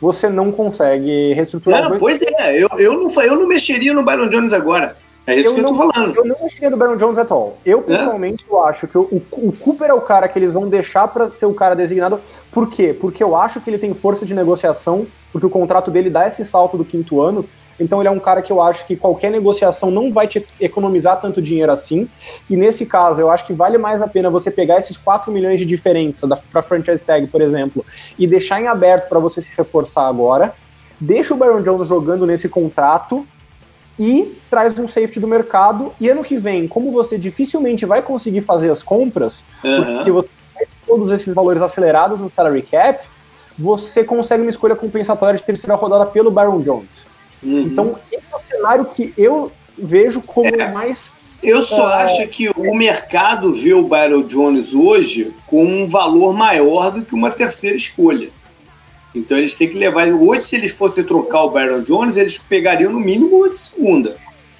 você 0.00 0.28
não 0.28 0.50
consegue 0.50 1.32
reestruturar. 1.34 1.88
Não, 1.88 1.98
pois 1.98 2.20
é, 2.20 2.60
eu, 2.60 2.68
eu, 2.78 2.94
não, 2.94 3.22
eu 3.22 3.36
não 3.36 3.46
mexeria 3.46 3.94
no 3.94 4.02
Byron 4.02 4.28
Jones 4.28 4.52
agora. 4.52 4.96
É 5.26 5.34
isso 5.36 5.50
eu 5.50 5.54
que 5.54 5.60
eu 5.60 5.68
tô 5.68 5.76
falando. 5.76 6.16
Eu 6.16 6.24
não 6.24 6.36
mexeria 6.42 6.68
no 6.68 6.76
Byron 6.76 6.96
Jones 6.96 7.16
at 7.16 7.30
all. 7.30 7.56
Eu, 7.64 7.80
pessoalmente, 7.80 8.44
é? 8.44 8.52
eu 8.52 8.62
acho 8.62 8.86
que 8.86 8.98
o, 8.98 9.22
o, 9.32 9.52
Cooper 9.52 9.88
é 9.88 9.94
o 9.94 10.00
cara 10.00 10.28
que 10.28 10.38
eles 10.38 10.52
vão 10.52 10.68
deixar 10.68 11.08
para 11.08 11.30
ser 11.30 11.46
o 11.46 11.54
cara 11.54 11.74
designado. 11.74 12.20
Por 12.52 12.68
quê? 12.68 12.94
Porque 12.98 13.22
eu 13.22 13.34
acho 13.34 13.60
que 13.60 13.70
ele 13.70 13.78
tem 13.78 13.94
força 13.94 14.26
de 14.26 14.34
negociação, 14.34 15.06
porque 15.32 15.46
o 15.46 15.50
contrato 15.50 15.90
dele 15.90 16.10
dá 16.10 16.28
esse 16.28 16.44
salto 16.44 16.76
do 16.76 16.84
quinto 16.84 17.22
ano, 17.22 17.44
Então 17.78 18.00
ele 18.00 18.08
é 18.08 18.10
um 18.10 18.18
cara 18.18 18.40
que 18.40 18.52
eu 18.52 18.60
acho 18.60 18.86
que 18.86 18.96
qualquer 18.96 19.30
negociação 19.30 19.90
não 19.90 20.12
vai 20.12 20.28
te 20.28 20.44
economizar 20.60 21.20
tanto 21.20 21.42
dinheiro 21.42 21.72
assim. 21.72 22.08
E 22.48 22.56
nesse 22.56 22.86
caso, 22.86 23.20
eu 23.20 23.30
acho 23.30 23.46
que 23.46 23.52
vale 23.52 23.78
mais 23.78 24.00
a 24.00 24.08
pena 24.08 24.30
você 24.30 24.50
pegar 24.50 24.78
esses 24.78 24.96
4 24.96 25.32
milhões 25.32 25.58
de 25.58 25.66
diferença 25.66 26.26
para 26.50 26.62
franchise 26.62 27.02
tag, 27.02 27.26
por 27.26 27.40
exemplo, 27.40 27.84
e 28.18 28.26
deixar 28.26 28.60
em 28.60 28.66
aberto 28.66 29.08
para 29.08 29.18
você 29.18 29.42
se 29.42 29.50
reforçar 29.56 30.06
agora. 30.06 30.54
Deixa 31.00 31.34
o 31.34 31.36
Baron 31.36 31.62
Jones 31.62 31.88
jogando 31.88 32.26
nesse 32.26 32.48
contrato 32.48 33.26
e 33.98 34.36
traz 34.48 34.78
um 34.78 34.88
safety 34.88 35.20
do 35.20 35.28
mercado. 35.28 35.92
E 36.00 36.08
ano 36.08 36.22
que 36.22 36.36
vem, 36.36 36.68
como 36.68 36.92
você 36.92 37.18
dificilmente 37.18 37.84
vai 37.84 38.02
conseguir 38.02 38.40
fazer 38.40 38.70
as 38.70 38.82
compras, 38.82 39.44
uhum. 39.62 39.96
porque 39.96 40.10
você 40.10 40.28
tem 40.56 40.66
todos 40.86 41.10
esses 41.12 41.32
valores 41.34 41.62
acelerados 41.62 42.20
no 42.20 42.30
salary 42.30 42.62
cap, 42.62 43.04
você 43.58 44.02
consegue 44.04 44.42
uma 44.42 44.50
escolha 44.50 44.74
compensatória 44.74 45.36
de 45.36 45.44
terceira 45.44 45.74
rodada 45.74 46.06
pelo 46.06 46.30
Baron 46.30 46.60
Jones. 46.60 47.06
Uhum. 47.44 47.60
Então, 47.60 47.98
esse 48.10 48.24
é 48.32 48.36
o 48.36 48.40
cenário 48.48 48.84
que 48.86 49.12
eu 49.16 49.52
vejo 49.76 50.20
como 50.20 50.48
é. 50.48 50.72
mais. 50.72 51.10
Eu 51.42 51.62
só 51.62 51.90
é... 51.90 52.02
acho 52.04 52.28
que 52.28 52.48
o 52.48 52.74
mercado 52.74 53.52
vê 53.52 53.74
o 53.74 53.86
Baron 53.86 54.22
Jones 54.22 54.74
hoje 54.74 55.32
com 55.46 55.64
um 55.64 55.86
valor 55.86 56.32
maior 56.32 56.90
do 56.90 57.02
que 57.02 57.14
uma 57.14 57.30
terceira 57.30 57.76
escolha. 57.76 58.30
Então 59.14 59.38
eles 59.38 59.54
têm 59.54 59.68
que 59.68 59.78
levar. 59.78 60.08
Hoje, 60.08 60.42
se 60.42 60.56
eles 60.56 60.72
fossem 60.72 61.04
trocar 61.04 61.44
o 61.44 61.50
Byron 61.50 61.82
Jones, 61.82 62.16
eles 62.16 62.36
pegariam 62.36 62.90
no 62.90 62.98
mínimo 62.98 63.36
uma 63.36 63.48
de 63.48 63.58
segunda. 63.58 64.16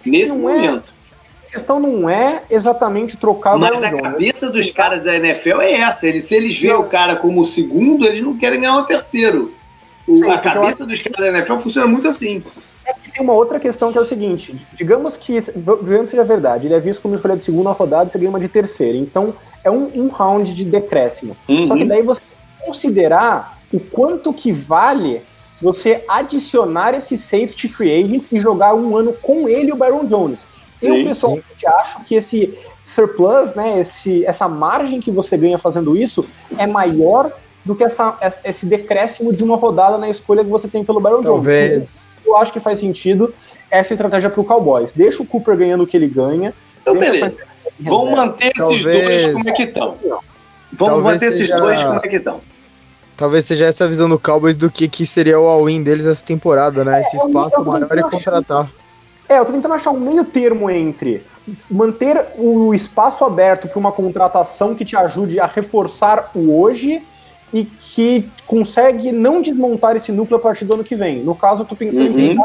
Nesse 0.07 0.39
não 0.39 0.49
é- 0.49 0.55
momento. 0.55 0.95
É, 0.95 1.49
a 1.49 1.51
questão 1.55 1.81
não 1.81 2.09
é 2.09 2.43
exatamente 2.51 3.17
trocar 3.17 3.57
o 3.57 3.59
Mas 3.59 3.81
Byron 3.81 3.99
a 3.99 4.03
cabeça 4.03 4.51
dos 4.51 4.71
caras 4.71 5.03
da 5.03 5.17
NFL 5.17 5.61
é 5.61 5.73
essa. 5.81 6.07
Eles, 6.07 6.25
se 6.25 6.37
eles 6.37 6.59
veem 6.59 6.75
o 6.75 6.85
cara 6.85 7.17
como 7.17 7.41
o 7.41 7.45
segundo, 7.45 8.07
eles 8.07 8.23
não 8.23 8.37
querem 8.37 8.61
ganhar 8.61 8.77
o 8.77 8.85
terceiro. 8.85 9.53
O, 10.07 10.19
Sim, 10.19 10.31
a 10.31 10.39
cabeça 10.39 10.83
eu... 10.83 10.87
dos 10.87 11.01
caras 11.01 11.33
da 11.33 11.39
NFL 11.39 11.59
funciona 11.59 11.87
muito 11.87 12.07
assim. 12.07 12.43
Que 13.15 13.19
tem 13.19 13.23
uma 13.23 13.33
outra 13.33 13.61
questão 13.61 13.93
que 13.93 13.99
é 13.99 14.01
o 14.01 14.05
seguinte: 14.05 14.57
digamos 14.75 15.17
que, 15.17 15.41
digamos 15.83 16.11
seja 16.11 16.25
verdade, 16.25 16.67
ele 16.67 16.75
é 16.75 16.81
visto 16.81 17.01
como 17.01 17.15
escolha 17.15 17.37
de 17.37 17.45
segunda 17.45 17.71
rodada 17.71 18.09
e 18.09 18.13
você 18.13 18.19
ganha 18.19 18.31
uma 18.31 18.41
de 18.41 18.49
terceira. 18.49 18.99
Então 18.99 19.35
é 19.63 19.71
um, 19.71 19.89
um 19.95 20.09
round 20.09 20.53
de 20.53 20.65
decréscimo. 20.65 21.37
Uhum. 21.49 21.65
Só 21.65 21.77
que 21.77 21.85
daí 21.85 22.03
você 22.03 22.21
considerar 22.65 23.59
o 23.73 23.79
quanto 23.79 24.33
que 24.33 24.51
vale 24.51 25.23
você 25.63 26.03
adicionar 26.09 26.95
esse 26.95 27.17
safety 27.17 27.69
free 27.69 28.05
agent 28.05 28.25
e 28.33 28.41
jogar 28.41 28.75
um 28.75 28.97
ano 28.97 29.13
com 29.13 29.49
ele 29.49 29.73
o 29.73 29.77
Byron 29.77 30.07
Jones. 30.07 30.41
Sim, 30.81 30.89
eu 30.89 31.05
pessoalmente 31.05 31.47
sim. 31.57 31.67
acho 31.67 32.05
que 32.05 32.15
esse 32.17 32.59
surplus, 32.85 33.55
né, 33.55 33.81
esse, 33.81 34.25
essa 34.27 34.47
margem 34.49 35.01
que 35.01 35.11
você 35.11 35.37
ganha 35.37 35.57
fazendo 35.57 35.97
isso 35.97 36.27
é 36.59 36.67
maior 36.67 37.33
do 37.65 37.75
que 37.75 37.83
essa, 37.83 38.19
esse 38.45 38.67
decréscimo 38.67 39.33
de 39.33 39.43
uma 39.43 39.57
rodada 39.57 39.97
na 39.97 40.09
escolha 40.09 40.45
que 40.45 40.51
você 40.51 40.69
tem 40.69 40.85
pelo 40.85 41.01
Byron 41.01 41.23
Talvez. 41.23 41.73
Jones. 41.73 42.09
Eu 42.27 42.37
acho 42.37 42.53
que 42.53 42.61
faz 42.61 42.79
sentido 42.79 43.35
essa 43.71 43.95
estratégia 43.95 44.29
para 44.29 44.41
o 44.41 44.45
Cowboys. 44.45 44.93
Deixa 44.93 45.23
o 45.23 45.27
Cooper 45.27 45.57
ganhando 45.57 45.85
o 45.85 45.87
que 45.87 45.97
ele 45.97 46.07
ganha. 46.07 46.53
Então, 46.83 46.97
beleza. 46.97 47.35
Vamos 47.81 48.11
manter 48.11 48.53
esses 48.57 48.85
Talvez. 48.85 48.85
dois 48.85 49.27
como 49.33 49.49
é 49.49 49.53
que 49.53 49.63
estão. 49.63 49.97
Vamos 50.03 50.23
Talvez 50.77 51.05
manter 51.05 51.27
esses 51.27 51.49
dois 51.49 51.83
como 51.83 51.97
é 51.97 52.09
que 52.09 52.17
estão. 52.17 52.41
Talvez 53.17 53.45
seja 53.45 53.67
essa 53.67 53.87
visão 53.89 54.09
do 54.09 54.19
Cowboys 54.19 54.57
do 54.57 54.71
que, 54.71 54.89
que 54.89 55.07
seria 55.07 55.39
o 55.39 55.47
all-in 55.47 55.83
deles 55.83 56.05
essa 56.05 56.25
temporada, 56.25 56.85
né? 56.85 57.01
Esse 57.01 57.17
é, 57.17 57.27
espaço 57.27 57.65
maior 57.65 57.99
e 57.99 58.03
contratar. 58.03 58.71
É, 59.29 59.39
eu 59.39 59.45
tô 59.45 59.53
tentando 59.53 59.75
achar 59.75 59.91
um 59.91 60.01
meio 60.01 60.25
termo 60.25 60.69
entre 60.69 61.25
manter 61.71 62.27
o 62.37 62.75
espaço 62.75 63.25
aberto 63.25 63.69
para 63.69 63.79
uma 63.79 63.93
contratação 63.93 64.75
que 64.75 64.85
te 64.85 64.97
ajude 64.97 65.39
a 65.39 65.47
reforçar 65.47 66.31
o 66.35 66.61
hoje 66.61 67.03
e 67.55 67.65
que 67.65 68.29
consegue 68.49 69.13
não 69.13 69.41
desmontar 69.41 69.97
esse 69.97 70.11
núcleo 70.11 70.39
a 70.39 70.43
partir 70.43 70.65
do 70.65 70.75
ano 70.75 70.83
que 70.83 70.97
vem. 70.97 71.21
No 71.21 71.37
caso, 71.37 71.63
eu 71.63 71.67
tô 71.67 71.77
pensando 71.77 72.11
uhum. 72.11 72.19
em 72.19 72.39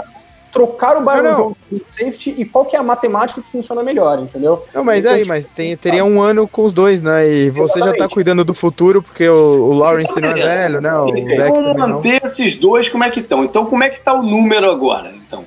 trocar 0.51 0.97
o 0.97 1.01
Byron 1.01 1.35
Jones 1.35 1.57
por 1.67 1.81
safety 1.89 2.35
e 2.37 2.45
qual 2.45 2.63
que 2.65 2.75
é 2.75 2.79
a 2.79 2.83
matemática 2.83 3.41
que 3.41 3.49
funciona 3.49 3.81
melhor, 3.81 4.19
entendeu? 4.19 4.63
Não, 4.73 4.83
mas 4.83 4.99
então, 4.99 5.11
aí, 5.11 5.19
tipo, 5.19 5.29
mas 5.29 5.47
tem, 5.47 5.75
teria 5.75 6.05
um 6.05 6.21
ano 6.21 6.47
com 6.47 6.63
os 6.63 6.71
dois, 6.71 7.01
né? 7.01 7.27
E 7.27 7.49
você 7.49 7.79
Exatamente. 7.79 7.99
já 7.99 8.07
tá 8.07 8.13
cuidando 8.13 8.45
do 8.45 8.53
futuro, 8.53 9.01
porque 9.01 9.27
o, 9.27 9.33
o 9.33 9.73
Lawrence 9.73 10.11
então, 10.11 10.21
não 10.21 10.29
é 10.29 10.33
velho, 10.43 10.79
né? 10.79 10.95
O 10.95 11.07
vamos 11.51 11.75
manter 11.75 12.21
não. 12.21 12.29
esses 12.29 12.59
dois 12.59 12.87
como 12.87 13.03
é 13.03 13.09
que 13.09 13.19
estão. 13.19 13.43
Então, 13.43 13.65
como 13.65 13.83
é 13.83 13.89
que 13.89 13.99
tá 13.99 14.13
o 14.13 14.21
número 14.21 14.69
agora, 14.69 15.11
então? 15.11 15.43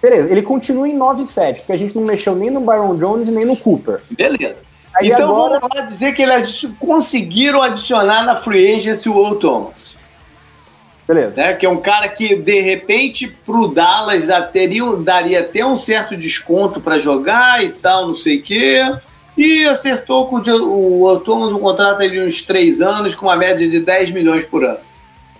Beleza, 0.00 0.30
ele 0.30 0.42
continua 0.42 0.88
em 0.88 0.98
9-7, 0.98 1.56
porque 1.56 1.72
a 1.72 1.76
gente 1.76 1.94
não 1.94 2.04
mexeu 2.04 2.34
nem 2.34 2.50
no 2.50 2.60
Byron 2.60 2.96
Jones 2.96 3.28
nem 3.28 3.44
no 3.44 3.56
Cooper. 3.56 4.00
Beleza. 4.10 4.71
Aí 4.94 5.08
então 5.08 5.30
agora... 5.30 5.60
vamos 5.60 5.76
lá 5.76 5.82
dizer 5.82 6.12
que 6.12 6.22
eles 6.22 6.66
conseguiram 6.78 7.62
adicionar 7.62 8.24
na 8.24 8.36
free 8.36 8.74
agency 8.74 9.08
o 9.08 9.16
Will 9.16 9.36
Thomas. 9.36 9.96
Beleza. 11.06 11.42
Né? 11.42 11.54
Que 11.54 11.66
é 11.66 11.68
um 11.68 11.78
cara 11.78 12.08
que, 12.08 12.36
de 12.36 12.60
repente, 12.60 13.26
pro 13.28 13.68
Dallas 13.68 14.26
daria, 14.26 14.96
daria 14.98 15.40
até 15.40 15.64
um 15.64 15.76
certo 15.76 16.16
desconto 16.16 16.80
para 16.80 16.98
jogar 16.98 17.62
e 17.64 17.70
tal, 17.70 18.08
não 18.08 18.14
sei 18.14 18.38
o 18.38 18.42
quê. 18.42 18.82
E 19.36 19.64
acertou 19.66 20.26
com 20.26 20.36
o, 20.36 21.04
o 21.04 21.20
Thomas 21.20 21.52
um 21.52 21.58
contrato 21.58 22.08
de 22.08 22.20
uns 22.20 22.42
três 22.42 22.80
anos 22.80 23.14
com 23.14 23.26
uma 23.26 23.36
média 23.36 23.68
de 23.68 23.80
10 23.80 24.10
milhões 24.10 24.44
por 24.44 24.62
ano. 24.64 24.78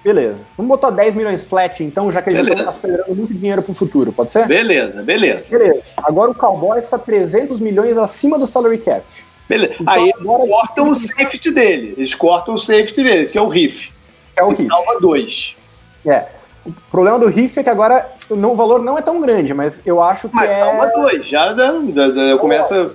Beleza. 0.03 0.41
Vamos 0.57 0.69
botar 0.69 0.91
10 0.91 1.15
milhões 1.15 1.45
flat, 1.45 1.85
então, 1.85 2.11
já 2.11 2.21
que 2.21 2.31
eles 2.31 2.45
já 2.45 2.55
estão 2.55 2.69
acelerando 2.69 3.15
muito 3.15 3.33
dinheiro 3.33 3.63
pro 3.63 3.73
futuro, 3.73 4.13
pode 4.13 4.33
ser? 4.33 4.49
Beleza, 4.49 5.01
beleza. 5.03 5.57
Beleza. 5.57 5.93
Agora 5.99 6.33
o 6.33 6.35
Cowboys 6.35 6.83
está 6.83 6.99
300 6.99 7.61
milhões 7.61 7.97
acima 7.97 8.37
do 8.37 8.49
salary 8.49 8.79
cap. 8.79 9.05
Beleza. 9.49 9.75
Então, 9.81 9.93
Aí 9.93 10.13
agora 10.15 10.47
cortam 10.47 10.91
o 10.91 10.95
safety 10.95 11.51
dele. 11.51 11.95
Eles 11.97 12.15
cortam 12.15 12.55
o 12.55 12.59
safety 12.59 13.03
dele, 13.03 13.27
que 13.27 13.39
é 13.39 13.41
o 13.41 13.49
Riff. 13.49 13.93
É 14.37 14.43
o 14.43 14.51
Riff. 14.51 14.67
Salva 14.67 15.01
dois. 15.01 15.57
É. 16.07 16.27
O 16.65 16.73
problema 16.91 17.19
do 17.19 17.27
Riff 17.27 17.59
é 17.59 17.63
que 17.63 17.71
agora 17.71 18.11
o 18.31 18.55
valor 18.55 18.83
não 18.83 18.97
é 18.97 19.03
tão 19.03 19.21
grande, 19.21 19.53
mas 19.53 19.81
eu 19.85 20.01
acho 20.01 20.29
que. 20.29 20.35
Mas 20.35 20.53
é... 20.53 20.59
salva 20.59 20.87
dois, 20.87 21.27
já 21.27 21.53
da, 21.53 21.73
da, 21.73 22.09
da, 22.09 22.39
começa. 22.39 22.95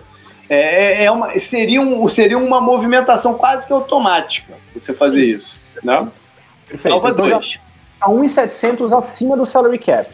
É, 0.50 1.02
é, 1.02 1.04
é 1.06 1.12
uma, 1.12 1.38
seria, 1.38 1.82
um, 1.82 2.08
seria 2.08 2.38
uma 2.38 2.62
movimentação 2.62 3.34
quase 3.34 3.68
que 3.68 3.74
automática 3.74 4.54
você 4.74 4.94
fazer 4.94 5.26
isso. 5.26 5.58
Né? 5.84 6.08
Salva 6.76 7.10
então 7.10 7.30
dois. 7.30 7.60
A 8.00 8.10
1,700 8.10 8.94
acima 8.94 9.36
do 9.36 9.46
salary 9.46 9.80
cap. 9.80 10.10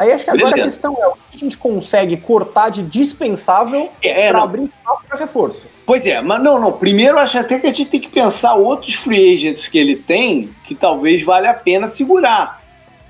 Aí 0.00 0.12
acho 0.12 0.24
que 0.24 0.30
agora 0.30 0.52
Beleza. 0.52 0.62
a 0.62 0.70
questão 0.70 0.96
é 0.98 1.06
o 1.08 1.12
que 1.12 1.36
a 1.36 1.38
gente 1.38 1.58
consegue 1.58 2.16
cortar 2.16 2.70
de 2.70 2.82
dispensável 2.82 3.90
é, 4.00 4.30
para 4.30 4.42
abrir 4.42 4.62
espaço 4.64 5.02
para 5.06 5.18
reforço. 5.18 5.66
Pois 5.84 6.06
é, 6.06 6.22
mas 6.22 6.42
não, 6.42 6.58
não. 6.58 6.72
Primeiro 6.72 7.18
acho 7.18 7.38
até 7.38 7.58
que 7.58 7.66
a 7.66 7.70
gente 7.70 7.90
tem 7.90 8.00
que 8.00 8.08
pensar 8.08 8.54
outros 8.54 8.94
free 8.94 9.34
agents 9.34 9.68
que 9.68 9.76
ele 9.76 9.96
tem 9.96 10.48
que 10.64 10.74
talvez 10.74 11.22
valha 11.22 11.50
a 11.50 11.54
pena 11.54 11.86
segurar, 11.86 12.62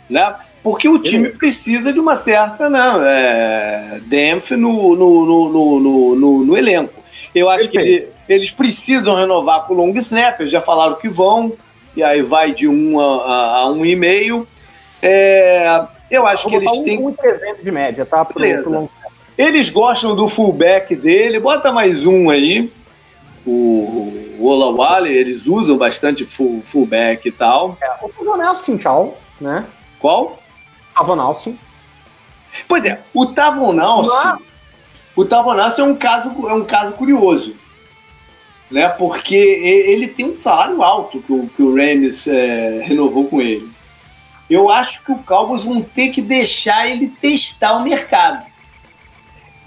né? 0.08 0.34
Porque 0.64 0.88
o 0.88 0.98
time 0.98 1.28
precisa 1.28 1.92
de 1.92 2.00
uma 2.00 2.16
certa 2.16 2.68
né, 2.68 4.00
é, 4.10 4.56
no, 4.56 4.96
no, 4.96 5.48
no, 5.48 6.14
no, 6.16 6.44
no 6.44 6.56
elenco. 6.56 7.00
Eu 7.32 7.48
acho 7.48 7.70
Perfeito. 7.70 7.86
que 7.86 8.32
ele, 8.32 8.36
eles 8.36 8.50
precisam 8.50 9.14
renovar 9.14 9.64
com 9.64 9.74
o 9.74 9.76
long 9.76 9.96
snapper, 9.96 10.48
já 10.48 10.60
falaram 10.60 10.96
que 10.96 11.08
vão, 11.08 11.52
e 11.94 12.02
aí 12.02 12.20
vai 12.20 12.52
de 12.52 12.66
um 12.66 12.98
a, 12.98 13.04
a, 13.04 13.56
a 13.58 13.70
um 13.70 13.86
e 13.86 13.94
meio. 13.94 14.44
É, 15.00 15.86
eu 16.10 16.26
acho 16.26 16.48
que 16.48 16.54
eles 16.56 16.78
têm. 16.78 17.06
Um 17.06 17.12
300 17.12 17.62
de 17.62 17.70
média, 17.70 18.04
tá? 18.04 18.24
Pro, 18.24 18.42
pro 18.62 18.90
eles 19.38 19.70
gostam 19.70 20.14
do 20.14 20.28
fullback 20.28 20.94
dele, 20.94 21.40
bota 21.40 21.72
mais 21.72 22.04
um 22.04 22.28
aí. 22.28 22.70
O, 23.46 24.12
o 24.38 24.46
Olawale, 24.46 25.10
eles 25.10 25.46
usam 25.46 25.78
bastante 25.78 26.26
full, 26.26 26.60
fullback 26.62 27.26
e 27.26 27.32
tal. 27.32 27.78
É, 27.80 28.04
o 28.04 28.10
Tavon 28.10 28.42
Austin, 28.42 28.76
tchau, 28.76 29.18
né? 29.40 29.64
Qual? 29.98 30.42
Tavon 30.94 31.18
Austin. 31.18 31.58
Pois 32.68 32.84
é, 32.84 33.00
o 33.14 33.26
Tavon 33.26 33.80
Austin. 33.80 34.44
O 35.16 35.24
Tavon 35.24 35.58
Austin 35.58 35.80
é 35.80 35.84
um 35.84 35.94
caso, 35.94 36.34
é 36.46 36.52
um 36.52 36.64
caso 36.64 36.92
curioso. 36.92 37.54
Né, 38.70 38.88
porque 38.88 39.34
ele 39.34 40.06
tem 40.06 40.30
um 40.30 40.36
salário 40.36 40.80
alto 40.80 41.20
que 41.20 41.32
o, 41.32 41.48
que 41.48 41.60
o 41.60 41.74
Rams 41.74 42.28
é, 42.28 42.80
renovou 42.84 43.26
com 43.26 43.40
ele 43.40 43.68
eu 44.50 44.68
acho 44.68 45.04
que 45.04 45.12
o 45.12 45.18
Cowboys 45.18 45.62
vão 45.62 45.80
ter 45.80 46.08
que 46.08 46.20
deixar 46.20 46.88
ele 46.88 47.08
testar 47.08 47.76
o 47.76 47.84
mercado. 47.84 48.44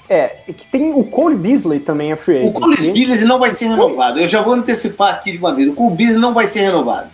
É, 0.10 0.28
que 0.46 0.68
tem 0.68 0.94
o 0.94 1.04
Cole 1.06 1.36
Beasley 1.36 1.80
também 1.80 2.12
é 2.12 2.16
free 2.16 2.40
agent. 2.40 2.50
O 2.50 2.54
Cole 2.54 2.76
Beasley 2.76 3.24
não 3.24 3.40
vai 3.40 3.50
ser 3.50 3.70
renovado. 3.70 4.20
Eu 4.20 4.28
já 4.28 4.42
vou 4.42 4.54
antecipar 4.54 5.14
aqui 5.14 5.32
de 5.32 5.38
uma 5.38 5.56
vez. 5.56 5.72
O 5.72 5.74
Cole 5.74 5.96
Beasley 5.96 6.20
não 6.20 6.34
vai 6.34 6.46
ser 6.46 6.60
renovado. 6.60 7.08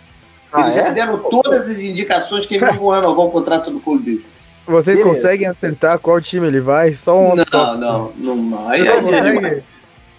Ah, 0.52 0.62
Eles 0.62 0.76
é? 0.76 0.80
já 0.80 0.90
deram 0.90 1.18
todas 1.18 1.68
as 1.68 1.78
indicações 1.78 2.44
que 2.44 2.56
eles 2.56 2.68
não 2.68 2.78
vão 2.78 2.90
renovar 2.90 3.26
o 3.26 3.30
contrato 3.30 3.70
do 3.70 3.78
Cole 3.78 4.00
Beasley. 4.00 4.26
Vocês 4.66 4.98
Beleza. 4.98 5.16
conseguem 5.16 5.46
acertar 5.46 5.98
qual 5.98 6.20
time 6.20 6.46
ele 6.46 6.60
vai? 6.60 6.92
Só 6.92 7.16
um. 7.16 7.34
Não, 7.34 7.76
não, 7.78 8.12
não, 8.16 8.36
não. 8.36 8.68
Aí, 8.68 8.86
aí, 8.86 9.14
aí, 9.14 9.62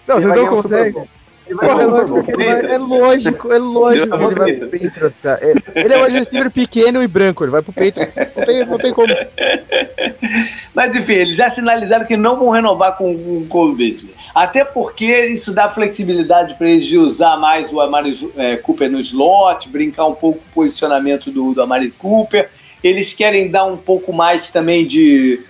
não, 0.06 0.16
vocês 0.16 0.36
não 0.36 0.46
conseguem. 0.46 1.04
Porra, 1.50 1.82
é 1.82 1.86
lógico, 1.86 2.22
que 2.22 2.32
vai, 2.32 2.46
é 2.46 2.78
lógico, 2.78 3.52
é 3.52 3.58
lógico 3.58 4.16
que 4.16 4.24
ele 4.24 4.34
vai 4.34 4.52
pro 4.52 4.68
Patriots, 4.68 5.20
cara. 5.20 5.40
Ele 5.74 5.94
é 5.94 5.98
um 5.98 6.10
receiver 6.10 6.50
pequeno 6.50 7.02
e 7.02 7.08
branco, 7.08 7.42
ele 7.42 7.50
vai 7.50 7.62
pro 7.62 7.72
Patriots. 7.72 8.14
Não 8.16 8.44
tem, 8.44 8.66
não 8.66 8.78
tem 8.78 8.92
como. 8.92 9.12
Mas 10.74 10.96
enfim, 10.96 11.14
eles 11.14 11.36
já 11.36 11.50
sinalizaram 11.50 12.06
que 12.06 12.16
não 12.16 12.38
vão 12.38 12.50
renovar 12.50 12.96
com, 12.96 13.12
o 13.12 13.46
Cole 13.48 13.74
Beasley. 13.74 14.14
Até 14.34 14.64
porque 14.64 15.26
isso 15.26 15.52
dá 15.52 15.68
flexibilidade 15.68 16.54
para 16.54 16.70
eles 16.70 16.86
de 16.86 16.96
usar 16.96 17.36
mais 17.36 17.72
o 17.72 17.80
Amari 17.80 18.12
é, 18.36 18.56
Cooper 18.56 18.90
no 18.90 19.00
slot, 19.00 19.68
brincar 19.68 20.06
um 20.06 20.14
pouco 20.14 20.38
com 20.38 20.60
o 20.60 20.64
posicionamento 20.64 21.30
do, 21.30 21.54
do 21.54 21.62
Amari 21.62 21.90
Cooper. 21.90 22.48
Eles 22.82 23.12
querem 23.14 23.50
dar 23.50 23.64
um 23.64 23.76
pouco 23.76 24.12
mais 24.12 24.50
também 24.50 24.86
de 24.86 25.40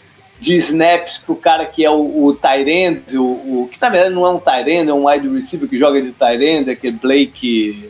de 0.43 0.57
snaps 0.57 1.19
pro 1.19 1.37
cara 1.37 1.65
que 1.67 1.85
é 1.85 1.91
o, 1.91 2.25
o 2.25 2.35
Tyrande, 2.35 3.17
o, 3.17 3.23
o, 3.23 3.69
que 3.71 3.81
na 3.81 3.89
verdade 3.89 4.13
não 4.13 4.27
é 4.27 4.31
um 4.31 4.41
Tyrande, 4.41 4.91
é 4.91 4.93
um 4.93 5.09
wide 5.09 5.29
receiver 5.29 5.69
que 5.69 5.79
joga 5.79 6.03
de 6.03 6.11
Tyrande, 6.11 6.69
aquele 6.69 6.97
Blake. 6.97 7.89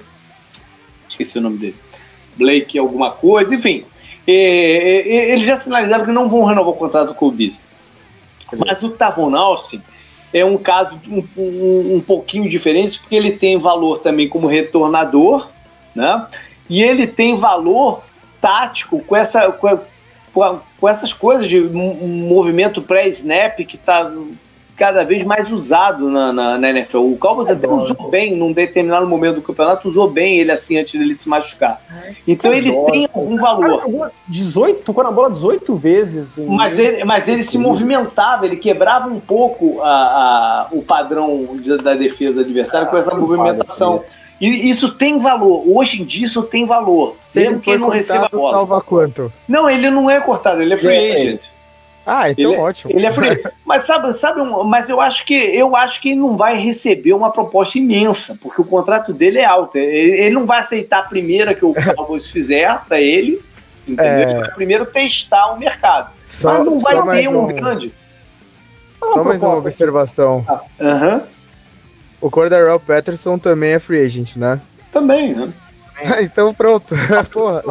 Esqueci 1.09 1.39
o 1.39 1.41
nome 1.41 1.57
dele. 1.57 1.77
Blake 2.37 2.79
alguma 2.79 3.11
coisa, 3.11 3.55
enfim. 3.55 3.85
E, 4.29 4.33
e, 4.33 5.33
eles 5.33 5.47
já 5.47 5.57
sinalizaram 5.57 6.05
que 6.05 6.13
não 6.13 6.29
vão 6.29 6.45
renovar 6.45 6.75
o 6.75 6.77
contrato 6.77 7.15
com 7.15 7.29
o 7.29 7.31
Beasley. 7.31 7.65
Mas 8.59 8.83
o 8.83 8.91
Tavon 8.91 9.35
Austin 9.35 9.81
é 10.31 10.45
um 10.45 10.59
caso 10.59 11.01
um, 11.09 11.25
um, 11.35 11.97
um, 11.97 12.01
pouquinho 12.03 12.51
diferente, 12.51 12.99
porque 12.99 13.15
ele 13.15 13.33
tem 13.33 13.57
valor 13.57 14.01
também 14.01 14.29
como 14.29 14.47
retornador, 14.47 15.49
né? 15.95 16.27
E 16.69 16.83
ele 16.83 17.07
tem 17.07 17.35
valor 17.35 18.03
tático 18.43 19.01
com 19.01 19.17
essa, 19.17 19.51
com, 19.53 19.79
com 20.33 20.89
essas 20.89 21.13
coisas 21.13 21.47
de 21.49 21.61
um 21.61 22.29
movimento 22.29 22.81
pré-snap 22.81 23.57
que 23.65 23.77
está 23.77 24.11
cada 24.77 25.05
vez 25.05 25.23
mais 25.23 25.53
usado 25.53 26.11
na, 26.11 26.33
na, 26.33 26.59
na 26.59 26.71
NFL. 26.71 26.99
O 26.99 27.17
Cowboys 27.17 27.49
é 27.49 27.53
até 27.53 27.69
dó. 27.69 27.75
usou 27.75 28.11
bem 28.11 28.35
num 28.35 28.53
determinado 28.53 29.07
momento 29.07 29.37
do 29.37 29.43
campeonato, 29.43 29.89
usou 29.89 30.11
bem 30.11 30.39
ele 30.39 30.51
assim 30.51 30.79
antes 30.79 30.99
dele 30.99 31.15
se 31.15 31.29
machucar. 31.29 31.81
Então 32.27 32.53
ele 32.53 32.73
tem 32.91 33.09
algum 33.13 33.37
valor. 33.37 34.11
18, 34.27 34.83
tocou 34.83 35.05
na 35.05 35.13
bola 35.13 35.31
18 35.31 35.75
vezes. 35.77 36.39
Mas 36.39 36.79
ele, 36.79 37.05
mas 37.05 37.29
ele 37.29 37.43
se 37.43 37.59
movimentava, 37.59 38.47
ele 38.47 38.57
quebrava 38.57 39.09
um 39.09 39.21
pouco 39.21 39.81
a, 39.83 39.87
a 39.87 40.67
o 40.73 40.83
padrão 40.83 41.57
de, 41.61 41.77
da 41.79 41.95
defesa 41.95 42.41
adversária 42.41 42.89
ah, 42.89 42.91
com 42.91 42.97
essa 42.97 43.15
movimentação. 43.15 44.03
E 44.43 44.69
isso 44.69 44.91
tem 44.91 45.21
valor. 45.21 45.63
Hoje 45.65 46.03
em 46.03 46.05
dia 46.05 46.27
isso 46.27 46.43
tem 46.43 46.67
valor. 46.67 47.15
Se 47.23 47.39
Mesmo 47.39 47.61
que 47.61 47.71
ele 47.71 47.79
não 47.79 47.89
receba 47.89 48.27
a 48.27 48.29
bola. 48.29 48.51
Salva 48.51 48.81
quanto? 48.81 49.33
Não, 49.47 49.71
ele 49.71 49.89
não 49.89 50.11
é 50.11 50.21
cortado, 50.21 50.61
ele 50.61 50.75
é 50.75 50.77
free 50.77 50.97
é, 50.97 51.15
agent. 51.15 51.43
Ah, 52.05 52.29
então 52.29 52.51
ele, 52.51 52.55
é- 52.57 52.59
ótimo. 52.61 52.93
Ele 52.93 53.07
é 53.07 53.13
free. 53.13 53.41
mas 53.65 53.85
sabe, 53.85 54.13
sabe 54.13 54.41
um, 54.41 54.65
mas 54.65 54.89
eu 54.89 55.01
acho 55.01 55.25
que 55.25 55.35
eu 55.35 55.77
acho 55.77 56.03
que 56.03 56.11
ele 56.11 56.19
não 56.19 56.37
vai 56.37 56.57
receber 56.57 57.13
uma 57.13 57.31
proposta 57.31 57.79
imensa, 57.79 58.37
porque 58.43 58.61
o 58.61 58.65
contrato 58.65 59.13
dele 59.13 59.39
é 59.39 59.45
alto. 59.45 59.79
Ele, 59.79 60.21
ele 60.23 60.35
não 60.35 60.45
vai 60.45 60.59
aceitar 60.59 60.99
a 60.99 61.03
primeira 61.05 61.55
que 61.55 61.65
o 61.65 61.73
Cowboys 61.95 62.29
fizer 62.29 62.81
para 62.89 63.01
ele. 63.01 63.41
Entendeu? 63.87 64.05
É... 64.05 64.23
Ele 64.23 64.41
vai 64.41 64.51
primeiro 64.51 64.87
testar 64.87 65.55
o 65.55 65.59
mercado. 65.59 66.11
Só, 66.25 66.55
mas 66.55 66.65
não 66.65 66.81
vai 66.81 67.21
ter 67.21 67.29
um, 67.29 67.45
um 67.45 67.47
grande. 67.47 67.95
Só 68.99 69.23
mais 69.23 69.41
uma 69.41 69.57
observação. 69.57 70.45
Aham. 70.81 71.13
Uhum. 71.15 71.32
O 72.23 72.31
Cordarrelle 72.31 72.79
Patterson 72.79 73.37
também 73.37 73.73
é 73.73 73.79
free 73.79 74.01
agent, 74.01 74.37
né? 74.37 74.61
Também, 74.93 75.35
né? 75.35 75.53
então 76.23 76.55
pronto. 76.55 76.95
Porra. 77.33 77.63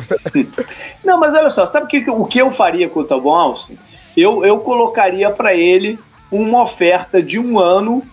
Não, 1.04 1.18
mas 1.18 1.34
olha 1.34 1.50
só, 1.50 1.66
sabe 1.66 1.88
que, 1.88 2.10
o 2.10 2.26
que 2.26 2.40
eu 2.40 2.52
faria 2.52 2.90
com 2.90 3.00
o 3.00 3.04
Talbot 3.04 3.34
Austin? 3.34 3.78
Eu, 4.16 4.44
eu 4.46 4.60
colocaria 4.60 5.30
para 5.30 5.56
ele 5.56 5.98
uma 6.30 6.64
oferta 6.64 7.24
de 7.24 7.40
um 7.40 7.58
ano, 7.58 8.04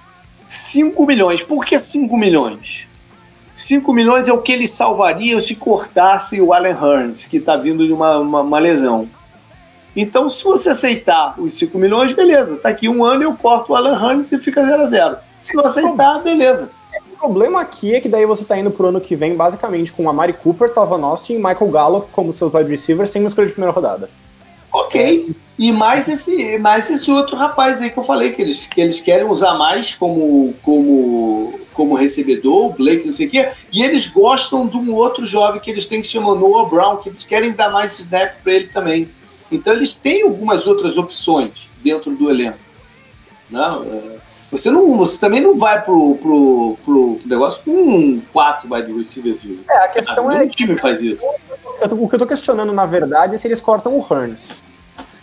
5 0.47 1.05
milhões. 1.05 1.43
Por 1.43 1.65
que 1.65 1.79
5 1.79 2.17
milhões? 2.17 2.87
5 3.55 3.93
milhões 3.93 4.29
é 4.29 4.33
o 4.33 4.41
que 4.41 4.53
ele 4.53 4.69
salvaria 4.69 5.39
se 5.41 5.57
cortasse 5.57 6.41
o 6.41 6.53
Allen 6.53 6.73
Hearns, 6.73 7.27
que 7.27 7.39
está 7.39 7.57
vindo 7.57 7.85
de 7.85 7.93
uma, 7.93 8.19
uma, 8.19 8.41
uma, 8.43 8.59
lesão. 8.61 9.09
Então, 9.97 10.29
se 10.31 10.45
você 10.45 10.71
aceitar 10.71 11.35
os 11.39 11.55
5 11.55 11.77
milhões, 11.79 12.13
beleza. 12.13 12.57
Tá 12.57 12.69
aqui 12.69 12.89
um 12.89 13.05
ano 13.05 13.23
eu 13.23 13.35
corto 13.35 13.73
o 13.73 13.77
Allen 13.77 13.93
Hearns 13.93 14.33
e 14.33 14.39
fica 14.39 14.65
0 14.65 14.83
a 14.83 14.87
0 14.87 15.17
Se 15.43 15.57
não 15.57 15.65
aceitar, 15.65 16.23
beleza. 16.23 16.71
O 17.13 17.17
problema 17.19 17.61
aqui 17.61 17.95
é 17.95 18.01
que 18.01 18.09
daí 18.09 18.25
você 18.25 18.45
tá 18.45 18.57
indo 18.57 18.71
pro 18.71 18.87
ano 18.87 19.01
que 19.01 19.17
vem, 19.17 19.35
basicamente, 19.35 19.93
com 19.93 20.09
a 20.09 20.13
Mari 20.13 20.35
Cooper, 20.35 20.73
Tava 20.73 21.01
Austin 21.05 21.35
e 21.35 21.37
Michael 21.37 21.71
Gallup 21.71 22.11
como 22.13 22.33
seus 22.33 22.55
wide 22.55 22.71
receivers, 22.71 23.11
sem 23.11 23.23
uma 23.23 23.29
escolha 23.29 23.49
de 23.49 23.55
primeira 23.55 23.73
rodada. 23.73 24.09
Ok. 24.73 25.35
E 25.59 25.73
mais 25.73 26.09
esse, 26.09 26.59
mais 26.59 26.89
esse 26.89 27.11
outro 27.11 27.37
rapaz 27.37 27.83
aí 27.83 27.91
que 27.91 27.99
eu 27.99 28.05
falei, 28.05 28.33
que 28.33 28.41
eles, 28.41 28.67
que 28.69 28.81
eles 28.81 29.01
querem 29.01 29.27
usar 29.27 29.55
mais 29.55 29.95
como, 29.95 30.55
como, 30.63 31.59
como 31.75 31.97
recebedor, 31.97 32.67
o 32.67 32.73
Blake, 32.73 33.07
não 33.07 33.13
sei 33.13 33.27
o 33.27 33.31
quê, 33.31 33.49
e 33.73 33.83
eles 33.83 34.07
gostam 34.07 34.69
de 34.69 34.77
um 34.77 34.95
outro 34.95 35.27
jovem 35.27 35.61
que 35.61 35.71
eles 35.71 35.87
têm 35.87 36.01
que 36.01 36.07
se 36.07 36.13
chama 36.13 36.35
Noah 36.35 36.69
Brown, 36.69 36.99
que 36.99 37.09
eles 37.09 37.25
querem 37.25 37.51
dar 37.51 37.71
mais 37.71 37.99
snap 37.99 38.37
para 38.43 38.53
ele 38.53 38.69
também. 38.69 39.09
Então 39.51 39.73
eles 39.73 39.97
têm 39.97 40.23
algumas 40.23 40.67
outras 40.67 40.97
opções 40.97 41.69
dentro 41.83 42.15
do 42.15 42.31
elenco. 42.31 42.59
Não, 43.51 43.83
é, 43.83 44.19
você, 44.51 44.71
não, 44.71 44.97
você 44.97 45.19
também 45.19 45.41
não 45.41 45.59
vai 45.59 45.83
pro, 45.83 46.17
pro, 46.17 46.79
pro 46.85 47.21
negócio 47.27 47.63
com 47.65 48.21
quatro 48.33 48.73
wide 48.73 48.93
receivers. 48.93 49.41
É, 49.69 49.85
a 49.85 49.89
questão 49.89 50.29
ah, 50.29 50.43
é. 50.43 50.47
O 50.47 50.49
time 50.49 50.77
faz 50.77 51.03
isso. 51.03 51.23
Eu, 51.81 52.03
o 52.03 52.09
que 52.09 52.15
eu 52.15 52.19
tô 52.19 52.27
questionando, 52.27 52.73
na 52.73 52.87
verdade, 52.87 53.35
é 53.35 53.39
se 53.39 53.47
eles 53.47 53.61
cortam 53.61 53.95
o 53.95 54.07
Hearns. 54.11 54.63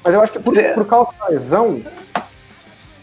Mas 0.04 0.14
eu 0.14 0.22
acho 0.22 0.32
que 0.32 0.40
por, 0.40 0.56
é. 0.56 0.74
por 0.74 0.86
causa 0.86 1.10
da 1.20 1.28
lesão. 1.28 1.82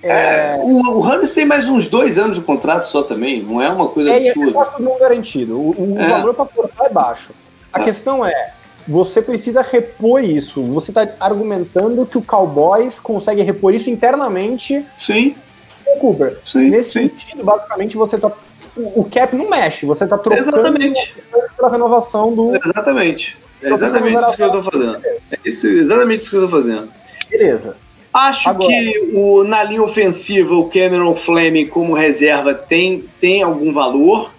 É... 0.00 0.54
É, 0.54 0.58
o, 0.60 1.00
o 1.00 1.34
tem 1.34 1.44
mais 1.44 1.68
uns 1.68 1.88
dois 1.88 2.18
anos 2.18 2.38
de 2.38 2.44
contrato 2.44 2.84
só 2.86 3.02
também, 3.02 3.42
não 3.42 3.62
é 3.62 3.68
uma 3.68 3.88
coisa 3.88 4.10
é, 4.10 4.28
absurda. 4.28 4.60
É 4.60 4.64
todo 4.64 4.82
mundo 4.82 4.98
garantido. 4.98 5.58
O, 5.58 5.94
o 5.94 6.00
é. 6.00 6.08
valor 6.08 6.34
para 6.34 6.46
cortar 6.46 6.86
é 6.86 6.88
baixo. 6.88 7.30
A 7.72 7.80
é. 7.80 7.84
questão 7.84 8.24
é, 8.24 8.52
você 8.86 9.22
precisa 9.22 9.62
repor 9.62 10.22
isso. 10.22 10.62
Você 10.64 10.90
está 10.90 11.08
argumentando 11.20 12.06
que 12.06 12.18
o 12.18 12.22
Cowboys 12.22 12.98
consegue 12.98 13.42
repor 13.42 13.74
isso 13.74 13.90
internamente. 13.90 14.84
Sim. 14.96 15.34
Com 15.84 15.96
o 15.96 16.00
Cooper. 16.00 16.38
Sim, 16.44 16.70
Nesse 16.70 16.92
sim. 16.92 17.08
sentido, 17.08 17.44
basicamente, 17.44 17.96
você 17.96 18.16
está 18.16 18.30
o, 18.76 19.04
cap 19.04 19.36
não 19.36 19.50
mexe, 19.50 19.84
você 19.84 20.04
está 20.04 20.16
trocando 20.16 20.48
exatamente. 20.48 21.14
pela 21.56 21.70
renovação 21.70 22.34
do. 22.34 22.56
Exatamente. 22.56 23.38
É 23.62 23.70
exatamente 23.70 24.24
isso 24.24 24.36
que 24.36 24.42
eu 24.42 24.46
estou 24.46 24.62
fazendo. 24.62 25.00
É 25.04 25.38
isso, 25.44 25.68
exatamente 25.68 26.20
isso 26.20 26.30
que 26.30 26.36
eu 26.36 26.44
estou 26.44 26.62
fazendo. 26.62 26.90
Beleza. 27.28 27.76
Acho 28.12 28.50
Agora. 28.50 28.68
que 28.68 29.10
o, 29.14 29.44
na 29.44 29.62
linha 29.64 29.82
ofensiva 29.82 30.54
o 30.54 30.68
Cameron 30.68 31.14
Fleming 31.14 31.66
como 31.66 31.94
reserva 31.94 32.52
tem, 32.52 33.04
tem 33.20 33.42
algum 33.42 33.72
valor 33.72 34.30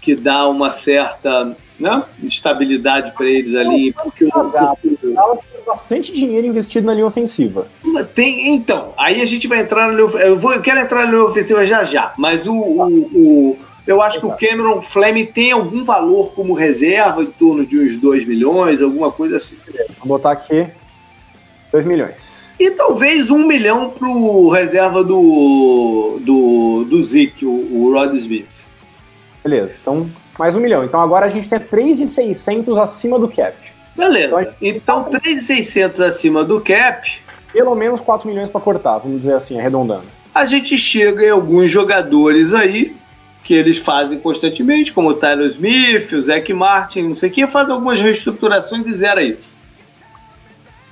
que 0.00 0.14
dá 0.14 0.46
uma 0.48 0.70
certa 0.70 1.56
né, 1.78 2.02
estabilidade 2.22 3.12
para 3.12 3.26
eles 3.26 3.54
ali. 3.54 3.92
Porque 3.92 4.24
o, 4.24 4.30
porque 4.30 5.14
bastante 5.66 6.12
dinheiro 6.12 6.46
investido 6.46 6.86
na 6.86 6.94
linha 6.94 7.06
ofensiva. 7.06 7.66
Tem, 8.14 8.54
então, 8.54 8.92
aí 8.96 9.20
a 9.20 9.24
gente 9.24 9.48
vai 9.48 9.60
entrar 9.60 9.90
no. 9.92 10.08
Eu, 10.18 10.38
vou, 10.38 10.52
eu 10.52 10.62
quero 10.62 10.80
entrar 10.80 11.04
na 11.04 11.10
linha 11.12 11.24
ofensiva 11.24 11.64
já 11.64 11.82
já, 11.84 12.14
mas 12.16 12.46
o, 12.46 12.54
o, 12.54 12.86
o 13.14 13.58
eu 13.86 14.00
acho 14.00 14.20
que 14.20 14.26
o 14.26 14.30
Cameron 14.30 14.80
Fleming 14.80 15.26
tem 15.26 15.52
algum 15.52 15.84
valor 15.84 16.32
como 16.32 16.54
reserva 16.54 17.22
em 17.22 17.30
torno 17.30 17.66
de 17.66 17.78
uns 17.78 17.96
2 17.96 18.26
milhões, 18.26 18.80
alguma 18.80 19.12
coisa 19.12 19.36
assim. 19.36 19.56
Vou 19.98 20.08
botar 20.08 20.32
aqui 20.32 20.66
2 21.70 21.84
milhões. 21.84 22.54
E 22.58 22.70
talvez 22.70 23.30
um 23.30 23.46
milhão 23.46 23.90
pro 23.90 24.48
reserva 24.48 25.02
do, 25.02 26.18
do, 26.20 26.86
do 26.88 27.02
Zeke, 27.02 27.44
o, 27.44 27.50
o 27.50 27.92
Rod 27.92 28.14
Smith. 28.14 28.48
Beleza, 29.42 29.78
então 29.80 30.08
mais 30.38 30.54
um 30.54 30.60
milhão. 30.60 30.84
Então 30.84 31.00
agora 31.00 31.26
a 31.26 31.28
gente 31.28 31.48
tem 31.48 31.58
3,600 31.58 32.78
acima 32.78 33.18
do 33.18 33.28
cap. 33.28 33.54
Beleza. 33.94 34.54
Então, 34.60 35.04
3,600 35.04 36.00
acima 36.00 36.44
do 36.44 36.60
cap. 36.60 37.22
Pelo 37.52 37.74
menos 37.76 38.00
4 38.00 38.28
milhões 38.28 38.50
para 38.50 38.60
cortar, 38.60 38.98
vamos 38.98 39.20
dizer 39.20 39.34
assim, 39.34 39.58
arredondando. 39.58 40.04
A 40.34 40.44
gente 40.44 40.76
chega 40.76 41.24
em 41.24 41.30
alguns 41.30 41.70
jogadores 41.70 42.52
aí 42.52 42.96
que 43.44 43.54
eles 43.54 43.78
fazem 43.78 44.18
constantemente, 44.18 44.92
como 44.92 45.10
o 45.10 45.14
Tyler 45.14 45.50
Smith, 45.50 46.12
o 46.12 46.22
Zach 46.22 46.52
Martin, 46.52 47.02
não 47.02 47.14
sei 47.14 47.28
o 47.28 47.32
que, 47.32 47.46
fazem 47.46 47.72
algumas 47.72 48.00
reestruturações 48.00 48.86
e 48.86 48.94
zera 48.94 49.22
isso. 49.22 49.54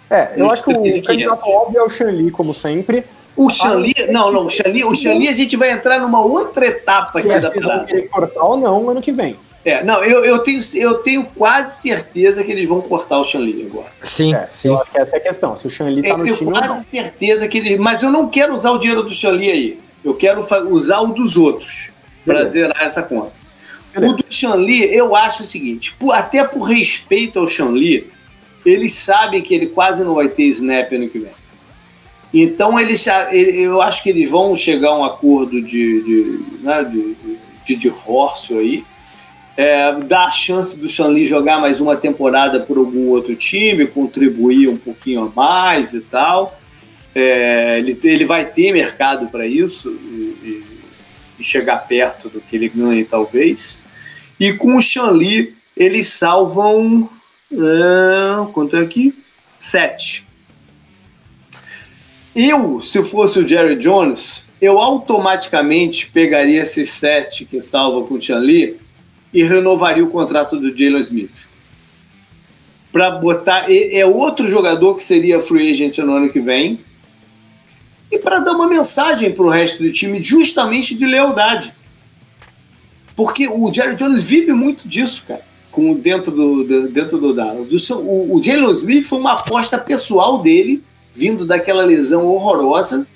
É, 0.09 0.35
eu 0.37 0.49
acho 0.51 0.63
que 0.63 0.71
o 0.71 1.03
candidato 1.03 1.49
óbvio 1.49 1.81
é 1.81 1.83
o 1.83 1.89
Shanli, 1.89 2.31
como 2.31 2.53
sempre. 2.53 3.05
O 3.37 3.49
Shanli, 3.49 3.95
ah, 3.99 4.13
não, 4.13 4.31
não, 4.31 4.47
o 4.47 4.51
Shanli, 4.51 4.85
o 4.85 4.95
Shanli 4.95 5.29
a 5.29 5.33
gente 5.33 5.57
vai 5.57 5.71
entrar 5.71 5.99
numa 6.01 6.21
outra 6.21 6.67
etapa 6.67 7.19
aqui 7.19 7.41
da 7.41 7.51
parada. 7.51 8.03
cortar 8.09 8.43
ou 8.43 8.57
não 8.57 8.91
ano 8.91 9.01
que 9.01 9.11
vem. 9.11 9.37
É, 9.65 9.83
não, 9.85 10.03
eu, 10.05 10.25
eu, 10.25 10.41
tenho, 10.41 10.61
eu 10.75 10.95
tenho 10.95 11.25
quase 11.25 11.83
certeza 11.83 12.43
que 12.43 12.51
eles 12.51 12.69
vão 12.69 12.81
cortar 12.81 13.21
o 13.21 13.25
Shanli 13.25 13.65
agora. 13.71 13.91
Sim, 14.03 14.35
é, 14.35 14.49
sim. 14.51 14.69
Eu 14.69 14.81
acho 14.81 14.91
que 14.91 14.99
essa 14.99 15.17
é 15.17 15.19
a 15.19 15.23
questão. 15.23 15.57
Se 15.57 15.67
o 15.67 15.71
Shanli 15.71 16.03
tá 16.03 16.17
no 16.17 16.25
time. 16.25 16.31
Eu 16.31 16.39
tenho 16.39 16.51
quase 16.51 16.89
certeza 16.89 17.47
que 17.47 17.59
eles. 17.59 17.79
Mas 17.79 18.03
eu 18.03 18.11
não 18.11 18.29
quero 18.29 18.53
usar 18.53 18.73
o 18.73 18.79
dinheiro 18.79 19.03
do 19.03 19.11
Shanli 19.11 19.51
aí. 19.51 19.81
Eu 20.05 20.15
quero 20.15 20.41
usar 20.71 21.01
o 21.01 21.13
dos 21.13 21.37
outros 21.37 21.93
para 22.27 22.45
zerar 22.45 22.83
essa 22.83 23.03
conta. 23.03 23.33
Beleza. 23.95 24.15
O 24.15 24.17
do 24.17 24.25
Shanli, 24.29 24.95
eu 24.95 25.15
acho 25.15 25.45
o 25.45 25.47
seguinte: 25.47 25.95
por, 25.95 26.13
até 26.13 26.43
por 26.43 26.63
respeito 26.63 27.39
ao 27.39 27.47
Shanli, 27.47 28.11
eles 28.67 28.93
sabem 28.95 29.43
que 29.43 29.55
ele 29.55 29.69
quase 29.69 30.03
não 30.03 30.17
vai 30.17 30.29
ter 30.29 30.45
snap 30.45 30.93
ano 30.93 31.09
que 31.09 31.21
vem. 31.21 31.42
Então 32.33 32.81
eles, 32.81 33.07
eu 33.33 33.83
acho 33.83 34.03
que 34.03 34.11
eles 34.11 34.31
vão 34.31 34.57
chegar 34.57 34.91
a 34.91 34.99
um 34.99 35.05
acordo 35.05 35.61
de, 35.61 36.03
de, 36.03 36.41
né, 36.63 36.83
de, 36.85 37.17
de 37.67 37.77
divórcio 37.77 38.59
aí 38.59 38.85
é, 39.57 39.93
dar 40.01 40.27
a 40.27 40.33
chance 40.33 40.79
do 40.79 40.89
Shanli 40.89 41.27
jogar 41.27 41.61
mais 41.61 41.81
uma 41.81 41.97
temporada 41.97 42.61
por 42.61 42.79
algum 42.79 43.09
outro 43.09 43.35
time, 43.35 43.87
contribuir 43.87 44.69
um 44.69 44.77
pouquinho 44.77 45.25
a 45.25 45.29
mais 45.29 45.93
e 45.93 46.01
tal. 46.01 46.59
É, 47.15 47.79
ele, 47.79 47.99
ele 48.03 48.25
vai 48.25 48.47
ter 48.47 48.73
mercado 48.73 49.29
para 49.29 49.47
isso 49.47 49.91
e, 49.91 50.65
e, 51.39 51.45
chegar 51.45 51.89
perto 51.89 52.29
do 52.29 52.41
que 52.41 52.55
ele 52.55 52.69
ganha, 52.69 53.05
talvez. 53.05 53.83
E 54.39 54.53
com 54.53 54.77
o 54.77 54.81
Shanli, 54.81 55.55
eles 55.77 56.07
salvam. 56.07 57.11
É, 57.53 58.53
quanto 58.53 58.77
é 58.77 58.81
aqui? 58.81 59.13
Sete. 59.59 60.25
Eu, 62.35 62.81
se 62.81 63.03
fosse 63.03 63.39
o 63.39 63.47
Jerry 63.47 63.77
Jones, 63.77 64.47
eu 64.61 64.79
automaticamente 64.79 66.09
pegaria 66.11 66.63
esses 66.63 66.89
sete 66.89 67.45
que 67.45 67.61
salva 67.61 68.07
com 68.07 68.15
o 68.15 68.23
Chan 68.23 68.39
Lee 68.39 68.77
e 69.33 69.43
renovaria 69.43 70.05
o 70.05 70.11
contrato 70.11 70.59
do 70.59 70.77
Jalen 70.77 71.01
Smith. 71.01 71.47
Para 72.91 73.11
botar. 73.11 73.67
É 73.69 74.05
outro 74.07 74.47
jogador 74.49 74.95
que 74.95 75.03
seria 75.03 75.41
free 75.41 75.71
agent 75.71 75.99
no 75.99 76.15
ano 76.15 76.31
que 76.31 76.41
vem. 76.41 76.81
E 78.11 78.19
para 78.19 78.41
dar 78.41 78.53
uma 78.53 78.69
mensagem 78.69 79.33
para 79.33 79.45
o 79.45 79.49
resto 79.49 79.83
do 79.83 79.91
time, 79.91 80.23
justamente 80.23 80.95
de 80.95 81.07
lealdade. 81.07 81.75
Porque 83.17 83.49
o 83.49 83.73
Jerry 83.73 83.97
Jones 83.97 84.25
vive 84.25 84.53
muito 84.53 84.87
disso, 84.87 85.25
cara, 85.27 85.43
com, 85.71 85.95
dentro 85.95 86.31
do, 86.31 86.89
dentro 86.89 87.19
do 87.19 87.33
Dallas. 87.33 87.91
O, 87.91 88.37
o 88.37 88.43
Jalen 88.43 88.71
Smith 88.73 89.05
foi 89.05 89.19
uma 89.19 89.33
aposta 89.33 89.79
pessoal 89.79 90.39
dele, 90.43 90.83
vindo 91.15 91.47
daquela 91.47 91.85
lesão 91.85 92.27
horrorosa, 92.27 93.07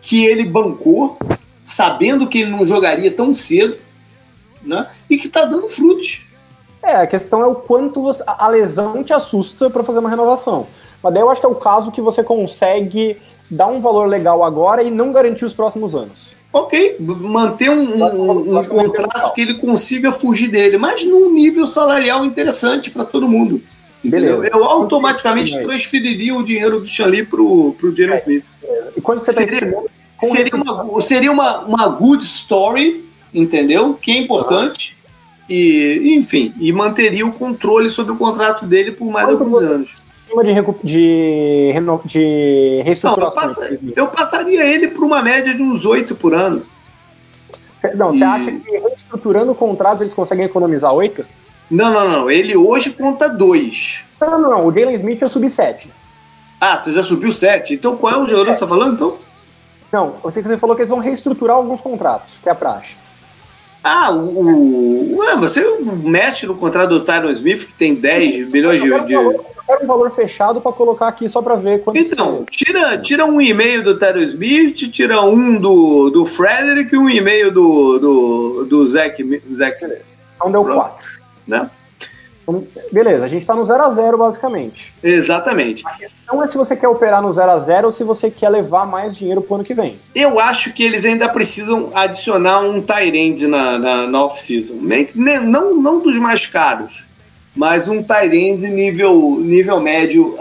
que 0.00 0.24
ele 0.24 0.44
bancou, 0.44 1.18
sabendo 1.64 2.26
que 2.26 2.42
ele 2.42 2.50
não 2.50 2.66
jogaria 2.66 3.10
tão 3.10 3.34
cedo, 3.34 3.76
né? 4.62 4.86
E 5.08 5.16
que 5.16 5.26
está 5.26 5.44
dando 5.44 5.68
frutos. 5.68 6.22
É, 6.82 6.96
a 6.96 7.06
questão 7.06 7.40
é 7.42 7.46
o 7.46 7.54
quanto 7.54 8.02
você, 8.02 8.22
a 8.26 8.46
lesão 8.48 9.02
te 9.02 9.12
assusta 9.12 9.70
para 9.70 9.82
fazer 9.82 9.98
uma 9.98 10.10
renovação. 10.10 10.66
Mas 11.02 11.14
daí 11.14 11.22
eu 11.22 11.30
acho 11.30 11.40
que 11.40 11.46
é 11.46 11.50
o 11.50 11.54
caso 11.54 11.90
que 11.90 12.00
você 12.00 12.22
consegue 12.22 13.16
dar 13.50 13.66
um 13.68 13.80
valor 13.80 14.06
legal 14.06 14.42
agora 14.42 14.82
e 14.82 14.90
não 14.90 15.12
garantir 15.12 15.44
os 15.44 15.52
próximos 15.52 15.94
anos. 15.94 16.34
Ok, 16.52 16.96
manter 17.00 17.68
um, 17.68 18.04
um, 18.04 18.58
um 18.58 18.64
contrato 18.64 19.34
que 19.34 19.40
ele 19.40 19.54
consiga 19.54 20.12
fugir 20.12 20.48
dele, 20.48 20.78
mas 20.78 21.04
num 21.04 21.32
nível 21.32 21.66
salarial 21.66 22.24
interessante 22.24 22.90
para 22.90 23.04
todo 23.04 23.26
mundo. 23.26 23.60
Beleza. 24.04 24.48
Eu 24.52 24.64
automaticamente 24.64 25.58
transferiria 25.62 26.34
o 26.34 26.42
dinheiro 26.42 26.80
do 26.80 26.86
Xali 26.86 27.24
pro, 27.24 27.74
pro 27.78 27.94
Jeremy 27.94 28.18
é. 28.18 28.20
Smith. 28.20 28.44
E 28.96 29.00
quando 29.00 29.24
você 29.24 29.32
tá 29.32 29.32
seria, 29.32 29.84
seria, 30.20 30.54
uma, 30.54 31.00
seria 31.00 31.32
uma, 31.32 31.60
uma 31.60 31.88
good 31.88 32.22
story, 32.22 33.04
entendeu? 33.32 33.94
Que 33.94 34.12
é 34.12 34.18
importante. 34.18 34.96
E, 35.48 36.14
enfim, 36.16 36.54
e 36.58 36.72
manteria 36.72 37.26
o 37.26 37.32
controle 37.32 37.90
sobre 37.90 38.12
o 38.12 38.16
contrato 38.16 38.66
dele 38.66 38.92
por 38.92 39.06
mais 39.10 39.26
Quanto 39.26 39.42
alguns 39.42 39.62
anos 39.62 40.04
de, 40.42 40.54
de, 40.84 41.72
de 42.06 42.82
reestruturação? 42.82 43.62
Não, 43.64 43.78
eu, 43.78 43.92
eu, 43.96 44.06
passaria 44.08 44.64
ele 44.64 44.88
por 44.88 45.04
uma 45.04 45.22
média 45.22 45.54
de 45.54 45.62
uns 45.62 45.84
oito 45.86 46.14
por 46.14 46.34
ano. 46.34 46.62
Não, 47.94 48.14
e... 48.14 48.18
você 48.18 48.24
acha 48.24 48.50
que 48.50 48.70
reestruturando 48.70 49.54
contratos 49.54 50.00
eles 50.00 50.14
conseguem 50.14 50.46
economizar 50.46 50.92
oito? 50.94 51.24
Não, 51.70 51.92
não, 51.92 52.08
não. 52.08 52.30
Ele 52.30 52.56
hoje 52.56 52.90
conta 52.90 53.28
dois. 53.28 54.04
Não, 54.20 54.40
não, 54.40 54.50
não. 54.50 54.66
O 54.66 54.72
Jalen 54.72 54.94
Smith 54.96 55.22
eu 55.22 55.28
subi 55.28 55.50
sete. 55.50 55.90
Ah, 56.60 56.78
você 56.78 56.92
já 56.92 57.02
subiu 57.02 57.32
sete? 57.32 57.74
Então 57.74 57.96
qual 57.96 58.12
é 58.12 58.16
o 58.18 58.26
jogador 58.26 58.52
que 58.52 58.58
você 58.58 58.64
está 58.64 58.66
falando, 58.66 58.94
então? 58.94 59.16
Não, 59.92 60.14
você 60.22 60.42
falou 60.58 60.74
que 60.74 60.82
eles 60.82 60.90
vão 60.90 60.98
reestruturar 60.98 61.56
alguns 61.56 61.80
contratos, 61.80 62.34
que 62.42 62.48
é 62.48 62.52
a 62.52 62.54
praxe. 62.54 62.96
Ah, 63.82 64.10
o, 64.10 65.14
o 65.14 65.18
ué, 65.18 65.36
você 65.36 65.62
mexe 66.02 66.46
no 66.46 66.56
contrato 66.56 66.88
do 66.88 67.00
Tyron 67.00 67.30
Smith, 67.30 67.66
que 67.66 67.74
tem 67.74 67.94
10 67.94 68.50
milhões 68.50 68.80
de, 68.80 68.88
de, 68.88 69.14
quero 69.66 69.84
um 69.84 69.86
valor 69.86 70.10
fechado 70.10 70.60
para 70.60 70.72
colocar 70.72 71.08
aqui 71.08 71.28
só 71.28 71.40
para 71.40 71.54
ver 71.56 71.82
quanto. 71.82 71.98
Então, 71.98 72.44
tira, 72.50 72.98
tira 72.98 73.24
um 73.24 73.40
e-mail 73.40 73.82
do 73.82 73.98
Terry 73.98 74.24
Smith, 74.24 74.76
tira 74.90 75.22
um 75.22 75.58
do, 75.60 76.10
do 76.10 76.26
Frederick 76.26 76.94
e 76.94 76.98
um 76.98 77.08
e-mail 77.08 77.50
do, 77.50 77.98
do, 77.98 78.64
do. 78.64 78.88
Zach. 78.88 79.22
Então 80.36 80.52
deu 80.52 80.64
quatro. 80.64 81.13
Né? 81.46 81.68
Então, 82.44 82.66
beleza, 82.92 83.24
a 83.24 83.28
gente 83.28 83.42
está 83.42 83.54
no 83.54 83.64
0 83.64 83.82
a 83.82 83.90
0 83.90 84.18
basicamente. 84.18 84.92
Exatamente. 85.02 85.86
A 85.86 85.92
questão 85.92 86.42
é 86.42 86.50
se 86.50 86.56
você 86.56 86.76
quer 86.76 86.88
operar 86.88 87.22
no 87.22 87.32
0 87.32 87.50
a 87.50 87.58
0 87.58 87.86
ou 87.86 87.92
se 87.92 88.04
você 88.04 88.30
quer 88.30 88.50
levar 88.50 88.86
mais 88.86 89.16
dinheiro 89.16 89.40
pro 89.40 89.56
ano 89.56 89.64
que 89.64 89.74
vem. 89.74 89.96
Eu 90.14 90.38
acho 90.38 90.72
que 90.74 90.84
eles 90.84 91.06
ainda 91.06 91.28
precisam 91.28 91.90
adicionar 91.94 92.60
um 92.60 92.82
Tyrande 92.82 93.46
na, 93.46 93.78
na, 93.78 94.06
na 94.06 94.24
off-season. 94.24 94.74
Não, 95.14 95.74
não 95.74 96.00
dos 96.00 96.18
mais 96.18 96.46
caros, 96.46 97.06
mas 97.56 97.88
um 97.88 98.02
Tyrande 98.02 98.68
nível, 98.68 99.38
nível 99.40 99.80
médio 99.80 100.34
uh, 100.34 100.38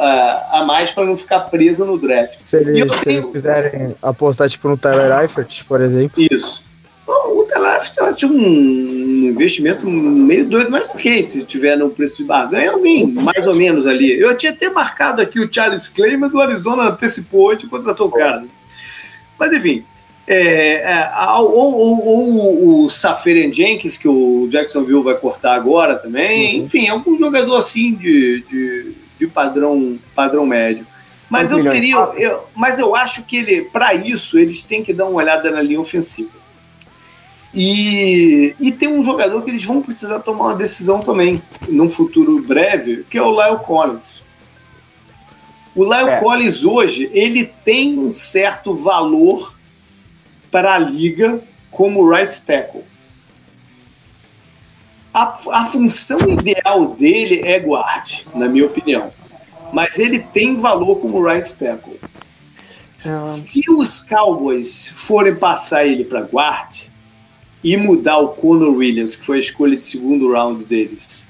a 0.51 0.65
mais 0.67 0.91
para 0.91 1.05
não 1.05 1.15
ficar 1.15 1.41
preso 1.41 1.85
no 1.85 1.97
draft. 1.97 2.39
Se, 2.41 2.57
ele, 2.57 2.91
se 2.93 3.03
tenho... 3.03 3.17
eles 3.17 3.27
quiserem 3.29 3.95
apostar 4.01 4.49
tipo 4.49 4.67
no 4.67 4.75
Tyler 4.75 5.21
Eifert, 5.21 5.63
por 5.65 5.79
exemplo. 5.79 6.21
Isso. 6.21 6.61
O 7.05 7.43
Tyler 7.43 7.75
Eifert 7.75 8.15
tinha 8.15 8.31
um 8.31 9.27
investimento 9.27 9.89
meio 9.89 10.47
doido, 10.47 10.71
mas 10.71 10.87
ok, 10.89 11.23
se 11.23 11.43
tiver 11.43 11.77
no 11.77 11.89
preço 11.89 12.17
de 12.17 12.23
barganha, 12.23 12.71
alguém 12.71 13.05
mais 13.07 13.45
ou 13.45 13.55
menos 13.55 13.85
ali. 13.85 14.17
Eu 14.17 14.35
tinha 14.37 14.51
até 14.51 14.69
marcado 14.69 15.21
aqui 15.21 15.39
o 15.39 15.53
Charles 15.53 15.89
Clay, 15.89 16.15
mas 16.15 16.33
o 16.33 16.39
Arizona 16.39 16.89
antecipou 16.89 17.47
hoje 17.47 17.65
e 17.65 17.69
contratou 17.69 18.07
o 18.07 18.11
cara. 18.11 18.45
Mas 19.37 19.53
enfim, 19.53 19.83
é, 20.25 20.75
é, 20.75 21.11
ou, 21.39 21.51
ou, 21.51 22.05
ou, 22.05 22.85
o 22.85 22.89
Safarian 22.89 23.51
Jenkins, 23.51 23.97
que 23.97 24.07
o 24.07 24.47
Jacksonville 24.49 25.03
vai 25.03 25.15
cortar 25.15 25.55
agora 25.55 25.95
também. 25.95 26.59
Uhum. 26.59 26.65
Enfim, 26.65 26.87
algum 26.87 27.17
jogador 27.17 27.57
assim 27.57 27.93
de, 27.93 28.41
de, 28.49 28.93
de 29.19 29.27
padrão, 29.27 29.99
padrão 30.15 30.45
médio. 30.45 30.87
Mas 31.29 31.51
eu 31.51 31.67
teria. 31.69 31.97
Eu, 32.15 32.47
mas 32.55 32.79
eu 32.79 32.95
acho 32.95 33.23
que 33.23 33.37
ele, 33.37 33.61
para 33.63 33.93
isso, 33.95 34.37
eles 34.37 34.61
têm 34.61 34.83
que 34.83 34.93
dar 34.93 35.05
uma 35.05 35.15
olhada 35.15 35.49
na 35.51 35.61
linha 35.61 35.81
ofensiva. 35.81 36.42
E, 37.53 38.55
e 38.59 38.71
tem 38.71 38.89
um 38.89 39.03
jogador 39.03 39.43
que 39.43 39.51
eles 39.51 39.63
vão 39.63 39.81
precisar 39.81 40.19
tomar 40.21 40.45
uma 40.45 40.55
decisão 40.55 40.99
também, 41.01 41.41
num 41.69 41.87
futuro 41.87 42.41
breve, 42.41 43.05
que 43.07 43.17
é 43.17 43.21
o 43.21 43.29
Lyle 43.29 43.63
Collins. 43.63 44.23
O 45.75 45.83
Lyle 45.83 46.09
é. 46.09 46.19
Collins 46.19 46.63
hoje, 46.63 47.09
ele 47.13 47.45
tem 47.45 47.99
um 47.99 48.11
certo 48.11 48.73
valor 48.73 49.53
para 50.49 50.73
a 50.73 50.79
liga 50.79 51.41
como 51.69 52.09
right 52.09 52.41
tackle. 52.41 52.83
A, 55.13 55.37
a 55.51 55.65
função 55.65 56.19
ideal 56.21 56.87
dele 56.87 57.41
é 57.43 57.59
guard, 57.59 58.25
na 58.33 58.47
minha 58.47 58.65
opinião. 58.65 59.13
Mas 59.71 59.99
ele 59.99 60.19
tem 60.19 60.59
valor 60.59 60.99
como 60.99 61.23
right 61.23 61.55
tackle. 61.55 61.99
Se 62.97 63.61
os 63.69 63.99
Cowboys 63.99 64.89
forem 64.89 65.35
passar 65.35 65.85
ele 65.85 66.03
para 66.03 66.21
guard 66.21 66.92
e 67.63 67.77
mudar 67.77 68.17
o 68.17 68.29
Conor 68.29 68.75
Williams, 68.75 69.15
que 69.15 69.25
foi 69.25 69.37
a 69.37 69.39
escolha 69.39 69.77
de 69.77 69.85
segundo 69.85 70.31
round 70.31 70.65
deles, 70.65 71.23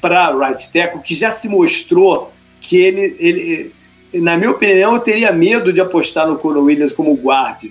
para 0.00 0.36
right 0.36 0.70
tackle, 0.72 1.00
que 1.00 1.14
já 1.14 1.30
se 1.30 1.48
mostrou 1.48 2.32
que 2.60 2.76
ele, 2.76 3.16
ele, 3.18 3.72
na 4.14 4.36
minha 4.36 4.50
opinião, 4.50 4.94
eu 4.94 5.00
teria 5.00 5.32
medo 5.32 5.72
de 5.72 5.80
apostar 5.80 6.26
no 6.26 6.38
Conor 6.38 6.64
Williams 6.64 6.92
como 6.92 7.14
guard 7.14 7.64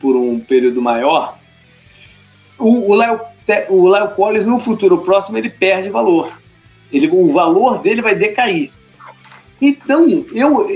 por 0.00 0.16
um 0.16 0.38
período 0.38 0.80
maior, 0.80 1.38
o, 2.58 2.94
Léo 2.94 3.20
o 3.70 4.08
Collins 4.14 4.46
no 4.46 4.58
futuro 4.60 4.98
próximo 4.98 5.38
ele 5.38 5.50
perde 5.50 5.88
valor. 5.88 6.32
Ele, 6.92 7.08
o 7.08 7.32
valor 7.32 7.80
dele 7.80 8.02
vai 8.02 8.14
decair. 8.14 8.70
Então, 9.60 10.24
eu, 10.32 10.68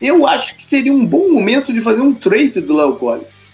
eu 0.00 0.26
acho 0.26 0.56
que 0.56 0.64
seria 0.64 0.92
um 0.92 1.04
bom 1.04 1.32
momento 1.32 1.72
de 1.72 1.80
fazer 1.80 2.00
um 2.00 2.14
trade 2.14 2.60
do 2.60 2.76
Léo 2.76 2.96
Collins. 2.96 3.52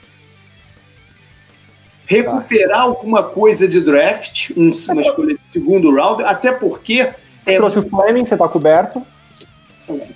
Recuperar 2.06 2.82
alguma 2.82 3.22
coisa 3.22 3.66
de 3.66 3.80
draft, 3.80 4.50
um, 4.56 4.70
uma 4.92 5.02
escolha 5.02 5.34
de 5.34 5.46
segundo 5.46 5.94
round, 5.94 6.22
até 6.22 6.52
porque. 6.52 7.08
É, 7.44 7.56
trouxe 7.56 7.80
o 7.80 7.88
Fleming, 7.88 8.24
você 8.24 8.34
está 8.34 8.48
coberto. 8.48 9.02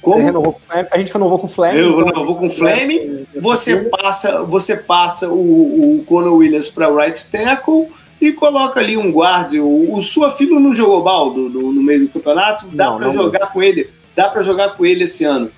Como? 0.00 0.56
a 0.68 0.98
gente 0.98 1.12
renovou 1.12 1.38
com 1.38 1.46
o 1.46 1.50
Flame. 1.50 1.78
Eu 1.78 1.90
então, 1.90 2.04
renovou 2.06 2.36
com 2.36 2.46
o 2.46 2.50
Flame. 2.50 3.26
Você 3.36 3.76
passa, 3.76 4.42
você 4.42 4.76
passa 4.76 5.28
o, 5.28 5.98
o 5.98 6.04
Conor 6.04 6.34
Williams 6.34 6.68
para 6.68 6.92
right 6.92 7.26
tackle 7.26 7.88
e 8.20 8.32
coloca 8.32 8.80
ali 8.80 8.96
um 8.96 9.12
guarda. 9.12 9.62
O, 9.62 9.94
o 9.96 10.02
sua 10.02 10.30
filho 10.30 10.58
não 10.58 10.74
jogou 10.74 11.02
baldo 11.02 11.48
no, 11.48 11.72
no 11.72 11.82
meio 11.82 12.00
do 12.00 12.08
campeonato. 12.08 12.66
Dá 12.72 12.90
para 12.90 13.10
jogar 13.10 13.52
com 13.52 13.62
ele. 13.62 13.88
Dá 14.16 14.28
para 14.28 14.42
jogar 14.42 14.70
com 14.70 14.84
ele 14.84 15.04
esse 15.04 15.24
ano. 15.24 15.50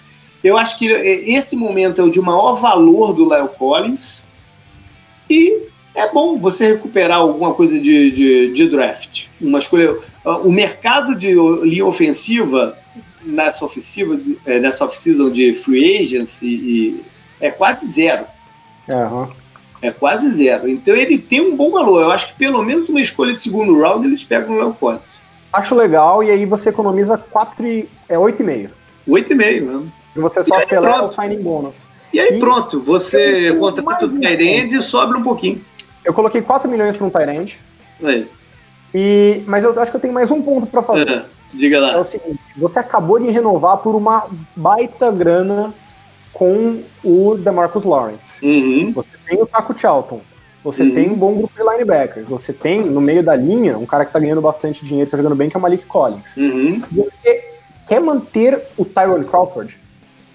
Eu 0.44 0.58
acho 0.58 0.78
que 0.78 0.86
esse 0.90 1.56
momento 1.56 2.00
é 2.00 2.04
o 2.04 2.10
de 2.10 2.20
maior 2.20 2.54
valor 2.56 3.14
do 3.14 3.28
Lyle 3.28 3.48
Collins. 3.56 4.24
E 5.30 5.68
é 5.94 6.08
bom 6.10 6.38
você 6.38 6.72
recuperar 6.72 7.18
alguma 7.18 7.52
coisa 7.54 7.78
de, 7.78 8.10
de, 8.10 8.52
de 8.52 8.68
draft. 8.68 9.26
Uma 9.40 9.58
escolha. 9.58 9.96
O 10.24 10.50
mercado 10.50 11.14
de 11.14 11.34
linha 11.62 11.84
ofensiva 11.84 12.76
nessa 13.24 13.64
ofensiva, 13.64 14.18
é, 14.46 14.58
nessa 14.58 14.84
off-season 14.84 15.30
de 15.30 15.52
free 15.54 15.98
agents 15.98 16.42
e, 16.42 17.02
é 17.40 17.50
quase 17.50 17.86
zero. 17.86 18.24
Uhum. 18.92 19.28
É 19.80 19.90
quase 19.90 20.30
zero. 20.30 20.68
Então 20.68 20.94
ele 20.94 21.18
tem 21.18 21.40
um 21.40 21.56
bom 21.56 21.70
valor. 21.70 22.02
Eu 22.02 22.12
acho 22.12 22.28
que 22.28 22.34
pelo 22.34 22.62
menos 22.62 22.88
uma 22.88 23.00
escolha 23.00 23.32
de 23.32 23.38
segundo 23.38 23.78
round 23.78 24.06
eles 24.06 24.24
pegam 24.24 24.54
no 24.54 24.60
Léo 24.60 24.74
Collins. 24.74 25.20
Acho 25.52 25.74
legal, 25.74 26.24
e 26.24 26.30
aí 26.30 26.46
você 26.46 26.70
economiza 26.70 27.18
4 27.18 27.66
e, 27.66 27.88
é 28.08 28.16
8,5. 28.16 28.70
8,5, 29.06 29.60
né? 29.60 29.88
E 30.16 30.20
você 30.20 30.44
só 30.44 30.54
acelera 30.54 31.04
o 31.04 31.12
signing 31.12 31.42
bônus. 31.42 31.86
E 32.12 32.20
aí 32.20 32.36
e 32.36 32.38
pronto, 32.38 32.80
você 32.80 33.54
contrata 33.54 34.06
o 34.06 34.10
Tyrande 34.10 34.76
e 34.76 34.82
sobra 34.82 35.16
um 35.16 35.22
pouquinho. 35.22 35.62
Eu 36.04 36.12
coloquei 36.12 36.42
4 36.42 36.68
milhões 36.68 36.96
para 36.96 37.06
um 37.06 37.10
Tyrande. 37.10 37.58
E, 38.94 39.42
mas 39.46 39.64
eu 39.64 39.78
acho 39.80 39.90
que 39.90 39.96
eu 39.96 40.00
tenho 40.00 40.12
mais 40.14 40.30
um 40.30 40.42
ponto 40.42 40.66
para 40.66 40.82
fazer. 40.82 41.08
É. 41.08 41.22
Diga 41.54 41.80
lá. 41.80 41.92
É 41.92 41.98
o 41.98 42.06
seguinte, 42.06 42.40
você 42.56 42.78
acabou 42.78 43.18
de 43.18 43.30
renovar 43.30 43.78
por 43.78 43.94
uma 43.94 44.26
baita 44.56 45.10
grana 45.10 45.72
com 46.32 46.82
o 47.04 47.34
DeMarcus 47.36 47.84
Lawrence. 47.84 48.44
Uhum. 48.44 48.92
Você 48.92 49.10
tem 49.26 49.40
o 49.42 49.46
Taco 49.46 49.78
Charlton. 49.78 50.20
Você 50.64 50.82
Uhum. 50.84 50.94
tem 50.94 51.10
um 51.10 51.14
bom 51.14 51.34
grupo 51.34 51.52
de 51.54 51.68
linebackers. 51.68 52.26
Você 52.28 52.52
tem, 52.52 52.80
no 52.82 53.00
meio 53.00 53.22
da 53.22 53.34
linha, 53.36 53.76
um 53.76 53.84
cara 53.84 54.04
que 54.04 54.12
tá 54.12 54.18
ganhando 54.18 54.40
bastante 54.40 54.84
dinheiro, 54.84 55.10
tá 55.10 55.16
jogando 55.16 55.34
bem, 55.34 55.50
que 55.50 55.56
é 55.56 55.58
o 55.58 55.62
Malik 55.62 55.84
Collins. 55.86 56.36
Uhum. 56.36 56.80
Você 56.92 57.44
quer 57.88 58.00
manter 58.00 58.62
o 58.78 58.84
Tyrone 58.84 59.24
Crawford, 59.24 59.76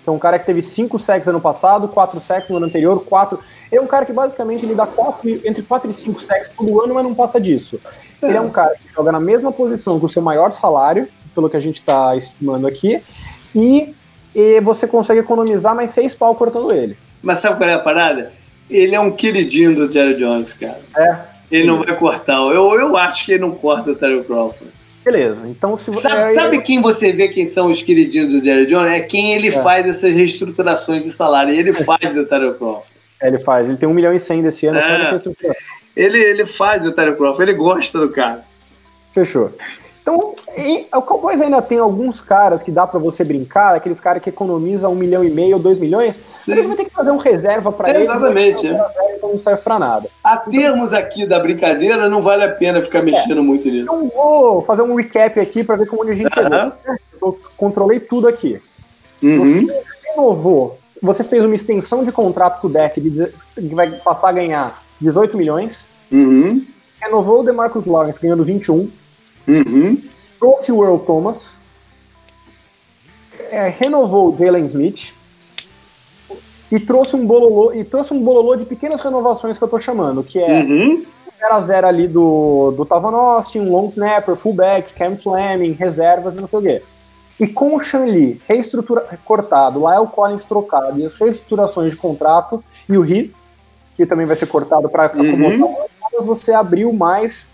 é 0.10 0.14
um 0.14 0.20
cara 0.20 0.40
que 0.40 0.46
teve 0.46 0.62
5 0.62 0.98
sacks 1.00 1.28
ano 1.28 1.42
passado, 1.42 1.88
4 1.88 2.22
sacks 2.22 2.50
no 2.50 2.58
ano 2.58 2.66
anterior, 2.66 3.04
4. 3.04 3.40
Ele 3.72 3.80
é 3.80 3.82
um 3.82 3.88
cara 3.88 4.06
que 4.06 4.14
basicamente 4.14 4.66
ele 4.66 4.76
dá 4.76 4.88
quatro, 4.88 5.30
entre 5.30 5.62
4 5.62 5.90
e 5.90 5.94
5 5.94 6.22
sacks 6.22 6.50
todo 6.50 6.82
ano, 6.82 6.94
mas 6.94 7.04
não 7.04 7.14
passa 7.14 7.40
disso. 7.40 7.80
Ele 8.22 8.38
é 8.38 8.42
um 8.42 8.50
cara 8.50 8.76
que 8.76 8.94
joga 8.94 9.12
na 9.12 9.20
mesma 9.20 9.52
posição 9.52 10.00
com 10.00 10.06
o 10.06 10.10
seu 10.10 10.22
maior 10.22 10.52
salário, 10.52 11.08
pelo 11.36 11.50
que 11.50 11.58
a 11.58 11.60
gente 11.60 11.80
está 11.80 12.16
estimando 12.16 12.66
aqui, 12.66 13.02
e, 13.54 13.94
e 14.34 14.60
você 14.62 14.88
consegue 14.88 15.20
economizar 15.20 15.76
mais 15.76 15.92
6 15.92 16.16
pau 16.16 16.34
cortando 16.36 16.74
ele. 16.74 16.98
Mas 17.22 17.40
sabe 17.40 17.58
qual 17.58 17.70
é 17.70 17.74
a 17.74 17.80
parada? 17.80 18.32
Ele 18.70 18.96
é 18.96 19.00
um 19.00 19.12
queridinho 19.12 19.76
do 19.76 19.92
Jerry 19.92 20.16
Jones, 20.18 20.54
cara. 20.54 20.80
É. 20.98 21.18
Ele 21.50 21.66
não 21.66 21.84
vai 21.84 21.96
cortar. 21.96 22.36
Eu, 22.36 22.74
eu 22.74 22.98
acho 22.98 23.26
que 23.26 23.34
ele 23.34 23.42
não 23.42 23.52
corta 23.52 23.92
o 23.92 23.96
Terry 23.96 24.22
Crawford. 24.24 24.72
Beleza, 25.08 25.48
então 25.48 25.80
se 25.80 25.86
você. 25.86 26.02
Sabe, 26.02 26.24
é, 26.24 26.28
sabe 26.28 26.62
quem 26.62 26.82
você 26.82 27.14
vê 27.14 27.30
quem 27.30 27.48
são 27.48 27.72
os 27.72 27.82
queridinhos 27.82 28.30
do 28.30 28.44
Jerry 28.44 28.66
Jones? 28.66 28.94
É 28.94 29.00
quem 29.00 29.32
ele 29.32 29.50
faz 29.50 29.88
essas 29.88 30.14
reestruturações 30.14 31.02
de 31.02 31.10
salário. 31.12 31.54
Ele 31.54 31.72
faz 31.72 32.14
do 32.14 32.26
Terry 32.26 32.54
Crawford. 32.56 32.84
É, 33.22 33.30
ele 33.30 33.40
faz, 33.40 33.70
ele 33.70 33.78
tem 33.78 33.88
1 33.88 33.94
milhão 33.94 34.14
e 34.14 34.20
100 34.20 34.44
desse 34.44 34.66
ano, 34.66 34.80
É. 34.80 35.18
Ele, 35.96 36.20
ele 36.20 36.46
faz 36.46 36.84
do 36.84 36.92
Terry 36.92 37.16
Crawford, 37.16 37.50
ele 37.50 37.58
gosta 37.58 38.00
do 38.00 38.10
cara. 38.10 38.44
Fechou. 39.14 39.50
Então, 40.10 40.34
e, 40.58 40.86
o 40.96 41.02
Cowboys 41.02 41.42
ainda 41.42 41.62
tem 41.62 41.80
alguns 41.80 42.22
caras 42.22 42.64
que 42.64 42.72
dá 42.72 42.88
pra 42.88 42.98
você 42.98 43.26
brincar, 43.26 43.76
aqueles 43.76 44.00
caras 44.00 44.24
que 44.24 44.30
economizam 44.30 44.94
um 44.94 44.96
milhão 44.96 45.22
e 45.22 45.30
meio 45.30 45.58
ou 45.58 45.62
dois 45.62 45.78
milhões, 45.78 46.16
Sim. 46.38 46.52
mas 46.52 46.60
ele 46.60 46.68
vai 46.70 46.78
ter 46.78 46.86
que 46.86 46.92
fazer 46.94 47.12
um 47.12 47.18
reserva 47.18 47.74
pra 47.74 47.90
É, 47.90 47.92
ele. 47.96 48.04
exatamente, 48.06 48.68
então 48.68 49.32
não 49.34 49.38
serve 49.40 49.62
pra 49.64 49.78
nada. 49.78 50.08
A 50.24 50.38
termos 50.38 50.94
aqui 50.94 51.26
da 51.26 51.38
brincadeira, 51.42 52.08
não 52.08 52.22
vale 52.22 52.46
a 52.46 52.50
pena 52.50 52.82
ficar 52.82 53.02
mexendo 53.04 53.44
muito 53.44 53.68
nisso. 53.68 53.84
Então 53.84 54.08
vou 54.08 54.62
fazer 54.64 54.82
um 54.84 54.96
recap 54.96 55.38
aqui 55.42 55.62
pra 55.62 55.76
ver 55.76 55.88
como 55.88 56.04
a 56.04 56.16
gente 56.16 56.34
chegou. 56.34 56.54
Aham. 56.54 56.72
Eu 57.22 57.38
controlei 57.58 58.00
tudo 58.00 58.30
aqui. 58.30 58.62
Uhum. 59.22 59.66
Você 59.66 59.84
renovou, 60.06 60.80
você 61.02 61.22
fez 61.22 61.44
uma 61.44 61.56
extensão 61.56 62.06
de 62.06 62.14
contrato 62.14 62.62
com 62.62 62.68
o 62.68 62.70
deck 62.70 63.02
de, 63.02 63.28
que 63.56 63.76
vai 63.76 63.92
passar 63.92 64.30
a 64.30 64.34
ganhar 64.34 64.82
18 65.02 65.36
milhões, 65.36 65.90
Uhum. 66.10 66.64
renovou 67.02 67.42
o 67.42 67.44
DeMarcus 67.44 67.86
Lawrence 67.86 68.22
ganhando 68.22 68.46
21, 68.46 68.90
Uhum. 69.48 70.02
trouxe 70.40 70.72
o 70.72 70.84
Earl 70.84 70.98
Thomas, 70.98 71.56
é, 73.50 73.70
renovou 73.70 74.34
o 74.34 74.38
Jalen 74.38 74.66
Smith 74.66 75.14
e 76.72 76.80
trouxe 76.80 77.16
um 77.16 77.26
bololô 77.26 77.74
e 77.74 77.84
trouxe 77.84 78.14
um 78.14 78.22
bololô 78.22 78.56
de 78.56 78.66
pequenas 78.66 79.00
renovações 79.02 79.58
que 79.58 79.64
eu 79.64 79.68
tô 79.68 79.80
chamando, 79.80 80.24
que 80.24 80.40
é 80.40 80.62
Uhum. 80.62 81.06
0 81.40 81.54
a 81.54 81.62
0 81.62 81.88
ali 81.88 82.08
do, 82.08 82.72
do 82.72 82.86
Tavon 82.86 83.16
Austin, 83.16 83.60
um 83.60 83.72
long 83.72 83.90
snapper, 83.90 84.36
fullback, 84.36 84.94
Cam 84.94 85.16
Fleming, 85.16 85.72
reservas 85.74 86.36
e 86.36 86.42
não 86.42 86.48
sei 86.48 86.60
o 86.60 86.62
quê. 86.62 86.82
E 87.40 87.48
com 87.48 87.76
o 87.76 87.84
Shan 87.84 88.06
Lee 88.06 88.42
reestrutura, 88.48 89.08
cortado, 89.24 89.84
o 89.84 89.90
Lyle 89.90 90.08
Collins 90.08 90.44
trocado 90.44 91.00
e 91.00 91.06
as 91.06 91.14
reestruturações 91.14 91.92
de 91.92 91.98
contrato 91.98 92.64
e 92.90 92.98
o 92.98 93.06
Heath, 93.06 93.32
que 93.96 94.06
também 94.06 94.26
vai 94.26 94.36
ser 94.36 94.48
cortado 94.48 94.90
para 94.90 95.06
acomodar, 95.06 95.86
você 96.24 96.52
abriu 96.52 96.92
mais, 96.92 97.48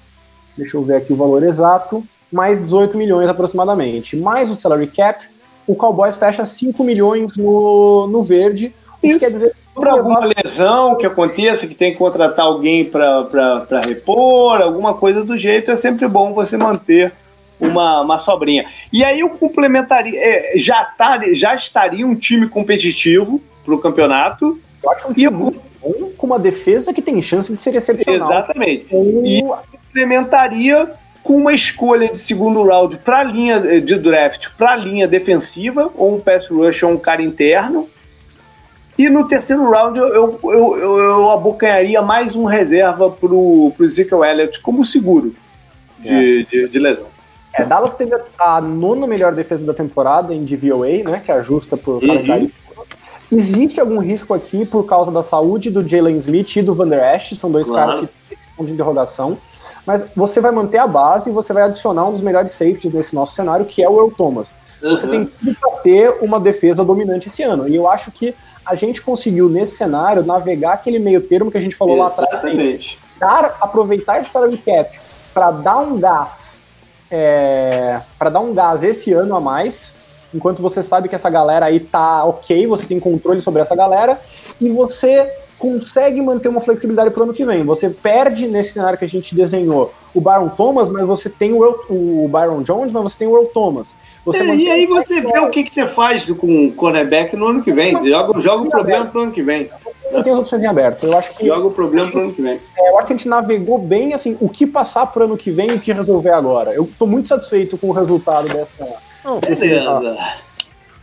deixa 0.57 0.77
eu 0.77 0.83
ver 0.83 0.95
aqui 0.95 1.13
o 1.13 1.15
valor 1.15 1.43
exato, 1.43 2.03
mais 2.31 2.59
18 2.59 2.97
milhões 2.97 3.29
aproximadamente. 3.29 4.15
Mais 4.17 4.49
o 4.49 4.55
salary 4.55 4.87
cap, 4.87 5.25
o 5.67 5.75
Cowboys 5.75 6.15
fecha 6.15 6.45
5 6.45 6.83
milhões 6.83 7.35
no, 7.37 8.07
no 8.07 8.23
verde, 8.23 8.73
o 8.97 9.01
que 9.01 9.07
Isso. 9.07 9.19
quer 9.19 9.31
dizer 9.31 9.55
Por 9.73 9.87
alguma 9.87 10.21
lesão 10.25 10.95
que 10.95 11.05
aconteça, 11.05 11.67
que 11.67 11.75
tem 11.75 11.91
que 11.91 11.97
contratar 11.97 12.45
alguém 12.45 12.85
para 12.85 13.81
repor, 13.85 14.61
alguma 14.61 14.93
coisa 14.93 15.23
do 15.23 15.37
jeito, 15.37 15.71
é 15.71 15.75
sempre 15.75 16.07
bom 16.07 16.33
você 16.33 16.57
manter 16.57 17.11
uma, 17.59 18.01
uma 18.01 18.19
sobrinha. 18.19 18.65
E 18.91 19.03
aí 19.03 19.21
eu 19.21 19.29
complementaria, 19.29 20.19
é, 20.19 20.57
já, 20.57 20.83
tá, 20.85 21.19
já 21.33 21.55
estaria 21.55 22.05
um 22.05 22.15
time 22.15 22.47
competitivo 22.47 23.41
para 23.63 23.73
o 23.73 23.79
campeonato. 23.79 24.59
Eu 24.83 24.91
acho 24.91 25.07
um 25.07 25.13
E 25.15 25.29
bom, 25.83 26.11
com 26.17 26.27
uma 26.27 26.39
defesa 26.39 26.93
que 26.93 27.01
tem 27.01 27.21
chance 27.21 27.51
de 27.51 27.59
ser 27.59 27.75
excepcional. 27.75 28.29
Exatamente. 28.29 28.87
E 28.91 29.43
complementaria 29.71 30.91
com 31.21 31.37
uma 31.37 31.53
escolha 31.53 32.09
de 32.09 32.17
segundo 32.17 32.63
round 32.63 32.97
para 32.97 33.19
a 33.19 33.23
linha 33.23 33.55
eh, 33.65 33.79
de 33.79 33.95
draft, 33.95 34.49
para 34.57 34.71
a 34.71 34.75
linha 34.75 35.07
defensiva, 35.07 35.89
ou 35.95 36.15
um 36.15 36.19
pass 36.19 36.49
rush 36.49 36.83
ou 36.83 36.91
um 36.91 36.97
cara 36.97 37.21
interno. 37.21 37.89
E 38.97 39.09
no 39.09 39.27
terceiro 39.27 39.69
round 39.71 39.97
eu, 39.97 40.07
eu, 40.07 40.39
eu, 40.43 40.77
eu, 40.77 41.31
abocanharia 41.31 42.01
mais 42.01 42.35
um 42.35 42.43
reserva 42.43 43.09
pro, 43.09 43.71
pro 43.75 43.85
Ezekiel 43.85 44.23
Elliott 44.23 44.61
como 44.61 44.85
seguro 44.85 45.33
de, 45.99 46.45
de, 46.45 46.67
de 46.67 46.79
lesão. 46.79 47.07
É, 47.53 47.63
Dallas 47.63 47.95
teve 47.95 48.15
a 48.39 48.59
nona 48.59 49.07
melhor 49.07 49.33
defesa 49.33 49.65
da 49.65 49.73
temporada 49.73 50.33
em 50.33 50.43
DVOA, 50.43 51.03
né, 51.03 51.21
que 51.23 51.31
ajusta 51.31 51.77
por 51.77 52.01
Uhum. 52.01 52.07
calendário. 52.07 52.51
Existe 53.35 53.79
algum 53.79 53.99
risco 53.99 54.33
aqui 54.33 54.65
por 54.65 54.85
causa 54.85 55.11
da 55.11 55.23
saúde 55.23 55.69
do 55.69 55.87
Jalen 55.87 56.17
Smith 56.17 56.55
e 56.55 56.61
do 56.61 56.73
Van 56.75 56.87
Der 56.87 57.15
Esch, 57.15 57.33
são 57.37 57.49
dois 57.51 57.67
Claro. 57.67 57.91
caras 57.91 58.09
que 58.09 58.13
têm 58.29 58.37
ponto 58.55 58.67
de 58.67 58.73
interrogação, 58.73 59.37
mas 59.85 60.05
você 60.15 60.39
vai 60.39 60.51
manter 60.51 60.77
a 60.77 60.87
base 60.87 61.29
e 61.29 61.33
você 61.33 61.51
vai 61.53 61.63
adicionar 61.63 62.07
um 62.07 62.11
dos 62.11 62.21
melhores 62.21 62.51
safeties 62.51 62.93
nesse 62.93 63.15
nosso 63.15 63.35
cenário, 63.35 63.65
que 63.65 63.81
é 63.83 63.89
o 63.89 63.97
Earl 63.97 64.09
Thomas. 64.15 64.51
Você 64.81 65.05
Uhum. 65.05 65.09
tem 65.11 65.25
tudo 65.25 65.55
para 65.59 65.71
ter 65.81 66.17
uma 66.21 66.39
defesa 66.39 66.83
dominante 66.83 67.27
esse 67.29 67.41
ano. 67.41 67.67
E 67.69 67.75
eu 67.75 67.87
acho 67.89 68.11
que 68.11 68.35
a 68.65 68.75
gente 68.75 69.01
conseguiu, 69.01 69.49
nesse 69.49 69.77
cenário, 69.77 70.23
navegar 70.25 70.73
aquele 70.73 70.99
meio 70.99 71.21
termo 71.21 71.49
que 71.51 71.57
a 71.57 71.61
gente 71.61 71.75
falou 71.75 71.97
lá 71.97 72.07
atrás. 72.07 72.29
Exatamente. 72.33 72.99
dar, 73.19 73.55
aproveitar 73.61 74.19
esse 74.21 74.31
salary 74.31 74.57
cap 74.57 74.89
para 75.33 75.51
dar 75.51 75.77
um 75.77 75.97
gás, 75.99 76.59
é, 77.09 78.01
para 78.19 78.29
dar 78.29 78.39
um 78.41 78.53
gás 78.53 78.83
esse 78.83 79.13
ano 79.13 79.35
a 79.35 79.39
mais, 79.41 79.95
enquanto 80.33 80.61
você 80.61 80.83
sabe 80.83 81.07
que 81.07 81.15
essa 81.15 81.29
galera 81.29 81.65
aí 81.65 81.79
tá 81.79 82.23
ok, 82.25 82.65
você 82.67 82.85
tem 82.85 82.99
controle 82.99 83.41
sobre 83.41 83.61
essa 83.61 83.75
galera 83.75 84.19
e 84.59 84.69
você 84.69 85.29
consegue 85.57 86.21
manter 86.21 86.49
uma 86.49 86.59
flexibilidade 86.59 87.11
para 87.11 87.21
o 87.21 87.23
ano 87.23 87.33
que 87.33 87.45
vem. 87.45 87.63
Você 87.63 87.89
perde 87.89 88.47
nesse 88.47 88.73
cenário 88.73 88.99
que 88.99 89.05
a 89.05 89.09
gente 89.09 89.33
desenhou 89.33 89.93
o 90.13 90.19
Byron 90.19 90.49
Thomas, 90.49 90.89
mas 90.89 91.05
você 91.05 91.29
tem 91.29 91.53
o, 91.53 91.63
o 91.89 92.29
Byron 92.29 92.63
Jones, 92.63 92.91
mas 92.91 93.03
você 93.03 93.19
tem 93.19 93.27
o 93.27 93.35
Earl 93.35 93.45
Thomas. 93.45 93.93
Você 94.25 94.39
É, 94.39 94.55
e 94.55 94.69
aí 94.69 94.85
o 94.85 94.89
você 94.89 95.21
vê 95.21 95.39
o 95.39 95.49
que, 95.49 95.63
que 95.63 95.73
você 95.73 95.87
faz 95.87 96.29
com 96.31 96.67
o 96.67 96.71
cornerback 96.73 97.35
no 97.35 97.47
ano 97.47 97.63
que 97.63 97.71
vem. 97.71 97.91
Joga, 97.91 98.39
joga 98.39 98.63
o 98.63 98.69
problema 98.69 99.05
pro 99.05 99.21
ano 99.21 99.31
que 99.31 99.41
vem. 99.41 99.69
não 100.11 100.23
tem 100.23 100.33
as 100.33 100.39
opções 100.39 100.63
em 100.63 100.67
aberto. 100.67 101.05
Eu 101.05 101.17
acho 101.17 101.37
que 101.37 101.45
Joga 101.45 101.67
o 101.67 101.71
problema 101.71 102.09
pro 102.09 102.21
ano 102.21 102.33
que 102.33 102.41
vem. 102.41 102.59
É, 102.77 102.89
eu 102.89 102.97
acho 102.97 103.07
que 103.07 103.13
a 103.13 103.17
gente 103.17 103.27
navegou 103.27 103.77
bem, 103.77 104.13
assim, 104.13 104.37
o 104.39 104.47
que 104.47 104.65
passar 104.65 105.07
pro 105.07 105.25
ano 105.25 105.37
que 105.37 105.51
vem 105.51 105.71
e 105.71 105.73
o 105.73 105.79
que 105.79 105.91
resolver 105.91 106.31
agora. 106.31 106.73
Eu 106.73 106.89
tô 106.97 107.05
muito 107.05 107.27
satisfeito 107.27 107.77
com 107.77 107.87
o 107.87 107.91
resultado 107.91 108.47
dessa. 108.47 109.12
Resultado. 109.23 110.01
Beleza. 110.01 110.43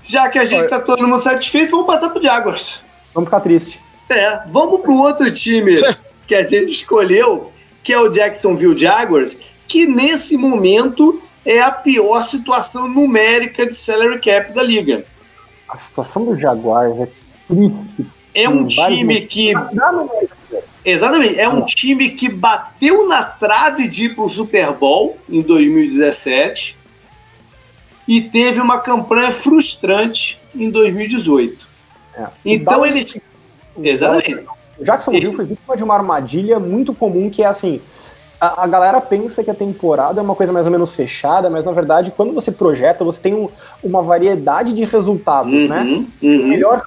Já 0.03 0.29
que 0.29 0.39
a 0.39 0.45
gente 0.45 0.69
tá 0.69 0.81
todo 0.81 1.07
mundo 1.07 1.21
satisfeito, 1.21 1.73
vamos 1.73 1.87
passar 1.87 2.11
pro 2.11 2.23
Jaguars. 2.23 2.83
Vamos 3.15 3.29
ficar 3.29 3.41
triste. 3.41 3.81
É, 4.09 4.41
vamos 4.49 4.81
pro 4.81 4.95
outro 4.95 5.31
time 5.33 5.77
que 6.27 6.35
a 6.35 6.43
gente 6.43 6.73
escolheu, 6.73 7.51
que 7.83 7.93
é 7.93 8.01
o 8.01 8.09
Jacksonville 8.09 8.77
Jaguars, 8.77 9.37
que 9.69 9.87
nesse 9.87 10.37
momento 10.37 11.23
é 11.45 11.61
a 11.61 11.71
pior 11.71 12.23
situação 12.23 12.89
numérica 12.89 13.67
de 13.67 13.75
salary 13.75 14.21
cap 14.21 14.53
da 14.53 14.63
liga. 14.63 15.05
A 15.69 15.79
situação 15.79 16.25
do 16.25 16.37
Jaguars 16.39 16.99
é 16.99 17.09
triste. 17.49 18.07
É 18.35 18.49
um 18.49 18.67
time 18.67 19.21
que. 19.23 19.53
Exatamente. 20.85 21.39
É 21.39 21.49
um 21.49 21.65
time 21.65 22.11
que 22.11 22.29
bateu 22.29 23.07
na 23.07 23.23
trave 23.23 23.87
de 23.87 24.07
ir 24.07 24.15
pro 24.15 24.29
Super 24.29 24.73
Bowl 24.73 25.19
em 25.29 25.43
2017 25.43 26.80
e 28.11 28.21
teve 28.21 28.61
uma 28.61 28.81
campanha 28.81 29.31
frustrante 29.31 30.37
em 30.53 30.69
2018. 30.69 31.65
É. 32.17 32.27
Então 32.45 32.81
O 32.81 32.87
eles. 32.87 33.21
Exatamente. 33.81 34.47
O 34.77 34.85
Jacksonville 34.85 35.33
foi 35.33 35.45
vítima 35.45 35.77
de 35.77 35.85
uma 35.85 35.95
armadilha 35.95 36.59
muito 36.59 36.93
comum 36.93 37.31
que 37.31 37.45
é 37.45 37.47
assim. 37.47 37.81
A, 38.41 38.65
a 38.65 38.67
galera 38.67 39.01
pensa 39.01 39.45
que 39.45 39.51
a 39.51 39.55
temporada 39.55 40.19
é 40.19 40.25
uma 40.25 40.35
coisa 40.35 40.53
mais 40.53 40.67
ou 40.67 40.73
menos 40.73 40.93
fechada, 40.93 41.49
mas 41.49 41.65
na 41.65 41.71
verdade, 41.71 42.13
quando 42.17 42.33
você 42.33 42.51
projeta, 42.51 43.05
você 43.05 43.21
tem 43.21 43.33
um- 43.33 43.49
uma 43.81 44.03
variedade 44.03 44.73
de 44.73 44.83
resultados, 44.83 45.69
né? 45.69 45.83
Uhum, 45.83 46.07
uhum. 46.21 46.49
melhor 46.49 46.83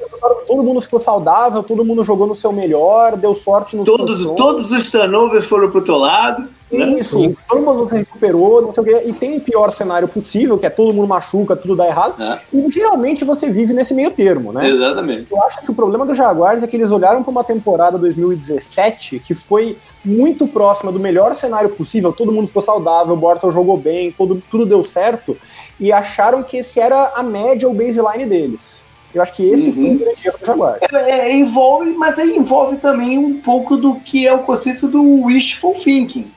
todo 0.45 0.61
mundo 0.61 0.81
ficou 0.81 0.99
saudável, 0.99 1.63
todo 1.63 1.85
mundo 1.85 2.03
jogou 2.03 2.27
no 2.27 2.35
seu 2.35 2.51
melhor, 2.51 3.15
deu 3.15 3.33
sorte 3.33 3.77
no 3.77 3.85
Todos, 3.85 4.25
todos 4.35 4.71
os 4.71 4.91
turnovers 4.91 5.47
foram 5.47 5.71
pro 5.71 5.81
teu 5.81 5.95
lado. 5.95 6.49
Né? 6.77 6.99
Isso, 6.99 7.19
o 7.19 7.35
Thomas 7.47 7.75
você 7.77 7.97
recuperou, 7.97 8.61
não 8.61 8.73
sei 8.73 8.83
o 8.83 8.85
quê, 8.85 9.01
e 9.05 9.13
tem 9.13 9.37
o 9.37 9.41
pior 9.41 9.71
cenário 9.71 10.07
possível, 10.07 10.57
que 10.57 10.65
é 10.65 10.69
todo 10.69 10.93
mundo 10.93 11.07
machuca, 11.07 11.55
tudo 11.55 11.75
dá 11.75 11.87
errado, 11.87 12.21
É, 12.21 12.39
e 12.53 12.71
geralmente 12.71 13.23
você 13.23 13.49
vive 13.49 13.73
nesse 13.73 13.93
meio 13.93 14.11
termo, 14.11 14.51
né? 14.51 14.67
exatamente. 14.69 15.27
Eu 15.31 15.41
acho 15.43 15.61
que 15.61 15.71
o 15.71 15.75
problema 15.75 16.05
do 16.05 16.15
Jaguars 16.15 16.63
é 16.63 16.67
que 16.67 16.75
eles 16.75 16.91
olharam 16.91 17.23
para 17.23 17.31
uma 17.31 17.43
temporada 17.43 17.97
2017 17.97 19.19
que 19.19 19.33
foi 19.33 19.77
muito 20.03 20.47
próxima 20.47 20.91
do 20.91 20.99
melhor 20.99 21.35
cenário 21.35 21.69
possível, 21.69 22.11
todo 22.11 22.31
mundo 22.31 22.47
ficou 22.47 22.61
saudável, 22.61 23.13
o 23.13 23.17
Bortles 23.17 23.53
jogou 23.53 23.77
bem, 23.77 24.11
todo, 24.11 24.41
tudo 24.49 24.65
deu 24.65 24.83
certo, 24.83 25.37
e 25.79 25.91
acharam 25.91 26.43
que 26.43 26.57
esse 26.57 26.79
era 26.79 27.13
a 27.15 27.23
média, 27.23 27.69
o 27.69 27.73
baseline 27.73 28.25
deles. 28.25 28.83
Eu 29.13 29.21
acho 29.21 29.33
que 29.33 29.45
esse 29.45 29.69
uhum. 29.69 29.73
foi 29.73 29.83
o 29.83 29.99
grande 29.99 30.27
erro 30.27 30.37
do 30.39 30.45
Jaguar. 30.45 30.77
É, 30.81 31.19
é, 31.29 31.35
envolve, 31.35 31.93
mas 31.93 32.17
aí 32.17 32.35
envolve 32.35 32.77
também 32.77 33.17
um 33.17 33.39
pouco 33.39 33.77
do 33.77 33.95
que 33.95 34.27
é 34.27 34.33
o 34.33 34.39
conceito 34.39 34.87
do 34.87 35.25
wishful 35.25 35.73
thinking. 35.73 36.31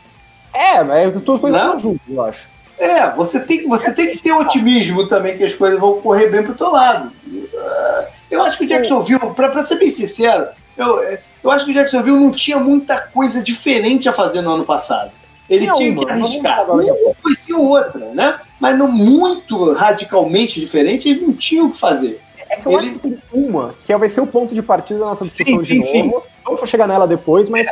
É, 0.56 0.82
mas 0.82 1.20
duas 1.20 1.40
coisas 1.40 1.60
estão 1.60 1.78
juntas, 1.78 2.06
eu 2.08 2.24
acho. 2.24 2.48
É, 2.78 3.10
você 3.10 3.40
tem, 3.40 3.68
você 3.68 3.92
tem 3.92 4.10
que 4.10 4.18
ter 4.18 4.32
otimismo 4.32 5.06
também 5.06 5.36
que 5.36 5.44
as 5.44 5.54
coisas 5.54 5.78
vão 5.78 6.00
correr 6.00 6.28
bem 6.28 6.42
pro 6.42 6.54
teu 6.54 6.70
lado. 6.70 7.10
Uh, 7.26 8.06
eu 8.30 8.42
acho 8.42 8.58
que 8.58 8.64
o 8.64 8.68
Jacksonville, 8.68 9.34
pra, 9.34 9.48
pra 9.48 9.62
ser 9.62 9.76
bem 9.76 9.88
sincero, 9.88 10.46
eu, 10.76 11.00
eu 11.42 11.50
acho 11.50 11.64
que 11.64 11.70
o 11.70 11.74
Jacksonville 11.74 12.18
não 12.18 12.30
tinha 12.30 12.58
muita 12.58 13.00
coisa 13.00 13.42
diferente 13.42 14.08
a 14.08 14.12
fazer 14.12 14.42
no 14.42 14.50
ano 14.50 14.64
passado. 14.64 15.10
Ele 15.48 15.70
tinha, 15.72 15.94
tinha 15.94 15.96
que 15.96 16.10
arriscar 16.10 16.64
uma 16.70 17.14
coisa 17.22 17.56
ou 17.56 17.68
outra, 17.68 18.00
né? 18.12 18.38
Mas 18.60 18.76
não 18.76 18.90
muito 18.90 19.72
radicalmente 19.72 20.58
diferente, 20.58 21.08
ele 21.08 21.20
não 21.20 21.32
tinha 21.32 21.64
o 21.64 21.70
que 21.70 21.78
fazer. 21.78 22.20
É 22.50 22.56
que 22.56 22.66
eu 22.66 22.72
ele... 22.72 22.80
acho 22.80 22.98
que 22.98 22.98
tem 22.98 23.18
uma, 23.32 23.74
que 23.84 23.96
vai 23.96 24.08
ser 24.08 24.20
o 24.20 24.26
ponto 24.26 24.54
de 24.54 24.62
partida 24.62 25.00
da 25.00 25.06
nossa 25.06 25.24
discussão 25.24 25.64
sim, 25.64 25.80
de 25.80 25.86
sim, 25.86 26.02
novo. 26.02 26.20
Sim. 26.20 26.32
Vamos 26.44 26.68
chegar 26.68 26.86
nela 26.86 27.06
depois, 27.06 27.48
mas 27.48 27.66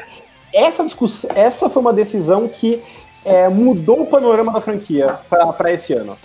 essa 0.55 0.85
discussão, 0.85 1.31
essa 1.35 1.69
foi 1.69 1.83
uma 1.83 1.93
decisão 1.93 2.49
que 2.49 2.81
é, 3.25 3.49
mudou 3.49 4.03
o 4.03 4.07
panorama 4.07 4.53
da 4.53 4.61
franquia 4.61 5.19
para 5.57 5.73
esse 5.73 5.93
ano. 5.93 6.17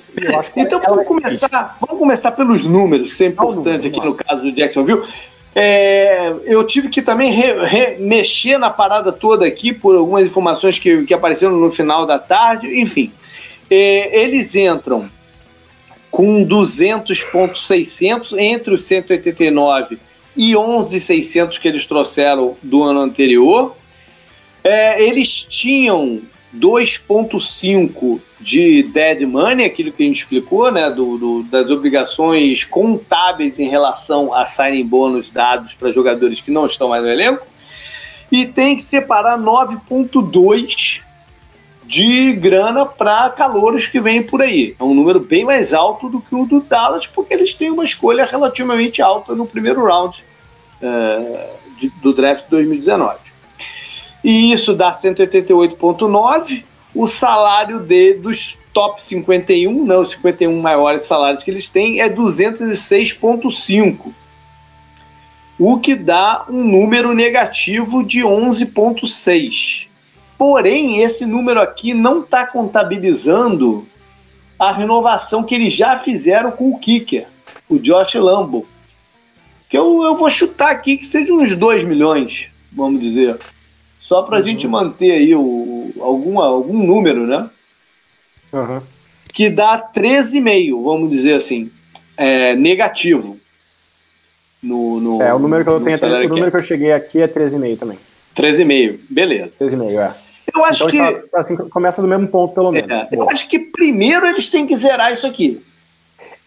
então 0.56 0.81
vamos 0.81 1.07
começar, 1.07 1.77
vamos 1.81 1.97
começar 1.97 2.31
pelos 2.31 2.64
números, 2.64 3.14
que 3.14 3.23
é 3.23 3.27
importante 3.27 3.88
aqui 3.88 3.99
no 3.99 4.14
caso 4.14 4.41
do 4.43 4.51
Jacksonville. 4.51 5.03
É, 5.56 6.34
eu 6.43 6.64
tive 6.64 6.89
que 6.89 7.01
também 7.01 7.31
re, 7.31 7.65
re, 7.65 7.97
mexer 7.97 8.57
na 8.57 8.69
parada 8.69 9.11
toda 9.11 9.45
aqui 9.47 9.73
por 9.73 9.95
algumas 9.95 10.30
informações 10.30 10.77
que, 10.77 11.06
que 11.06 11.14
apareceram 11.14 11.57
no 11.57 11.72
final 11.72 12.06
da 12.06 12.19
tarde. 12.19 12.80
Enfim, 12.80 13.11
é, 13.69 14.23
eles 14.23 14.56
entram 14.56 15.10
com 16.11 16.45
200.600 16.45 18.38
entre 18.38 18.73
os 18.73 18.84
189 18.84 19.97
e 20.35 20.53
11.600 20.53 21.60
que 21.60 21.68
eles 21.68 21.85
trouxeram 21.85 22.56
do 22.61 22.84
ano 22.84 22.99
anterior. 22.99 23.76
É, 24.64 25.02
eles 25.02 25.45
tinham 25.45 26.22
2,5 26.56 28.19
de 28.40 28.84
dead 28.84 29.22
money, 29.22 29.65
aquilo 29.65 29.91
que 29.91 30.03
a 30.03 30.06
gente 30.06 30.19
explicou, 30.19 30.72
né, 30.72 30.90
do, 30.90 31.18
do, 31.18 31.44
das 31.44 31.69
obrigações 31.69 32.64
contábeis 32.64 33.60
em 33.60 33.69
relação 33.69 34.34
a 34.34 34.45
signing 34.45 34.86
bônus 34.86 35.30
dados 35.30 35.73
para 35.73 35.91
jogadores 35.91 36.41
que 36.41 36.52
não 36.52 36.65
estão 36.65 36.90
mais 36.90 37.03
no 37.03 37.10
elenco, 37.10 37.45
e 38.31 38.45
tem 38.45 38.76
que 38.76 38.84
separar 38.84 39.38
9,2 39.38 41.02
de 41.84 42.34
grana 42.34 42.86
para 42.86 43.30
calouros 43.31 43.88
que 43.88 43.99
vêm 43.99 44.22
por 44.22 44.41
aí. 44.41 44.76
É 44.80 44.84
um 44.84 44.94
número 44.94 45.19
bem 45.19 45.44
mais 45.44 45.73
alto 45.73 46.07
do 46.07 46.22
que 46.22 46.36
o 46.36 46.45
do 46.45 46.61
Dallas, 46.61 47.07
porque 47.07 47.34
eles 47.34 47.56
têm 47.56 47.72
uma 47.72 47.84
escolha 47.84 48.26
relativamente 48.26 49.02
alta 49.02 49.34
no 49.34 49.48
primeiro 49.48 49.84
round 49.84 50.23
uh, 50.81 51.77
de, 51.77 51.90
do 52.02 52.14
draft 52.14 52.45
2019 52.48 53.38
e 54.23 54.51
isso 54.51 54.73
dá 54.73 54.91
188,9. 54.91 56.63
O 56.93 57.05
salário 57.05 57.79
de, 57.79 58.15
dos 58.15 58.57
top 58.73 59.01
51, 59.01 59.85
não, 59.85 60.01
os 60.01 60.11
51 60.11 60.59
maiores 60.59 61.03
salários 61.03 61.43
que 61.43 61.51
eles 61.51 61.69
têm, 61.69 62.01
é 62.01 62.09
206,5. 62.09 64.11
O 65.57 65.79
que 65.79 65.95
dá 65.95 66.45
um 66.49 66.63
número 66.63 67.13
negativo 67.13 68.03
de 68.03 68.21
11,6. 68.21 69.87
Porém, 70.37 71.01
esse 71.01 71.25
número 71.25 71.61
aqui 71.61 71.93
não 71.93 72.21
está 72.21 72.47
contabilizando 72.47 73.85
a 74.57 74.71
renovação 74.71 75.43
que 75.43 75.53
eles 75.53 75.73
já 75.73 75.97
fizeram 75.97 76.51
com 76.51 76.71
o 76.71 76.79
Kicker, 76.79 77.27
o 77.67 77.77
Josh 77.77 78.15
Lambo. 78.15 78.65
Que 79.69 79.77
eu, 79.77 80.01
eu 80.01 80.17
vou 80.17 80.29
chutar 80.29 80.71
aqui 80.71 80.97
que 80.97 81.05
seja 81.05 81.33
uns 81.33 81.55
2 81.55 81.85
milhões, 81.85 82.49
vamos 82.71 83.01
dizer. 83.01 83.37
Só 84.10 84.23
para 84.23 84.38
a 84.38 84.40
uhum. 84.40 84.45
gente 84.45 84.68
manter 84.68 85.11
aí 85.11 85.36
o, 85.36 85.91
alguma, 85.99 86.44
algum 86.44 86.84
número, 86.84 87.27
né? 87.27 87.48
Uhum. 88.52 88.81
Que 89.31 89.52
dá 89.52 89.88
13,5, 89.95 90.84
vamos 90.84 91.11
dizer 91.11 91.36
assim, 91.36 91.69
é, 92.18 92.56
negativo. 92.56 93.40
No, 94.64 94.99
no, 94.99 95.22
é, 95.22 95.31
o 95.31 95.38
número 95.38 95.64
que 95.64 95.69
eu 95.69 95.80
tenho, 95.80 96.26
o 96.26 96.27
número 96.27 96.49
que 96.49 96.57
eu 96.57 96.64
cheguei 96.64 96.91
aqui 96.91 97.22
é 97.22 97.27
13,5 97.27 97.77
também. 97.77 97.99
13,5, 98.36 98.99
beleza. 99.07 99.64
13,5, 99.64 99.99
é. 99.99 100.14
Eu 100.56 100.65
acho 100.65 100.90
então, 100.90 101.14
que. 101.14 101.38
Assim, 101.38 101.69
começa 101.69 102.02
do 102.02 102.07
mesmo 102.07 102.27
ponto, 102.30 102.56
pelo 102.56 102.72
menos. 102.72 102.90
É, 102.90 103.10
eu 103.11 103.30
acho 103.30 103.48
que 103.48 103.60
primeiro 103.60 104.26
eles 104.26 104.49
têm 104.49 104.65
que 104.65 104.76
zerar 104.76 105.14
isso 105.14 105.27
aqui. 105.27 105.61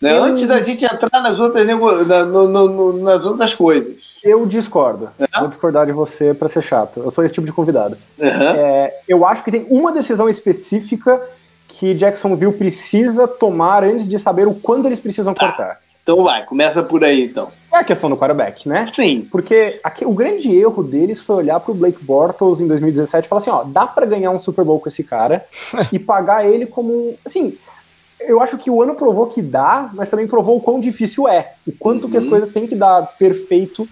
Né? 0.01 0.19
Eu... 0.19 0.25
Antes 0.25 0.49
da 0.49 0.61
gente 0.61 0.85
entrar 0.85 1.23
nas 1.23 1.39
outras, 1.39 1.65
na, 1.65 2.25
no, 2.25 2.49
no, 2.49 2.93
nas 3.05 3.25
outras 3.25 3.55
coisas. 3.55 4.12
Eu 4.23 4.47
discordo. 4.47 5.11
É? 5.19 5.39
Vou 5.39 5.49
discordar 5.49 5.87
de 5.87 5.93
você 5.93 6.33
para 6.33 6.49
ser 6.49 6.63
chato. 6.63 7.01
Eu 7.01 7.11
sou 7.11 7.25
esse 7.25 7.35
tipo 7.35 7.47
de 7.47 7.53
convidado. 7.53 7.97
Uhum. 8.19 8.27
É, 8.29 8.95
eu 9.09 9.27
acho 9.27 9.43
que 9.43 9.51
tem 9.51 9.67
uma 9.69 9.93
decisão 9.93 10.29
específica 10.29 11.21
que 11.67 11.95
Jacksonville 11.95 12.53
precisa 12.53 13.27
tomar 13.27 13.83
antes 13.83 14.09
de 14.09 14.19
saber 14.19 14.47
o 14.47 14.55
quando 14.55 14.87
eles 14.87 15.01
precisam 15.01 15.35
tá. 15.35 15.47
cortar. 15.47 15.81
Então 16.03 16.25
vai, 16.25 16.45
começa 16.45 16.83
por 16.83 17.05
aí 17.05 17.25
então. 17.25 17.49
É 17.73 17.79
a 17.79 17.85
questão 17.85 18.11
do 18.11 18.17
quarterback, 18.17 18.69
né? 18.69 18.85
Sim. 18.87 19.27
Porque 19.31 19.81
aqui, 19.85 20.05
o 20.05 20.13
grande 20.13 20.55
erro 20.55 20.83
deles 20.83 21.21
foi 21.21 21.37
olhar 21.37 21.61
pro 21.61 21.75
Blake 21.75 22.05
Bortles 22.05 22.61
em 22.61 22.67
2017 22.67 23.25
e 23.25 23.29
falar 23.29 23.41
assim, 23.41 23.51
ó, 23.51 23.63
dá 23.65 23.87
para 23.87 24.05
ganhar 24.05 24.31
um 24.31 24.43
Super 24.43 24.65
Bowl 24.65 24.81
com 24.81 24.89
esse 24.89 25.05
cara 25.05 25.47
e 25.93 25.99
pagar 25.99 26.45
ele 26.45 26.67
como, 26.67 27.15
assim, 27.25 27.57
eu 28.21 28.41
acho 28.41 28.59
que 28.59 28.71
o 28.71 28.83
ano 28.83 28.95
provou 28.95 29.29
que 29.29 29.41
dá, 29.41 29.91
mas 29.95 30.11
também 30.11 30.27
provou 30.27 30.57
o 30.57 30.61
quão 30.61 30.81
difícil 30.81 31.29
é. 31.29 31.53
O 31.67 31.73
quanto 31.73 32.05
uhum. 32.05 32.11
que 32.11 32.17
as 32.17 32.25
uhum. 32.25 32.31
coisas 32.31 32.53
têm 32.53 32.67
que 32.67 32.75
dar 32.75 33.03
perfeito 33.17 33.89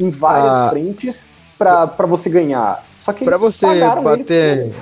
em 0.00 0.10
várias 0.10 0.52
ah, 0.52 0.68
frentes 0.70 1.20
para 1.58 2.06
você 2.06 2.28
ganhar. 2.28 2.84
Só 3.00 3.12
que 3.12 3.24
para 3.24 3.36
você 3.36 3.66
bater 4.02 4.72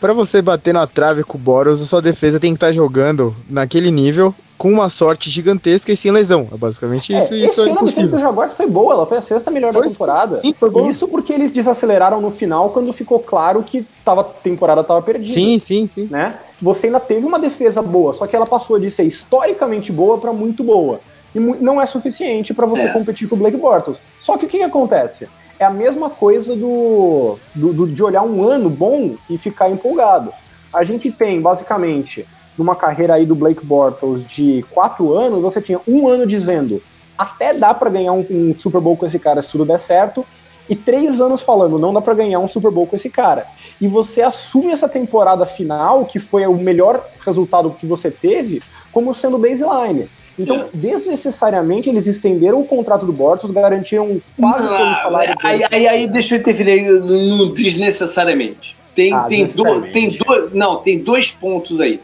para 0.00 0.14
você 0.14 0.40
bater 0.40 0.72
na 0.72 0.86
trave 0.86 1.22
com 1.22 1.36
o 1.36 1.40
Boros, 1.40 1.82
a 1.82 1.84
sua 1.84 2.00
defesa 2.00 2.40
tem 2.40 2.52
que 2.52 2.56
estar 2.56 2.68
tá 2.68 2.72
jogando 2.72 3.36
naquele 3.48 3.90
nível 3.90 4.34
com 4.56 4.70
uma 4.70 4.88
sorte 4.88 5.30
gigantesca 5.30 5.92
e 5.92 5.96
sem 5.96 6.10
lesão. 6.10 6.48
É 6.52 6.56
basicamente 6.56 7.14
isso. 7.14 7.32
É, 7.32 7.36
e 7.36 7.44
isso 7.44 7.60
é 7.62 7.70
impossível. 7.70 8.04
A 8.04 8.06
do 8.08 8.18
Jaguars 8.18 8.54
foi 8.54 8.66
boa, 8.66 8.94
ela 8.94 9.06
foi 9.06 9.18
a 9.18 9.20
sexta 9.20 9.50
melhor 9.50 9.72
foi, 9.72 9.82
da 9.82 9.88
temporada. 9.88 10.36
Sim, 10.36 10.52
foi 10.54 10.70
boa. 10.70 10.88
Isso 10.90 11.06
porque 11.06 11.32
eles 11.32 11.50
desaceleraram 11.50 12.20
no 12.20 12.30
final 12.30 12.70
quando 12.70 12.92
ficou 12.92 13.20
claro 13.20 13.62
que 13.62 13.86
tava, 14.04 14.22
a 14.22 14.24
temporada 14.24 14.80
estava 14.80 15.00
perdida. 15.02 15.32
Sim, 15.32 15.58
sim, 15.58 15.86
sim. 15.86 16.08
Né? 16.10 16.34
Você 16.60 16.86
ainda 16.86 17.00
teve 17.00 17.26
uma 17.26 17.38
defesa 17.38 17.80
boa, 17.80 18.14
só 18.14 18.26
que 18.26 18.36
ela 18.36 18.46
passou 18.46 18.78
de 18.78 18.90
ser 18.90 19.04
historicamente 19.04 19.92
boa 19.92 20.18
para 20.18 20.32
muito 20.32 20.62
boa 20.64 21.00
e 21.34 21.38
não 21.38 21.80
é 21.80 21.86
suficiente 21.86 22.52
para 22.52 22.66
você 22.66 22.82
é. 22.82 22.92
competir 22.92 23.28
com 23.28 23.36
o 23.36 23.38
Blake 23.38 23.56
Bortles. 23.56 23.98
Só 24.20 24.36
que 24.36 24.46
o 24.46 24.48
que, 24.48 24.58
que 24.58 24.64
acontece? 24.64 25.28
É 25.58 25.64
a 25.64 25.70
mesma 25.70 26.08
coisa 26.08 26.56
do, 26.56 27.38
do, 27.54 27.72
do, 27.72 27.86
de 27.86 28.02
olhar 28.02 28.22
um 28.22 28.42
ano 28.42 28.70
bom 28.70 29.16
e 29.28 29.36
ficar 29.36 29.70
empolgado. 29.70 30.32
A 30.72 30.84
gente 30.84 31.10
tem, 31.12 31.40
basicamente, 31.40 32.26
numa 32.56 32.74
carreira 32.74 33.14
aí 33.14 33.26
do 33.26 33.34
Blake 33.34 33.64
Bortles 33.64 34.26
de 34.26 34.64
quatro 34.70 35.12
anos, 35.12 35.40
você 35.40 35.60
tinha 35.60 35.80
um 35.86 36.08
ano 36.08 36.26
dizendo 36.26 36.82
até 37.20 37.52
dá 37.52 37.74
para 37.74 37.90
ganhar 37.90 38.14
um, 38.14 38.24
um, 38.30 38.54
Super 38.58 38.80
Bowl 38.80 38.96
com 38.96 39.04
esse 39.04 39.18
cara 39.18 39.42
se 39.42 39.48
tudo 39.48 39.66
der 39.66 39.78
certo, 39.78 40.24
e 40.66 40.74
três 40.74 41.20
anos 41.20 41.42
falando 41.42 41.78
não 41.78 41.92
dá 41.92 42.00
para 42.00 42.14
ganhar 42.14 42.38
um 42.38 42.48
Super 42.48 42.70
Bowl 42.70 42.86
com 42.86 42.96
esse 42.96 43.10
cara. 43.10 43.44
E 43.78 43.86
você 43.86 44.22
assume 44.22 44.70
essa 44.72 44.88
temporada 44.88 45.44
final, 45.44 46.06
que 46.06 46.18
foi 46.18 46.46
o 46.46 46.54
melhor 46.54 47.04
resultado 47.22 47.76
que 47.78 47.86
você 47.86 48.10
teve, 48.10 48.62
como 48.90 49.14
sendo 49.14 49.36
baseline. 49.36 50.08
Então, 50.38 50.68
desnecessariamente, 50.72 51.88
eles 51.88 52.06
estenderam 52.06 52.60
o 52.60 52.66
contrato 52.66 53.04
do 53.04 53.12
Bortles, 53.12 53.52
garantiram 53.52 54.20
quase 54.38 54.68
todo 54.68 54.74
o 54.74 54.94
salário. 54.94 55.34
Aí, 55.42 55.62
aí, 55.70 55.88
aí, 55.88 56.08
deixa 56.08 56.36
eu 56.36 56.40
interferir 56.40 56.90
no 56.90 57.52
desnecessariamente. 57.52 58.76
Tem, 58.94 59.12
ah, 59.12 59.24
tem, 59.28 59.46
dois, 59.46 59.92
tem 59.92 60.10
dois. 60.10 60.52
Não, 60.52 60.76
tem 60.76 60.98
dois 60.98 61.30
pontos 61.30 61.80
aí. 61.80 62.00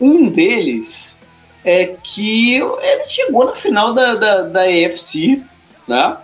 Um 0.00 0.28
deles 0.28 1.16
é 1.64 1.94
que 2.02 2.56
ele 2.56 3.08
chegou 3.08 3.44
na 3.44 3.54
final 3.54 3.92
da, 3.92 4.14
da, 4.14 4.42
da 4.42 4.70
EFC, 4.70 5.42
né? 5.86 6.16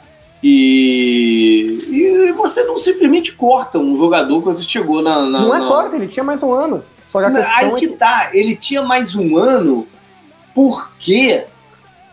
E, 0.43 1.79
e 1.91 2.33
você 2.33 2.65
não 2.65 2.77
simplesmente 2.77 3.33
corta 3.33 3.79
um 3.79 3.97
jogador 3.97 4.43
quando 4.43 4.57
você 4.57 4.69
chegou 4.69 5.01
na. 5.01 5.27
na 5.27 5.41
não 5.41 5.55
é 5.55 5.59
na... 5.59 5.69
corta, 5.69 5.97
ele 5.97 6.09
tinha 6.09 6.25
mais 6.25 6.43
um 6.43 6.53
ano. 6.53 6.83
Só 7.09 7.19
que 7.21 7.37
a 7.37 7.57
aí 7.57 7.71
é 7.71 7.75
que, 7.75 7.89
que 7.89 7.97
tá, 7.97 8.31
ele 8.33 8.57
tinha 8.57 8.83
mais 8.83 9.15
um 9.15 9.37
ano 9.37 9.87
porque 10.55 11.45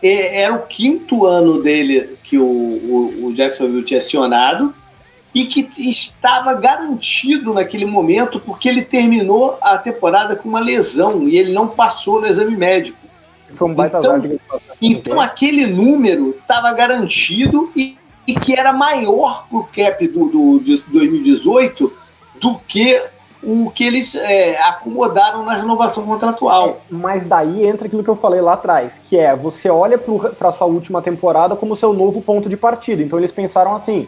é, 0.02 0.42
era 0.42 0.54
o 0.54 0.66
quinto 0.66 1.26
ano 1.26 1.62
dele 1.62 2.16
que 2.22 2.38
o, 2.38 2.44
o, 2.44 3.26
o 3.26 3.34
Jacksonville 3.34 3.84
tinha 3.84 3.98
acionado 3.98 4.74
e 5.34 5.44
que 5.44 5.68
estava 5.78 6.54
garantido 6.54 7.54
naquele 7.54 7.84
momento 7.84 8.40
porque 8.40 8.68
ele 8.68 8.82
terminou 8.82 9.58
a 9.60 9.78
temporada 9.78 10.34
com 10.34 10.48
uma 10.48 10.60
lesão 10.60 11.28
e 11.28 11.36
ele 11.36 11.52
não 11.52 11.68
passou 11.68 12.20
no 12.20 12.26
exame 12.26 12.56
médico. 12.56 12.98
Foi 13.52 13.68
um 13.68 13.74
baita 13.74 13.98
então, 13.98 14.40
então 14.80 15.20
aquele 15.20 15.66
número 15.66 16.30
estava 16.30 16.72
garantido 16.72 17.70
e, 17.76 17.96
e, 18.26 18.34
que 18.34 18.56
era 18.56 18.72
maior 18.72 19.46
para 19.48 19.58
o 19.58 19.64
cap 19.64 20.06
do, 20.08 20.26
do, 20.26 20.60
de 20.60 20.82
2018 20.84 21.92
do 22.40 22.60
que 22.66 23.00
o 23.42 23.70
que 23.70 23.84
eles 23.84 24.14
é, 24.14 24.60
acomodaram 24.62 25.44
na 25.44 25.54
renovação 25.54 26.04
contratual. 26.04 26.82
Mas 26.90 27.24
daí 27.24 27.66
entra 27.66 27.86
aquilo 27.86 28.04
que 28.04 28.10
eu 28.10 28.16
falei 28.16 28.40
lá 28.40 28.52
atrás, 28.52 29.00
que 29.02 29.16
é 29.16 29.34
você 29.34 29.68
olha 29.70 29.98
para 29.98 30.52
sua 30.52 30.66
última 30.66 31.00
temporada 31.00 31.56
como 31.56 31.74
seu 31.74 31.92
novo 31.92 32.20
ponto 32.20 32.48
de 32.48 32.56
partida. 32.56 33.02
Então 33.02 33.18
eles 33.18 33.32
pensaram 33.32 33.74
assim: 33.74 34.06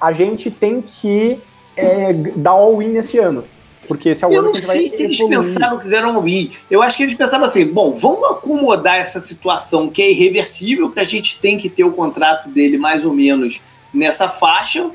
a 0.00 0.12
gente 0.12 0.50
tem 0.50 0.80
que 0.80 1.38
é, 1.76 2.12
dar 2.12 2.52
all-in 2.52 2.88
nesse 2.88 3.18
ano. 3.18 3.44
Porque 3.86 4.10
esse 4.10 4.24
é 4.24 4.28
o 4.28 4.30
eu 4.32 4.38
ano 4.38 4.48
não 4.48 4.52
que 4.52 4.64
sei 4.64 4.86
se 4.86 5.02
eles 5.02 5.20
pensaram 5.20 5.78
que 5.78 5.88
deram 5.88 6.14
all-in. 6.14 6.50
Eu 6.70 6.80
acho 6.82 6.96
que 6.96 7.02
eles 7.02 7.14
pensaram 7.14 7.44
assim: 7.44 7.66
bom, 7.66 7.92
vamos 7.92 8.24
acomodar 8.30 8.96
essa 8.96 9.20
situação 9.20 9.88
que 9.88 10.00
é 10.00 10.10
irreversível, 10.10 10.90
que 10.90 11.00
a 11.00 11.04
gente 11.04 11.38
tem 11.38 11.58
que 11.58 11.68
ter 11.68 11.84
o 11.84 11.92
contrato 11.92 12.48
dele 12.48 12.78
mais 12.78 13.04
ou 13.04 13.12
menos 13.12 13.60
nessa 13.92 14.28
faixa. 14.28 14.90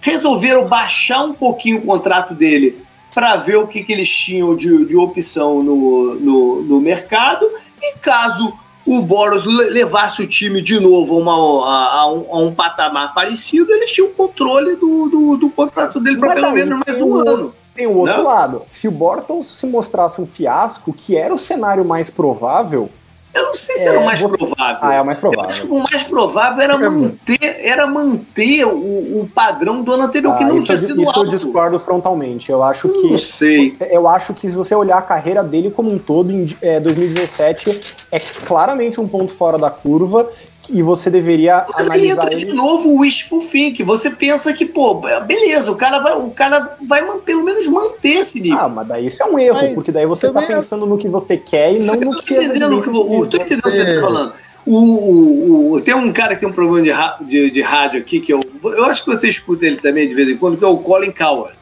Resolveram 0.00 0.66
baixar 0.66 1.24
um 1.24 1.34
pouquinho 1.34 1.78
o 1.78 1.82
contrato 1.82 2.32
dele 2.32 2.85
para 3.16 3.34
ver 3.36 3.56
o 3.56 3.66
que, 3.66 3.82
que 3.82 3.94
eles 3.94 4.10
tinham 4.10 4.54
de, 4.54 4.84
de 4.84 4.94
opção 4.94 5.62
no, 5.62 6.16
no, 6.16 6.62
no 6.64 6.80
mercado. 6.82 7.50
E 7.80 7.96
caso 7.96 8.52
o 8.84 9.00
Boros 9.00 9.46
levasse 9.46 10.20
o 10.20 10.26
time 10.26 10.60
de 10.60 10.78
novo 10.78 11.14
a, 11.14 11.18
uma, 11.18 11.66
a, 11.66 12.00
a, 12.00 12.12
um, 12.12 12.26
a 12.30 12.38
um, 12.40 12.54
patamar 12.54 13.14
parecido, 13.14 13.72
eles 13.72 13.90
tinham 13.90 14.10
o 14.10 14.12
controle 14.12 14.76
do, 14.76 15.08
do, 15.08 15.36
do 15.38 15.48
contrato 15.48 15.98
dele 15.98 16.18
para 16.18 16.34
pelo 16.34 16.52
menos 16.52 16.82
mais 16.86 17.00
um 17.00 17.14
ano. 17.14 17.54
Tem 17.74 17.86
o 17.86 17.96
outro 17.96 18.18
né? 18.18 18.22
lado. 18.22 18.62
Se 18.68 18.86
o 18.86 18.90
Bortles 18.90 19.46
se 19.46 19.66
mostrasse 19.66 20.20
um 20.20 20.26
fiasco, 20.26 20.92
que 20.92 21.16
era 21.16 21.34
o 21.34 21.38
cenário 21.38 21.86
mais 21.86 22.10
provável, 22.10 22.90
eu 23.36 23.46
não 23.46 23.54
sei 23.54 23.76
se 23.76 23.84
é, 23.84 23.88
era 23.88 24.00
o 24.00 24.04
mais 24.04 24.20
vou... 24.20 24.30
provável. 24.30 24.78
Ah, 24.80 24.94
é 24.94 25.00
o 25.00 25.06
mais 25.06 25.18
provável. 25.18 25.44
Eu 25.44 25.50
acho 25.50 25.62
que 25.62 25.72
o 25.72 25.78
mais 25.78 26.02
provável 26.02 26.62
era 26.62 26.78
manter, 26.78 27.56
era 27.60 27.86
manter 27.86 28.64
o, 28.64 29.20
o 29.20 29.30
padrão 29.32 29.82
do 29.82 29.92
ano 29.92 30.04
anterior, 30.04 30.34
ah, 30.34 30.38
que 30.38 30.44
não 30.44 30.62
tinha 30.62 30.76
sido 30.76 31.02
isso 31.02 31.10
alto. 31.10 31.26
eu 31.26 31.30
discordo 31.30 31.78
frontalmente. 31.78 32.50
Eu 32.50 32.62
acho 32.62 32.88
que. 32.88 33.10
Não 33.10 33.18
sei. 33.18 33.76
Eu 33.90 34.08
acho 34.08 34.34
que 34.34 34.48
se 34.48 34.56
você 34.56 34.74
olhar 34.74 34.98
a 34.98 35.02
carreira 35.02 35.42
dele 35.42 35.70
como 35.70 35.92
um 35.92 35.98
todo, 35.98 36.32
em 36.32 36.56
é, 36.60 36.80
2017 36.80 38.06
é 38.10 38.18
claramente 38.46 39.00
um 39.00 39.08
ponto 39.08 39.34
fora 39.34 39.58
da 39.58 39.70
curva 39.70 40.28
e 40.70 40.82
você 40.82 41.10
deveria 41.10 41.66
Mas 41.72 41.86
analisar 41.86 42.12
entra 42.12 42.32
ele... 42.32 42.36
de 42.36 42.52
novo 42.52 42.90
o 42.90 43.00
wishful 43.00 43.40
think. 43.40 43.82
Você 43.82 44.10
pensa 44.10 44.52
que, 44.52 44.64
pô, 44.64 45.02
beleza, 45.26 45.70
o 45.70 45.76
cara 45.76 45.98
vai, 45.98 46.16
o 46.16 46.30
cara 46.30 46.76
vai 46.86 47.04
pelo 47.20 47.44
menos 47.44 47.66
manter 47.68 48.18
esse 48.18 48.40
nível. 48.40 48.58
Ah, 48.60 48.68
mas 48.68 48.88
daí 48.88 49.06
isso 49.06 49.22
é 49.22 49.26
um 49.26 49.38
erro, 49.38 49.56
mas 49.56 49.74
porque 49.74 49.92
daí 49.92 50.06
você 50.06 50.32
tá 50.32 50.42
é- 50.42 50.46
pensando 50.46 50.86
é... 50.86 50.88
no 50.88 50.98
que 50.98 51.08
você 51.08 51.36
quer 51.36 51.74
e 51.74 51.80
não 51.80 51.94
no 51.94 52.16
que... 52.16 52.34
Eu 52.34 52.38
tô 52.38 52.42
entendendo, 52.42 52.82
que, 52.82 52.88
o, 52.90 53.26
tô 53.26 53.36
entendendo 53.36 53.40
o 53.40 53.44
que 53.44 53.56
você 53.56 53.94
tá 53.94 54.00
falando. 54.00 54.32
O, 54.64 54.76
o, 54.76 55.72
o, 55.72 55.80
tem 55.80 55.94
um 55.94 56.12
cara 56.12 56.34
que 56.34 56.40
tem 56.40 56.48
um 56.48 56.52
problema 56.52 56.82
de, 56.82 57.26
de, 57.28 57.50
de 57.50 57.62
rádio 57.62 58.00
aqui, 58.00 58.18
que 58.18 58.32
eu, 58.32 58.40
eu 58.64 58.84
acho 58.84 59.04
que 59.04 59.08
você 59.08 59.28
escuta 59.28 59.64
ele 59.64 59.76
também 59.76 60.08
de 60.08 60.14
vez 60.14 60.28
em 60.28 60.36
quando, 60.36 60.56
que 60.56 60.64
é 60.64 60.66
o 60.66 60.78
Colin 60.78 61.12
Coward. 61.12 61.56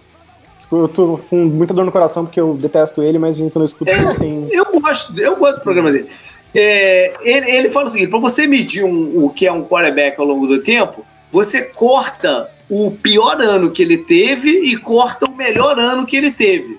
Eu 0.73 0.89
tô 0.89 1.21
com 1.31 1.37
muita 1.37 1.75
dor 1.75 1.85
no 1.85 1.93
coração 1.93 2.25
porque 2.25 2.41
eu 2.41 2.55
detesto 2.55 3.03
ele, 3.03 3.19
mas 3.19 3.37
quando 3.37 3.61
eu 3.61 3.65
escuto 3.65 3.91
ele 3.91 4.15
tem. 4.15 4.49
Eu 4.51 4.81
gosto, 4.81 5.19
eu 5.19 5.37
gosto 5.37 5.57
do 5.57 5.61
programa 5.61 5.93
dele. 5.93 6.09
É, 6.55 7.13
ele, 7.23 7.51
ele 7.51 7.71
fala 7.71 7.87
o 7.87 7.89
seguinte: 7.89 8.11
para 8.11 8.19
você 8.19 8.47
medir 8.47 8.85
um, 8.85 9.25
o 9.25 9.31
que 9.31 9.47
é 9.47 9.53
um 9.53 9.65
quarterback 9.65 10.19
ao 10.21 10.27
longo 10.27 10.47
do 10.47 10.63
tempo, 10.63 11.05
você 11.31 11.63
corta 11.63 12.51
o 12.71 12.91
pior 12.93 13.41
ano 13.41 13.71
que 13.71 13.83
ele 13.83 13.99
teve 13.99 14.51
e 14.51 14.77
corta 14.77 15.27
o 15.27 15.35
melhor 15.35 15.79
ano 15.79 16.07
que 16.07 16.17
ele 16.17 16.31
teve. 16.31 16.79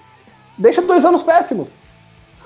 Deixa 0.58 0.82
dois 0.82 1.04
anos 1.04 1.22
péssimos. 1.22 1.70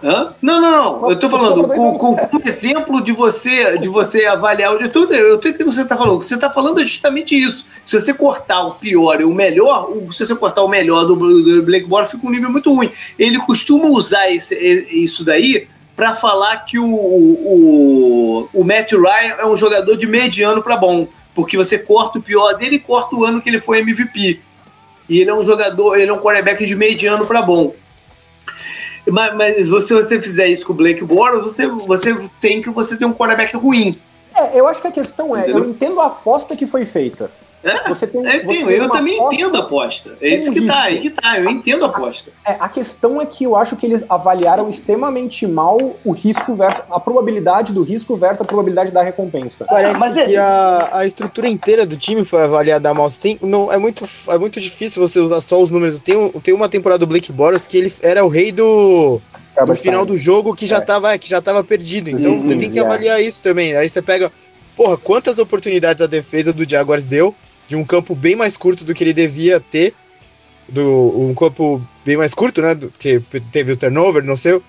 Hã? 0.01 0.33
Não, 0.41 0.61
não, 0.61 0.71
não. 0.71 1.09
Eu 1.09 1.19
tô 1.19 1.29
falando 1.29 1.67
com, 1.67 1.97
com, 1.97 2.15
com 2.15 2.37
um 2.37 2.41
exemplo 2.45 3.01
de 3.01 3.11
você, 3.11 3.77
de 3.77 3.89
você 3.89 4.25
avaliar 4.25 4.73
o 4.73 4.79
de 4.79 4.87
tudo. 4.87 5.13
Eu 5.13 5.37
tô 5.37 5.49
entendendo 5.49 5.67
o 5.67 5.71
que 5.71 5.75
você 5.75 5.85
tá 5.85 5.97
falando. 5.97 6.15
O 6.15 6.19
que 6.19 6.27
você 6.27 6.37
tá 6.37 6.49
falando 6.49 6.79
é 6.79 6.83
justamente 6.85 7.35
isso. 7.35 7.65
Se 7.85 7.99
você 7.99 8.13
cortar 8.13 8.65
o 8.65 8.71
pior 8.71 9.19
e 9.19 9.25
o 9.25 9.33
melhor, 9.33 9.91
se 10.11 10.25
você 10.25 10.35
cortar 10.35 10.63
o 10.63 10.69
melhor 10.69 11.05
do, 11.05 11.15
do 11.15 11.87
Bortles, 11.87 12.11
fica 12.11 12.25
um 12.25 12.31
nível 12.31 12.49
muito 12.49 12.73
ruim. 12.73 12.89
Ele 13.17 13.37
costuma 13.39 13.87
usar 13.89 14.31
esse, 14.31 14.55
isso 14.89 15.25
daí 15.25 15.67
para 15.99 16.15
falar 16.15 16.59
que 16.59 16.79
o, 16.79 16.85
o, 16.85 18.49
o 18.53 18.63
Matt 18.63 18.93
Ryan 18.93 19.35
é 19.37 19.45
um 19.45 19.57
jogador 19.57 19.97
de 19.97 20.07
mediano 20.07 20.63
para 20.63 20.77
bom, 20.77 21.05
porque 21.35 21.57
você 21.57 21.77
corta 21.77 22.19
o 22.19 22.21
pior 22.21 22.53
dele 22.53 22.77
e 22.77 22.79
corta 22.79 23.17
o 23.17 23.25
ano 23.25 23.41
que 23.41 23.49
ele 23.49 23.59
foi 23.59 23.79
MVP. 23.79 24.39
E 25.09 25.19
ele 25.19 25.29
é 25.29 25.33
um 25.33 25.43
jogador, 25.43 25.97
ele 25.97 26.09
é 26.09 26.13
um 26.13 26.19
quarterback 26.19 26.65
de 26.65 26.73
mediano 26.73 27.25
para 27.25 27.41
bom. 27.41 27.73
Mas, 29.11 29.35
mas 29.35 29.55
se 29.57 29.93
você 29.93 30.21
fizer 30.21 30.47
isso 30.47 30.65
com 30.65 30.71
o 30.71 30.75
Blake 30.75 31.03
Bortles, 31.03 31.43
você, 31.43 31.67
você 31.67 32.17
tem 32.39 32.61
que 32.61 32.69
você 32.69 32.95
ter 32.95 33.03
um 33.03 33.13
quarterback 33.13 33.53
ruim. 33.57 33.99
É, 34.33 34.57
eu 34.57 34.69
acho 34.69 34.81
que 34.81 34.87
a 34.87 34.91
questão 34.93 35.35
é, 35.35 35.41
Entendeu? 35.41 35.65
eu 35.65 35.69
entendo 35.69 35.99
a 35.99 36.05
aposta 36.05 36.55
que 36.55 36.65
foi 36.65 36.85
feita. 36.85 37.29
É, 37.63 37.89
você 37.89 38.07
tem, 38.07 38.21
eu, 38.23 38.45
você 38.45 38.79
eu 38.79 38.89
também 38.89 39.17
entendo 39.17 39.57
a 39.57 39.59
aposta. 39.59 40.17
É 40.21 40.29
isso 40.29 40.51
que 40.53 40.65
tá, 40.65 40.83
aí 40.83 40.99
que 40.99 41.09
tá, 41.09 41.39
eu 41.39 41.49
entendo 41.49 41.83
a 41.83 41.89
aposta. 41.89 42.31
É, 42.45 42.51
a 42.59 42.69
questão 42.69 43.21
é 43.21 43.25
que 43.25 43.43
eu 43.43 43.55
acho 43.55 43.75
que 43.75 43.85
eles 43.85 44.03
avaliaram 44.07 44.69
extremamente 44.69 45.45
mal 45.45 45.77
o 46.05 46.11
risco 46.11 46.55
versus 46.55 46.83
a 46.89 46.99
probabilidade 46.99 47.73
do 47.73 47.83
risco 47.83 48.15
versus 48.15 48.41
a 48.41 48.45
probabilidade 48.45 48.91
da 48.91 49.01
recompensa. 49.01 49.65
Parece 49.65 49.99
Mas 49.99 50.13
que 50.13 50.35
é... 50.35 50.37
a, 50.37 50.89
a 50.99 51.05
estrutura 51.05 51.49
inteira 51.49 51.85
do 51.85 51.97
time 51.97 52.23
foi 52.23 52.43
avaliada 52.43 52.93
mal. 52.93 53.09
Tem, 53.11 53.37
não, 53.41 53.71
é, 53.71 53.77
muito, 53.77 54.05
é 54.29 54.37
muito 54.37 54.61
difícil 54.61 55.05
você 55.05 55.19
usar 55.19 55.41
só 55.41 55.61
os 55.61 55.69
números. 55.69 55.99
Tem, 55.99 56.29
tem 56.43 56.53
uma 56.53 56.69
temporada 56.69 56.99
do 56.99 57.07
Blake 57.07 57.31
Bortles 57.31 57.67
que 57.67 57.77
ele 57.77 57.93
era 58.01 58.23
o 58.23 58.29
rei 58.29 58.51
do 58.51 59.19
no 59.67 59.75
final 59.75 60.05
do 60.05 60.17
jogo 60.17 60.55
que 60.55 60.65
já, 60.65 60.77
é. 60.77 60.81
tava, 60.81 61.17
que 61.17 61.29
já 61.29 61.41
tava 61.41 61.61
perdido. 61.63 62.09
Então 62.09 62.31
uhum, 62.31 62.41
você 62.41 62.55
tem 62.55 62.69
que 62.69 62.79
avaliar 62.79 63.21
isso 63.21 63.43
também. 63.43 63.75
Aí 63.75 63.89
você 63.89 64.01
pega, 64.01 64.31
porra, 64.77 64.95
quantas 64.95 65.39
oportunidades 65.39 66.01
a 66.01 66.07
defesa 66.07 66.53
do 66.53 66.67
Jaguars 66.67 67.03
deu 67.03 67.35
de 67.69 67.75
um 67.75 67.85
campo 67.85 68.15
bem 68.15 68.35
mais 68.35 68.57
curto 68.57 68.83
do 68.83 68.95
que 68.95 69.03
ele 69.03 69.13
devia 69.13 69.59
ter, 69.59 69.93
do 70.67 70.83
um 70.83 71.35
campo 71.35 71.79
bem 72.03 72.17
mais 72.17 72.33
curto, 72.33 72.63
né, 72.63 72.73
do, 72.73 72.89
que 72.89 73.21
teve 73.51 73.73
o 73.73 73.77
turnover, 73.77 74.25
não 74.25 74.35
sei, 74.35 74.59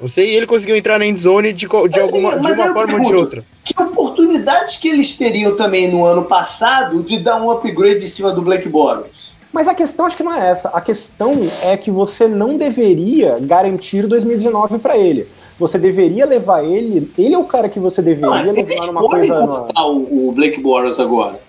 não 0.00 0.08
sei, 0.08 0.30
e 0.30 0.36
ele 0.36 0.46
conseguiu 0.46 0.74
entrar 0.74 0.98
na 0.98 1.04
endzone 1.04 1.52
de, 1.52 1.66
de 1.66 1.74
mas, 1.74 1.98
alguma 1.98 2.40
de 2.40 2.46
uma 2.46 2.72
forma 2.72 2.94
ou 2.94 3.04
de 3.04 3.14
outra. 3.14 3.44
Que 3.62 3.74
oportunidades 3.80 4.78
que 4.78 4.88
eles 4.88 5.12
teriam 5.12 5.54
também 5.54 5.92
no 5.92 6.02
ano 6.06 6.24
passado 6.24 7.02
de 7.02 7.18
dar 7.18 7.42
um 7.42 7.50
upgrade 7.50 8.02
em 8.02 8.08
cima 8.08 8.32
do 8.32 8.40
Black 8.40 8.66
Bortles? 8.70 9.32
Mas 9.52 9.68
a 9.68 9.74
questão 9.74 10.06
acho 10.06 10.16
que 10.16 10.22
não 10.22 10.32
é 10.32 10.50
essa. 10.50 10.70
A 10.70 10.80
questão 10.80 11.32
é 11.62 11.76
que 11.76 11.90
você 11.90 12.26
não 12.26 12.56
deveria 12.56 13.38
garantir 13.38 14.06
2019 14.06 14.78
para 14.78 14.96
ele. 14.96 15.28
Você 15.58 15.78
deveria 15.78 16.24
levar 16.24 16.64
ele. 16.64 17.10
Ele 17.18 17.34
é 17.34 17.38
o 17.38 17.44
cara 17.44 17.68
que 17.68 17.80
você 17.80 18.00
deveria 18.00 18.44
não, 18.44 18.52
levar 18.52 18.86
numa 18.86 19.00
coisa. 19.00 19.16
Eles 19.16 19.28
podem 19.28 19.46
cortar 19.46 19.86
o, 19.86 20.28
o 20.28 20.32
Blake 20.32 20.60
Bortles 20.60 20.98
agora. 20.98 21.45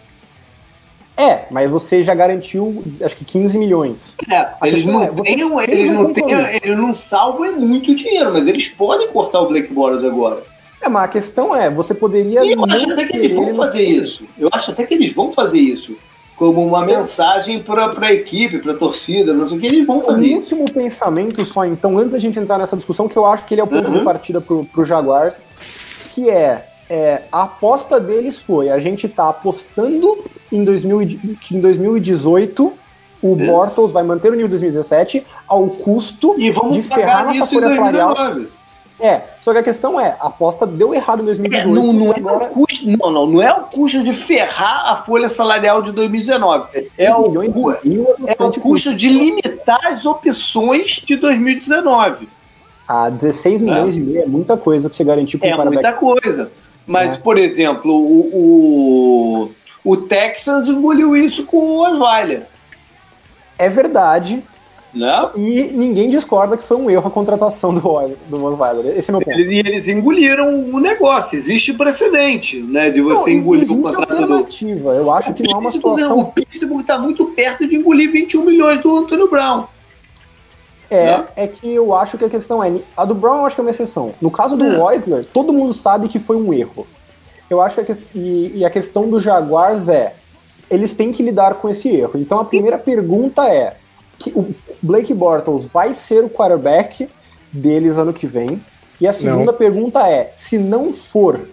É, 1.17 1.45
mas 1.49 1.69
você 1.69 2.03
já 2.03 2.13
garantiu, 2.13 2.83
acho 3.01 3.17
que 3.17 3.25
15 3.25 3.57
milhões. 3.57 4.15
É, 4.31 4.49
eles 4.67 4.85
não, 4.85 5.01
é, 5.01 5.07
têm, 5.07 5.33
eles, 5.33 5.91
não 5.91 6.13
têm, 6.13 6.25
eles 6.61 6.77
não 6.77 6.93
salvam 6.93 7.45
é 7.45 7.51
muito 7.51 7.95
dinheiro, 7.95 8.31
mas 8.31 8.45
eles 8.45 8.67
podem 8.67 9.07
cortar 9.07 9.41
o 9.41 9.47
Black 9.47 9.73
Boros 9.73 10.05
agora. 10.05 10.43
É, 10.79 10.87
mas 10.87 11.05
a 11.05 11.07
questão 11.07 11.55
é, 11.55 11.71
você 11.71 11.95
poderia. 11.95 12.45
E 12.45 12.51
eu 12.51 12.63
acho 12.65 12.91
até 12.91 13.05
que 13.05 13.17
eles 13.17 13.35
vão 13.35 13.55
fazer 13.55 13.81
isso. 13.81 14.25
Eu 14.37 14.49
acho 14.51 14.69
até 14.69 14.85
que 14.85 14.93
eles 14.93 15.13
vão 15.15 15.31
fazer 15.31 15.59
isso. 15.59 15.97
Como 16.35 16.63
uma 16.63 16.85
mensagem 16.85 17.63
para 17.63 17.91
a 17.99 18.13
equipe, 18.13 18.59
para 18.59 18.73
a 18.73 18.77
torcida, 18.77 19.33
não 19.33 19.47
sei 19.47 19.57
o 19.57 19.59
que, 19.59 19.65
eles 19.65 19.87
vão 19.87 20.03
fazer 20.03 20.35
um 20.35 20.37
último 20.37 20.71
pensamento 20.71 21.43
só, 21.43 21.65
então, 21.65 21.97
antes 21.97 22.11
da 22.11 22.19
gente 22.19 22.37
entrar 22.37 22.59
nessa 22.59 22.77
discussão, 22.77 23.07
que 23.07 23.17
eu 23.17 23.25
acho 23.25 23.43
que 23.45 23.55
ele 23.55 23.61
é 23.61 23.63
o 23.63 23.67
ponto 23.67 23.89
uhum. 23.89 23.97
de 23.97 24.03
partida 24.03 24.39
para 24.39 24.55
o 24.55 24.85
Jaguars, 24.85 25.39
que 26.13 26.29
é 26.29 26.63
é, 26.89 27.21
a 27.31 27.43
aposta 27.43 27.99
deles 27.99 28.37
foi: 28.37 28.69
a 28.69 28.79
gente 28.79 29.07
tá 29.07 29.29
apostando 29.29 30.17
em 30.51 30.63
2000, 30.63 31.19
que 31.41 31.55
em 31.55 31.59
2018 31.59 32.73
o 33.21 33.35
Isso. 33.35 33.45
Bortles 33.51 33.91
vai 33.91 34.03
manter 34.03 34.29
o 34.29 34.35
nível 34.35 34.49
2017 34.49 35.25
ao 35.47 35.67
custo 35.67 36.35
de 36.37 36.81
ferrar 36.83 37.25
nossa 37.25 37.45
folha 37.45 37.69
salarial. 37.69 38.15
É, 38.99 39.21
só 39.41 39.51
que 39.51 39.59
a 39.59 39.63
questão 39.63 39.99
é, 39.99 40.15
a 40.19 40.25
aposta 40.25 40.65
deu 40.65 40.91
errado 40.91 41.21
em 41.21 41.25
2018. 41.25 41.69
É, 41.69 41.71
não, 41.71 41.93
não, 41.93 42.13
é 42.13 42.17
agora... 42.17 42.45
o 42.45 42.49
custo, 42.49 42.89
não, 42.89 43.11
não, 43.11 43.27
não 43.27 43.41
é 43.41 43.53
o 43.53 43.61
custo 43.63 44.03
de 44.03 44.11
ferrar 44.11 44.91
a 44.91 44.95
folha 44.95 45.29
salarial 45.29 45.83
de 45.83 45.91
2019. 45.91 46.89
É 46.97 47.13
o, 47.13 47.43
é 47.43 48.35
o 48.39 48.51
custo 48.59 48.95
de 48.95 49.09
limitar 49.09 49.85
as 49.85 50.03
opções 50.03 51.03
de 51.05 51.15
2019. 51.15 52.27
Ah, 52.87 53.09
16 53.09 53.61
milhões 53.61 53.93
é. 53.93 53.97
e 53.97 54.01
meio 54.01 54.23
é 54.23 54.25
muita 54.25 54.57
coisa 54.57 54.89
para 54.89 54.97
você 54.97 55.03
garantir 55.03 55.37
para 55.37 55.49
É 55.49 55.65
muita 55.65 55.93
coisa. 55.93 56.49
Mas, 56.87 57.15
é. 57.15 57.17
por 57.17 57.37
exemplo, 57.37 57.93
o, 57.93 59.49
o, 59.83 59.91
o 59.91 59.97
Texans 59.97 60.69
engoliu 60.69 61.15
isso 61.15 61.45
com 61.45 61.57
o 61.57 61.79
Osweiler. 61.79 62.43
É 63.59 63.67
verdade. 63.67 64.41
Não? 64.93 65.31
E 65.35 65.63
ninguém 65.73 66.09
discorda 66.09 66.55
que 66.55 66.63
foi 66.63 66.77
um 66.77 66.89
erro 66.89 67.07
a 67.07 67.11
contratação 67.11 67.73
do, 67.73 67.81
do 67.81 68.45
Osweiler. 68.45 68.97
Esse 68.97 69.09
é 69.09 69.11
meu 69.11 69.21
ponto. 69.21 69.37
Eles, 69.37 69.47
e 69.47 69.59
eles 69.59 69.87
engoliram 69.89 70.71
o 70.73 70.79
negócio. 70.79 71.35
Existe 71.35 71.73
precedente, 71.73 72.59
né? 72.61 72.89
De 72.89 73.01
você 73.01 73.31
não, 73.31 73.37
engolir 73.37 73.71
o 73.71 73.81
contrato 73.81 74.11
alternativa. 74.11 74.93
Eu 74.93 75.13
acho 75.13 75.33
que 75.33 75.43
não 75.43 75.57
é 75.57 75.59
uma 75.59 75.69
situação... 75.69 76.19
O 76.19 76.25
Pittsburgh 76.31 76.81
está 76.81 76.97
muito 76.97 77.25
perto 77.25 77.67
de 77.67 77.75
engolir 77.75 78.11
21 78.11 78.45
milhões 78.45 78.81
do 78.81 78.97
Antônio 78.97 79.29
Brown. 79.29 79.65
É, 80.89 81.23
é 81.35 81.47
que 81.47 81.73
eu 81.73 81.93
acho 81.93 82.17
que 82.17 82.25
a 82.25 82.29
questão 82.29 82.63
é. 82.63 82.71
A 82.95 83.05
do 83.05 83.13
Brown 83.13 83.39
eu 83.39 83.45
acho 83.45 83.55
que 83.55 83.61
é 83.61 83.63
uma 83.63 83.71
exceção. 83.71 84.11
No 84.21 84.31
caso 84.31 84.55
do 84.55 84.65
é. 84.65 84.83
Weisler, 84.83 85.25
todo 85.25 85.53
mundo 85.53 85.73
sabe 85.73 86.07
que 86.07 86.19
foi 86.19 86.37
um 86.37 86.53
erro. 86.53 86.87
Eu 87.49 87.61
acho 87.61 87.83
que 87.83 87.91
a, 87.91 87.95
e, 88.15 88.59
e 88.59 88.65
a 88.65 88.69
questão 88.69 89.09
do 89.09 89.19
Jaguars 89.19 89.89
é. 89.89 90.13
Eles 90.69 90.93
têm 90.93 91.13
que 91.13 91.23
lidar 91.23 91.55
com 91.55 91.69
esse 91.69 91.87
erro. 91.87 92.19
Então 92.19 92.39
a 92.39 92.45
primeira 92.45 92.77
pergunta 92.77 93.47
é: 93.47 93.75
que 94.17 94.31
o 94.31 94.53
Blake 94.81 95.13
Bortles 95.13 95.65
vai 95.65 95.93
ser 95.93 96.23
o 96.23 96.29
quarterback 96.29 97.09
deles 97.51 97.97
ano 97.97 98.13
que 98.13 98.27
vem? 98.27 98.61
E 98.99 99.07
a 99.07 99.13
segunda 99.13 99.51
não. 99.51 99.53
pergunta 99.53 100.07
é: 100.07 100.31
se 100.35 100.57
não 100.57 100.91
for, 100.91 101.47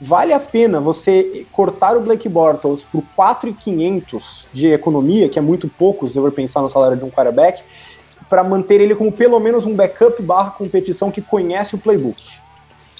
vale 0.00 0.32
a 0.32 0.40
pena 0.40 0.80
você 0.80 1.46
cortar 1.52 1.96
o 1.96 2.00
Blake 2.00 2.28
Bortles 2.28 2.82
por 2.82 3.02
4,500 3.16 4.46
de 4.52 4.68
economia, 4.68 5.28
que 5.28 5.38
é 5.38 5.42
muito 5.42 5.68
pouco 5.68 6.08
se 6.08 6.16
eu 6.16 6.22
for 6.22 6.32
pensar 6.32 6.62
no 6.62 6.70
salário 6.70 6.96
de 6.96 7.04
um 7.04 7.10
quarterback, 7.10 7.62
para 8.34 8.42
manter 8.42 8.80
ele 8.80 8.96
como 8.96 9.12
pelo 9.12 9.38
menos 9.38 9.64
um 9.64 9.72
backup 9.72 10.20
barra 10.20 10.50
competição 10.50 11.08
que 11.08 11.22
conhece 11.22 11.76
o 11.76 11.78
playbook? 11.78 12.20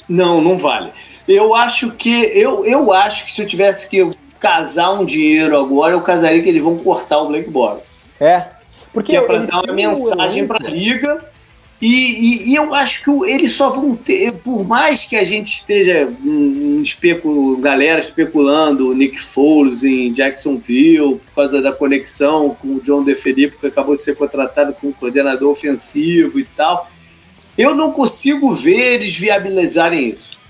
Não, 0.09 0.41
não 0.41 0.57
vale. 0.57 0.93
Eu 1.27 1.57
acho 1.57 1.91
que 1.91 2.23
eu, 2.39 2.65
eu 2.65 2.93
acho 2.93 3.25
que 3.25 3.33
se 3.33 3.43
eu 3.43 3.47
tivesse 3.47 3.89
que 3.89 4.09
casar 4.39 4.93
um 4.93 5.05
dinheiro 5.05 5.59
agora, 5.59 5.93
eu 5.93 6.01
casaria 6.03 6.41
que 6.41 6.49
eles 6.49 6.63
vão 6.63 6.77
cortar 6.77 7.19
o 7.19 7.27
Blake 7.27 7.51
Bortles. 7.51 7.83
É. 8.21 8.45
Porque 8.93 9.11
que 9.11 9.17
é 9.17 9.23
para 9.23 9.41
dar 9.41 9.65
uma 9.65 9.73
mensagem 9.73 10.47
para 10.47 10.65
a 10.65 10.71
liga 10.71 11.25
e, 11.87 12.49
e, 12.49 12.51
e, 12.51 12.55
eu 12.55 12.73
acho 12.75 13.05
que 13.05 13.11
eles 13.31 13.53
só 13.53 13.69
vão 13.69 13.95
ter, 13.95 14.33
por 14.39 14.67
mais 14.67 15.05
que 15.05 15.17
a 15.17 15.23
gente 15.23 15.49
esteja 15.49 16.11
um, 16.25 16.79
um 16.79 16.83
especu, 16.83 17.59
galera 17.59 18.01
especulando 18.01 18.95
Nick 18.95 19.21
Foles 19.21 19.85
em 19.85 20.11
Jacksonville 20.11 21.17
por 21.17 21.35
causa 21.35 21.61
da 21.61 21.73
conexão 21.73 22.57
com 22.59 22.77
o 22.77 22.81
John 22.81 23.05
DeFelipe, 23.05 23.59
que 23.59 23.67
acabou 23.67 23.95
de 23.95 24.01
ser 24.01 24.17
contratado 24.17 24.75
como 24.81 24.95
coordenador 24.95 25.51
ofensivo 25.51 26.41
e 26.41 26.45
tal, 26.45 26.89
eu 27.59 27.75
não 27.75 27.93
consigo 27.93 28.51
ver 28.51 28.95
eles 28.95 29.19
viabilizarem 29.19 30.09
isso. 30.09 30.43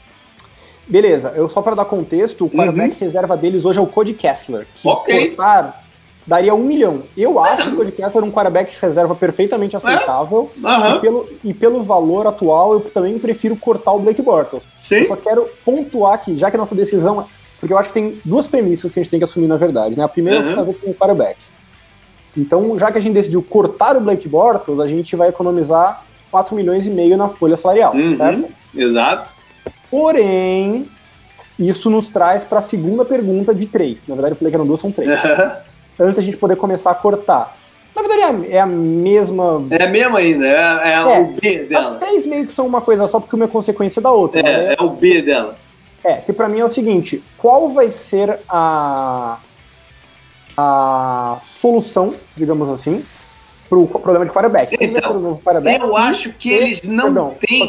Beleza, 0.87 1.33
eu 1.35 1.49
só 1.49 1.61
para 1.63 1.75
dar 1.75 1.87
contexto, 1.87 2.45
o 2.45 2.51
quarterback 2.51 2.93
uhum. 2.93 3.01
reserva 3.01 3.37
deles 3.37 3.65
hoje 3.65 3.81
é 3.81 3.83
o 3.83 3.89
Cody 3.89 4.15
Kessler, 4.15 4.69
que 4.77 4.87
okay. 4.87 5.29
cortar 5.31 5.84
daria 6.27 6.55
um 6.55 6.63
milhão. 6.63 7.03
Eu 7.17 7.39
acho 7.39 7.65
que 7.65 7.69
o 7.71 7.77
Cody 7.77 7.93
Kessler 7.93 8.25
é 8.25 8.27
um 8.27 8.31
quarterback 8.31 8.77
reserva 8.81 9.15
perfeitamente 9.15 9.77
aceitável. 9.77 10.51
Uhum. 10.57 10.97
E, 10.97 10.99
pelo, 11.01 11.29
e 11.45 11.55
pelo 11.55 11.83
valor 11.83 12.27
atual, 12.27 12.75
eu 12.75 12.81
também 12.81 13.19
prefiro 13.19 13.57
cortar 13.57 13.93
o 13.93 13.99
Blake 13.99 14.23
Bortles. 14.23 14.65
Sim. 14.83 14.97
Eu 14.97 15.09
só 15.09 15.17
quero 15.17 15.49
pontuar 15.65 16.15
aqui, 16.15 16.39
já 16.39 16.51
que 16.51 16.57
a 16.57 16.59
nossa 16.59 16.75
decisão 16.75 17.21
é. 17.21 17.25
Porque 17.61 17.73
eu 17.73 17.79
acho 17.79 17.89
que 17.89 17.95
tem 17.95 18.21
duas 18.25 18.47
premissas 18.47 18.91
que 18.91 19.01
a 19.01 19.03
gente 19.03 19.11
tem 19.11 19.21
que 19.21 19.25
assumir 19.25 19.47
na 19.47 19.57
verdade. 19.57 19.97
Né? 19.97 20.05
A 20.05 20.09
primeira 20.09 20.41
uhum. 20.41 20.53
é 20.53 20.55
fazer 20.55 20.75
com 20.75 20.91
o 20.91 20.95
quarterback. 20.95 21.39
Então, 22.37 22.77
já 22.79 22.91
que 22.91 22.99
a 22.99 23.01
gente 23.01 23.15
decidiu 23.15 23.43
cortar 23.43 23.97
o 23.97 24.01
Blake 24.01 24.29
Bortles, 24.29 24.81
a 24.81 24.87
gente 24.87 25.15
vai 25.15 25.29
economizar 25.29 26.05
4 26.31 26.55
milhões 26.55 26.87
e 26.87 26.91
meio 26.91 27.17
na 27.17 27.29
folha 27.29 27.57
salarial, 27.57 27.95
uhum. 27.95 28.17
certo? 28.17 28.49
Exato. 28.77 29.33
Porém, 29.89 30.87
isso 31.59 31.89
nos 31.89 32.09
traz 32.09 32.45
para 32.45 32.59
a 32.59 32.63
segunda 32.63 33.05
pergunta 33.05 33.55
de 33.55 33.67
três. 33.67 33.99
Na 34.09 34.15
verdade, 34.15 34.33
eu 34.33 34.39
falei 34.39 34.51
que 34.51 34.57
eram 34.57 34.67
duas, 34.67 34.81
são 34.81 34.91
três. 34.91 35.11
Antes 35.99 36.19
a 36.19 36.23
gente 36.23 36.37
poder 36.37 36.57
começar 36.57 36.91
a 36.91 36.95
cortar. 36.95 37.57
Na 37.95 38.03
verdade, 38.03 38.51
é 38.51 38.59
a, 38.59 38.63
é 38.63 38.67
mesma. 38.67 39.65
É 39.71 39.85
a 39.85 39.89
mesma 39.89 40.19
ainda, 40.19 40.47
é, 40.47 40.91
é, 40.91 40.93
é 40.93 41.19
o 41.21 41.27
B 41.27 41.65
dela. 41.65 41.93
As 41.93 41.99
três 42.01 42.27
meio 42.27 42.47
que 42.47 42.53
são 42.53 42.67
uma 42.67 42.81
coisa 42.81 43.07
só, 43.07 43.21
porque 43.21 43.37
uma 43.37 43.45
é 43.45 43.49
consequência 43.49 44.03
da 44.03 44.11
outra. 44.11 44.41
É, 44.41 44.73
é, 44.73 44.77
é 44.79 44.83
o 44.83 44.91
B 44.91 45.23
dela. 45.23 45.57
É, 46.03 46.17
que 46.17 46.33
para 46.33 46.49
mim 46.49 46.59
é 46.59 46.65
o 46.65 46.73
seguinte: 46.73 47.23
qual 47.39 47.71
vai 47.71 47.91
ser 47.91 48.39
a, 48.49 49.39
a 50.57 51.39
solução, 51.41 52.13
digamos 52.37 52.69
assim, 52.69 53.05
pro 53.69 53.87
problema 53.87 54.27
de 54.27 54.33
quarterback? 54.33 54.77
Então, 54.81 55.41
eu 55.81 55.97
acho 55.97 56.33
que 56.33 56.53
eles 56.53 56.83
não 56.83 57.05
perdão, 57.05 57.37
têm. 57.39 57.69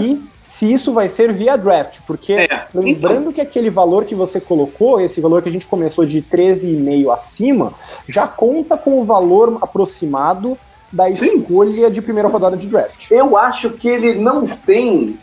E 0.00 0.31
se 0.52 0.70
isso 0.70 0.92
vai 0.92 1.08
ser 1.08 1.32
via 1.32 1.56
draft, 1.56 2.00
porque 2.06 2.34
é, 2.34 2.66
lembrando 2.74 3.20
então. 3.20 3.32
que 3.32 3.40
aquele 3.40 3.70
valor 3.70 4.04
que 4.04 4.14
você 4.14 4.38
colocou, 4.38 5.00
esse 5.00 5.18
valor 5.18 5.40
que 5.40 5.48
a 5.48 5.52
gente 5.52 5.66
começou 5.66 6.04
de 6.04 6.20
13,5 6.20 7.10
acima, 7.10 7.72
já 8.06 8.28
conta 8.28 8.76
com 8.76 9.00
o 9.00 9.04
valor 9.04 9.56
aproximado 9.62 10.58
da 10.92 11.12
Sim. 11.14 11.38
escolha 11.38 11.90
de 11.90 12.02
primeira 12.02 12.28
rodada 12.28 12.54
de 12.54 12.66
draft. 12.66 13.10
Eu 13.10 13.34
acho 13.34 13.70
que 13.70 13.88
ele 13.88 14.16
não 14.16 14.46
tem 14.46 15.18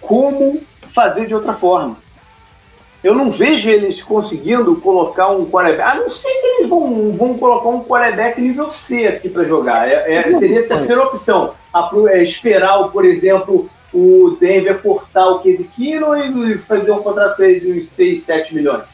como 0.00 0.60
fazer 0.82 1.26
de 1.26 1.34
outra 1.34 1.52
forma. 1.52 1.96
Eu 3.02 3.16
não 3.16 3.32
vejo 3.32 3.68
eles 3.68 4.00
conseguindo 4.00 4.76
colocar 4.76 5.30
um 5.30 5.46
quarterback. 5.46 5.90
A 5.90 6.00
não 6.00 6.08
sei 6.08 6.30
que 6.30 6.46
eles 6.46 6.68
vão, 6.68 7.10
vão 7.10 7.36
colocar 7.36 7.68
um 7.70 7.82
quarterback 7.82 8.40
nível 8.40 8.70
C 8.70 9.08
aqui 9.08 9.28
para 9.28 9.42
jogar. 9.42 9.88
É, 9.88 10.14
é, 10.14 10.38
seria 10.38 10.60
a 10.60 10.68
terceira 10.68 11.02
opção. 11.02 11.54
A, 11.74 11.90
é, 12.10 12.22
esperar, 12.22 12.88
por 12.90 13.04
exemplo, 13.04 13.68
o 13.92 14.36
Denver 14.40 14.80
cortar 14.80 15.28
o 15.28 15.40
Case 15.40 15.64
Keenum 15.64 16.46
e 16.46 16.58
fazer 16.58 16.90
um 16.92 17.02
contrato 17.02 17.38
de 17.38 17.72
uns 17.72 17.88
6, 17.88 18.22
7 18.22 18.54
milhões. 18.54 18.84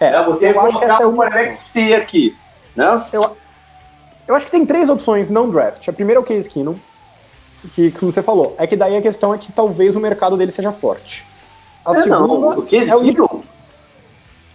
É, 0.00 0.06
é 0.06 0.24
você 0.24 0.52
vai 0.52 0.70
colocar 0.72 1.06
o 1.06 1.14
quarterback 1.14 1.54
C 1.54 1.94
aqui. 1.94 2.36
Né? 2.74 2.86
Eu, 3.12 3.36
eu 4.26 4.34
acho 4.34 4.46
que 4.46 4.52
tem 4.52 4.66
três 4.66 4.88
opções 4.88 5.30
não 5.30 5.48
draft. 5.48 5.88
A 5.88 5.92
primeira 5.92 6.18
é 6.18 6.22
o 6.22 6.24
Case 6.24 6.48
Keenum, 6.48 6.76
que, 7.74 7.90
que 7.90 8.04
você 8.04 8.22
falou. 8.22 8.54
É 8.58 8.66
que 8.66 8.76
daí 8.76 8.96
a 8.96 9.02
questão 9.02 9.32
é 9.32 9.38
que 9.38 9.52
talvez 9.52 9.94
o 9.94 10.00
mercado 10.00 10.36
dele 10.36 10.50
seja 10.50 10.72
forte. 10.72 11.24
A 11.84 11.96
é, 11.96 12.06
não, 12.06 12.54
do 12.54 12.62
Case 12.62 12.90
é 12.90 12.96
o 12.96 13.02
Keenum. 13.02 13.42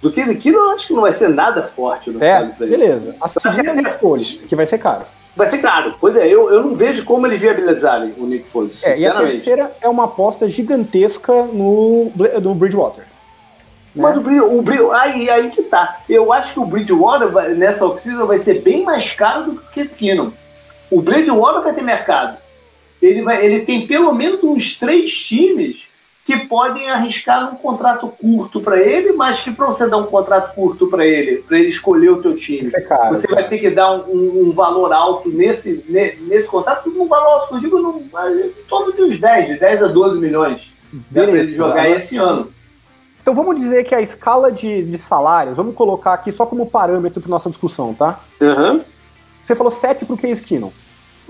Do 0.01 0.11
Case 0.11 0.35
Keenum 0.35 0.59
eu 0.59 0.69
acho 0.71 0.87
que 0.87 0.93
não 0.93 1.01
vai 1.01 1.13
ser 1.13 1.29
nada 1.29 1.63
forte. 1.63 2.09
No 2.09 2.23
é, 2.23 2.43
beleza. 2.43 3.15
A 3.21 3.29
segunda 3.29 3.69
é 3.69 3.73
o 3.73 3.75
Nick 3.75 3.99
Foles, 3.99 4.41
que 4.47 4.55
vai 4.55 4.65
ser 4.65 4.77
caro. 4.77 5.05
Vai 5.37 5.47
ser 5.47 5.59
caro. 5.59 5.93
Pois 6.01 6.17
é, 6.17 6.25
eu, 6.25 6.51
eu 6.51 6.63
não 6.63 6.75
vejo 6.75 7.05
como 7.05 7.27
eles 7.27 7.39
viabilizarem 7.39 8.11
o 8.17 8.25
Nick 8.25 8.49
Foles, 8.49 8.83
é, 8.83 8.97
E 8.97 9.05
a 9.05 9.13
terceira 9.13 9.71
é 9.79 9.87
uma 9.87 10.05
aposta 10.05 10.49
gigantesca 10.49 11.31
no, 11.31 12.11
no 12.41 12.55
Bridgewater. 12.55 13.03
Né? 13.03 14.01
Mas 14.01 14.17
o, 14.17 14.21
o, 14.21 14.91
aí, 14.91 15.29
aí 15.29 15.51
que 15.51 15.61
tá. 15.61 16.01
Eu 16.09 16.33
acho 16.33 16.53
que 16.53 16.59
o 16.59 16.65
Bridgewater 16.65 17.29
vai, 17.29 17.53
nessa 17.53 17.85
oficina 17.85 18.25
vai 18.25 18.39
ser 18.39 18.61
bem 18.61 18.83
mais 18.83 19.11
caro 19.11 19.51
do 19.51 19.61
que 19.71 19.83
o 19.83 19.89
Keenum. 19.89 20.31
O 20.89 21.01
Bridgewater 21.01 21.61
vai 21.61 21.73
ter 21.73 21.83
mercado. 21.83 22.37
Ele, 22.99 23.21
vai, 23.21 23.45
ele 23.45 23.61
tem 23.63 23.85
pelo 23.85 24.11
menos 24.13 24.43
uns 24.43 24.79
três 24.79 25.15
times 25.15 25.87
que 26.27 26.37
podem 26.39 26.89
arriscar 26.89 27.53
um 27.53 27.55
contrato 27.55 28.05
curto 28.09 28.59
para 28.59 28.77
ele, 28.77 29.13
mas 29.13 29.39
que 29.39 29.51
para 29.53 29.65
você 29.67 29.87
dar 29.87 29.95
um 29.95 30.07
contrato 30.07 30.53
curto 30.53 30.87
para 30.87 31.05
ele, 31.05 31.37
para 31.37 31.57
ele 31.57 31.69
escolher 31.69 32.09
o 32.09 32.21
teu 32.21 32.35
time, 32.35 32.69
é 32.75 32.81
caro, 32.81 33.15
você 33.15 33.27
vai 33.27 33.47
ter 33.47 33.59
que 33.59 33.69
dar 33.69 33.95
um, 33.95 34.49
um, 34.49 34.51
valor 34.51 34.91
alto 34.91 35.29
nesse, 35.29 35.85
nesse 35.87 36.49
contrato, 36.49 36.89
um 36.89 37.07
valor 37.07 37.43
alto, 37.43 37.55
eu 37.55 37.61
digo, 37.61 37.79
no, 37.79 38.01
em 38.01 38.51
torno 38.67 38.91
de 38.91 39.03
uns 39.03 39.21
10, 39.21 39.47
de 39.47 39.57
10 39.57 39.83
a 39.83 39.87
12 39.87 40.19
milhões 40.19 40.73
para 41.13 41.23
ele 41.23 41.55
jogar 41.55 41.89
esse 41.89 42.17
ano. 42.17 42.51
Então 43.21 43.33
vamos 43.33 43.55
dizer 43.55 43.85
que 43.85 43.95
a 43.95 44.01
escala 44.01 44.51
de, 44.51 44.83
de 44.83 44.97
salários, 44.97 45.55
vamos 45.55 45.75
colocar 45.75 46.11
aqui 46.11 46.33
só 46.33 46.45
como 46.45 46.65
parâmetro 46.65 47.21
para 47.21 47.29
nossa 47.29 47.49
discussão, 47.49 47.93
tá? 47.93 48.19
Uhum. 48.41 48.81
Você 49.41 49.55
falou 49.55 49.71
7 49.71 50.03
para 50.03 50.13
o 50.13 50.17
Case 50.17 50.41
Keenum. 50.41 50.71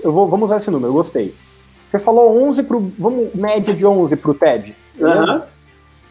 Eu 0.02 0.10
vou, 0.10 0.26
vamos 0.26 0.46
usar 0.46 0.56
esse 0.56 0.72
número, 0.72 0.90
eu 0.90 0.94
gostei. 0.94 1.32
Você 1.88 1.98
falou 2.00 2.36
11 2.48 2.64
para 2.64 2.76
vamos 2.98 3.32
média 3.32 3.72
de 3.72 3.86
11 3.86 4.16
para 4.16 4.30
o 4.30 4.34
Ted. 4.34 4.76
Uhum. 5.00 5.42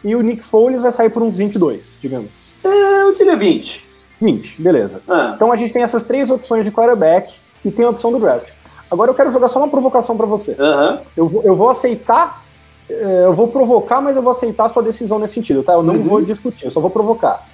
E 0.04 0.14
o 0.14 0.22
Nick 0.22 0.42
Foles 0.42 0.80
vai 0.80 0.92
sair 0.92 1.10
por 1.10 1.22
uns 1.22 1.36
22, 1.36 1.98
digamos. 2.00 2.52
É, 2.64 3.02
eu 3.02 3.14
diria 3.16 3.36
20. 3.36 3.84
20, 4.20 4.62
beleza. 4.62 5.00
Uhum. 5.08 5.34
Então 5.34 5.52
a 5.52 5.56
gente 5.56 5.72
tem 5.72 5.82
essas 5.82 6.02
três 6.02 6.30
opções 6.30 6.64
de 6.64 6.70
quarterback 6.70 7.34
e 7.64 7.70
tem 7.70 7.84
a 7.84 7.90
opção 7.90 8.12
do 8.12 8.18
draft. 8.18 8.50
Agora 8.90 9.10
eu 9.10 9.14
quero 9.14 9.32
jogar 9.32 9.48
só 9.48 9.58
uma 9.58 9.68
provocação 9.68 10.16
para 10.16 10.26
você. 10.26 10.52
Uhum. 10.52 10.98
Eu, 11.16 11.42
eu 11.44 11.56
vou 11.56 11.70
aceitar, 11.70 12.42
eh, 12.88 13.22
eu 13.24 13.34
vou 13.34 13.48
provocar, 13.48 14.00
mas 14.00 14.16
eu 14.16 14.22
vou 14.22 14.32
aceitar 14.32 14.66
a 14.66 14.68
sua 14.68 14.82
decisão 14.82 15.18
nesse 15.18 15.34
sentido, 15.34 15.62
tá? 15.62 15.74
Eu 15.74 15.82
não 15.82 15.94
uhum. 15.94 16.02
vou 16.02 16.22
discutir, 16.22 16.64
eu 16.64 16.70
só 16.70 16.80
vou 16.80 16.90
provocar. 16.90 17.46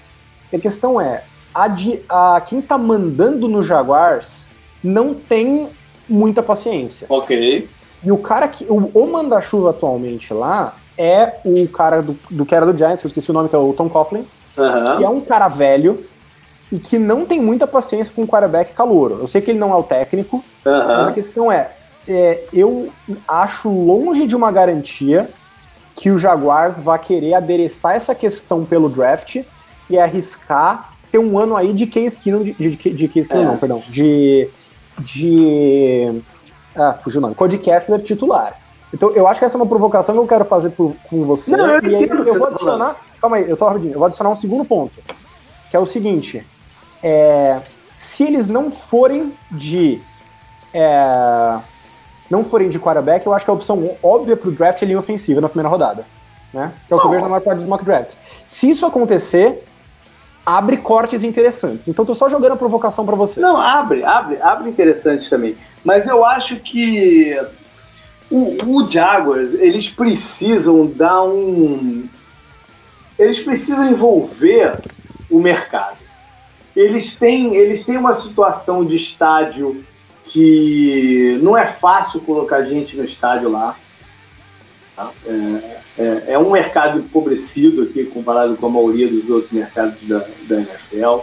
a 0.53 0.59
questão 0.59 1.01
é, 1.01 1.25
a, 1.55 1.67
de, 1.67 2.01
a 2.09 2.41
quem 2.41 2.63
tá 2.63 2.79
mandando 2.79 3.49
no 3.49 3.63
Jaguars 3.63 4.47
não 4.83 5.15
tem 5.15 5.69
muita 6.09 6.43
paciência. 6.43 7.07
Ok. 7.09 7.69
E 8.05 8.13
o 8.13 8.19
cara 8.19 8.47
que. 8.47 8.65
O, 8.65 8.91
o 8.95 9.07
manda-chuva 9.07 9.71
atualmente 9.71 10.33
lá 10.33 10.77
é 10.97 11.35
o 11.45 11.69
cara 11.69 12.03
do, 12.03 12.17
do 12.31 12.47
que 12.47 12.55
era 12.55 12.67
do 12.67 12.77
Giants, 12.77 13.03
eu 13.03 13.09
esqueci 13.09 13.31
o 13.31 13.35
nome, 13.35 13.49
que 13.49 13.57
é 13.57 13.59
o 13.59 13.73
Tom 13.73 13.89
Coughlin, 13.89 14.25
uhum. 14.57 14.97
que 14.97 15.05
é 15.05 15.09
um 15.09 15.21
cara 15.21 15.49
velho 15.49 16.05
e 16.71 16.79
que 16.79 16.99
não 16.99 17.25
tem 17.27 17.41
muita 17.41 17.67
paciência 17.67 18.13
com 18.15 18.23
o 18.23 18.27
quarterback 18.27 18.73
calouro. 18.73 19.19
Eu 19.21 19.29
sei 19.29 19.41
que 19.41 19.51
ele 19.51 19.59
não 19.59 19.73
é 19.73 19.77
o 19.77 19.83
técnico, 19.83 20.45
uhum. 20.65 20.87
mas 20.87 21.09
a 21.09 21.13
questão 21.13 21.51
é, 21.51 21.71
é, 22.09 22.43
eu 22.53 22.91
acho 23.27 23.69
longe 23.69 24.27
de 24.27 24.35
uma 24.35 24.51
garantia 24.51 25.29
que 25.95 26.11
o 26.11 26.19
Jaguars 26.19 26.81
vá 26.81 26.99
querer 26.99 27.35
adereçar 27.35 27.95
essa 27.95 28.15
questão 28.15 28.65
pelo 28.65 28.89
draft 28.89 29.43
e 29.89 29.99
arriscar 29.99 30.93
ter 31.11 31.19
um 31.19 31.39
ano 31.39 31.57
aí 31.57 31.73
de 31.73 31.87
Case 31.87 32.19
Keenum, 32.19 32.43
de, 32.43 32.53
de, 32.53 32.77
de 32.77 33.09
Case 33.09 33.29
Keenum 33.29 33.45
é. 33.45 33.47
não, 33.47 33.57
perdão, 33.57 33.83
de, 33.89 34.49
de 34.99 36.21
ah, 36.75 36.95
fugiu 36.95 37.21
o 37.21 37.23
nome, 37.23 37.35
Cody 37.37 37.59
Kessler 37.59 38.03
titular. 38.03 38.59
Então, 38.95 39.11
eu 39.11 39.27
acho 39.27 39.41
que 39.41 39.45
essa 39.45 39.57
é 39.57 39.61
uma 39.61 39.67
provocação 39.67 40.15
que 40.15 40.21
eu 40.21 40.27
quero 40.27 40.45
fazer 40.45 40.71
por, 40.71 40.95
com 41.11 41.25
você. 41.25 41.51
Não, 41.51 41.67
eu 41.67 41.83
e 41.83 41.97
aí 41.97 42.09
eu 42.09 42.25
vou 42.25 42.43
tá 42.43 42.47
adicionar. 42.47 42.97
Calma 43.21 43.37
aí, 43.39 43.51
eu 43.51 43.57
só 43.57 43.67
rapidinho. 43.67 43.93
Eu 43.93 43.99
vou 43.99 44.07
adicionar 44.07 44.31
um 44.31 44.37
segundo 44.37 44.65
ponto. 44.65 45.03
Que 45.69 45.77
é 45.77 45.81
o 45.81 45.85
seguinte: 45.85 46.47
é, 47.03 47.61
se 47.89 48.23
eles 48.23 48.47
não 48.47 48.71
forem 48.71 49.35
de. 49.51 50.01
É, 50.73 51.59
não 52.31 52.45
forem 52.45 52.69
de 52.69 52.79
quarterback, 52.79 53.27
eu 53.27 53.33
acho 53.33 53.45
que 53.45 53.51
a 53.51 53.55
opção 53.55 53.97
óbvia 54.01 54.37
pro 54.37 54.53
draft 54.53 54.81
é 54.81 54.87
linha 54.87 54.99
ofensiva 54.99 55.41
na 55.41 55.49
primeira 55.49 55.69
rodada. 55.69 56.07
Né? 56.53 56.73
Que 56.87 56.95
é 56.95 56.97
o 56.97 57.01
que 57.01 57.07
eu 57.07 57.11
vejo 57.11 57.23
na 57.23 57.29
maior 57.29 57.43
parte 57.43 57.59
dos 57.59 57.69
mock 57.69 57.85
drafts. 57.85 58.17
Se 58.47 58.71
isso 58.71 58.87
acontecer, 58.87 59.67
abre 60.47 60.77
cortes 60.77 61.25
interessantes. 61.25 61.89
Então 61.89 62.05
tô 62.05 62.15
só 62.15 62.29
jogando 62.29 62.53
a 62.53 62.57
provocação 62.57 63.05
para 63.05 63.17
você. 63.17 63.41
Não, 63.41 63.57
abre, 63.57 64.05
abre, 64.05 64.41
abre 64.41 64.71
interessantes 64.71 65.29
também. 65.29 65.57
Mas 65.85 66.07
eu 66.07 66.25
acho 66.25 66.61
que 66.61 67.37
o, 68.31 68.79
o 68.79 68.89
Jaguars, 68.89 69.55
eles 69.55 69.89
precisam 69.89 70.87
dar 70.87 71.23
um. 71.23 72.09
Eles 73.19 73.41
precisam 73.41 73.91
envolver 73.91 74.81
o 75.31 75.39
mercado. 75.39 75.99
Eles 76.75 77.15
têm, 77.17 77.55
eles 77.55 77.85
têm 77.85 77.97
uma 77.97 78.15
situação 78.15 78.85
de 78.85 78.97
estádio 78.97 79.85
que 80.27 81.39
não 81.43 81.57
é 81.57 81.65
fácil 81.65 82.21
colocar 82.21 82.63
gente 82.63 82.97
no 82.97 83.05
estádio 83.05 83.49
lá. 83.49 83.77
Tá? 84.97 85.11
É, 85.27 85.75
é, 85.97 86.25
é, 86.33 86.39
um 86.39 86.51
mercado 86.51 86.99
empobrecido 86.99 87.83
aqui 87.83 88.05
comparado 88.05 88.57
com 88.57 88.67
a 88.67 88.71
maioria 88.71 89.09
dos 89.09 89.31
outros 89.31 89.53
mercados 89.53 90.03
da, 90.03 90.19
da 90.49 90.57
NFL. 90.57 91.21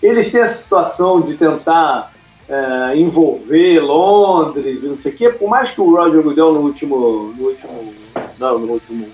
Eles 0.00 0.30
têm 0.30 0.42
a 0.42 0.48
situação 0.48 1.20
de 1.20 1.36
tentar 1.36 2.11
é, 2.52 2.96
envolver 2.96 3.80
Londres 3.80 4.84
e 4.84 4.88
não 4.88 4.98
sei 4.98 5.12
o 5.12 5.16
quê, 5.16 5.28
por 5.30 5.48
mais 5.48 5.70
que 5.70 5.80
o 5.80 5.96
Roger 5.96 6.22
Goodell 6.22 6.52
no 6.52 6.60
último. 6.60 7.32
No 7.36 7.48
último 7.48 7.94
não, 8.38 8.58
no 8.58 8.72
último. 8.72 9.08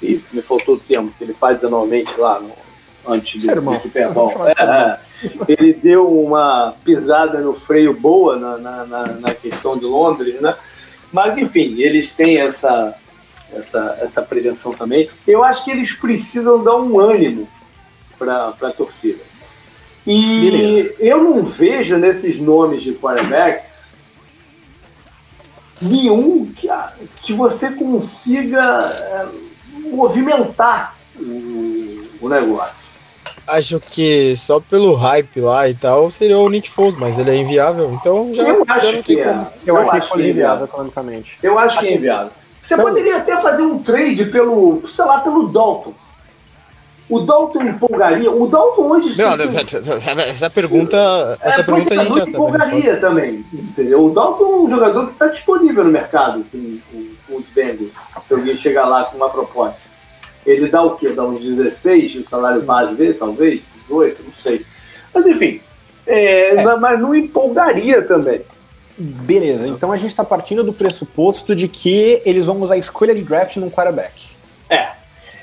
me 0.00 0.42
faltou 0.42 0.76
o 0.76 0.80
tempo 0.80 1.12
que 1.16 1.24
ele 1.24 1.34
faz 1.34 1.62
anualmente 1.62 2.18
lá 2.18 2.40
no, 2.40 2.52
antes 3.06 3.44
do, 3.44 3.60
do 3.60 3.80
Super 3.80 4.10
Bowl. 4.12 4.32
É, 4.48 4.54
é, 4.58 4.98
ele 5.46 5.74
deu 5.74 6.08
uma 6.08 6.74
pisada 6.84 7.40
no 7.40 7.52
freio 7.52 7.92
boa 7.92 8.36
na, 8.36 8.56
na, 8.56 8.86
na, 8.86 9.06
na 9.06 9.34
questão 9.34 9.76
de 9.76 9.84
Londres, 9.84 10.40
né? 10.40 10.54
Mas 11.12 11.36
enfim, 11.36 11.74
eles 11.80 12.12
têm 12.12 12.38
essa, 12.38 12.94
essa, 13.52 13.98
essa 14.00 14.22
prevenção 14.22 14.72
também. 14.72 15.10
Eu 15.26 15.44
acho 15.44 15.64
que 15.64 15.70
eles 15.70 15.92
precisam 15.92 16.62
dar 16.62 16.76
um 16.76 16.98
ânimo 16.98 17.48
para 18.18 18.54
a 18.62 18.70
torcida. 18.70 19.20
E 20.10 20.50
Beleza. 20.50 20.94
eu 20.98 21.22
não 21.22 21.44
vejo 21.44 21.96
nesses 21.96 22.38
nomes 22.38 22.82
de 22.82 22.94
quarterbacks 22.94 23.84
nenhum 25.80 26.46
que, 26.46 26.68
que 27.22 27.32
você 27.32 27.70
consiga 27.70 28.80
é, 28.84 29.26
movimentar 29.90 30.96
o, 31.16 32.08
o 32.20 32.28
negócio 32.28 32.90
acho 33.50 33.80
que 33.80 34.36
só 34.36 34.60
pelo 34.60 34.94
hype 34.94 35.40
lá 35.40 35.68
e 35.68 35.74
tal 35.74 36.10
seria 36.10 36.38
o 36.38 36.48
Nick 36.48 36.68
Foles, 36.68 36.96
mas 36.96 37.18
ele 37.18 37.30
é 37.30 37.36
inviável, 37.36 37.92
então 37.92 38.32
já, 38.32 38.42
eu 38.44 38.64
acho 38.66 38.86
já 38.86 38.92
não 38.92 39.02
tem 39.02 39.20
é. 39.20 39.24
como. 39.24 39.46
Eu, 39.66 39.76
eu 39.76 39.78
acho, 39.78 39.96
acho 39.96 40.12
que 40.12 40.22
é 40.22 40.30
inviável 40.30 40.64
economicamente. 40.64 41.38
Eu 41.42 41.58
acho 41.58 41.78
que 41.78 41.86
é 41.88 41.94
inviável. 41.94 42.32
Você 42.62 42.74
então, 42.74 42.86
poderia 42.86 43.16
até 43.16 43.40
fazer 43.40 43.62
um 43.62 43.78
trade 43.82 44.26
pelo, 44.26 44.82
sei 44.86 45.04
lá, 45.04 45.20
pelo 45.20 45.48
Dalton. 45.48 45.94
O 47.10 47.20
Dalton 47.20 47.62
empolgaria. 47.64 48.30
O 48.30 48.46
Dalton 48.46 48.82
hoje. 48.82 49.20
Não, 49.20 49.32
essa, 49.34 50.22
essa 50.22 50.48
pergunta. 50.48 50.96
Essa 51.40 51.60
é, 51.60 51.62
pergunta 51.64 51.94
a 51.94 52.04
gente 52.04 52.14
já 52.14 52.24
empolgaria 52.24 52.96
também. 52.98 53.44
Entendeu? 53.52 54.06
O 54.06 54.14
Dalton 54.14 54.44
é 54.44 54.56
um 54.56 54.70
jogador 54.70 55.06
que 55.06 55.12
está 55.12 55.26
disponível 55.26 55.82
no 55.82 55.90
mercado 55.90 56.44
com, 56.52 56.78
com, 56.90 57.06
com 57.26 57.36
os 57.38 57.46
Bengals. 57.46 57.90
Se 58.28 58.34
alguém 58.34 58.56
chegar 58.56 58.86
lá 58.86 59.04
com 59.04 59.16
uma 59.16 59.28
proposta. 59.28 59.90
Ele 60.46 60.68
dá 60.68 60.82
o 60.82 60.96
quê? 60.96 61.08
Dá 61.10 61.24
uns 61.24 61.44
16 61.44 62.16
o 62.16 62.28
salário 62.28 62.62
base 62.62 62.94
dele, 62.94 63.14
talvez? 63.14 63.60
18, 63.88 64.22
não 64.22 64.32
sei. 64.32 64.64
Mas 65.12 65.26
enfim. 65.26 65.60
É, 66.06 66.54
é. 66.54 66.76
Mas 66.76 67.00
não 67.00 67.14
empolgaria 67.14 68.02
também. 68.02 68.42
Beleza, 68.96 69.66
então 69.66 69.90
a 69.92 69.96
gente 69.96 70.10
está 70.10 70.22
partindo 70.22 70.62
do 70.62 70.74
pressuposto 70.74 71.56
de 71.56 71.66
que 71.66 72.20
eles 72.24 72.44
vão 72.44 72.60
usar 72.60 72.74
a 72.74 72.78
escolha 72.78 73.14
de 73.14 73.22
draft 73.22 73.56
num 73.56 73.70
quarterback. 73.70 74.12
É. 74.68 74.99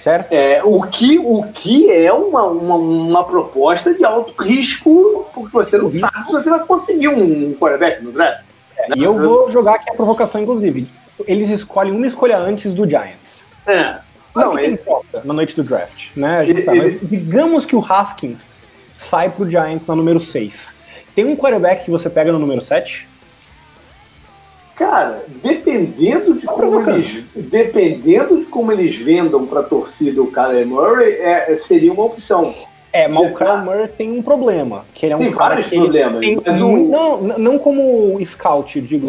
Certo? 0.08 0.32
É, 0.32 0.64
o, 0.64 0.82
que, 0.84 1.20
o 1.20 1.44
que 1.54 1.92
é 1.92 2.14
uma, 2.14 2.44
uma, 2.46 2.76
uma 2.76 3.24
proposta 3.26 3.94
de 3.94 4.06
alto 4.06 4.34
risco, 4.42 5.28
porque 5.34 5.52
você 5.52 5.78
não 5.78 5.92
sabe 5.92 6.26
se 6.26 6.32
você 6.32 6.50
vai 6.50 6.60
conseguir 6.62 7.10
um 7.10 7.54
quarterback 7.54 8.02
no 8.02 8.14
draft. 8.14 8.46
É, 8.78 8.98
e 8.98 9.04
eu 9.04 9.18
vou 9.18 9.50
jogar 9.50 9.76
aqui 9.76 9.90
a 9.90 9.94
provocação, 9.94 10.42
inclusive. 10.42 10.88
Eles 11.26 11.50
escolhem 11.50 11.92
uma 11.92 12.08
escolha 12.08 12.38
antes 12.38 12.74
do 12.74 12.88
Giants. 12.88 13.44
É. 13.66 13.98
Não, 14.34 14.58
ele... 14.58 14.76
importa 14.76 15.22
na 15.26 15.34
noite 15.34 15.58
do 15.58 15.64
draft, 15.64 16.16
né? 16.16 16.38
A 16.38 16.46
gente 16.46 16.58
ele, 16.58 16.62
sabe. 16.62 16.80
Ele... 16.80 17.00
Digamos 17.02 17.66
que 17.66 17.76
o 17.76 17.84
Haskins 17.84 18.54
sai 18.96 19.30
pro 19.30 19.50
Giants 19.50 19.86
na 19.86 19.96
número 19.96 20.22
6. 20.22 20.74
Tem 21.14 21.26
um 21.26 21.36
quarterback 21.36 21.84
que 21.84 21.92
você 21.92 22.10
pega 22.10 22.32
no 22.32 22.40
número 22.40 22.62
7? 22.62 23.06
Cara, 24.78 25.24
dependendo 25.42 26.36
de, 26.36 26.46
tá 26.46 26.54
como 26.54 26.90
eles, 26.92 27.26
dependendo 27.36 28.38
de 28.38 28.46
como 28.46 28.72
eles 28.72 28.96
vendam 28.96 29.46
para 29.48 29.62
a 29.62 29.64
torcida 29.64 30.22
o 30.22 30.32
Kyler 30.32 30.68
Murray, 30.68 31.14
é, 31.14 31.56
seria 31.56 31.92
uma 31.92 32.06
opção. 32.06 32.54
É, 32.94 33.08
mas 33.08 33.20
o 33.20 33.34
Kyler 33.34 33.56
tá... 33.56 33.62
Murray 33.64 33.88
tem 33.88 34.12
um 34.12 34.22
problema. 34.22 34.86
Que 34.94 35.08
ele 35.08 35.14
é 35.14 35.16
um 35.16 35.20
tem 35.20 35.32
cara 35.32 35.50
vários 35.50 35.68
que 35.68 35.78
problemas. 35.78 36.20
Tem, 36.20 36.36
não, 36.46 37.18
não 37.18 37.58
como 37.58 38.24
scout, 38.24 38.80
digo. 38.80 39.08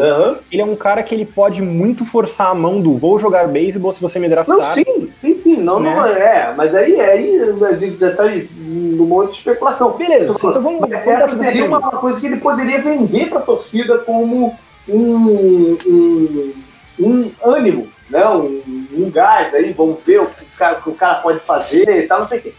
Ele 0.50 0.62
é 0.62 0.64
um 0.64 0.74
cara 0.74 1.02
que 1.02 1.14
ele 1.14 1.26
pode 1.26 1.60
muito 1.60 2.02
forçar 2.02 2.48
a 2.48 2.54
mão 2.54 2.80
do 2.80 2.96
vou 2.96 3.18
jogar 3.18 3.46
beisebol 3.46 3.92
se 3.92 4.00
você 4.00 4.18
me 4.18 4.28
draftar. 4.28 4.56
Não, 4.56 4.64
sim, 4.64 5.10
sim, 5.18 5.34
sim. 5.42 5.56
Não, 5.56 5.78
né? 5.80 5.94
não 5.94 6.06
é. 6.06 6.54
Mas 6.56 6.74
aí, 6.74 6.98
aí 6.98 7.40
a 7.42 7.72
gente 7.74 7.98
já 7.98 8.10
está 8.10 8.24
num 8.24 9.06
monte 9.06 9.32
de 9.32 9.38
especulação. 9.38 9.92
Beleza, 9.92 10.32
então 10.32 10.62
vamos. 10.62 10.80
Mas 10.80 10.92
essa 10.92 11.36
seria 11.36 11.66
uma 11.66 11.80
coisa 11.80 12.18
que 12.18 12.26
ele 12.26 12.38
poderia 12.38 12.80
vender 12.80 13.28
para 13.28 13.38
a 13.38 13.42
torcida 13.42 13.98
como 13.98 14.56
um, 14.88 15.76
um, 15.86 16.54
um 16.98 17.30
ânimo, 17.44 17.88
né? 18.08 18.26
Um, 18.28 18.86
um, 18.92 19.10
gás 19.10 19.54
aí, 19.54 19.72
vamos 19.72 20.02
ver 20.02 20.20
o 20.20 20.26
que 20.26 20.42
o, 20.42 20.58
cara, 20.58 20.78
o 20.78 20.82
que 20.82 20.90
o 20.90 20.94
cara 20.94 21.14
pode 21.16 21.40
fazer 21.40 21.88
e 21.88 22.06
tal, 22.06 22.20
não 22.20 22.28
sei 22.28 22.38
o 22.38 22.42
quê. 22.42 22.54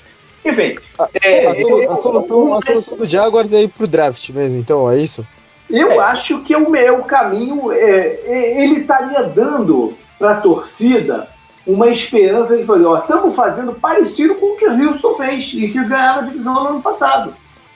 Enfim. 0.45 0.75
A, 0.97 1.09
é, 1.21 1.47
a, 1.47 1.53
solu, 1.55 1.91
a 1.91 1.95
solução, 1.95 2.53
a 2.53 2.61
solução 2.61 2.97
do 2.97 3.07
Jaguars 3.07 3.51
é 3.53 3.63
ir 3.63 3.69
pro 3.69 3.87
draft 3.87 4.29
mesmo, 4.29 4.57
então, 4.57 4.89
é 4.89 4.97
isso? 4.97 5.25
Eu 5.69 5.91
é. 5.91 5.99
acho 5.99 6.43
que 6.43 6.55
o 6.55 6.69
meu 6.69 6.99
caminho, 7.03 7.71
é, 7.71 8.19
é 8.25 8.63
ele 8.63 8.79
estaria 8.79 9.23
dando 9.23 9.93
para 10.17 10.31
a 10.31 10.41
torcida 10.41 11.27
uma 11.65 11.89
esperança 11.89 12.57
de 12.57 12.63
fazer, 12.63 12.85
ó, 12.85 12.97
estamos 12.97 13.35
fazendo 13.35 13.73
parecido 13.73 14.35
com 14.35 14.53
o 14.53 14.57
que 14.57 14.65
o 14.65 14.87
Houston 14.87 15.15
fez 15.15 15.53
e 15.53 15.67
que 15.67 15.83
ganhava 15.83 16.21
a 16.21 16.23
divisão 16.23 16.53
no 16.53 16.69
ano 16.69 16.81
passado. 16.81 17.31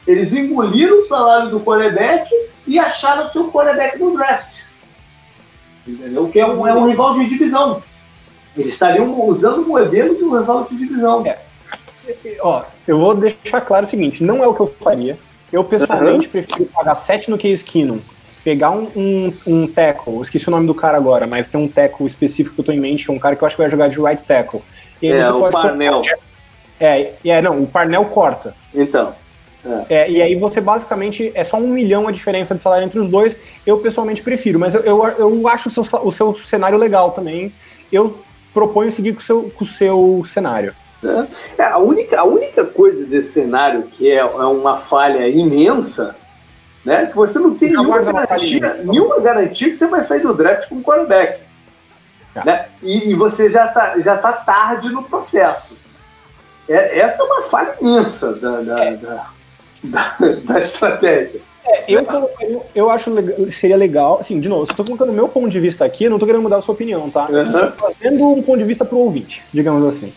Eles 0.07 0.33
engoliram 0.33 0.99
o 0.99 1.05
salário 1.05 1.49
do 1.49 1.59
quarterback 1.59 2.27
e 2.67 2.79
acharam 2.79 3.29
seu 3.31 3.51
quarterback 3.51 3.99
no 3.99 4.15
draft. 4.17 4.61
Entendeu? 5.87 6.29
Que 6.29 6.39
é 6.39 6.47
um, 6.47 6.67
é 6.67 6.73
um 6.73 6.87
rival 6.87 7.15
de 7.15 7.27
divisão. 7.27 7.81
Eles 8.55 8.73
estariam 8.73 9.27
usando 9.27 9.63
o 9.63 9.67
modelo 9.67 10.15
de 10.15 10.23
um 10.23 10.37
rival 10.37 10.67
de 10.69 10.77
divisão. 10.77 11.25
É. 11.25 11.39
Ó, 12.41 12.63
eu 12.87 12.97
vou 12.97 13.15
deixar 13.15 13.61
claro 13.61 13.85
o 13.85 13.89
seguinte: 13.89 14.23
não 14.23 14.43
é 14.43 14.47
o 14.47 14.53
que 14.53 14.61
eu 14.61 14.75
faria. 14.79 15.17
Eu 15.51 15.63
pessoalmente 15.63 16.27
uhum. 16.27 16.31
prefiro 16.31 16.65
pagar 16.65 16.95
7 16.95 17.29
no 17.29 17.37
Case 17.37 17.63
Keenum, 17.63 17.99
pegar 18.43 18.71
um, 18.71 18.89
um, 18.95 19.33
um 19.45 19.67
tackle, 19.67 20.19
esqueci 20.21 20.47
o 20.47 20.51
nome 20.51 20.65
do 20.65 20.73
cara 20.73 20.97
agora, 20.97 21.27
mas 21.27 21.47
tem 21.47 21.61
um 21.61 21.67
tackle 21.67 22.07
específico 22.07 22.55
que 22.55 22.61
eu 22.61 22.65
tô 22.65 22.71
em 22.71 22.79
mente, 22.79 23.05
que 23.05 23.11
é 23.11 23.13
um 23.13 23.19
cara 23.19 23.35
que 23.35 23.43
eu 23.43 23.45
acho 23.45 23.55
que 23.55 23.61
vai 23.61 23.69
jogar 23.69 23.87
de 23.87 24.01
right 24.01 24.23
tackle. 24.23 24.61
É, 25.01 25.29
o 25.29 25.51
Parnell. 25.51 26.01
É, 26.79 27.13
é, 27.23 27.41
não, 27.41 27.61
o 27.61 27.67
Parnell 27.67 28.05
corta. 28.05 28.55
Então. 28.73 29.13
É. 29.65 29.95
É, 29.95 30.11
e 30.11 30.21
aí 30.21 30.35
você 30.35 30.59
basicamente 30.59 31.31
é 31.33 31.43
só 31.43 31.57
um 31.57 31.67
milhão 31.67 32.07
a 32.07 32.11
diferença 32.11 32.53
de 32.53 32.61
salário 32.61 32.85
entre 32.85 32.99
os 32.99 33.07
dois. 33.07 33.35
Eu 33.65 33.77
pessoalmente 33.79 34.21
prefiro, 34.21 34.59
mas 34.59 34.75
eu, 34.75 34.81
eu, 34.81 35.03
eu 35.03 35.47
acho 35.47 35.69
o 35.69 35.71
seu, 35.71 35.83
o 36.03 36.11
seu 36.11 36.35
cenário 36.35 36.77
legal 36.77 37.11
também. 37.11 37.51
Eu 37.91 38.19
proponho 38.53 38.91
seguir 38.91 39.13
com 39.13 39.19
o 39.19 39.23
seu, 39.23 39.51
com 39.55 39.63
o 39.63 39.67
seu 39.67 40.25
cenário. 40.27 40.73
É, 41.03 41.61
é, 41.61 41.65
a, 41.65 41.77
única, 41.77 42.19
a 42.19 42.23
única 42.23 42.63
coisa 42.65 43.05
desse 43.05 43.33
cenário 43.33 43.83
que 43.83 44.09
é, 44.09 44.17
é 44.17 44.23
uma 44.23 44.77
falha 44.77 45.27
imensa, 45.27 46.15
né? 46.83 47.07
Que 47.07 47.15
você 47.15 47.39
não 47.39 47.55
tem 47.55 47.69
nenhuma 47.69 48.01
garantia, 48.01 48.81
nenhuma 48.83 49.19
garantia 49.19 49.69
que 49.69 49.75
você 49.75 49.87
vai 49.87 50.01
sair 50.01 50.21
do 50.21 50.33
draft 50.33 50.69
com 50.69 50.81
quarterback. 50.81 51.41
É. 52.35 52.45
Né? 52.45 52.65
E, 52.81 53.11
e, 53.11 53.15
você 53.15 53.49
já 53.49 53.67
está 53.67 53.99
já 53.99 54.17
tá 54.17 54.33
tarde 54.33 54.89
no 54.89 55.03
processo. 55.03 55.75
É, 56.67 56.99
essa 56.99 57.21
é 57.21 57.25
uma 57.25 57.41
falha 57.43 57.75
imensa 57.81 58.33
da, 58.35 58.61
da, 58.61 58.89
da 58.91 59.27
da, 59.83 60.15
da 60.43 60.59
estratégia. 60.59 61.41
É, 61.65 61.85
eu, 61.87 62.05
eu, 62.41 62.65
eu 62.75 62.89
acho 62.89 63.09
legal, 63.09 63.51
seria 63.51 63.77
legal, 63.77 64.19
assim, 64.19 64.39
de 64.39 64.49
novo, 64.49 64.65
se 64.65 64.73
eu 64.73 64.75
tô 64.75 64.83
colocando 64.83 65.09
o 65.09 65.13
meu 65.13 65.29
ponto 65.29 65.49
de 65.49 65.59
vista 65.59 65.85
aqui, 65.85 66.05
eu 66.05 66.11
não 66.11 66.19
tô 66.19 66.25
querendo 66.25 66.41
mudar 66.41 66.57
a 66.57 66.61
sua 66.61 66.73
opinião, 66.73 67.09
tá? 67.09 67.27
Uhum. 67.29 67.37
Eu 67.37 67.71
tô 67.71 67.89
fazendo 67.89 68.27
um 68.27 68.43
ponto 68.43 68.57
de 68.57 68.65
vista 68.65 68.83
pro 68.83 68.97
ouvinte, 68.97 69.41
digamos 69.53 69.85
assim. 69.85 70.11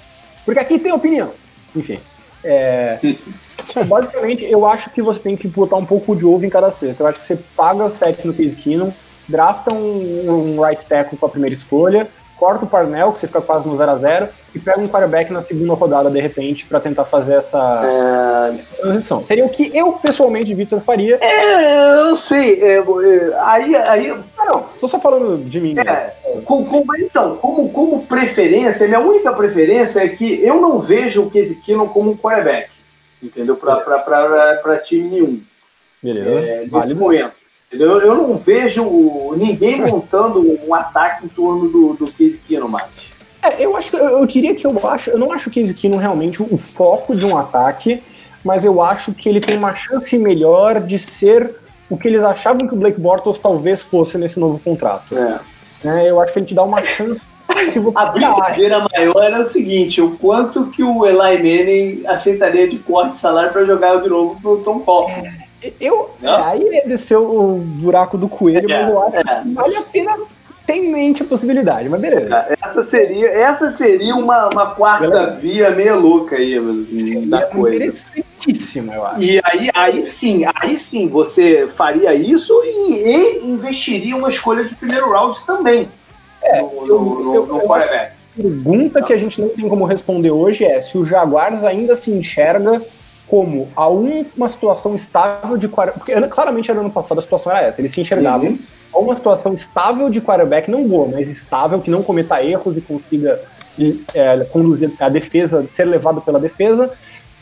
Porque 0.44 0.58
aqui 0.58 0.78
tem 0.78 0.92
opinião. 0.92 1.30
Enfim. 1.74 2.00
É, 2.42 2.98
basicamente, 3.88 4.44
eu 4.44 4.66
acho 4.66 4.90
que 4.90 5.02
você 5.02 5.20
tem 5.20 5.36
que 5.36 5.48
botar 5.48 5.76
um 5.76 5.84
pouco 5.84 6.14
de 6.14 6.24
ovo 6.24 6.44
em 6.44 6.50
cada 6.50 6.72
cesta. 6.72 7.02
Eu 7.02 7.06
acho 7.06 7.20
que 7.20 7.26
você 7.26 7.38
paga 7.56 7.90
7 7.90 8.26
no 8.26 8.34
Case 8.34 8.56
Keenum, 8.56 8.92
drafta 9.28 9.74
um, 9.74 10.56
um 10.56 10.62
right 10.64 10.84
tackle 10.86 11.18
com 11.18 11.26
a 11.26 11.28
primeira 11.28 11.54
escolha, 11.54 12.08
corta 12.38 12.64
o 12.64 12.68
Parnell, 12.68 13.12
que 13.12 13.18
você 13.18 13.26
fica 13.26 13.40
quase 13.40 13.68
no 13.68 13.76
0 13.76 13.90
a 13.90 13.96
0 13.96 14.28
e 14.54 14.58
pega 14.58 14.80
um 14.80 14.86
quarterback 14.86 15.32
na 15.32 15.42
segunda 15.42 15.74
rodada, 15.74 16.10
de 16.10 16.20
repente, 16.20 16.64
para 16.66 16.80
tentar 16.80 17.04
fazer 17.04 17.34
essa 17.34 17.82
é... 17.84 18.80
transição. 18.80 19.24
Seria 19.24 19.44
o 19.44 19.48
que 19.48 19.70
eu, 19.76 19.92
pessoalmente, 19.92 20.54
Vitor, 20.54 20.80
faria. 20.80 21.18
É, 21.20 22.00
eu 22.00 22.04
não 22.06 22.16
sei. 22.16 22.62
É, 22.62 22.76
é, 22.78 22.82
aí. 23.40 23.76
aí 23.76 24.14
não, 24.38 24.64
tô 24.78 24.86
só 24.86 24.98
falando 25.00 25.44
de 25.44 25.60
mim. 25.60 25.76
É, 25.78 26.14
com, 26.44 26.64
com, 26.64 26.84
então, 26.98 27.36
como, 27.36 27.68
como 27.70 28.06
preferência, 28.06 28.86
minha 28.86 29.00
única 29.00 29.32
preferência 29.32 30.00
é 30.00 30.08
que 30.08 30.40
eu 30.42 30.60
não 30.60 30.78
vejo 30.78 31.24
o 31.24 31.30
Case 31.30 31.56
Keenum 31.56 31.88
como 31.88 32.12
um 32.12 32.16
quarterback. 32.16 32.70
entendeu? 33.22 33.56
Para 33.56 34.78
time 34.82 35.08
nenhum. 35.08 35.40
Beleza. 36.02 36.30
É, 36.30 36.58
nesse 36.60 36.70
vale 36.70 36.94
momento. 36.94 37.35
Eu, 37.72 38.00
eu 38.00 38.14
não 38.14 38.36
vejo 38.36 38.84
ninguém 39.36 39.80
montando 39.90 40.58
um 40.66 40.74
ataque 40.74 41.26
em 41.26 41.28
torno 41.28 41.68
do, 41.68 41.94
do 41.94 42.10
Case 42.12 42.40
Keenum 42.46 42.68
mais. 42.68 43.16
É, 43.42 43.64
eu 43.64 43.76
acho 43.76 43.96
eu, 43.96 44.18
eu 44.18 44.26
diria 44.26 44.54
que 44.54 44.66
eu 44.66 44.86
acho, 44.86 45.10
eu 45.10 45.18
não 45.18 45.32
acho 45.32 45.48
o 45.48 45.52
Case 45.52 45.74
Keenum 45.74 45.98
realmente 45.98 46.42
o 46.42 46.56
foco 46.56 47.14
de 47.14 47.24
um 47.24 47.36
ataque, 47.36 48.02
mas 48.44 48.64
eu 48.64 48.80
acho 48.80 49.12
que 49.12 49.28
ele 49.28 49.40
tem 49.40 49.56
uma 49.56 49.74
chance 49.74 50.16
melhor 50.18 50.80
de 50.80 50.98
ser 50.98 51.54
o 51.88 51.96
que 51.96 52.08
eles 52.08 52.22
achavam 52.22 52.66
que 52.66 52.74
o 52.74 52.76
Blake 52.76 53.00
Bortles 53.00 53.38
talvez 53.38 53.82
fosse 53.82 54.18
nesse 54.18 54.40
novo 54.40 54.58
contrato. 54.58 55.16
É. 55.16 55.38
É, 55.84 56.10
eu 56.10 56.20
acho 56.20 56.32
que 56.32 56.38
ele 56.40 56.46
te 56.46 56.54
dá 56.54 56.64
uma 56.64 56.82
chance. 56.82 57.20
a 57.94 58.06
brincadeira 58.06 58.86
maior 58.92 59.22
era 59.22 59.40
o 59.40 59.44
seguinte: 59.44 60.00
o 60.00 60.16
quanto 60.16 60.66
que 60.70 60.82
o 60.82 61.06
Eli 61.06 61.38
Manning 61.38 62.06
aceitaria 62.06 62.68
de 62.68 62.78
corte 62.78 63.10
de 63.10 63.18
salário 63.18 63.52
para 63.52 63.64
jogar 63.64 64.02
de 64.02 64.08
novo 64.08 64.40
pro 64.40 64.58
Tom 64.64 64.80
Coughlin. 64.80 65.45
Eu, 65.80 66.10
é, 66.22 66.28
aí 66.28 66.76
é 66.76 66.86
descer 66.86 67.16
o 67.16 67.58
buraco 67.58 68.18
do 68.18 68.28
coelho, 68.28 68.70
é, 68.70 68.82
mas 68.82 68.88
eu 68.88 69.02
acho 69.02 69.16
é. 69.16 69.40
que 69.42 69.52
vale 69.54 69.76
a 69.76 69.82
pena 69.82 70.16
ter 70.66 70.74
em 70.74 70.90
mente 70.90 71.22
a 71.22 71.26
possibilidade, 71.26 71.88
mas 71.88 72.00
beleza. 72.00 72.46
É, 72.50 72.56
essa 72.60 72.82
seria, 72.82 73.28
essa 73.28 73.68
seria 73.68 74.14
uma, 74.16 74.48
uma 74.48 74.74
quarta 74.74 75.08
beleza. 75.08 75.30
via 75.32 75.70
meio 75.70 75.98
louca 75.98 76.36
aí 76.36 76.58
da 77.26 77.42
coisa. 77.42 77.76
Interessantíssima, 77.76 78.94
eu 78.94 79.06
acho. 79.06 79.22
E 79.22 79.40
aí, 79.44 79.70
aí 79.72 80.04
sim, 80.04 80.42
aí 80.54 80.76
sim 80.76 81.08
você 81.08 81.66
faria 81.68 82.12
isso 82.14 82.52
e, 82.64 83.40
e 83.42 83.46
investiria 83.46 84.16
uma 84.16 84.28
escolha 84.28 84.64
de 84.64 84.74
primeiro 84.74 85.10
round 85.10 85.38
também. 85.46 85.88
É, 86.42 86.60
no, 86.60 86.86
no, 86.86 87.24
no, 87.24 87.34
eu, 87.34 87.46
no 87.46 87.74
A 87.74 87.86
pergunta 88.36 89.02
que 89.02 89.12
a 89.12 89.16
gente 89.16 89.40
não 89.40 89.48
tem 89.48 89.68
como 89.68 89.84
responder 89.84 90.30
hoje 90.30 90.64
é 90.64 90.80
se 90.80 90.98
o 90.98 91.04
Jaguars 91.04 91.64
ainda 91.64 91.96
se 91.96 92.10
enxerga 92.10 92.82
como 93.26 93.68
a 93.74 93.88
uma 93.88 94.48
situação 94.48 94.94
estável 94.94 95.56
de 95.56 95.68
quarterback. 95.68 95.98
Porque 95.98 96.28
claramente 96.28 96.72
no 96.72 96.80
ano 96.80 96.90
passado 96.90 97.18
a 97.18 97.22
situação 97.22 97.52
era 97.52 97.66
essa. 97.66 97.80
Eles 97.80 97.92
se 97.92 98.00
enxergavam 98.00 98.48
uhum. 98.48 98.58
a 98.92 98.98
uma 98.98 99.16
situação 99.16 99.52
estável 99.52 100.08
de 100.08 100.20
quarterback, 100.20 100.70
não 100.70 100.86
boa, 100.86 101.08
mas 101.08 101.28
estável, 101.28 101.80
que 101.80 101.90
não 101.90 102.02
cometa 102.02 102.42
erros 102.42 102.76
e 102.76 102.80
consiga 102.80 103.40
é, 104.14 104.44
conduzir 104.44 104.92
a 105.00 105.08
defesa, 105.08 105.66
ser 105.72 105.84
levado 105.84 106.20
pela 106.20 106.38
defesa, 106.38 106.90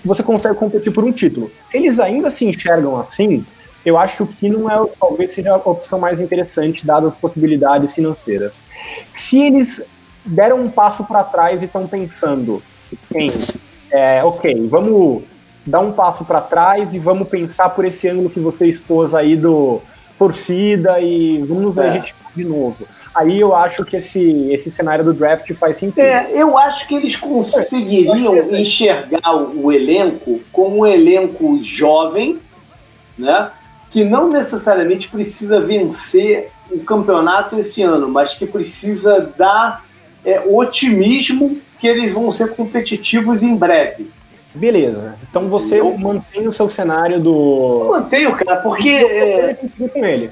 você 0.05 0.23
consegue 0.23 0.57
competir 0.57 0.93
por 0.93 1.05
um 1.05 1.13
título. 1.13 1.51
Se 1.69 1.79
eles 1.79 1.99
ainda 1.99 2.31
se 2.31 2.45
enxergam 2.45 2.99
assim, 2.99 3.45
eu 3.85 3.99
acho 3.99 4.27
que 4.27 4.49
não 4.49 4.71
é 4.71 4.89
talvez 4.99 5.33
seja 5.33 5.53
a 5.53 5.57
opção 5.57 5.99
mais 5.99 6.21
interessante, 6.21 6.87
dadas 6.87 7.13
as 7.13 7.19
possibilidades 7.19 7.93
financeiras. 7.93 8.53
Se 9.17 9.39
eles 9.39 9.83
deram 10.25 10.63
um 10.63 10.71
passo 10.71 11.05
para 11.05 11.23
trás 11.23 11.63
e 11.63 11.67
estão 11.67 11.87
pensando 11.87 12.63
em, 13.15 13.31
é, 13.91 14.25
ok, 14.25 14.67
vamos 14.69 15.23
dar 15.67 15.81
um 15.81 15.93
passo 15.93 16.25
para 16.25 16.41
trás 16.41 16.93
e 16.93 16.99
vamos 16.99 17.29
pensar 17.29 17.71
por 17.71 17.85
esse 17.85 18.09
ângulo 18.09 18.31
que 18.31 18.41
você 18.41 18.67
expôs 18.67 19.15
aí 19.15 19.37
do 19.37 19.81
torcida 20.19 21.01
e 21.01 21.39
vamos 21.43 21.75
ver 21.75 21.85
é. 21.85 21.89
a 21.89 21.93
gente 21.93 22.15
de 22.35 22.45
novo. 22.45 22.87
Aí 23.15 23.39
eu 23.39 23.55
acho 23.55 23.85
que 23.85 23.97
esse, 23.97 24.51
esse 24.51 24.71
cenário 24.71 25.05
do 25.05 25.13
draft 25.13 25.49
faz 25.55 25.79
sentido. 25.79 26.01
É, 26.01 26.31
eu 26.33 26.59
acho 26.59 26.89
que 26.89 26.97
eles 26.97 27.17
conseguiriam 27.17 28.35
é. 28.35 28.61
enxergar 28.61 29.37
o 29.37 29.71
elenco 29.71 30.41
como 30.51 30.81
um 30.81 30.87
elenco 30.87 31.61
jovem, 31.63 32.41
né? 33.17 33.51
Que 33.91 34.03
não 34.03 34.29
necessariamente 34.29 35.09
precisa 35.09 35.61
vencer 35.61 36.51
o 36.71 36.81
campeonato 36.81 37.57
esse 37.59 37.83
ano, 37.83 38.09
mas 38.09 38.35
que 38.35 38.47
precisa 38.47 39.33
dar 39.39 39.85
é, 40.25 40.41
otimismo 40.41 41.57
que 41.79 41.87
eles 41.87 42.13
vão 42.13 42.33
ser 42.33 42.55
competitivos 42.55 43.45
em 43.45 43.55
breve. 43.55 44.11
Beleza. 44.55 45.17
Então 45.29 45.49
você 45.49 45.81
eu... 45.81 45.97
mantém 45.99 46.47
o 46.47 46.53
seu 46.53 46.71
cenário 46.71 47.19
do. 47.19 47.81
Eu 47.85 47.91
mantenho, 47.91 48.37
cara, 48.37 48.57
porque. 48.57 48.89
É... 48.89 49.57
com 49.93 50.05
ele. 50.05 50.31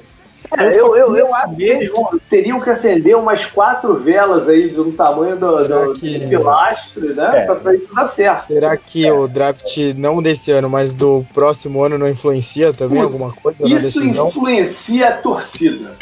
É, 0.57 0.79
eu, 0.79 0.95
eu, 0.95 1.15
eu 1.15 1.33
acho 1.33 1.55
que 1.55 1.63
eles 1.63 1.91
teriam 2.29 2.59
que 2.59 2.69
acender 2.69 3.17
umas 3.17 3.45
quatro 3.45 3.95
velas 3.95 4.47
aí 4.47 4.67
do 4.67 4.91
tamanho 4.91 5.37
do, 5.37 5.67
do, 5.67 5.93
que... 5.93 6.19
do 6.19 6.29
pilastro, 6.29 7.15
né? 7.15 7.39
É. 7.39 7.45
Pra, 7.45 7.55
pra, 7.55 7.75
isso 7.75 7.93
dar 7.93 8.05
certo. 8.05 8.47
Será 8.47 8.77
que 8.77 9.07
é. 9.07 9.11
o 9.11 9.27
draft 9.27 9.77
não 9.95 10.21
desse 10.21 10.51
ano, 10.51 10.69
mas 10.69 10.93
do 10.93 11.25
próximo 11.33 11.81
ano 11.83 11.97
não 11.97 12.07
influencia 12.07 12.73
também 12.73 12.99
Pô, 12.99 13.05
alguma 13.05 13.31
coisa 13.31 13.65
isso 13.65 13.99
na 13.99 14.03
decisão? 14.05 14.27
influencia 14.27 15.09
a 15.09 15.17
torcida. 15.17 15.95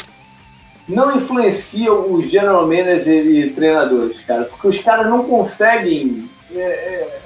Não 0.88 1.16
influencia 1.16 1.92
os 1.92 2.30
general 2.30 2.66
managers 2.66 3.26
e 3.26 3.52
treinadores, 3.54 4.20
cara. 4.20 4.44
Porque 4.44 4.68
os 4.68 4.78
caras 4.80 5.06
não 5.06 5.24
conseguem. 5.24 6.28
É, 6.54 6.60
é 6.60 7.21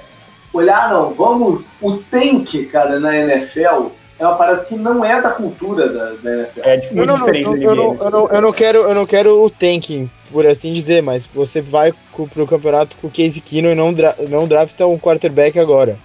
olhar, 0.53 0.89
não, 0.89 1.13
vamos. 1.13 1.63
O 1.81 1.97
tank, 1.97 2.65
cara, 2.65 2.99
na 2.99 3.15
NFL 3.15 3.91
é 4.19 4.25
uma 4.25 4.35
parada 4.35 4.63
que 4.65 4.75
não 4.75 5.05
é 5.05 5.21
da 5.21 5.29
cultura 5.29 5.89
da, 5.89 6.11
da 6.21 6.33
NFL. 6.33 6.61
É 6.63 6.77
muito 6.77 6.95
não, 6.95 7.05
não, 7.05 7.17
diferente 7.17 7.49
não, 7.49 7.57
eu, 7.57 7.75
não, 7.75 7.95
eu, 7.95 8.11
não, 8.11 8.27
eu, 8.29 8.41
não 8.41 8.51
quero, 8.51 8.77
eu 8.79 8.95
não 8.95 9.05
quero 9.05 9.43
o 9.43 9.49
tanking, 9.49 10.09
por 10.31 10.45
assim 10.45 10.73
dizer, 10.73 11.03
mas 11.03 11.25
você 11.25 11.61
vai 11.61 11.93
pro 12.33 12.47
campeonato 12.47 12.97
com 12.97 13.07
o 13.07 13.11
Case 13.11 13.39
Keenum 13.39 13.71
e 13.71 13.75
não, 13.75 13.93
dra 13.93 14.15
não 14.29 14.47
drafta 14.47 14.87
um 14.87 14.97
quarterback 14.97 15.59
agora. 15.59 15.97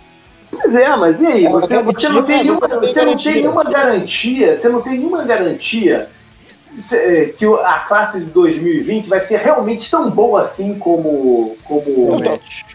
Pois 0.50 0.74
é, 0.74 0.94
mas 0.96 1.20
e 1.22 1.26
aí? 1.26 1.46
É 1.46 1.48
você, 1.48 1.82
você, 1.82 2.08
não 2.10 2.22
tem 2.22 2.44
nenhuma, 2.44 2.68
você 2.68 3.04
não 3.04 3.16
tem 3.16 3.34
nenhuma 3.34 3.64
garantia, 3.64 4.56
você 4.56 4.68
não 4.68 4.82
tem 4.82 4.98
nenhuma 4.98 5.24
garantia 5.24 6.08
é, 6.92 7.32
que 7.36 7.46
a 7.46 7.78
classe 7.88 8.20
de 8.20 8.26
2020 8.26 9.06
vai 9.06 9.20
ser 9.20 9.38
realmente 9.38 9.90
tão 9.90 10.10
boa 10.10 10.42
assim 10.42 10.78
como, 10.78 11.56
como, 11.64 12.20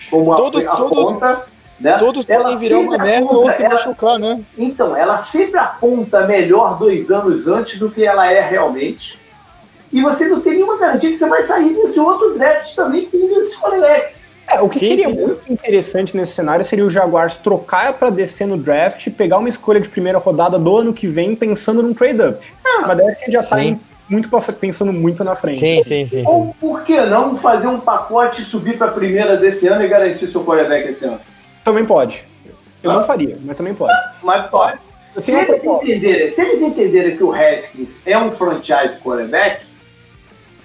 como 0.10 0.36
todos, 0.36 0.66
a, 0.66 0.74
a 0.74 0.76
todos, 0.76 1.12
ponta 1.14 1.46
né? 1.80 1.98
Todos 1.98 2.28
ela 2.28 2.44
podem 2.44 2.58
virar 2.58 2.80
uma 2.80 2.98
merda 2.98 3.34
ou 3.34 3.50
se 3.50 3.64
ela, 3.64 3.74
machucar, 3.74 4.20
né? 4.20 4.42
Então, 4.58 4.96
ela 4.96 5.18
sempre 5.18 5.60
aponta 5.60 6.26
melhor 6.26 6.78
dois 6.78 7.12
anos 7.12 7.48
antes 7.48 7.80
do 7.80 7.92
que 7.92 8.04
ela 8.04 8.32
é 8.32 8.42
realmente. 8.42 9.20
E 9.92 10.02
você 10.02 10.28
não 10.28 10.42
tem 10.42 10.54
nenhuma 10.54 10.78
garantia 10.78 11.12
que 11.12 11.18
você 11.18 11.30
vai 11.30 11.42
sair 11.42 11.74
desse 11.74 12.00
outro 12.00 12.38
draft 12.38 12.76
também 12.76 13.06
com 13.06 13.18
esses 13.40 13.58
quarterbacks. 13.58 14.18
É, 14.48 14.62
o 14.62 14.70
que 14.70 14.80
sim, 14.80 14.98
seria 14.98 15.14
sim. 15.14 15.22
muito 15.22 15.52
interessante 15.52 16.16
nesse 16.16 16.34
cenário 16.34 16.64
seria 16.64 16.86
o 16.86 16.90
Jaguars 16.90 17.36
trocar 17.36 17.94
para 17.94 18.10
descer 18.10 18.48
no 18.48 18.58
draft, 18.58 19.10
pegar 19.12 19.38
uma 19.38 19.50
escolha 19.50 19.80
de 19.80 19.90
primeira 19.90 20.18
rodada 20.18 20.58
do 20.58 20.78
ano 20.78 20.94
que 20.94 21.06
vem 21.06 21.36
pensando 21.36 21.84
num 21.84 21.94
trade-up. 21.94 22.40
Ah, 22.66 22.86
Mas 22.88 22.98
daí 22.98 23.08
a 23.08 23.12
gente 23.12 23.32
já 23.32 23.40
está 23.40 23.58
muito 24.10 24.30
pensando 24.58 24.94
muito 24.94 25.22
na 25.24 25.36
frente. 25.36 25.58
Sim, 25.58 25.84
sim, 25.84 26.06
sim. 26.06 26.24
Ou 26.26 26.46
sim. 26.46 26.54
por 26.62 26.84
que 26.86 27.00
não 27.02 27.38
fazer 27.38 27.68
um 27.68 27.80
pacote 27.80 28.42
e 28.42 28.46
subir 28.46 28.78
para 28.78 28.88
a 28.88 28.92
primeira 28.92 29.36
desse 29.36 29.68
ano 29.68 29.84
e 29.84 29.88
garantir 29.88 30.28
seu 30.28 30.44
quarterback 30.44 30.90
esse 30.90 31.06
ano? 31.06 31.20
Também 31.68 31.86
pode. 31.86 32.24
Eu 32.82 32.92
ah. 32.92 32.94
não 32.94 33.04
faria, 33.04 33.38
mas 33.44 33.58
também 33.58 33.74
pode. 33.74 33.94
Mas 34.24 34.50
pode. 34.50 34.80
Se 35.18 35.36
eles, 35.36 35.66
entenderem, 35.66 36.30
se 36.30 36.42
eles 36.42 36.62
entenderem 36.62 37.18
que 37.18 37.24
o 37.24 37.34
Haskins 37.34 38.00
é 38.06 38.18
um 38.18 38.32
franchise 38.32 39.00
quarterback, 39.04 39.66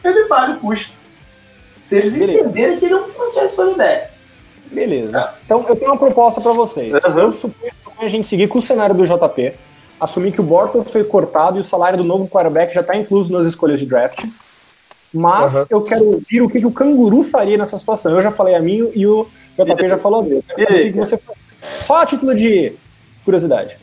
ele 0.04 0.28
vale 0.28 0.52
o 0.52 0.60
custo. 0.60 0.94
Se 1.82 1.96
eles 1.96 2.16
Beleza. 2.16 2.40
entenderem 2.44 2.78
que 2.78 2.84
ele 2.84 2.94
é 2.94 2.96
um 2.98 3.08
franchise 3.08 3.56
quarterback. 3.56 4.10
Beleza. 4.70 5.18
Ah. 5.18 5.34
Então 5.44 5.64
eu 5.68 5.74
tenho 5.74 5.90
uma 5.90 5.98
proposta 5.98 6.40
para 6.40 6.52
vocês. 6.52 6.92
Uhum. 6.92 7.18
Eu 7.18 7.32
suponho 7.32 7.72
a 7.98 8.08
gente 8.08 8.28
seguir 8.28 8.46
com 8.46 8.60
o 8.60 8.62
cenário 8.62 8.94
do 8.94 9.04
JP, 9.04 9.54
assumir 9.98 10.30
que 10.30 10.40
o 10.40 10.44
Bortles 10.44 10.88
foi 10.92 11.02
cortado 11.02 11.58
e 11.58 11.62
o 11.62 11.64
salário 11.64 11.98
do 11.98 12.04
novo 12.04 12.28
quarterback 12.28 12.72
já 12.72 12.82
está 12.82 12.94
incluso 12.94 13.32
nas 13.32 13.44
escolhas 13.44 13.80
de 13.80 13.86
draft. 13.86 14.24
Mas 15.12 15.54
uhum. 15.54 15.66
eu 15.68 15.82
quero 15.82 16.04
ouvir 16.04 16.40
o 16.40 16.48
que, 16.48 16.60
que, 16.60 16.66
o 16.66 16.72
canguru 16.72 17.22
faria 17.22 17.58
nessa 17.58 17.78
situação. 17.78 18.12
Eu 18.12 18.22
já 18.22 18.30
falei 18.30 18.54
a 18.54 18.60
mim 18.60 18.90
e 18.94 19.06
o 19.06 19.26
o 19.58 19.64
JP 19.64 19.88
já 19.88 19.98
falou 19.98 20.22
dele. 20.22 20.44
O 20.48 20.54
que 20.54 20.92
você 20.92 21.18
Qual 21.86 21.98
a 21.98 22.06
título 22.06 22.34
de 22.34 22.72
curiosidade? 23.24 23.76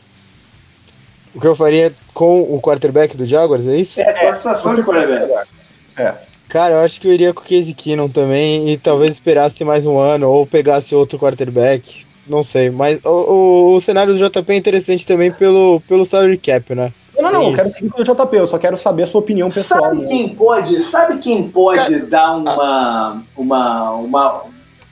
O 1.34 1.40
que 1.40 1.48
eu 1.48 1.56
faria 1.56 1.94
com 2.14 2.42
o 2.42 2.60
quarterback 2.60 3.16
do 3.16 3.26
Jaguars, 3.26 3.68
é 3.68 3.76
isso? 3.76 4.02
É, 4.02 4.14
com 4.14 4.28
a 4.28 4.34
situação 4.34 4.76
de 4.76 4.84
quarterback. 4.84 5.48
É. 5.96 6.14
Cara, 6.48 6.76
eu 6.76 6.80
acho 6.80 7.00
que 7.00 7.08
eu 7.08 7.14
iria 7.14 7.34
com 7.34 7.42
o 7.42 7.44
Casey 7.44 7.76
Keenum 7.76 8.10
também 8.10 8.70
e 8.70 8.78
talvez 8.78 9.12
esperasse 9.12 9.64
mais 9.64 9.86
um 9.86 10.00
ano 10.00 10.28
ou 10.30 10.46
pegasse 10.48 10.96
outro 10.96 11.20
quarterback. 11.20 12.06
Não 12.30 12.44
sei, 12.44 12.70
mas 12.70 13.00
o, 13.04 13.10
o, 13.10 13.76
o 13.76 13.82
cenário 13.82 14.14
do 14.14 14.30
JP 14.30 14.54
é 14.54 14.56
interessante 14.56 15.06
também 15.06 15.32
pelo, 15.32 15.82
pelo 15.88 16.06
salary 16.06 16.38
cap, 16.38 16.76
né? 16.76 16.94
Não, 17.16 17.24
não, 17.24 17.32
não, 17.32 17.50
eu 17.50 17.56
quero 17.56 17.70
seguir 17.70 17.90
com 17.90 18.02
o 18.02 18.06
JP, 18.06 18.38
eu 18.38 18.48
só 18.48 18.58
quero 18.58 18.78
saber 18.78 19.04
a 19.04 19.08
sua 19.08 19.20
opinião 19.20 19.50
pessoal. 19.50 19.82
Sabe 19.82 20.02
né? 20.02 20.08
quem 20.08 20.30
pode, 20.30 20.82
sabe 20.82 21.18
quem 21.18 21.50
pode 21.50 22.10
dar 22.10 22.38
uma, 22.38 23.22
uma, 23.36 23.92
uma, 23.94 24.44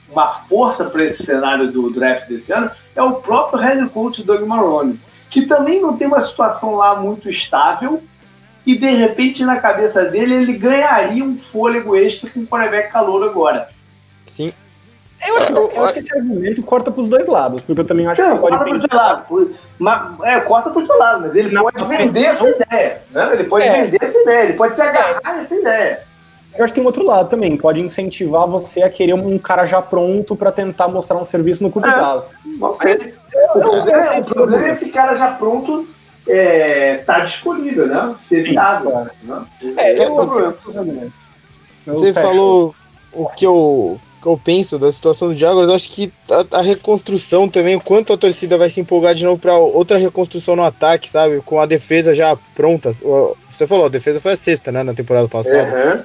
uma 0.09 0.27
força 0.49 0.85
para 0.85 1.05
esse 1.05 1.23
cenário 1.23 1.71
do 1.71 1.91
draft 1.91 2.27
desse 2.27 2.51
ano 2.51 2.71
é 2.95 3.01
o 3.01 3.13
próprio 3.13 3.59
head 3.59 3.87
coach 3.89 4.23
Doug 4.23 4.41
Marrone, 4.41 4.99
que 5.29 5.43
também 5.43 5.79
não 5.79 5.95
tem 5.95 6.07
uma 6.07 6.19
situação 6.19 6.75
lá 6.75 6.99
muito 6.99 7.29
estável 7.29 8.01
e 8.65 8.75
de 8.75 8.89
repente 8.89 9.45
na 9.45 9.57
cabeça 9.57 10.05
dele 10.05 10.33
ele 10.33 10.53
ganharia 10.53 11.23
um 11.23 11.37
fôlego 11.37 11.95
extra 11.95 12.29
com 12.29 12.41
o 12.41 12.47
quarterback 12.47 12.91
calor 12.91 13.23
agora. 13.23 13.69
Sim. 14.25 14.51
Eu 15.25 15.37
acho, 15.37 15.53
eu, 15.53 15.71
eu 15.75 15.85
acho 15.85 15.93
que 15.95 15.99
esse 16.01 16.15
argumento 16.15 16.63
corta 16.63 16.91
para 16.91 17.01
os 17.01 17.09
dois 17.09 17.27
lados, 17.27 17.61
porque 17.61 17.81
eu 17.81 17.85
também 17.85 18.05
acho 18.07 18.21
não, 18.21 18.35
que 18.35 18.41
corta 18.41 18.57
para 18.57 18.73
os 18.73 18.79
dois 18.79 18.93
lados. 18.93 19.47
Mas, 19.79 20.19
é, 20.23 20.39
corta 20.41 20.69
para 20.69 20.81
os 20.81 20.87
dois 20.87 20.99
lados, 20.99 21.21
mas 21.21 21.35
ele 21.35 21.51
não, 21.51 21.63
pode 21.63 21.83
vender 21.85 22.25
essa 22.25 22.49
ideia. 22.49 23.01
Né? 23.11 23.29
Ele 23.33 23.43
pode 23.45 23.65
é. 23.65 23.83
vender 23.83 23.99
essa 24.01 24.21
ideia, 24.21 24.43
ele 24.43 24.53
pode 24.53 24.75
se 24.75 24.81
agarrar 24.81 25.35
nessa 25.35 25.55
ideia. 25.55 26.07
Eu 26.55 26.63
acho 26.63 26.73
que 26.73 26.79
tem 26.79 26.83
um 26.83 26.87
outro 26.87 27.05
lado 27.05 27.29
também, 27.29 27.55
pode 27.55 27.81
incentivar 27.81 28.47
você 28.47 28.81
a 28.81 28.89
querer 28.89 29.13
um 29.13 29.37
cara 29.37 29.65
já 29.65 29.81
pronto 29.81 30.35
para 30.35 30.51
tentar 30.51 30.87
mostrar 30.87 31.17
um 31.17 31.25
serviço 31.25 31.61
no 31.61 31.71
curto 31.71 31.87
é. 31.87 31.93
prazo. 31.93 32.27
Mas 32.43 33.09
O 33.55 33.59
problema, 33.59 34.03
é, 34.13 34.19
o 34.19 34.25
problema 34.25 34.67
é 34.67 34.69
esse 34.69 34.91
cara 34.91 35.15
já 35.15 35.31
pronto 35.31 35.87
é, 36.27 36.97
tá 37.05 37.19
disponível, 37.19 37.87
né? 37.87 38.15
Ser 38.19 38.43
viável. 38.43 39.07
Né? 39.23 39.45
É, 39.77 39.91
é, 39.91 40.01
é 40.01 40.09
Você 41.85 42.13
falou 42.13 42.75
o 43.13 43.29
que 43.29 43.45
eu, 43.45 43.99
que 44.21 44.27
eu 44.27 44.39
penso 44.43 44.79
da 44.79 44.91
situação 44.91 45.29
do 45.29 45.33
Jaguars, 45.33 45.69
eu 45.69 45.75
acho 45.75 45.89
que 45.89 46.11
a, 46.29 46.57
a, 46.57 46.61
reconstrução 46.61 47.47
também, 47.47 47.75
o 47.75 47.81
quanto 47.81 48.13
a 48.13 48.17
torcida 48.17 48.57
vai 48.57 48.69
se 48.69 48.79
empolgar 48.79 49.13
de 49.13 49.23
novo 49.23 49.39
para 49.39 49.55
outra 49.55 49.97
reconstrução 49.97 50.55
no 50.55 50.63
ataque, 50.63 51.07
sabe? 51.07 51.41
Com 51.45 51.59
a 51.59 51.65
defesa 51.65 52.13
já 52.13 52.37
pronta. 52.55 52.91
Você 53.49 53.67
falou, 53.67 53.85
a 53.85 53.89
defesa 53.89 54.19
foi 54.19 54.33
a 54.33 54.37
sexta, 54.37 54.71
né, 54.71 54.83
na 54.83 54.93
temporada 54.93 55.27
passada. 55.27 55.95
Uhum. 55.95 56.01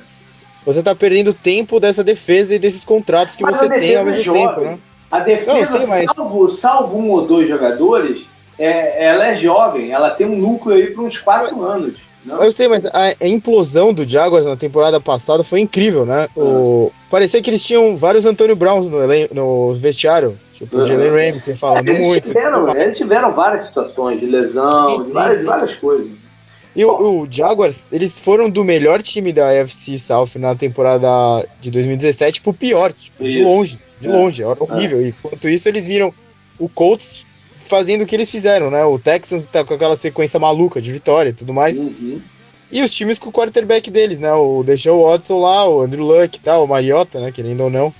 Você 0.64 0.82
tá 0.82 0.94
perdendo 0.94 1.34
tempo 1.34 1.80
dessa 1.80 2.04
defesa 2.04 2.54
e 2.54 2.58
desses 2.58 2.84
contratos 2.84 3.34
que 3.34 3.42
Mas 3.42 3.56
você 3.56 3.68
tem 3.68 3.96
ao 3.96 4.04
mesmo 4.04 4.32
tempo, 4.32 4.60
né? 4.60 4.78
A 5.10 5.18
defesa, 5.18 5.52
Não, 5.52 5.64
sei, 5.64 5.86
mas... 5.86 6.04
salvo, 6.16 6.50
salvo 6.50 6.98
um 6.98 7.10
ou 7.10 7.26
dois 7.26 7.46
jogadores, 7.48 8.26
é, 8.58 9.04
ela 9.04 9.26
é 9.26 9.36
jovem, 9.36 9.92
ela 9.92 10.10
tem 10.10 10.26
um 10.26 10.36
núcleo 10.36 10.76
aí 10.76 10.86
para 10.90 11.02
uns 11.02 11.18
quatro 11.18 11.58
mas, 11.58 11.70
anos. 11.70 12.11
Não? 12.24 12.42
Eu 12.42 12.52
sei, 12.52 12.68
mas 12.68 12.86
a, 12.86 13.14
a, 13.20 13.26
implosão 13.26 13.92
do 13.92 14.08
Jaguars 14.08 14.46
na 14.46 14.56
temporada 14.56 15.00
passada 15.00 15.42
foi 15.42 15.60
incrível, 15.60 16.06
né? 16.06 16.28
O, 16.36 16.92
parecia 17.10 17.42
que 17.42 17.50
eles 17.50 17.64
tinham 17.64 17.96
vários 17.96 18.24
Antônio 18.24 18.54
Browns 18.54 18.88
no, 18.88 19.00
no 19.32 19.74
vestiário, 19.74 20.38
tipo 20.52 20.78
o 20.78 20.86
Jalen 20.86 21.10
Ramsey 21.10 21.56
falando 21.56 21.88
eles 21.88 22.06
muito. 22.06 22.28
Tiveram, 22.28 22.76
eles 22.76 22.96
tiveram 22.96 23.32
várias 23.32 23.66
situações 23.66 24.20
de 24.20 24.26
lesão, 24.26 24.98
sim, 24.98 25.06
sim, 25.06 25.12
várias, 25.12 25.40
sim. 25.40 25.46
várias 25.46 25.74
coisas. 25.76 26.22
E 26.74 26.84
o, 26.84 27.22
o, 27.22 27.26
Jaguars, 27.28 27.86
eles 27.92 28.20
foram 28.20 28.48
do 28.48 28.64
melhor 28.64 29.02
time 29.02 29.32
da 29.32 29.60
AFC 29.60 29.98
South 29.98 30.30
na 30.36 30.54
temporada 30.54 31.06
de 31.60 31.70
2017 31.70 32.40
pro 32.40 32.54
pior, 32.54 32.92
tipo, 32.92 33.24
de 33.24 33.42
longe, 33.42 33.78
de 34.00 34.06
é. 34.06 34.10
longe, 34.10 34.42
era 34.42 34.56
horrível. 34.62 35.00
É. 35.00 35.02
E 35.02 35.08
enquanto 35.08 35.48
isso, 35.48 35.68
eles 35.68 35.86
viram 35.86 36.14
o 36.58 36.68
Colts 36.68 37.26
fazendo 37.62 38.02
o 38.02 38.06
que 38.06 38.14
eles 38.14 38.30
fizeram, 38.30 38.70
né? 38.70 38.84
O 38.84 38.98
Texans 38.98 39.46
tá 39.46 39.64
com 39.64 39.74
aquela 39.74 39.96
sequência 39.96 40.38
maluca 40.38 40.80
de 40.80 40.92
vitória 40.92 41.30
e 41.30 41.32
tudo 41.32 41.52
mais. 41.52 41.78
Uhum. 41.78 42.20
E 42.70 42.82
os 42.82 42.94
times 42.94 43.18
com 43.18 43.28
o 43.28 43.32
quarterback 43.32 43.90
deles, 43.90 44.18
né? 44.18 44.32
O 44.32 44.62
Deshaun 44.62 45.02
Watson 45.02 45.40
lá, 45.40 45.68
o 45.68 45.82
Andrew 45.82 46.04
Luck 46.04 46.36
e 46.36 46.40
tal, 46.40 46.64
o 46.64 46.68
Mariota, 46.68 47.20
né? 47.20 47.30
Querendo 47.30 47.62
ou 47.62 47.70
não. 47.70 47.94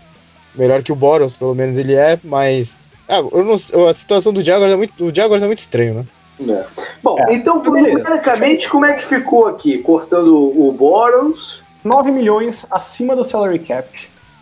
Melhor 0.55 0.83
que 0.83 0.93
o 0.93 0.97
Boros, 0.97 1.33
pelo 1.33 1.55
menos 1.55 1.79
ele 1.79 1.95
é, 1.95 2.19
mas. 2.25 2.81
Ah, 3.09 3.19
eu 3.19 3.45
não, 3.45 3.55
a 3.89 3.95
situação 3.95 4.33
do 4.33 4.43
Jaguars 4.43 4.73
é 4.73 4.77
muito, 4.77 5.05
o 5.05 5.15
Jaguars 5.15 5.43
é 5.43 5.47
muito 5.47 5.59
estranho, 5.59 5.95
né? 5.95 6.05
É. 6.49 6.65
Bom, 7.03 7.19
é. 7.19 7.35
então, 7.35 7.63
numericamente, 7.63 8.69
como 8.69 8.87
é 8.87 8.95
que 8.95 9.07
ficou 9.07 9.47
aqui? 9.47 9.79
Cortando 9.79 10.35
o 10.35 10.73
Boros. 10.73 11.63
9 11.85 12.13
milhões 12.13 12.65
acima 12.71 13.17
do 13.17 13.27
salary 13.27 13.59
cap. 13.59 13.89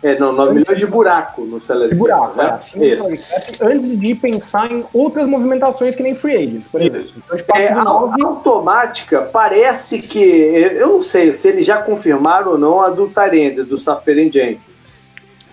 É, 0.03 0.17
não, 0.17 0.33
9 0.33 0.55
milhões 0.55 0.79
de 0.79 0.87
buraco 0.87 1.43
no 1.43 1.61
salary 1.61 1.89
de 1.91 1.95
buraco, 1.95 2.35
cap. 2.35 2.77
Né? 2.77 2.89
É, 2.89 2.95
cap, 2.95 3.57
antes 3.61 3.99
de 3.99 4.15
pensar 4.15 4.71
em 4.71 4.83
outras 4.91 5.27
movimentações 5.27 5.95
que 5.95 6.01
nem 6.01 6.15
free 6.15 6.37
agents, 6.37 6.67
por 6.67 6.81
exemplo. 6.81 7.11
Então, 7.31 7.55
é, 7.55 7.71
9... 7.71 8.23
automática, 8.23 9.21
parece 9.21 10.01
que. 10.01 10.19
Eu 10.19 10.87
não 10.87 11.03
sei 11.03 11.33
se 11.33 11.49
eles 11.49 11.67
já 11.67 11.77
confirmaram 11.77 12.53
ou 12.53 12.57
não 12.57 12.81
a 12.81 12.89
do 12.89 13.07
Tarenda, 13.09 13.63
do 13.63 13.77
Saferen 13.77 14.31
Jenkins. 14.31 14.71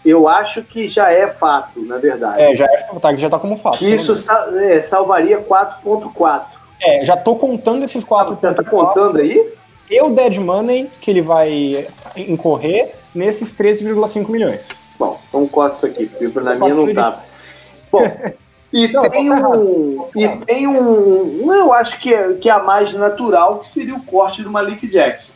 Eu 0.04 0.26
acho 0.26 0.62
que 0.62 0.88
já 0.88 1.12
é 1.12 1.28
fato, 1.28 1.84
na 1.84 1.98
verdade. 1.98 2.40
É, 2.40 2.56
já 2.56 2.64
é 2.64 2.78
fato, 2.78 3.18
já 3.18 3.28
tá 3.28 3.38
como 3.38 3.56
fato. 3.56 3.78
Que 3.78 3.90
isso 3.90 4.14
sal, 4.14 4.56
é, 4.56 4.80
salvaria 4.80 5.40
4.4. 5.40 6.42
É, 6.80 7.04
já 7.04 7.16
tô 7.16 7.36
contando 7.36 7.84
esses 7.84 8.02
4. 8.02 8.32
Ah, 8.32 8.36
você 8.36 8.54
tá 8.54 8.64
contando 8.64 9.18
aí? 9.18 9.52
E 9.90 10.00
o 10.02 10.10
Dead 10.10 10.36
Money, 10.36 10.90
que 11.00 11.10
ele 11.10 11.22
vai 11.22 11.86
incorrer, 12.16 12.94
nesses 13.14 13.52
13,5 13.52 14.28
milhões. 14.28 14.68
Bom, 14.98 15.20
então 15.28 15.46
corta 15.48 15.76
isso 15.76 15.86
aqui, 15.86 16.06
porque 16.06 16.40
na 16.40 16.54
minha 16.54 16.74
não 16.74 16.92
tá. 16.92 17.22
Bom, 17.90 18.02
e 18.72 18.88
não, 18.88 19.08
tem 19.08 19.32
um. 19.32 20.06
E 20.14 20.28
tem 20.44 20.66
um. 20.66 21.52
Eu 21.52 21.72
acho 21.72 22.00
que 22.00 22.12
é, 22.12 22.32
que 22.34 22.48
é 22.50 22.52
a 22.52 22.62
mais 22.62 22.92
natural, 22.92 23.60
que 23.60 23.68
seria 23.68 23.94
o 23.94 24.02
corte 24.02 24.42
do 24.42 24.50
Malik 24.50 24.86
Jackson. 24.86 25.32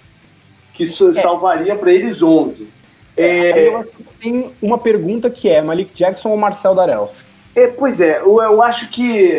Que 0.74 0.84
é. 0.84 0.86
salvaria 0.86 1.74
para 1.76 1.92
eles 1.92 2.22
11. 2.22 2.68
É, 3.16 3.68
eu 3.68 3.76
acho 3.78 3.90
que 3.90 4.04
tem 4.20 4.52
uma 4.60 4.78
pergunta 4.78 5.30
que 5.30 5.48
é 5.48 5.60
Malik 5.60 5.94
Jackson 5.94 6.30
ou 6.30 6.36
Marcel 6.36 6.74
Darels? 6.74 7.24
É, 7.54 7.66
pois 7.68 8.00
é, 8.00 8.18
eu, 8.18 8.40
eu 8.40 8.62
acho 8.62 8.90
que 8.90 9.30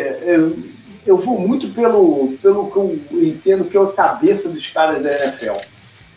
eu, 1.06 1.16
vou 1.16 1.38
muito 1.38 1.68
pelo, 1.68 2.34
pelo 2.42 2.70
que 2.70 2.76
eu 2.76 3.00
entendo 3.12 3.64
que 3.64 3.76
é 3.76 3.80
a 3.80 3.86
cabeça 3.86 4.48
dos 4.48 4.68
caras 4.68 5.02
da 5.02 5.10
NFL. 5.10 5.56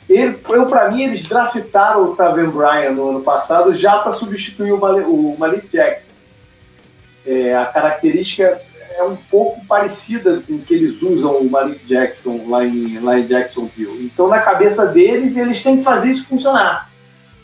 Ele, 0.10 0.38
eu, 0.50 0.66
para 0.68 0.90
mim, 0.90 1.04
eles 1.04 1.28
draftaram 1.28 2.06
o 2.06 2.16
Taven 2.16 2.50
Bryan 2.50 2.92
no 2.92 3.10
ano 3.10 3.22
passado 3.22 3.74
já 3.74 4.00
para 4.00 4.14
substituir 4.14 4.72
o, 4.72 4.80
Malik, 4.80 5.08
o 5.08 5.36
Malik 5.38 5.68
Jackson. 5.68 6.08
É, 7.26 7.56
a 7.56 7.66
característica 7.66 8.62
é 8.98 9.04
um 9.04 9.16
pouco 9.16 9.64
parecida 9.66 10.42
com 10.48 10.58
que 10.60 10.74
eles 10.74 11.02
usam 11.02 11.38
o 11.38 11.50
Malik 11.50 11.86
Jackson 11.86 12.46
lá 12.48 12.66
em, 12.66 13.00
lá 13.00 13.20
em 13.20 13.28
Jacksonville. 13.28 14.06
Então, 14.06 14.30
na 14.30 14.40
cabeça 14.40 14.86
deles, 14.88 15.36
eles 15.36 15.62
têm 15.62 15.78
que 15.78 15.84
fazer 15.84 16.12
isso 16.12 16.28
funcionar. 16.28 16.90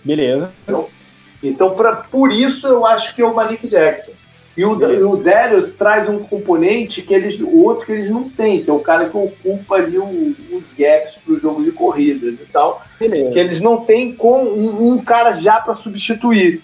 Beleza. 0.03 0.51
Então, 0.63 0.87
então 1.43 1.75
pra, 1.75 1.97
por 1.97 2.31
isso 2.31 2.67
eu 2.67 2.85
acho 2.85 3.13
que 3.13 3.21
é 3.21 3.25
o 3.25 3.35
Malik 3.35 3.67
Jackson. 3.67 4.13
E 4.55 4.63
o, 4.63 4.79
e 4.91 5.03
o 5.03 5.17
Darius 5.17 5.73
traz 5.73 6.07
um 6.07 6.19
componente 6.19 7.01
que 7.01 7.13
eles, 7.13 7.39
o 7.39 7.63
outro 7.63 7.87
que 7.87 7.91
eles 7.91 8.09
não 8.09 8.29
têm, 8.29 8.63
que 8.63 8.69
é 8.69 8.73
o 8.73 8.79
cara 8.79 9.09
que 9.09 9.17
ocupa 9.17 9.75
ali 9.75 9.97
o, 9.97 10.35
os 10.51 10.63
gaps 10.77 11.15
para 11.25 11.33
o 11.33 11.39
jogo 11.39 11.63
de 11.63 11.71
corridas 11.71 12.35
e 12.35 12.45
tal. 12.51 12.81
Beleza. 12.99 13.31
Que 13.31 13.39
eles 13.39 13.61
não 13.61 13.77
têm 13.77 14.13
com 14.13 14.43
um, 14.43 14.93
um 14.93 14.97
cara 14.99 15.33
já 15.33 15.59
para 15.59 15.73
substituir 15.73 16.61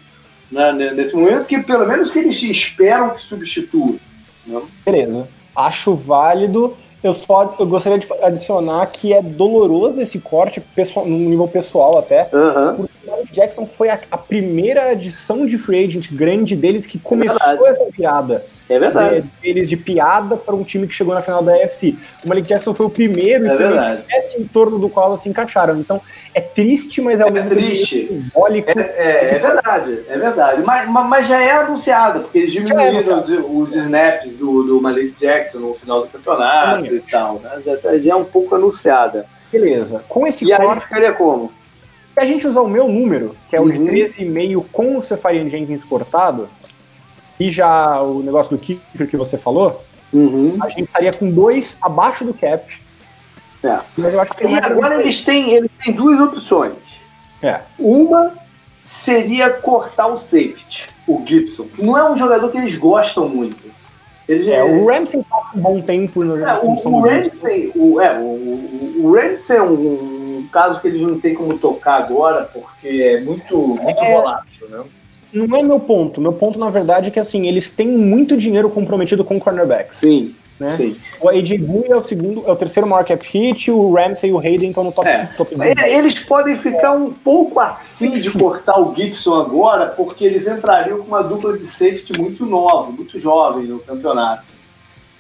né, 0.51 0.71
nesse 0.71 1.15
momento, 1.15 1.45
que 1.45 1.59
pelo 1.59 1.87
menos 1.87 2.11
que 2.11 2.19
eles 2.19 2.41
esperam 2.43 3.11
que 3.11 3.21
substitua. 3.21 3.95
Né? 4.45 4.61
Beleza. 4.85 5.27
Acho 5.55 5.95
válido. 5.95 6.75
Eu 7.01 7.13
só 7.13 7.55
eu 7.57 7.65
gostaria 7.65 7.97
de 7.97 8.07
adicionar 8.21 8.85
que 8.87 9.13
é 9.13 9.21
doloroso 9.21 10.01
esse 10.01 10.19
corte, 10.19 10.59
pessoal, 10.59 11.05
no 11.05 11.17
nível 11.17 11.47
pessoal 11.47 11.97
até, 11.97 12.29
uhum. 12.33 12.88
O 13.13 13.21
Mike 13.21 13.33
Jackson 13.33 13.65
foi 13.65 13.89
a, 13.89 13.97
a, 14.11 14.17
primeira 14.17 14.91
edição 14.93 15.45
de 15.45 15.57
free 15.57 15.85
agent 15.85 16.11
grande 16.11 16.55
deles 16.55 16.85
que 16.85 16.99
começou 16.99 17.67
é 17.67 17.69
essa 17.69 17.85
virada. 17.91 18.45
É 18.69 18.77
verdade. 18.77 19.25
Deles 19.41 19.67
de 19.67 19.75
piada 19.75 20.37
para 20.37 20.53
um 20.53 20.63
time 20.63 20.87
que 20.87 20.93
chegou 20.93 21.15
na 21.15 21.21
final 21.21 21.41
da 21.41 21.55
AFC. 21.55 21.95
O 22.23 22.29
Malik 22.29 22.47
Jackson 22.47 22.75
foi 22.75 22.85
o 22.85 22.89
primeiro 22.89 23.47
é 23.47 24.37
e 24.37 24.41
em 24.41 24.45
torno 24.45 24.77
do 24.77 24.87
qual 24.87 25.07
elas 25.07 25.21
se 25.21 25.29
encaixaram. 25.29 25.79
Então 25.79 25.99
é 26.35 26.39
triste, 26.39 27.01
mas 27.01 27.19
é 27.19 27.23
ao 27.23 27.35
é 27.35 27.41
triste. 27.43 28.07
simbólico. 28.07 28.69
É, 28.69 28.81
é, 28.81 29.25
é, 29.25 29.39
verdade, 29.39 29.99
é 30.07 30.17
verdade. 30.17 30.61
Mas, 30.61 30.87
mas 30.87 31.27
já 31.27 31.41
é 31.41 31.51
anunciado, 31.51 32.21
porque 32.21 32.37
eles 32.37 32.53
diminuíram 32.53 33.21
os, 33.21 33.29
os, 33.29 33.75
snaps 33.75 34.37
do, 34.37 34.63
do 34.63 34.79
Malik 34.79 35.15
Jackson 35.19 35.57
no 35.57 35.73
final 35.73 36.01
do 36.01 36.07
campeonato 36.07 36.85
e 36.85 36.99
tal. 36.99 37.39
Né? 37.39 37.61
Já, 37.65 37.97
já, 37.97 38.11
é 38.11 38.15
um 38.15 38.25
pouco 38.25 38.53
anunciada. 38.53 39.25
Beleza. 39.51 40.03
Com 40.07 40.27
esse 40.27 40.45
e 40.45 40.55
corte, 40.55 40.71
aí 40.71 40.79
ficaria 40.79 41.11
como? 41.13 41.51
Se 42.13 42.19
a 42.19 42.25
gente 42.25 42.47
usar 42.47 42.61
o 42.61 42.67
meu 42.67 42.87
número, 42.87 43.35
que 43.49 43.55
é 43.55 43.59
o 43.59 43.63
uhum. 43.63 43.71
de 43.71 43.79
13,5 43.79 44.65
com 44.71 44.97
o 44.97 45.03
Cefarian 45.03 45.49
Jenkins 45.49 45.83
cortado, 45.83 46.49
e 47.39 47.51
já 47.51 48.01
o 48.01 48.21
negócio 48.21 48.55
do 48.55 48.61
kicker 48.61 49.07
que 49.07 49.15
você 49.15 49.37
falou, 49.37 49.81
uhum. 50.11 50.57
a 50.61 50.69
gente 50.69 50.87
estaria 50.87 51.13
com 51.13 51.31
dois 51.31 51.77
abaixo 51.81 52.25
do 52.25 52.33
cap. 52.33 52.65
É. 53.63 53.79
Mas 53.97 54.13
eu 54.13 54.19
acho 54.19 54.33
que 54.33 54.45
e 54.45 54.55
agora 54.55 55.01
eles 55.01 55.21
têm, 55.21 55.51
eles 55.51 55.71
têm 55.83 55.93
duas 55.93 56.19
opções. 56.19 56.73
É. 57.41 57.61
Uma 57.77 58.29
seria 58.83 59.49
cortar 59.49 60.07
o 60.07 60.17
safety, 60.17 60.87
o 61.07 61.23
Gibson. 61.25 61.67
Não 61.77 61.97
é 61.97 62.09
um 62.09 62.17
jogador 62.17 62.49
que 62.51 62.57
eles 62.57 62.75
gostam 62.75 63.29
muito. 63.29 63.57
Eles, 64.27 64.47
é, 64.47 64.57
é, 64.57 64.63
o 64.63 64.87
Ramsey 64.87 65.23
tá 65.23 65.51
um 65.55 65.59
bom 65.59 65.81
tempo 65.81 66.23
no 66.23 66.37
é, 66.37 66.59
o, 66.61 66.87
o 66.87 67.01
Ramsey, 67.01 67.71
o, 67.75 67.99
é, 67.99 68.19
o, 68.19 69.05
o 69.05 69.15
Ramsey 69.15 69.57
é 69.57 69.63
um, 69.63 70.18
caso 70.51 70.79
que 70.79 70.87
eles 70.87 71.01
não 71.01 71.19
tem 71.19 71.33
como 71.33 71.57
tocar 71.57 71.95
agora, 71.95 72.49
porque 72.51 72.87
é 72.87 73.21
muito, 73.21 73.57
muito 73.57 73.99
é, 73.99 74.13
volátil, 74.13 74.69
né? 74.69 74.83
Não 75.31 75.57
é 75.57 75.61
meu 75.61 75.79
ponto. 75.79 76.19
Meu 76.19 76.33
ponto, 76.33 76.57
na 76.57 76.69
verdade, 76.69 77.07
é 77.07 77.11
que 77.11 77.19
assim, 77.19 77.47
eles 77.47 77.69
têm 77.69 77.87
muito 77.87 78.35
dinheiro 78.35 78.69
comprometido 78.69 79.23
com 79.23 79.39
cornerbacks. 79.39 79.97
Sim. 79.97 80.35
Né? 80.59 80.75
Sim. 80.75 80.97
O 81.21 81.29
AJ 81.29 81.57
Boone 81.59 81.89
é 81.89 81.95
o 81.95 82.03
segundo, 82.03 82.43
é 82.45 82.51
o 82.51 82.55
terceiro 82.55 82.87
maior 82.87 83.05
cap 83.05 83.25
hit, 83.25 83.71
o 83.71 83.93
Ramsey 83.93 84.29
e 84.29 84.33
o 84.33 84.39
Hayden 84.39 84.69
estão 84.69 84.83
no 84.83 84.91
top, 84.91 85.07
é. 85.07 85.25
top 85.37 85.55
Eles 85.87 86.19
podem 86.19 86.57
ficar 86.57 86.91
um 86.91 87.13
pouco 87.13 87.61
assim 87.61 88.11
de 88.19 88.29
cortar 88.31 88.77
o 88.77 88.93
Gibson 88.93 89.35
agora, 89.35 89.85
porque 89.85 90.25
eles 90.25 90.47
entrariam 90.47 90.97
com 90.97 91.05
uma 91.05 91.23
dupla 91.23 91.57
de 91.57 91.65
safety 91.65 92.19
muito 92.19 92.45
nova, 92.45 92.91
muito 92.91 93.17
jovem 93.17 93.67
no 93.67 93.79
campeonato. 93.79 94.43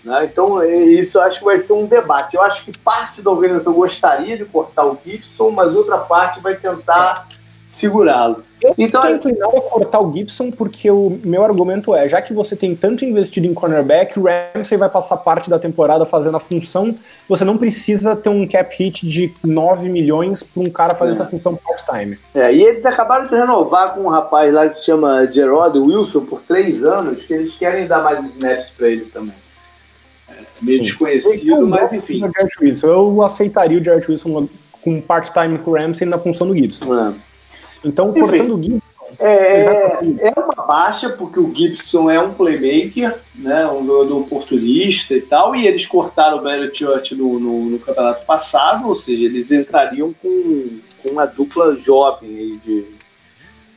Né? 0.03 0.29
Então, 0.31 0.61
é, 0.61 0.75
isso 0.75 1.17
eu 1.17 1.23
acho 1.23 1.39
que 1.39 1.45
vai 1.45 1.59
ser 1.59 1.73
um 1.73 1.85
debate. 1.85 2.35
Eu 2.35 2.41
acho 2.41 2.65
que 2.65 2.77
parte 2.77 3.21
da 3.21 3.31
organização 3.31 3.73
gostaria 3.73 4.37
de 4.37 4.45
cortar 4.45 4.85
o 4.85 4.97
Gibson, 5.03 5.49
mas 5.51 5.75
outra 5.75 5.97
parte 5.97 6.39
vai 6.39 6.55
tentar 6.55 7.27
segurá-lo. 7.69 8.43
Eu 8.59 8.73
então, 8.77 9.03
tô 9.03 9.09
inclinado 9.09 9.57
a 9.57 9.61
cortar 9.61 10.01
o 10.01 10.11
Gibson 10.11 10.51
porque 10.51 10.89
o 10.89 11.17
meu 11.23 11.43
argumento 11.45 11.95
é, 11.95 12.09
já 12.09 12.21
que 12.21 12.33
você 12.33 12.55
tem 12.55 12.75
tanto 12.75 13.05
investido 13.05 13.45
em 13.45 13.53
cornerback, 13.53 14.19
o 14.19 14.25
Ramsey 14.25 14.77
vai 14.77 14.89
passar 14.89 15.17
parte 15.17 15.49
da 15.49 15.59
temporada 15.59 16.05
fazendo 16.05 16.35
a 16.35 16.39
função, 16.39 16.93
você 17.27 17.45
não 17.45 17.57
precisa 17.57 18.15
ter 18.15 18.29
um 18.29 18.45
cap 18.47 18.75
hit 18.75 19.07
de 19.07 19.31
9 19.43 19.87
milhões 19.87 20.41
para 20.41 20.63
um 20.63 20.69
cara 20.69 20.95
fazer 20.95 21.11
é. 21.11 21.15
essa 21.15 21.25
função 21.25 21.55
part-time. 21.55 22.17
É, 22.33 22.51
e 22.51 22.63
eles 22.63 22.85
acabaram 22.85 23.25
de 23.25 23.35
renovar 23.35 23.93
com 23.93 24.01
um 24.01 24.09
rapaz 24.09 24.51
lá 24.51 24.67
que 24.67 24.73
se 24.73 24.85
chama 24.85 25.27
Gerard 25.27 25.77
Wilson 25.77 26.25
por 26.25 26.41
três 26.41 26.83
anos, 26.83 27.21
que 27.21 27.33
eles 27.33 27.55
querem 27.55 27.87
dar 27.87 28.03
mais 28.03 28.19
snaps 28.33 28.71
para 28.71 28.89
ele 28.89 29.05
também. 29.05 29.35
Meio 30.61 30.81
desconhecido, 30.81 31.51
eu 31.51 31.67
mas 31.67 31.93
enfim. 31.93 32.21
Eu 32.83 33.21
aceitaria 33.21 33.79
o 33.79 33.83
Jared 33.83 34.05
Wilson 34.09 34.47
com 34.81 35.01
part-time 35.01 35.57
com 35.59 35.71
o 35.71 35.77
Ramsey 35.77 36.07
na 36.07 36.17
função 36.17 36.47
do 36.47 36.55
Gibson. 36.55 36.93
É. 36.93 37.13
Então, 37.83 38.11
Enfim, 38.11 38.19
cortando 38.21 38.55
o 38.55 38.63
Gibson. 38.63 38.89
É, 39.17 39.97
é 40.19 40.33
uma 40.37 40.65
baixa, 40.65 41.09
porque 41.09 41.39
o 41.39 41.53
Gibson 41.53 42.09
é 42.09 42.19
um 42.19 42.33
playmaker, 42.33 43.17
né, 43.35 43.67
um 43.67 43.85
jogador 43.85 44.19
oportunista 44.19 45.15
e 45.15 45.21
tal, 45.21 45.55
e 45.55 45.65
eles 45.65 45.87
cortaram 45.87 46.37
o 46.37 46.41
Barry 46.41 46.69
Church 46.73 47.15
no, 47.15 47.39
no, 47.39 47.65
no, 47.65 47.79
campeonato 47.79 48.25
passado, 48.25 48.87
ou 48.87 48.95
seja, 48.95 49.25
eles 49.25 49.51
entrariam 49.51 50.13
com, 50.13 50.79
com 51.01 51.11
uma 51.11 51.25
dupla 51.25 51.75
jovem 51.75 52.29
aí 52.29 52.53
de, 52.63 52.85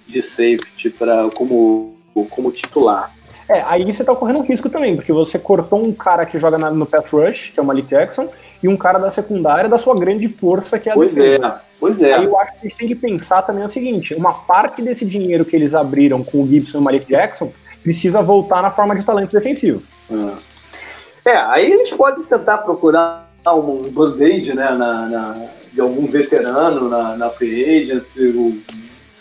de 0.06 0.22
safety 0.22 0.90
pra, 0.90 1.30
como, 1.30 1.96
como 2.30 2.52
titular. 2.52 3.10
É, 3.48 3.62
aí 3.62 3.84
você 3.92 4.04
tá 4.04 4.14
correndo 4.14 4.40
um 4.40 4.44
risco 4.44 4.68
também, 4.68 4.96
porque 4.96 5.12
você 5.12 5.38
cortou 5.38 5.84
um 5.84 5.92
cara 5.92 6.24
que 6.24 6.38
joga 6.38 6.58
na, 6.58 6.70
no 6.70 6.86
pass 6.86 7.10
rush, 7.10 7.50
que 7.52 7.60
é 7.60 7.62
o 7.62 7.66
Malik 7.66 7.88
Jackson, 7.88 8.28
e 8.62 8.68
um 8.68 8.76
cara 8.76 8.98
da 8.98 9.10
secundária 9.10 9.68
da 9.68 9.76
sua 9.76 9.94
grande 9.94 10.28
força, 10.28 10.78
que 10.78 10.88
é 10.88 10.92
a 10.92 10.94
pois 10.94 11.14
defesa. 11.14 11.46
É. 11.46 11.72
Pois 11.78 12.00
é. 12.00 12.14
Aí 12.14 12.24
eu 12.24 12.38
acho 12.38 12.52
que 12.52 12.58
a 12.58 12.62
gente 12.62 12.78
tem 12.78 12.88
que 12.88 12.94
pensar 12.94 13.42
também 13.42 13.64
o 13.64 13.70
seguinte: 13.70 14.14
uma 14.14 14.32
parte 14.32 14.80
desse 14.82 15.04
dinheiro 15.04 15.44
que 15.44 15.56
eles 15.56 15.74
abriram 15.74 16.22
com 16.22 16.42
o 16.42 16.46
Gibson 16.46 16.78
e 16.78 16.80
o 16.80 16.84
Malik 16.84 17.10
Jackson 17.10 17.52
precisa 17.82 18.22
voltar 18.22 18.62
na 18.62 18.70
forma 18.70 18.94
de 18.94 19.04
talento 19.04 19.32
defensivo. 19.32 19.82
É, 21.24 21.30
é 21.32 21.36
aí 21.36 21.72
eles 21.72 21.90
podem 21.90 22.24
tentar 22.24 22.58
procurar 22.58 23.32
um 23.48 23.82
band-aid 23.90 24.54
né, 24.54 24.70
na, 24.70 25.08
na, 25.08 25.34
de 25.72 25.80
algum 25.80 26.06
veterano 26.06 26.88
na, 26.88 27.16
na 27.16 27.30
free 27.30 27.82
agency, 27.82 28.62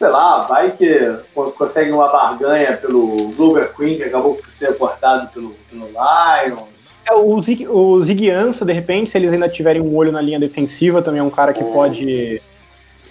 sei 0.02 0.10
lá, 0.10 0.40
vai 0.40 0.72
que 0.72 1.14
consegue 1.56 1.92
uma 1.92 2.12
barganha 2.12 2.76
pelo 2.76 3.32
Glover 3.36 3.72
Queen, 3.76 3.98
que 3.98 4.04
acabou 4.04 4.34
por 4.34 4.52
ser 4.58 4.76
cortado 4.76 5.30
pelo, 5.32 5.52
pelo 5.70 5.86
Lions. 5.86 6.72
É, 7.08 7.14
o 7.14 7.40
Zig, 7.40 7.68
o 7.68 8.04
Zig 8.04 8.32
Ansa, 8.32 8.66
de 8.66 8.74
repente, 8.74 9.12
se 9.12 9.18
eles 9.20 9.32
ainda 9.32 9.48
tiverem 9.48 9.80
um 9.80 9.96
olho 9.96 10.12
na 10.12 10.20
linha 10.20 10.40
defensiva, 10.40 11.04
também 11.04 11.20
é 11.20 11.24
um 11.24 11.30
cara 11.30 11.54
que 11.54 11.62
é. 11.62 11.72
pode 11.72 12.42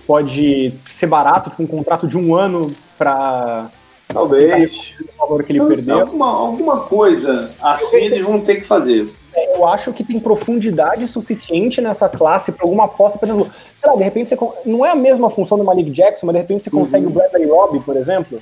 pode 0.04 0.72
ser 0.86 1.06
barato, 1.06 1.50
tipo 1.50 1.62
um 1.62 1.66
contrato 1.68 2.08
de 2.08 2.18
um 2.18 2.34
ano 2.34 2.72
para 2.98 3.70
talvez 4.12 4.94
o 5.00 5.18
valor 5.18 5.42
que 5.44 5.52
ele 5.52 5.64
perdeu. 5.64 6.00
Alguma, 6.00 6.26
alguma 6.26 6.80
coisa 6.80 7.50
assim 7.62 7.96
eles 7.96 8.24
vão 8.24 8.40
ter 8.40 8.56
que 8.56 8.66
fazer. 8.66 9.08
É, 9.34 9.56
eu 9.56 9.68
acho 9.68 9.92
que 9.92 10.04
tem 10.04 10.18
profundidade 10.18 11.06
suficiente 11.06 11.80
nessa 11.80 12.08
classe 12.08 12.52
para 12.52 12.66
alguma 12.66 12.84
aposta, 12.84 13.18
por 13.18 13.28
exemplo, 13.28 13.44
sei 13.44 13.90
lá, 13.90 13.96
de 13.96 14.02
repente 14.02 14.28
você 14.28 14.38
não 14.66 14.84
é 14.84 14.90
a 14.90 14.96
mesma 14.96 15.30
função 15.30 15.56
do 15.56 15.64
Malik 15.64 15.90
Jackson, 15.90 16.26
mas 16.26 16.34
de 16.34 16.40
repente 16.42 16.64
você 16.64 16.70
consegue 16.70 17.06
uhum. 17.06 17.12
o 17.12 17.14
Bradley 17.14 17.48
Robbie, 17.48 17.80
por 17.80 17.96
exemplo, 17.96 18.40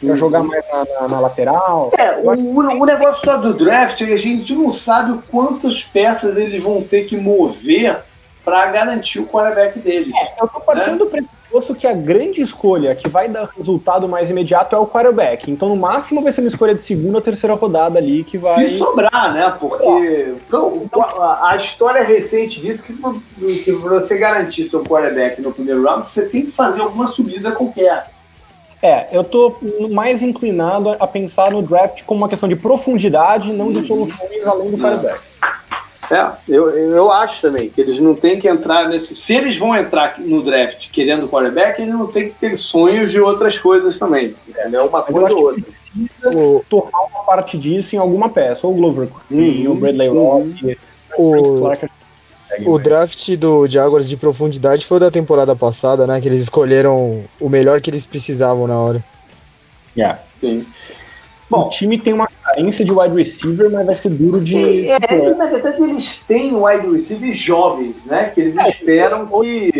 para 0.00 0.10
uhum. 0.10 0.16
jogar 0.16 0.42
mais 0.42 0.64
na, 0.72 0.84
na, 0.84 1.08
na 1.08 1.20
lateral. 1.20 1.92
É, 1.98 2.16
o, 2.18 2.30
o, 2.30 2.86
negócio 2.86 3.24
só 3.24 3.36
do 3.36 3.52
draft, 3.52 4.00
a 4.02 4.16
gente 4.16 4.54
não 4.54 4.72
sabe 4.72 5.20
quantas 5.30 5.84
peças 5.84 6.36
eles 6.36 6.62
vão 6.62 6.82
ter 6.82 7.04
que 7.04 7.16
mover 7.16 7.98
para 8.44 8.66
garantir 8.66 9.18
o 9.18 9.26
quarterback 9.26 9.78
deles. 9.78 10.14
É, 10.14 10.42
eu 10.42 10.48
tô 10.48 10.60
partindo 10.60 10.92
né? 10.92 10.98
do 10.98 11.06
pressuposto 11.56 11.74
que 11.74 11.86
a 11.86 11.92
grande 11.92 12.40
escolha 12.40 12.94
que 12.94 13.08
vai 13.08 13.28
dar 13.28 13.48
resultado 13.56 14.08
mais 14.08 14.28
imediato 14.30 14.74
é 14.74 14.78
o 14.78 14.86
quarterback. 14.86 15.50
Então, 15.50 15.68
no 15.68 15.76
máximo, 15.76 16.22
vai 16.22 16.32
ser 16.32 16.40
uma 16.40 16.48
escolha 16.48 16.74
de 16.74 16.82
segunda 16.82 17.18
ou 17.18 17.22
terceira 17.22 17.54
rodada 17.54 17.98
ali 17.98 18.24
que 18.24 18.38
vai. 18.38 18.66
Se 18.66 18.78
sobrar, 18.78 19.32
né? 19.32 19.54
Porque 19.58 20.34
então, 20.44 20.88
a 21.42 21.56
história 21.56 22.02
recente 22.02 22.60
diz 22.60 22.82
que, 22.82 22.92
que 22.92 23.72
você 23.72 24.18
garantir 24.18 24.68
seu 24.68 24.82
quarterback 24.82 25.40
no 25.40 25.52
primeiro 25.52 25.82
round, 25.82 26.06
você 26.06 26.28
tem 26.28 26.46
que 26.46 26.52
fazer 26.52 26.80
alguma 26.80 27.06
subida 27.06 27.52
qualquer. 27.52 28.10
É, 28.82 29.08
eu 29.16 29.24
tô 29.24 29.56
mais 29.90 30.20
inclinado 30.20 30.90
a 30.90 31.06
pensar 31.06 31.50
no 31.50 31.62
draft 31.62 32.02
como 32.04 32.18
uma 32.18 32.28
questão 32.28 32.48
de 32.48 32.56
profundidade, 32.56 33.52
não 33.52 33.72
de 33.72 33.86
soluções 33.86 34.46
além 34.46 34.70
do 34.70 34.78
quarterback. 34.78 35.18
É, 36.10 36.30
eu, 36.48 36.70
eu 36.70 37.10
acho 37.10 37.40
também 37.40 37.68
que 37.68 37.80
eles 37.80 37.98
não 37.98 38.14
têm 38.14 38.38
que 38.38 38.48
entrar 38.48 38.88
nesse. 38.88 39.16
Se 39.16 39.34
eles 39.34 39.56
vão 39.56 39.76
entrar 39.76 40.18
no 40.18 40.42
draft 40.42 40.90
querendo 40.90 41.28
quarterback, 41.28 41.80
eles 41.80 41.94
não 41.94 42.06
têm 42.06 42.28
que 42.28 42.34
ter 42.34 42.56
sonhos 42.56 43.10
de 43.10 43.20
outras 43.20 43.58
coisas 43.58 43.98
também. 43.98 44.34
É 44.54 44.68
Uma 44.80 45.02
coisa 45.02 45.34
ou 45.34 45.42
outra. 45.42 45.62
Precisa 45.62 46.64
tornar 46.68 47.00
uma 47.10 47.24
parte 47.24 47.58
disso 47.58 47.96
em 47.96 47.98
alguma 47.98 48.28
peça, 48.28 48.66
ou 48.66 48.74
o 48.74 48.76
Glover 48.76 49.08
Queen, 49.28 49.66
uhum. 49.66 49.72
o 49.72 49.76
Bradley 49.76 50.08
Rock, 50.08 50.76
uhum. 51.18 51.62
o... 51.62 51.70
O 52.64 52.78
draft 52.78 53.36
do 53.36 53.66
Jaguars 53.66 54.08
de 54.08 54.16
profundidade 54.16 54.86
foi 54.86 55.00
da 55.00 55.10
temporada 55.10 55.56
passada, 55.56 56.06
né? 56.06 56.20
Que 56.20 56.28
eles 56.28 56.40
escolheram 56.40 57.24
o 57.40 57.48
melhor 57.48 57.80
que 57.80 57.90
eles 57.90 58.06
precisavam 58.06 58.68
na 58.68 58.78
hora. 58.78 59.04
Yeah. 59.96 60.20
Sim. 60.40 60.64
Bom, 61.50 61.66
o 61.66 61.70
time 61.70 61.98
tem 61.98 62.12
uma 62.12 62.28
carência 62.56 62.84
de 62.84 62.92
wide 62.92 63.14
receiver, 63.14 63.70
mas 63.70 63.86
vai 63.86 63.96
ser 63.96 64.08
duro 64.08 64.40
de. 64.40 64.88
É, 64.88 64.96
é, 65.08 65.34
na 65.34 65.46
verdade, 65.46 65.82
eles 65.82 66.20
têm 66.20 66.56
wide 66.56 66.90
receivers 66.90 67.36
jovens, 67.36 67.96
né? 68.06 68.30
Que 68.34 68.40
eles 68.40 68.56
é, 68.56 68.68
esperam 68.68 69.26
que, 69.26 69.72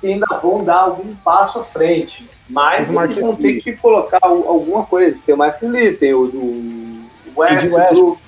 que, 0.00 0.06
ainda 0.06 0.26
vão 0.42 0.64
dar 0.64 0.80
algum 0.80 1.14
passo 1.24 1.60
à 1.60 1.64
frente. 1.64 2.28
Mas 2.50 2.90
eles 2.90 3.16
vão 3.16 3.36
ter 3.36 3.60
que 3.60 3.74
colocar 3.74 4.20
alguma 4.22 4.84
coisa. 4.84 5.18
Tem 5.24 5.34
o 5.34 5.38
Mark 5.38 5.62
Lee, 5.62 5.92
tem 5.92 6.14
o 6.14 6.26
do 6.26 6.98
Westbrook, 7.36 8.18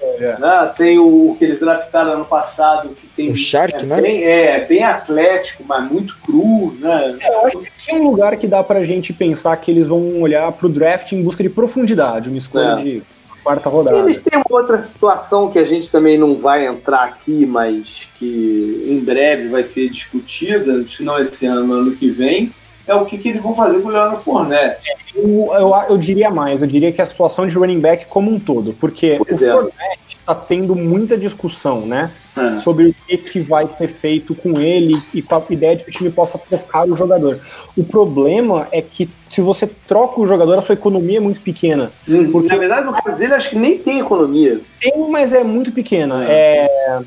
é. 0.00 0.38
Né? 0.38 0.72
Tem 0.76 0.98
o, 0.98 1.36
que 1.38 1.44
eles 1.44 1.60
draftaram 1.60 2.12
ano 2.12 2.24
passado, 2.24 2.90
que 2.90 3.06
tem. 3.06 3.30
O 3.30 3.36
Shark, 3.36 3.82
é, 3.82 3.86
né? 3.86 4.00
Bem, 4.00 4.24
é, 4.24 4.64
bem 4.64 4.82
atlético, 4.82 5.64
mas 5.66 5.90
muito 5.90 6.16
cru, 6.24 6.76
né? 6.80 7.16
É, 7.20 7.28
eu 7.28 7.46
acho 7.46 7.58
que 7.60 7.90
é 7.90 7.94
um 7.94 8.10
lugar 8.10 8.36
que 8.36 8.46
dá 8.46 8.62
pra 8.62 8.84
gente 8.84 9.12
pensar 9.12 9.56
que 9.56 9.70
eles 9.70 9.86
vão 9.86 10.20
olhar 10.20 10.50
pro 10.52 10.68
draft 10.68 11.12
em 11.12 11.22
busca 11.22 11.42
de 11.42 11.48
profundidade, 11.48 12.28
uma 12.28 12.38
escolha 12.38 12.80
é. 12.80 12.82
de 12.82 13.02
quarta 13.42 13.68
rodada. 13.68 13.98
Eles 13.98 14.22
têm 14.22 14.42
outra 14.48 14.78
situação 14.78 15.50
que 15.50 15.58
a 15.58 15.64
gente 15.64 15.90
também 15.90 16.18
não 16.18 16.36
vai 16.36 16.66
entrar 16.66 17.04
aqui, 17.04 17.46
mas 17.46 18.08
que 18.18 18.84
em 18.86 19.00
breve 19.00 19.48
vai 19.48 19.62
ser 19.62 19.88
discutida, 19.88 20.84
se 20.86 21.02
não 21.02 21.18
esse 21.18 21.46
ano, 21.46 21.72
ano 21.72 21.92
que 21.96 22.10
vem, 22.10 22.52
é 22.88 22.94
o 22.94 23.04
que, 23.04 23.18
que 23.18 23.28
eles 23.28 23.42
vão 23.42 23.54
fazer 23.54 23.80
com 23.80 23.88
o 23.88 23.92
Leonardo 23.92 24.16
Fournette. 24.16 24.90
Eu, 25.14 25.52
eu, 25.52 25.74
eu, 25.90 25.98
diria 25.98 26.30
mais, 26.30 26.60
eu 26.60 26.66
diria 26.66 26.90
que 26.90 27.02
a 27.02 27.06
situação 27.06 27.46
de 27.46 27.56
running 27.56 27.80
back 27.80 28.06
como 28.06 28.30
um 28.30 28.40
todo, 28.40 28.72
porque 28.80 29.16
pois 29.18 29.40
o 29.40 29.44
é. 29.44 29.52
Fournette 29.52 30.16
está 30.18 30.34
tendo 30.34 30.74
muita 30.74 31.16
discussão, 31.16 31.82
né? 31.82 32.10
É. 32.36 32.58
Sobre 32.58 32.86
o 32.86 32.94
que, 33.06 33.16
que 33.18 33.40
vai 33.40 33.68
ser 33.76 33.88
feito 33.88 34.34
com 34.34 34.58
ele 34.60 35.00
e 35.12 35.20
com 35.20 35.34
a 35.34 35.42
ideia 35.50 35.76
de 35.76 35.84
que 35.84 35.90
o 35.90 35.92
time 35.92 36.10
possa 36.10 36.38
trocar 36.38 36.88
o 36.88 36.96
jogador. 36.96 37.40
O 37.76 37.84
problema 37.84 38.68
é 38.72 38.80
que 38.80 39.08
se 39.28 39.40
você 39.40 39.66
troca 39.86 40.20
o 40.20 40.26
jogador, 40.26 40.58
a 40.58 40.62
sua 40.62 40.74
economia 40.74 41.18
é 41.18 41.20
muito 41.20 41.40
pequena. 41.40 41.92
Hum, 42.08 42.30
porque... 42.30 42.48
Na 42.48 42.56
verdade, 42.56 42.86
no 42.86 42.92
caso 42.92 43.18
dele, 43.18 43.34
acho 43.34 43.50
que 43.50 43.56
nem 43.56 43.78
tem 43.78 44.00
economia. 44.00 44.60
Tem, 44.80 45.10
mas 45.10 45.32
é 45.32 45.44
muito 45.44 45.72
pequena. 45.72 46.24
É. 46.24 46.66
É... 46.88 47.00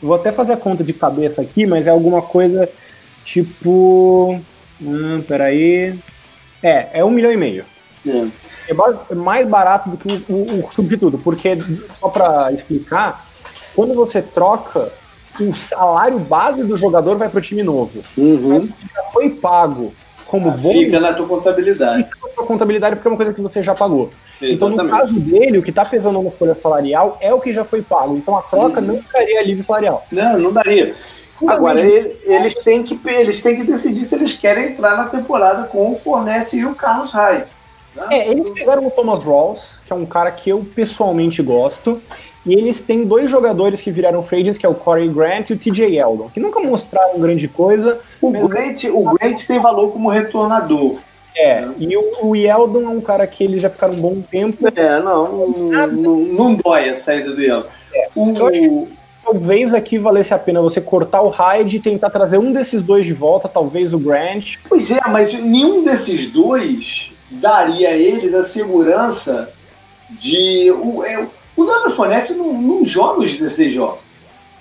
Vou 0.00 0.14
até 0.14 0.30
fazer 0.30 0.52
a 0.52 0.56
conta 0.56 0.84
de 0.84 0.92
cabeça 0.92 1.42
aqui, 1.42 1.66
mas 1.66 1.86
é 1.86 1.90
alguma 1.90 2.22
coisa 2.22 2.68
tipo. 3.26 4.40
Hum, 4.80 5.22
peraí. 5.26 5.98
É, 6.62 7.00
é 7.00 7.04
um 7.04 7.10
milhão 7.10 7.32
e 7.32 7.36
meio. 7.36 7.64
É. 8.06 8.26
é 9.10 9.14
mais 9.14 9.48
barato 9.48 9.90
do 9.90 9.96
que 9.96 10.08
o, 10.08 10.34
o, 10.34 10.66
o 10.66 10.72
substituto, 10.72 11.18
porque, 11.18 11.58
só 12.00 12.08
para 12.08 12.52
explicar, 12.52 13.26
quando 13.74 13.94
você 13.94 14.22
troca, 14.22 14.92
o 15.40 15.54
salário 15.54 16.18
base 16.18 16.62
do 16.64 16.76
jogador 16.76 17.16
vai 17.16 17.28
para 17.28 17.38
o 17.38 17.42
time 17.42 17.62
novo. 17.62 18.00
Uhum. 18.16 18.68
já 18.94 19.02
foi 19.12 19.30
pago 19.30 19.92
como 20.26 20.48
ah, 20.48 20.52
bônus. 20.52 20.84
Fica 20.84 21.00
na 21.00 21.12
tua 21.12 21.26
contabilidade. 21.26 22.04
Fica 22.04 22.18
na 22.22 22.32
tua 22.34 22.46
contabilidade 22.46 22.96
porque 22.96 23.08
é 23.08 23.10
uma 23.10 23.16
coisa 23.16 23.32
que 23.32 23.40
você 23.40 23.62
já 23.62 23.74
pagou. 23.74 24.10
Exatamente. 24.40 24.54
Então, 24.54 24.84
no 24.84 24.90
caso 24.90 25.20
dele, 25.20 25.58
o 25.58 25.62
que 25.62 25.70
está 25.70 25.84
pesando 25.84 26.22
na 26.22 26.30
folha 26.30 26.54
salarial 26.54 27.16
é 27.20 27.32
o 27.32 27.40
que 27.40 27.52
já 27.52 27.64
foi 27.64 27.82
pago. 27.82 28.16
Então, 28.16 28.36
a 28.36 28.42
troca 28.42 28.80
uhum. 28.80 28.86
não 28.86 29.02
ficaria 29.02 29.42
livre 29.42 29.62
salarial. 29.62 30.04
Não, 30.10 30.38
não 30.38 30.52
daria. 30.52 30.94
Agora, 31.46 31.80
ele, 31.80 32.16
eles, 32.24 32.54
têm 32.54 32.82
que, 32.82 32.98
eles 33.08 33.42
têm 33.42 33.56
que 33.56 33.64
decidir 33.64 34.04
se 34.04 34.14
eles 34.14 34.38
querem 34.38 34.70
entrar 34.70 34.96
na 34.96 35.06
temporada 35.06 35.64
com 35.64 35.92
o 35.92 35.96
Fornette 35.96 36.56
e 36.56 36.64
o 36.64 36.74
Carlos 36.74 37.12
Hyde. 37.12 37.46
Né? 37.94 38.06
É, 38.10 38.30
eles 38.30 38.50
pegaram 38.50 38.86
o 38.86 38.90
Thomas 38.90 39.24
Rawls, 39.24 39.78
que 39.86 39.92
é 39.92 39.96
um 39.96 40.06
cara 40.06 40.30
que 40.30 40.50
eu 40.50 40.64
pessoalmente 40.74 41.42
gosto, 41.42 42.00
e 42.44 42.54
eles 42.54 42.80
têm 42.80 43.04
dois 43.04 43.30
jogadores 43.30 43.80
que 43.80 43.90
viraram 43.90 44.22
free 44.22 44.54
que 44.54 44.64
é 44.64 44.68
o 44.68 44.74
Corey 44.74 45.08
Grant 45.08 45.50
e 45.50 45.52
o 45.52 45.58
TJ 45.58 45.98
Eldon, 45.98 46.30
que 46.32 46.38
nunca 46.38 46.60
mostraram 46.60 47.18
grande 47.18 47.48
coisa. 47.48 47.98
O 48.20 48.30
Grant, 48.30 48.84
o 48.84 49.14
Grant 49.14 49.46
tem 49.46 49.58
valor 49.58 49.92
como 49.92 50.08
retornador. 50.08 50.98
É, 51.36 51.60
né? 51.60 51.74
e 51.78 51.96
o, 51.96 52.28
o 52.28 52.36
Yeldon 52.36 52.84
é 52.84 52.88
um 52.88 53.00
cara 53.00 53.26
que 53.26 53.44
eles 53.44 53.60
já 53.60 53.68
ficaram 53.68 53.94
um 53.94 54.00
bom 54.00 54.22
tempo. 54.22 54.68
É, 54.74 55.00
não, 55.00 55.48
não, 55.48 55.86
não, 55.88 56.16
não 56.16 56.54
dói 56.54 56.88
a 56.88 56.96
saída 56.96 57.32
do 57.32 57.42
Yeldon. 57.42 57.68
É, 57.92 58.08
o, 58.14 58.88
talvez 59.26 59.74
aqui 59.74 59.98
valesse 59.98 60.32
a 60.32 60.38
pena 60.38 60.62
você 60.62 60.80
cortar 60.80 61.20
o 61.22 61.30
Hyde 61.30 61.76
e 61.76 61.80
tentar 61.80 62.10
trazer 62.10 62.38
um 62.38 62.52
desses 62.52 62.80
dois 62.80 63.04
de 63.04 63.12
volta, 63.12 63.48
talvez 63.48 63.92
o 63.92 63.98
Grant. 63.98 64.56
Pois 64.68 64.92
é, 64.92 65.00
mas 65.08 65.34
nenhum 65.34 65.82
desses 65.82 66.30
dois 66.30 67.12
daria 67.28 67.88
a 67.88 67.96
eles 67.96 68.32
a 68.34 68.44
segurança 68.44 69.52
de. 70.10 70.70
O, 70.70 71.02
é, 71.04 71.26
o 71.56 71.64
Leandro 71.64 71.90
Fonete 71.90 72.34
não, 72.34 72.52
não 72.52 72.84
joga 72.84 73.20
os 73.20 73.36
16 73.36 73.74
jogos. 73.74 73.98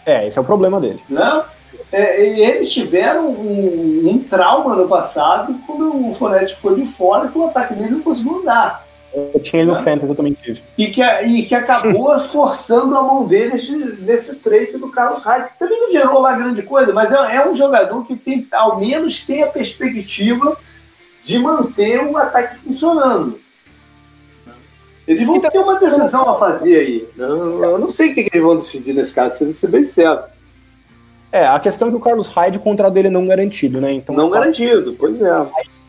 É, 0.03 0.27
esse 0.27 0.37
é 0.37 0.41
o 0.41 0.45
problema 0.45 0.81
dele. 0.81 0.99
Não? 1.07 1.43
É, 1.91 2.19
eles 2.27 2.73
tiveram 2.73 3.27
um, 3.27 4.09
um, 4.09 4.19
trauma 4.19 4.75
no 4.75 4.87
passado 4.87 5.55
quando 5.67 6.09
o 6.09 6.13
Fonete 6.13 6.55
ficou 6.55 6.75
de 6.75 6.85
fora 6.85 7.31
e 7.33 7.37
o 7.37 7.45
ataque 7.45 7.75
dele 7.75 7.91
não 7.91 8.01
conseguiu 8.01 8.39
andar. 8.39 8.84
Eu 9.15 9.39
tinha 9.39 9.61
ele 9.61 9.71
no 9.71 9.77
Fantasy, 9.77 10.09
eu 10.09 10.15
também 10.15 10.33
tive. 10.33 10.61
E 10.77 10.87
que, 10.87 11.01
e 11.01 11.43
que 11.43 11.55
acabou 11.55 12.19
forçando 12.27 12.95
a 12.97 13.01
mão 13.01 13.25
deles 13.25 13.69
nesse 13.99 14.37
trecho 14.37 14.77
do 14.77 14.89
Carlos 14.89 15.21
Hyde, 15.21 15.49
que 15.49 15.59
também 15.59 15.79
não 15.79 15.91
gerou 15.91 16.19
lá 16.19 16.35
grande 16.35 16.61
coisa, 16.63 16.91
mas 16.91 17.11
é, 17.11 17.35
é, 17.37 17.47
um 17.47 17.55
jogador 17.55 18.05
que 18.05 18.15
tem, 18.15 18.45
ao 18.51 18.79
menos 18.79 19.25
tem 19.25 19.43
a 19.43 19.47
perspectiva 19.47 20.57
de 21.23 21.39
manter 21.39 22.03
o 22.05 22.17
ataque 22.17 22.57
funcionando. 22.59 23.39
Eles 25.07 25.25
vão 25.25 25.37
então, 25.37 25.51
ter 25.51 25.59
uma 25.59 25.79
decisão 25.79 26.27
a 26.27 26.37
fazer 26.37 26.77
aí. 26.77 27.07
Eu, 27.17 27.63
eu 27.63 27.77
não 27.77 27.89
sei 27.89 28.11
o 28.11 28.15
que, 28.15 28.23
que, 28.23 28.35
eles 28.35 28.45
vão 28.45 28.57
decidir 28.57 28.93
nesse 28.93 29.13
caso, 29.13 29.37
se 29.37 29.53
ser 29.53 29.67
bem 29.67 29.85
certo. 29.85 30.29
É, 31.31 31.45
a 31.45 31.59
questão 31.59 31.87
é 31.87 31.91
que 31.91 31.97
o 31.97 32.01
Carlos 32.01 32.27
Hyde, 32.27 32.57
o 32.57 32.61
contrato 32.61 32.93
dele 32.93 33.07
é 33.07 33.11
não 33.11 33.27
garantido, 33.27 33.79
né? 33.79 33.91
Então, 33.93 34.15
não 34.15 34.29
garantido, 34.29 34.95
pois 34.97 35.21
é. 35.21 35.45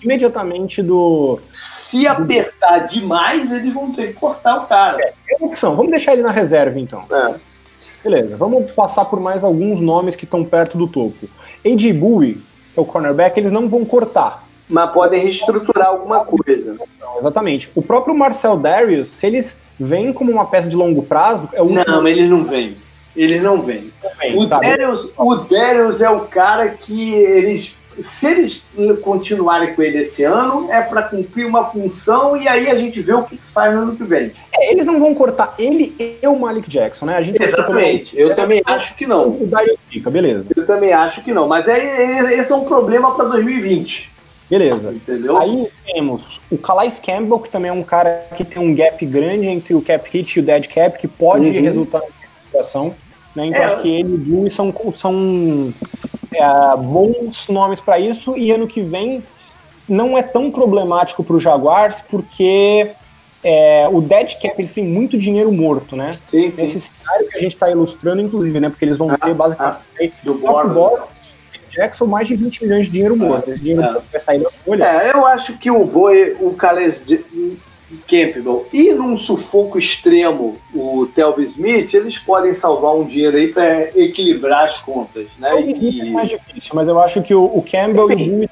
Imediatamente 0.07 0.83
do. 0.83 1.41
Se 1.53 2.07
apertar 2.07 2.87
do... 2.87 2.89
demais, 2.89 3.51
eles 3.51 3.75
vão 3.75 3.93
ter 3.93 4.09
que 4.09 4.13
cortar 4.15 4.57
o 4.57 4.67
cara. 4.67 5.03
É, 5.03 5.13
é 5.31 5.37
uma 5.41 5.49
opção. 5.49 5.75
Vamos 5.75 5.91
deixar 5.91 6.13
ele 6.13 6.23
na 6.23 6.31
reserva, 6.31 6.79
então. 6.79 7.05
É. 7.11 7.35
Beleza, 8.03 8.37
vamos 8.37 8.71
passar 8.71 9.05
por 9.07 9.19
mais 9.19 9.43
alguns 9.43 9.81
nomes 9.81 10.15
que 10.15 10.25
estão 10.25 10.45
perto 10.45 10.79
do 10.79 10.87
topo. 10.87 11.29
AJ 11.65 11.93
Bowie, 11.93 12.35
que 12.73 12.79
é 12.79 12.81
o 12.81 12.85
cornerback, 12.85 13.39
eles 13.39 13.51
não 13.51 13.69
vão 13.69 13.85
cortar. 13.85 14.47
Mas 14.69 14.93
podem 14.93 15.21
reestruturar 15.21 15.89
alguma 15.89 16.25
coisa. 16.25 16.77
Exatamente. 17.19 17.71
O 17.75 17.83
próprio 17.83 18.15
Marcel 18.15 18.57
Darius, 18.57 19.09
se 19.09 19.27
eles 19.27 19.57
vêm 19.79 20.13
como 20.13 20.31
uma 20.31 20.47
peça 20.47 20.69
de 20.69 20.77
longo 20.77 21.03
prazo, 21.03 21.49
é 21.53 21.63
o 21.63 21.69
Não, 21.69 22.07
eles 22.07 22.29
não 22.31 22.45
vêm. 22.45 22.77
Eles 23.17 23.43
não 23.43 23.63
vêm. 23.63 23.91
O, 24.35 24.45
Darius, 24.45 25.09
o 25.17 25.35
Darius 25.37 26.01
é 26.01 26.11
o 26.11 26.21
cara 26.21 26.69
que 26.69 27.13
eles. 27.15 27.77
Se 28.01 28.27
eles 28.27 28.69
continuarem 29.03 29.75
com 29.75 29.83
ele 29.83 29.99
esse 29.99 30.25
ano, 30.25 30.71
é 30.71 30.81
para 30.83 31.03
cumprir 31.03 31.47
uma 31.47 31.65
função 31.65 32.37
e 32.37 32.47
aí 32.47 32.71
a 32.71 32.77
gente 32.77 33.01
vê 33.01 33.13
o 33.13 33.23
que 33.23 33.37
faz 33.37 33.75
no 33.75 33.83
ano 33.83 33.97
que 33.97 34.05
vem. 34.05 34.33
É, 34.55 34.73
eles 34.73 34.87
não 34.87 34.99
vão 34.99 35.15
cortar 35.15 35.55
ele 35.59 35.95
e 35.99 36.27
o 36.27 36.39
Malik 36.39 36.69
Jackson, 36.69 37.07
né? 37.07 37.17
A 37.17 37.23
gente 37.23 37.43
Exatamente. 37.43 38.19
Eu 38.19 38.35
também 38.35 38.63
acho 38.65 38.97
que 38.97 39.07
não. 39.07 39.29
O 39.29 39.47
Darius 39.47 39.79
fica, 39.89 40.11
beleza. 40.11 40.45
Eu 40.55 40.67
também 40.67 40.93
acho 40.93 41.23
que 41.25 41.33
não. 41.33 41.49
Mas 41.49 41.69
é, 41.69 41.79
é 41.79 42.39
esse 42.39 42.53
é 42.53 42.55
um 42.55 42.65
problema 42.65 43.15
para 43.15 43.27
2020. 43.27 44.17
Beleza. 44.49 44.93
Entendeu? 44.93 45.37
Aí 45.37 45.69
temos 45.85 46.41
o 46.51 46.57
Calais 46.57 47.01
Campbell, 47.01 47.41
que 47.41 47.51
também 47.51 47.71
é 47.71 47.75
um 47.75 47.83
cara 47.83 48.27
que 48.37 48.45
tem 48.45 48.63
um 48.63 48.75
gap 48.75 49.05
grande 49.05 49.47
entre 49.47 49.75
o 49.75 49.83
cap 49.83 50.09
hit 50.11 50.37
e 50.37 50.41
o 50.41 50.43
dead 50.43 50.69
cap, 50.69 50.99
que 50.99 51.09
pode 51.09 51.47
uhum. 51.47 51.63
resultar 51.63 52.01
na 52.01 52.07
situação. 52.45 52.95
Né? 53.35 53.47
Então 53.47 53.61
é. 53.61 53.65
acho 53.65 53.83
que 53.83 53.89
ele 53.89 54.25
e 54.27 54.35
o 54.35 54.51
são, 54.51 54.73
são 54.97 55.75
é, 56.33 56.77
bons 56.77 57.49
nomes 57.49 57.81
para 57.81 57.99
isso, 57.99 58.37
e 58.37 58.51
ano 58.51 58.67
que 58.67 58.81
vem 58.81 59.23
não 59.89 60.17
é 60.17 60.23
tão 60.23 60.51
problemático 60.51 61.23
para 61.23 61.37
os 61.37 61.43
Jaguars, 61.43 62.01
porque 62.01 62.91
é, 63.43 63.89
o 63.91 64.01
dead 64.01 64.35
cap 64.41 64.55
eles 64.59 64.73
têm 64.73 64.85
muito 64.85 65.17
dinheiro 65.17 65.53
morto, 65.53 65.95
né? 65.95 66.13
Sim, 66.27 66.51
sim. 66.51 66.63
Nesse 66.63 66.81
cenário 66.81 67.29
que 67.29 67.39
a 67.39 67.41
gente 67.41 67.55
está 67.55 67.71
ilustrando, 67.71 68.21
inclusive, 68.21 68.59
né? 68.59 68.69
Porque 68.69 68.85
eles 68.85 68.97
vão 68.97 69.11
ah, 69.11 69.19
ter 69.19 69.35
basicamente 69.35 69.85
ah, 70.01 70.25
do 70.25 70.35
Borland. 70.35 71.07
Jackson 71.71 72.07
mais 72.07 72.27
de 72.27 72.35
20 72.37 72.65
milhões 72.65 72.87
de 72.87 72.93
dinheiro 72.93 73.17
morto. 73.17 73.51
Esse 73.51 73.61
dinheiro 73.61 73.83
é. 73.83 73.93
vai 73.93 74.23
sair 74.25 74.39
da 74.41 74.51
folha. 74.51 74.85
É, 74.85 75.13
eu 75.13 75.27
acho 75.27 75.59
que 75.59 75.71
o 75.71 75.85
Boi, 75.85 76.35
o 76.41 76.55
Calais 76.55 77.05
Campbell 78.09 78.67
e 78.73 78.93
num 78.93 79.17
sufoco 79.17 79.79
extremo 79.79 80.59
o 80.75 81.07
Telvin 81.15 81.45
Smith, 81.45 81.95
eles 81.95 82.19
podem 82.19 82.53
salvar 82.53 82.95
um 82.95 83.05
dinheiro 83.05 83.37
aí 83.37 83.49
para 83.49 83.83
equilibrar 83.97 84.65
as 84.65 84.81
contas, 84.81 85.27
né? 85.39 85.55
O 85.55 85.61
e... 85.61 86.01
é 86.01 86.11
mais 86.11 86.29
difícil, 86.29 86.73
mas 86.75 86.89
eu 86.89 86.99
acho 86.99 87.23
que 87.23 87.35
o, 87.35 87.45
o 87.45 87.63
Campbell 87.63 88.11
Enfim, 88.11 88.25
e 88.25 88.31
o 88.31 88.33
Smith 88.33 88.51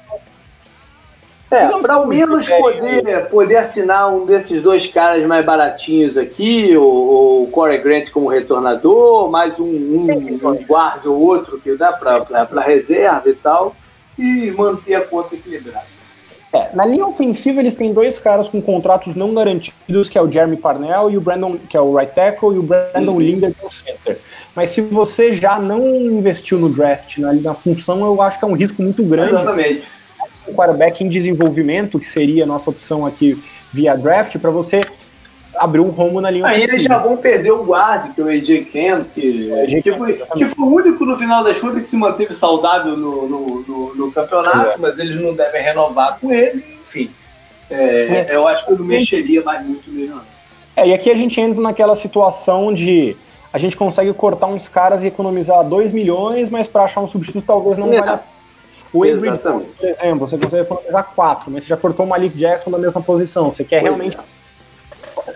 é, 1.51 1.67
para 1.79 1.93
ao 1.93 2.07
menos 2.07 2.49
poder, 2.49 3.29
poder 3.29 3.57
assinar 3.57 4.11
um 4.13 4.25
desses 4.25 4.61
dois 4.61 4.87
caras 4.87 5.25
mais 5.25 5.45
baratinhos 5.45 6.17
aqui, 6.17 6.75
o, 6.75 7.43
o 7.43 7.47
Corey 7.51 7.77
Grant 7.77 8.09
como 8.09 8.27
retornador, 8.27 9.29
mais 9.29 9.59
um, 9.59 9.65
um, 9.65 10.39
um 10.43 10.65
guarda 10.65 11.09
ou 11.09 11.21
outro 11.21 11.59
que 11.59 11.75
dá 11.77 11.93
para 11.93 12.61
reserva 12.61 13.29
e 13.29 13.33
tal, 13.33 13.75
e 14.17 14.51
manter 14.51 14.95
a 14.95 15.01
conta 15.01 15.35
equilibrada. 15.35 15.94
É, 16.55 16.75
na 16.75 16.85
linha 16.85 17.05
ofensiva 17.05 17.59
eles 17.59 17.73
têm 17.73 17.93
dois 17.93 18.17
caras 18.19 18.47
com 18.47 18.61
contratos 18.61 19.15
não 19.15 19.33
garantidos, 19.33 20.09
que 20.09 20.17
é 20.17 20.21
o 20.21 20.31
Jeremy 20.31 20.57
Parnell 20.57 21.11
e 21.11 21.17
o 21.17 21.21
Brandon, 21.21 21.57
que 21.57 21.75
é 21.75 21.81
o 21.81 21.95
right 21.95 22.13
tackle, 22.13 22.55
e 22.55 22.59
o 22.59 22.63
Brandon 22.63 23.11
uhum. 23.11 23.19
Linder, 23.19 23.53
que 23.53 23.63
é 23.63 23.67
o 23.67 23.71
center. 23.71 24.17
Mas 24.55 24.71
se 24.71 24.81
você 24.81 25.33
já 25.33 25.59
não 25.59 25.95
investiu 25.95 26.57
no 26.57 26.69
draft, 26.69 27.17
na, 27.17 27.33
na 27.33 27.53
função, 27.53 28.05
eu 28.05 28.21
acho 28.21 28.39
que 28.39 28.45
é 28.45 28.47
um 28.47 28.55
risco 28.55 28.81
muito 28.81 29.03
grande. 29.03 29.33
Exatamente 29.33 29.83
um 30.47 30.53
quarterback 30.53 31.03
em 31.03 31.09
desenvolvimento, 31.09 31.99
que 31.99 32.07
seria 32.07 32.43
a 32.43 32.47
nossa 32.47 32.69
opção 32.69 33.05
aqui 33.05 33.41
via 33.73 33.95
draft, 33.95 34.37
para 34.37 34.51
você 34.51 34.85
abrir 35.57 35.79
um 35.79 35.89
rumo 35.89 36.21
na 36.21 36.29
linha 36.29 36.45
Aí 36.45 36.63
eles 36.63 36.83
já 36.83 36.97
vão 36.97 37.17
perder 37.17 37.51
o 37.51 37.63
guarda, 37.63 38.09
que 38.13 38.21
é 38.21 38.23
o 38.23 38.27
AJ 38.27 38.65
Ken, 38.71 39.03
que, 39.13 39.51
AJ 39.51 39.81
que, 39.81 39.91
foi, 39.91 40.13
que, 40.13 40.45
foi, 40.45 40.65
o 40.65 40.75
único 40.75 41.05
no 41.05 41.17
final 41.17 41.43
das 41.43 41.59
contas 41.59 41.81
que 41.81 41.89
se 41.89 41.97
manteve 41.97 42.33
saudável 42.33 42.95
no, 42.95 43.27
no, 43.27 43.65
no, 43.67 43.95
no 43.95 44.11
campeonato, 44.11 44.71
é. 44.71 44.77
mas 44.77 44.97
eles 44.99 45.19
não 45.19 45.33
devem 45.33 45.61
renovar 45.61 46.19
com 46.19 46.31
ele, 46.31 46.63
enfim. 46.85 47.09
É, 47.69 48.27
é. 48.29 48.35
Eu 48.35 48.47
acho 48.47 48.65
que 48.65 48.71
eu 48.71 48.77
não 48.77 48.85
mexeria 48.85 49.41
mais 49.43 49.65
muito 49.65 49.89
não. 49.89 50.21
É, 50.75 50.87
e 50.87 50.93
aqui 50.93 51.09
a 51.09 51.15
gente 51.15 51.39
entra 51.39 51.61
naquela 51.61 51.95
situação 51.95 52.73
de 52.73 53.15
a 53.51 53.57
gente 53.57 53.77
consegue 53.77 54.13
cortar 54.13 54.47
uns 54.47 54.67
caras 54.67 55.01
e 55.01 55.07
economizar 55.07 55.63
2 55.63 55.91
milhões, 55.91 56.49
mas 56.49 56.67
para 56.67 56.83
achar 56.83 57.01
um 57.01 57.07
substituto 57.07 57.45
talvez 57.45 57.77
não 57.77 57.93
é. 57.93 57.99
valha 57.99 58.13
a 58.13 58.35
o 58.95 59.03
Avery, 59.03 59.37
por 59.39 59.65
exemplo, 59.81 60.19
você 60.19 60.37
consegue 60.37 60.61
economizar 60.61 61.11
quatro, 61.13 61.51
mas 61.51 61.63
você 61.63 61.69
já 61.69 61.75
cortou 61.75 62.05
o 62.05 62.09
Malik 62.09 62.37
Jackson 62.37 62.69
na 62.69 62.77
mesma 62.77 63.01
posição. 63.01 63.51
Você 63.51 63.65
quer 63.65 63.81
pois 63.81 63.91
realmente 63.91 64.17
é. 64.17 64.34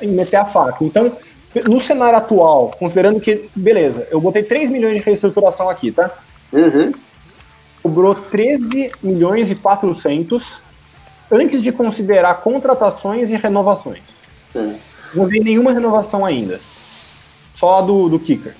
Meter 0.02 0.38
a 0.38 0.45
faca. 0.45 0.84
Então, 0.84 1.11
no 1.68 1.80
cenário 1.80 2.18
atual, 2.18 2.72
considerando 2.78 3.20
que, 3.20 3.49
beleza, 3.56 4.07
eu 4.11 4.22
botei 4.22 4.44
3 4.44 4.70
milhões 4.70 4.98
de 4.98 5.03
reestruturação 5.03 5.70
aqui, 5.70 5.91
tá? 5.91 6.11
Uhum. 6.52 6.91
Cobrou 7.82 8.14
13 8.14 8.91
milhões 9.02 9.49
e 9.49 9.56
400 9.56 10.61
antes 11.32 11.61
de 11.61 11.72
considerar 11.72 12.41
contratações 12.41 13.30
e 13.32 13.36
renovações. 13.36 14.16
Uhum. 14.53 14.76
Não 15.14 15.26
vi 15.26 15.40
nenhuma 15.40 15.72
renovação 15.72 16.26
ainda. 16.26 16.60
Só 17.56 17.82
do, 17.82 18.10
do 18.10 18.20
Kicker. 18.20 18.53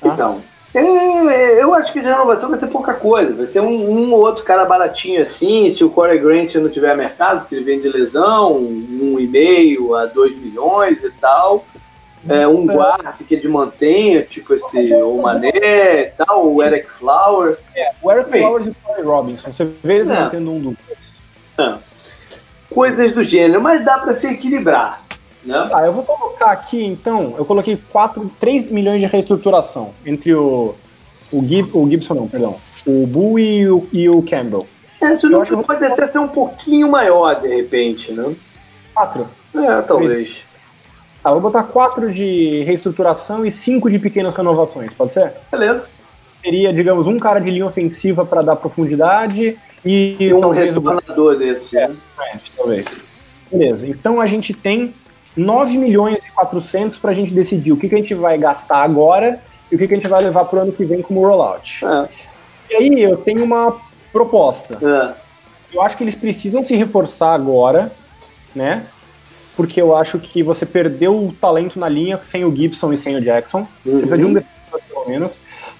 Tá? 0.00 0.08
Então, 0.08 0.42
é, 0.74 1.62
eu 1.62 1.74
acho 1.74 1.92
que 1.92 2.00
de 2.00 2.06
renovação 2.06 2.48
vai 2.48 2.58
ser 2.58 2.68
pouca 2.68 2.94
coisa. 2.94 3.34
Vai 3.34 3.46
ser 3.46 3.60
um, 3.60 3.90
um 3.90 4.12
ou 4.12 4.20
outro 4.20 4.44
cara 4.44 4.64
baratinho 4.64 5.20
assim. 5.20 5.70
Se 5.70 5.84
o 5.84 5.90
Corey 5.90 6.18
Grant 6.18 6.54
não 6.54 6.70
tiver 6.70 6.96
mercado, 6.96 7.40
porque 7.40 7.56
ele 7.56 7.64
vem 7.64 7.80
de 7.80 7.88
lesão, 7.88 8.56
um 8.56 9.18
e 9.18 9.26
meio 9.26 9.94
a 9.94 10.06
dois 10.06 10.36
milhões 10.36 11.02
e 11.02 11.10
tal. 11.10 11.64
É, 12.28 12.46
um 12.46 12.70
é. 12.70 12.74
guarda 12.74 13.14
que 13.26 13.34
ele 13.34 13.48
mantenha, 13.48 14.22
tipo 14.22 14.54
esse 14.54 14.94
o 14.94 15.22
Mané 15.22 15.50
e 15.50 16.10
tal, 16.16 16.52
o 16.52 16.62
Eric 16.62 16.88
Flowers. 16.88 17.64
É, 17.74 17.90
o 18.00 18.10
Eric 18.12 18.30
Bem, 18.30 18.42
Flowers 18.42 18.66
e 18.66 18.70
o 18.70 18.76
Corey 18.82 19.02
Robinson. 19.02 19.52
Você 19.52 19.64
vê 19.82 19.94
eles 19.96 20.10
é. 20.10 20.20
mantendo 20.20 20.52
um 20.52 20.60
dois. 20.60 21.22
É. 21.58 21.74
Coisas 22.70 23.12
do 23.12 23.22
gênero, 23.22 23.60
mas 23.60 23.84
dá 23.84 23.98
para 23.98 24.12
se 24.12 24.32
equilibrar. 24.32 25.02
Né? 25.44 25.70
Ah, 25.72 25.86
eu 25.86 25.92
vou 25.92 26.04
colocar 26.04 26.52
aqui, 26.52 26.84
então, 26.84 27.34
eu 27.36 27.44
coloquei 27.44 27.76
4, 27.90 28.30
3 28.38 28.70
milhões 28.70 29.00
de 29.00 29.06
reestruturação 29.06 29.92
entre 30.06 30.34
o, 30.34 30.74
o, 31.32 31.42
Gib, 31.42 31.70
o 31.74 31.88
Gibson, 31.88 32.14
não, 32.14 32.28
perdão, 32.28 32.54
o 32.86 33.06
Bull 33.06 33.38
e 33.38 33.68
o, 33.68 33.88
e 33.92 34.08
o 34.08 34.22
Campbell. 34.22 34.66
É, 35.00 35.14
isso 35.14 35.28
não 35.28 35.64
pode 35.64 35.84
até 35.84 36.06
ser 36.06 36.20
um 36.20 36.28
pouquinho 36.28 36.88
maior, 36.88 37.40
de 37.40 37.48
repente, 37.48 38.12
né? 38.12 38.32
4? 38.94 39.26
É, 39.56 39.82
talvez. 39.82 40.44
Ah, 41.24 41.32
vou 41.32 41.40
botar 41.40 41.64
4 41.64 42.12
de 42.12 42.62
reestruturação 42.62 43.44
e 43.44 43.50
5 43.50 43.90
de 43.90 43.98
pequenas 43.98 44.34
renovações, 44.34 44.94
pode 44.94 45.14
ser? 45.14 45.34
Beleza. 45.50 45.90
Seria, 46.42 46.72
digamos, 46.72 47.06
um 47.06 47.18
cara 47.18 47.40
de 47.40 47.50
linha 47.50 47.66
ofensiva 47.66 48.24
para 48.24 48.42
dar 48.42 48.56
profundidade 48.56 49.56
e, 49.84 50.16
e 50.18 50.34
um 50.34 50.50
retornador 50.50 51.36
desse. 51.36 51.78
É, 51.78 51.88
né? 51.88 51.96
talvez. 52.56 53.16
Beleza, 53.50 53.86
então 53.86 54.20
a 54.20 54.26
gente 54.26 54.54
tem 54.54 54.94
9 55.36 55.78
milhões 55.78 56.18
e 56.18 56.30
400 56.32 56.98
para 56.98 57.10
a 57.10 57.14
gente 57.14 57.32
decidir 57.32 57.72
o 57.72 57.76
que, 57.76 57.88
que 57.88 57.94
a 57.94 57.98
gente 57.98 58.14
vai 58.14 58.36
gastar 58.38 58.82
agora 58.82 59.40
e 59.70 59.74
o 59.74 59.78
que, 59.78 59.88
que 59.88 59.94
a 59.94 59.96
gente 59.96 60.08
vai 60.08 60.22
levar 60.22 60.44
para 60.44 60.58
o 60.58 60.62
ano 60.62 60.72
que 60.72 60.84
vem 60.84 61.00
como 61.02 61.26
rollout. 61.26 61.84
É. 61.84 62.08
E 62.70 62.74
aí 62.76 63.02
eu 63.02 63.16
tenho 63.16 63.44
uma 63.44 63.76
proposta. 64.12 64.78
É. 64.82 65.14
Eu 65.74 65.82
acho 65.82 65.96
que 65.96 66.04
eles 66.04 66.14
precisam 66.14 66.62
se 66.62 66.76
reforçar 66.76 67.32
agora, 67.32 67.90
né? 68.54 68.84
porque 69.56 69.80
eu 69.80 69.96
acho 69.96 70.18
que 70.18 70.42
você 70.42 70.64
perdeu 70.64 71.14
o 71.14 71.32
talento 71.32 71.78
na 71.78 71.88
linha 71.88 72.18
sem 72.24 72.44
o 72.44 72.54
Gibson 72.54 72.92
e 72.92 72.98
sem 72.98 73.16
o 73.16 73.20
Jackson. 73.20 73.66
Uhum. 73.84 74.00
Você 74.00 74.06
perdeu 74.06 74.28
um 74.28 74.32
defensor, 74.32 74.80
pelo 74.88 75.08
menos. 75.08 75.32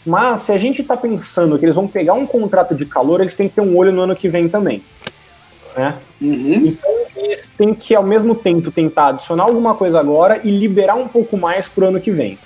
Mas 0.04 0.44
se 0.44 0.52
a 0.52 0.58
gente 0.58 0.82
está 0.82 0.96
pensando 0.96 1.58
que 1.58 1.64
eles 1.64 1.74
vão 1.74 1.86
pegar 1.86 2.14
um 2.14 2.26
contrato 2.26 2.74
de 2.74 2.84
calor, 2.84 3.20
eles 3.20 3.34
têm 3.34 3.48
que 3.48 3.54
ter 3.54 3.60
um 3.60 3.76
olho 3.76 3.92
no 3.92 4.02
ano 4.02 4.16
que 4.16 4.28
vem 4.28 4.48
também. 4.48 4.82
Né? 5.76 5.94
Uhum. 6.20 6.66
Então 6.66 6.90
eles 7.16 7.50
têm 7.56 7.74
que, 7.74 7.94
ao 7.94 8.02
mesmo 8.02 8.34
tempo, 8.34 8.70
tentar 8.70 9.08
adicionar 9.08 9.44
alguma 9.44 9.74
coisa 9.74 9.98
agora 9.98 10.40
e 10.44 10.50
liberar 10.50 10.94
um 10.94 11.08
pouco 11.08 11.36
mais 11.36 11.68
para 11.68 11.84
o 11.84 11.88
ano 11.88 12.00
que 12.00 12.10
vem. 12.10 12.38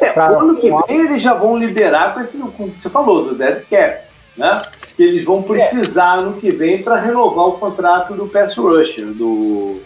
É, 0.00 0.10
pra... 0.10 0.28
ano 0.28 0.56
que 0.56 0.70
vem 0.70 1.00
eles 1.00 1.22
já 1.22 1.34
vão 1.34 1.56
liberar 1.56 2.14
com 2.14 2.20
esse, 2.20 2.38
como 2.38 2.74
você 2.74 2.88
falou, 2.88 3.24
do 3.24 3.34
dead 3.34 3.62
cap, 3.68 4.02
né? 4.36 4.58
Que 4.96 5.02
eles 5.02 5.24
vão 5.24 5.42
precisar 5.42 6.16
é. 6.16 6.18
ano 6.20 6.34
que 6.34 6.50
vem 6.50 6.82
para 6.82 7.00
renovar 7.00 7.46
o 7.46 7.52
contrato 7.52 8.14
do 8.14 8.28
pass 8.28 8.56
rusher, 8.56 9.06
do 9.06 9.80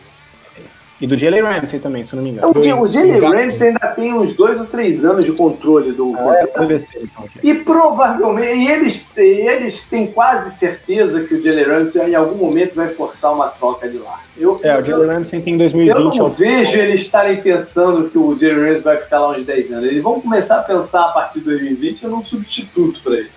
e 0.98 1.06
do 1.06 1.16
Jalen 1.16 1.42
Ramsey 1.42 1.78
também, 1.78 2.04
se 2.06 2.16
não 2.16 2.22
me 2.22 2.30
engano. 2.30 2.48
O, 2.48 2.58
o 2.58 2.90
Jalen 2.90 3.18
Ramsey 3.20 3.68
ainda 3.68 3.86
tem 3.88 4.14
uns 4.14 4.34
dois 4.34 4.58
ou 4.58 4.66
três 4.66 5.04
anos 5.04 5.26
de 5.26 5.32
controle 5.32 5.92
do 5.92 6.14
ah, 6.16 6.36
é, 6.36 6.44
então, 6.44 7.28
E 7.42 7.54
provavelmente, 7.54 8.54
e 8.54 8.70
eles, 8.70 9.10
eles 9.14 9.86
têm 9.86 10.06
quase 10.06 10.56
certeza 10.56 11.24
que 11.24 11.34
o 11.34 11.42
Jalen 11.42 11.64
Ramsey 11.64 12.10
em 12.10 12.14
algum 12.14 12.36
momento 12.36 12.74
vai 12.74 12.88
forçar 12.88 13.32
uma 13.34 13.48
troca 13.48 13.86
de 13.88 13.98
lá. 13.98 14.20
Eu, 14.38 14.58
é, 14.62 14.78
o 14.78 14.84
Jalen 14.84 15.06
Ramsey 15.06 15.40
tem 15.42 15.58
2020. 15.58 15.94
Eu 15.94 16.04
não 16.04 16.30
vejo 16.30 16.78
eles 16.78 17.02
estarem 17.02 17.42
pensando 17.42 18.08
que 18.08 18.16
o 18.16 18.34
Jalen 18.38 18.60
Ramsey 18.60 18.80
vai 18.80 18.96
ficar 18.96 19.20
lá 19.20 19.32
uns 19.32 19.44
10 19.44 19.72
anos. 19.72 19.84
Eles 19.84 20.02
vão 20.02 20.18
começar 20.18 20.60
a 20.60 20.62
pensar 20.62 21.02
a 21.02 21.08
partir 21.08 21.40
de 21.40 21.44
2020 21.44 22.06
num 22.06 22.24
substituto 22.24 23.00
para 23.02 23.16
ele. 23.16 23.30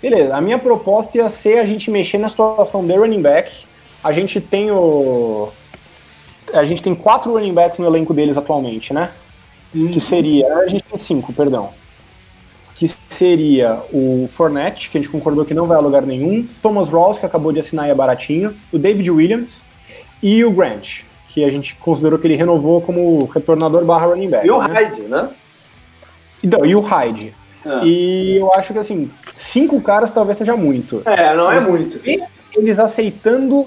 Beleza, 0.00 0.34
a 0.34 0.40
minha 0.40 0.58
proposta 0.58 1.18
ia 1.18 1.28
ser 1.28 1.58
a 1.58 1.64
gente 1.64 1.90
mexer 1.90 2.16
na 2.16 2.28
situação 2.28 2.86
de 2.86 2.94
running 2.94 3.20
back. 3.20 3.52
A 4.02 4.12
gente 4.12 4.40
tem 4.40 4.70
o 4.70 5.50
a 6.56 6.64
gente 6.64 6.82
tem 6.82 6.94
quatro 6.94 7.32
running 7.32 7.52
backs 7.52 7.78
no 7.78 7.86
elenco 7.86 8.14
deles 8.14 8.36
atualmente, 8.36 8.92
né? 8.92 9.08
Uhum. 9.74 9.88
Que 9.88 10.00
seria. 10.00 10.54
A 10.58 10.66
gente 10.66 10.84
tem 10.84 10.98
cinco, 10.98 11.32
perdão. 11.32 11.70
Que 12.74 12.90
seria 13.08 13.80
o 13.92 14.28
Fournette, 14.28 14.90
que 14.90 14.98
a 14.98 15.00
gente 15.00 15.10
concordou 15.10 15.44
que 15.44 15.54
não 15.54 15.66
vai 15.66 15.76
a 15.76 15.80
lugar 15.80 16.02
nenhum, 16.02 16.46
Thomas 16.62 16.88
Rawls, 16.88 17.18
que 17.18 17.26
acabou 17.26 17.52
de 17.52 17.60
assinar 17.60 17.88
e 17.88 17.90
é 17.90 17.94
baratinho, 17.94 18.54
o 18.70 18.78
David 18.78 19.10
Williams 19.10 19.62
e 20.22 20.44
o 20.44 20.50
Grant, 20.50 21.00
que 21.28 21.44
a 21.44 21.50
gente 21.50 21.74
considerou 21.76 22.18
que 22.18 22.26
ele 22.26 22.36
renovou 22.36 22.80
como 22.82 23.18
retornador 23.32 23.84
barra 23.84 24.06
running 24.06 24.30
back. 24.30 24.46
E 24.46 24.50
o 24.50 24.60
né? 24.60 24.74
Hyde, 24.74 25.02
né? 25.02 25.30
Então, 26.44 26.66
e 26.66 26.74
o 26.74 26.80
Hyde. 26.80 27.34
Ah. 27.64 27.80
E 27.84 28.36
eu 28.36 28.52
acho 28.52 28.72
que 28.72 28.78
assim, 28.78 29.10
cinco 29.34 29.80
caras 29.80 30.10
talvez 30.10 30.38
seja 30.38 30.56
muito. 30.56 31.02
É, 31.04 31.34
não 31.34 31.50
é 31.50 31.60
muito. 31.60 32.00
Eles 32.54 32.78
aceitando 32.78 33.66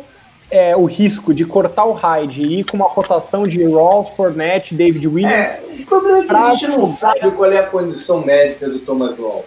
é, 0.51 0.76
o 0.76 0.85
risco 0.85 1.34
de 1.34 1.45
cortar 1.45 1.85
o 1.85 1.93
Hyde 1.93 2.41
e 2.41 2.59
ir 2.59 2.63
com 2.63 2.77
uma 2.77 2.88
rotação 2.88 3.43
de 3.43 3.63
Rawls, 3.63 4.09
Fournette, 4.15 4.73
David 4.73 5.07
Williams. 5.07 5.49
É, 5.49 5.63
o 5.80 5.85
problema 5.85 6.19
é 6.19 6.23
que 6.23 6.34
a 6.35 6.55
gente 6.55 6.67
não 6.67 6.85
sabe 6.85 7.31
qual 7.31 7.51
é 7.51 7.59
a 7.59 7.63
condição 7.63 8.21
médica 8.21 8.67
do 8.67 8.80
Thomas 8.80 9.17
Rawls. 9.17 9.45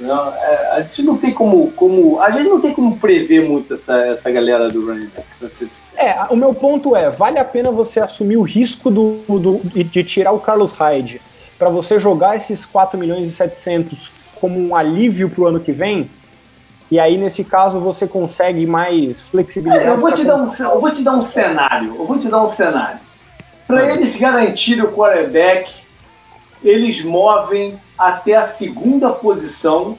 Não, 0.00 0.34
é, 0.34 0.70
a 0.72 0.80
gente 0.80 1.02
não 1.02 1.18
tem 1.18 1.30
como, 1.30 1.70
como. 1.72 2.20
A 2.20 2.30
gente 2.30 2.48
não 2.48 2.60
tem 2.60 2.72
como 2.72 2.98
prever 2.98 3.46
muito 3.46 3.74
essa, 3.74 3.94
essa 4.06 4.30
galera 4.30 4.70
do 4.70 4.86
running 4.86 5.10
back. 5.14 5.68
É, 5.94 6.24
o 6.30 6.36
meu 6.36 6.54
ponto 6.54 6.96
é, 6.96 7.10
vale 7.10 7.38
a 7.38 7.44
pena 7.44 7.70
você 7.70 8.00
assumir 8.00 8.38
o 8.38 8.42
risco 8.42 8.90
do, 8.90 9.18
do 9.28 9.60
de 9.62 10.02
tirar 10.02 10.32
o 10.32 10.40
Carlos 10.40 10.72
Hyde 10.72 11.20
para 11.58 11.68
você 11.68 11.98
jogar 11.98 12.36
esses 12.36 12.64
4 12.64 12.98
milhões 12.98 13.28
e 13.28 13.32
700 13.32 14.10
como 14.40 14.58
um 14.58 14.74
alívio 14.74 15.28
para 15.28 15.42
o 15.42 15.46
ano 15.46 15.60
que 15.60 15.72
vem? 15.72 16.08
E 16.90 16.98
aí, 16.98 17.16
nesse 17.16 17.44
caso, 17.44 17.78
você 17.78 18.06
consegue 18.06 18.66
mais 18.66 19.20
flexibilidade. 19.20 19.86
É, 19.86 19.90
eu, 19.90 19.98
vou 19.98 20.12
te 20.12 20.24
dar 20.24 20.36
um, 20.36 20.44
eu 20.44 20.80
vou 20.80 20.90
te 20.90 21.02
dar 21.02 21.12
um 21.12 21.22
cenário. 21.22 21.94
Eu 21.96 22.04
vou 22.04 22.18
te 22.18 22.28
dar 22.28 22.42
um 22.42 22.48
cenário. 22.48 22.98
Para 23.66 23.88
é. 23.88 23.92
eles 23.92 24.16
garantirem 24.16 24.82
o 24.82 24.92
quarterback, 24.92 25.72
eles 26.64 27.04
movem 27.04 27.78
até 27.96 28.34
a 28.34 28.42
segunda 28.42 29.10
posição, 29.10 29.96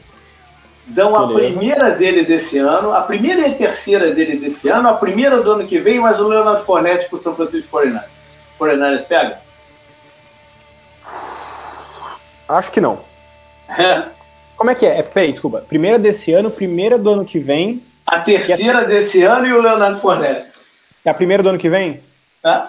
dão 0.85 1.13
Beleza. 1.13 1.31
a 1.31 1.51
primeira 1.51 1.91
dele 1.91 2.25
desse 2.25 2.57
ano, 2.57 2.93
a 2.93 3.01
primeira 3.01 3.47
e 3.47 3.51
a 3.51 3.55
terceira 3.55 4.13
dele 4.13 4.35
desse 4.35 4.67
ano, 4.67 4.89
a 4.89 4.93
primeira 4.93 5.41
do 5.41 5.51
ano 5.53 5.65
que 5.65 5.79
vem, 5.79 5.99
mas 5.99 6.19
o 6.19 6.27
Leonardo 6.27 6.63
Fournette 6.63 7.07
para 7.07 7.15
o 7.15 7.21
São 7.21 7.33
Francisco 7.33 7.69
49ers. 7.77 8.03
49ers 8.59 9.05
pega? 9.05 9.39
Acho 12.49 12.69
que 12.69 12.81
não. 12.81 12.99
É. 13.69 14.03
Como 14.61 14.69
é 14.69 14.75
que 14.75 14.85
é? 14.85 14.99
é? 14.99 15.01
Peraí, 15.01 15.31
desculpa. 15.31 15.65
Primeira 15.67 15.97
desse 15.97 16.31
ano, 16.33 16.51
primeira 16.51 16.95
do 16.95 17.09
ano 17.09 17.25
que 17.25 17.39
vem. 17.39 17.81
A 18.05 18.19
terceira 18.19 18.81
é... 18.81 18.85
desse 18.85 19.23
ano 19.23 19.47
e 19.47 19.53
o 19.53 19.59
Leonardo 19.59 19.99
Fournette. 19.99 20.45
É 21.03 21.09
a 21.09 21.15
primeira 21.15 21.41
do 21.41 21.49
ano 21.49 21.57
que 21.57 21.67
vem? 21.67 21.99
Hã? 22.45 22.67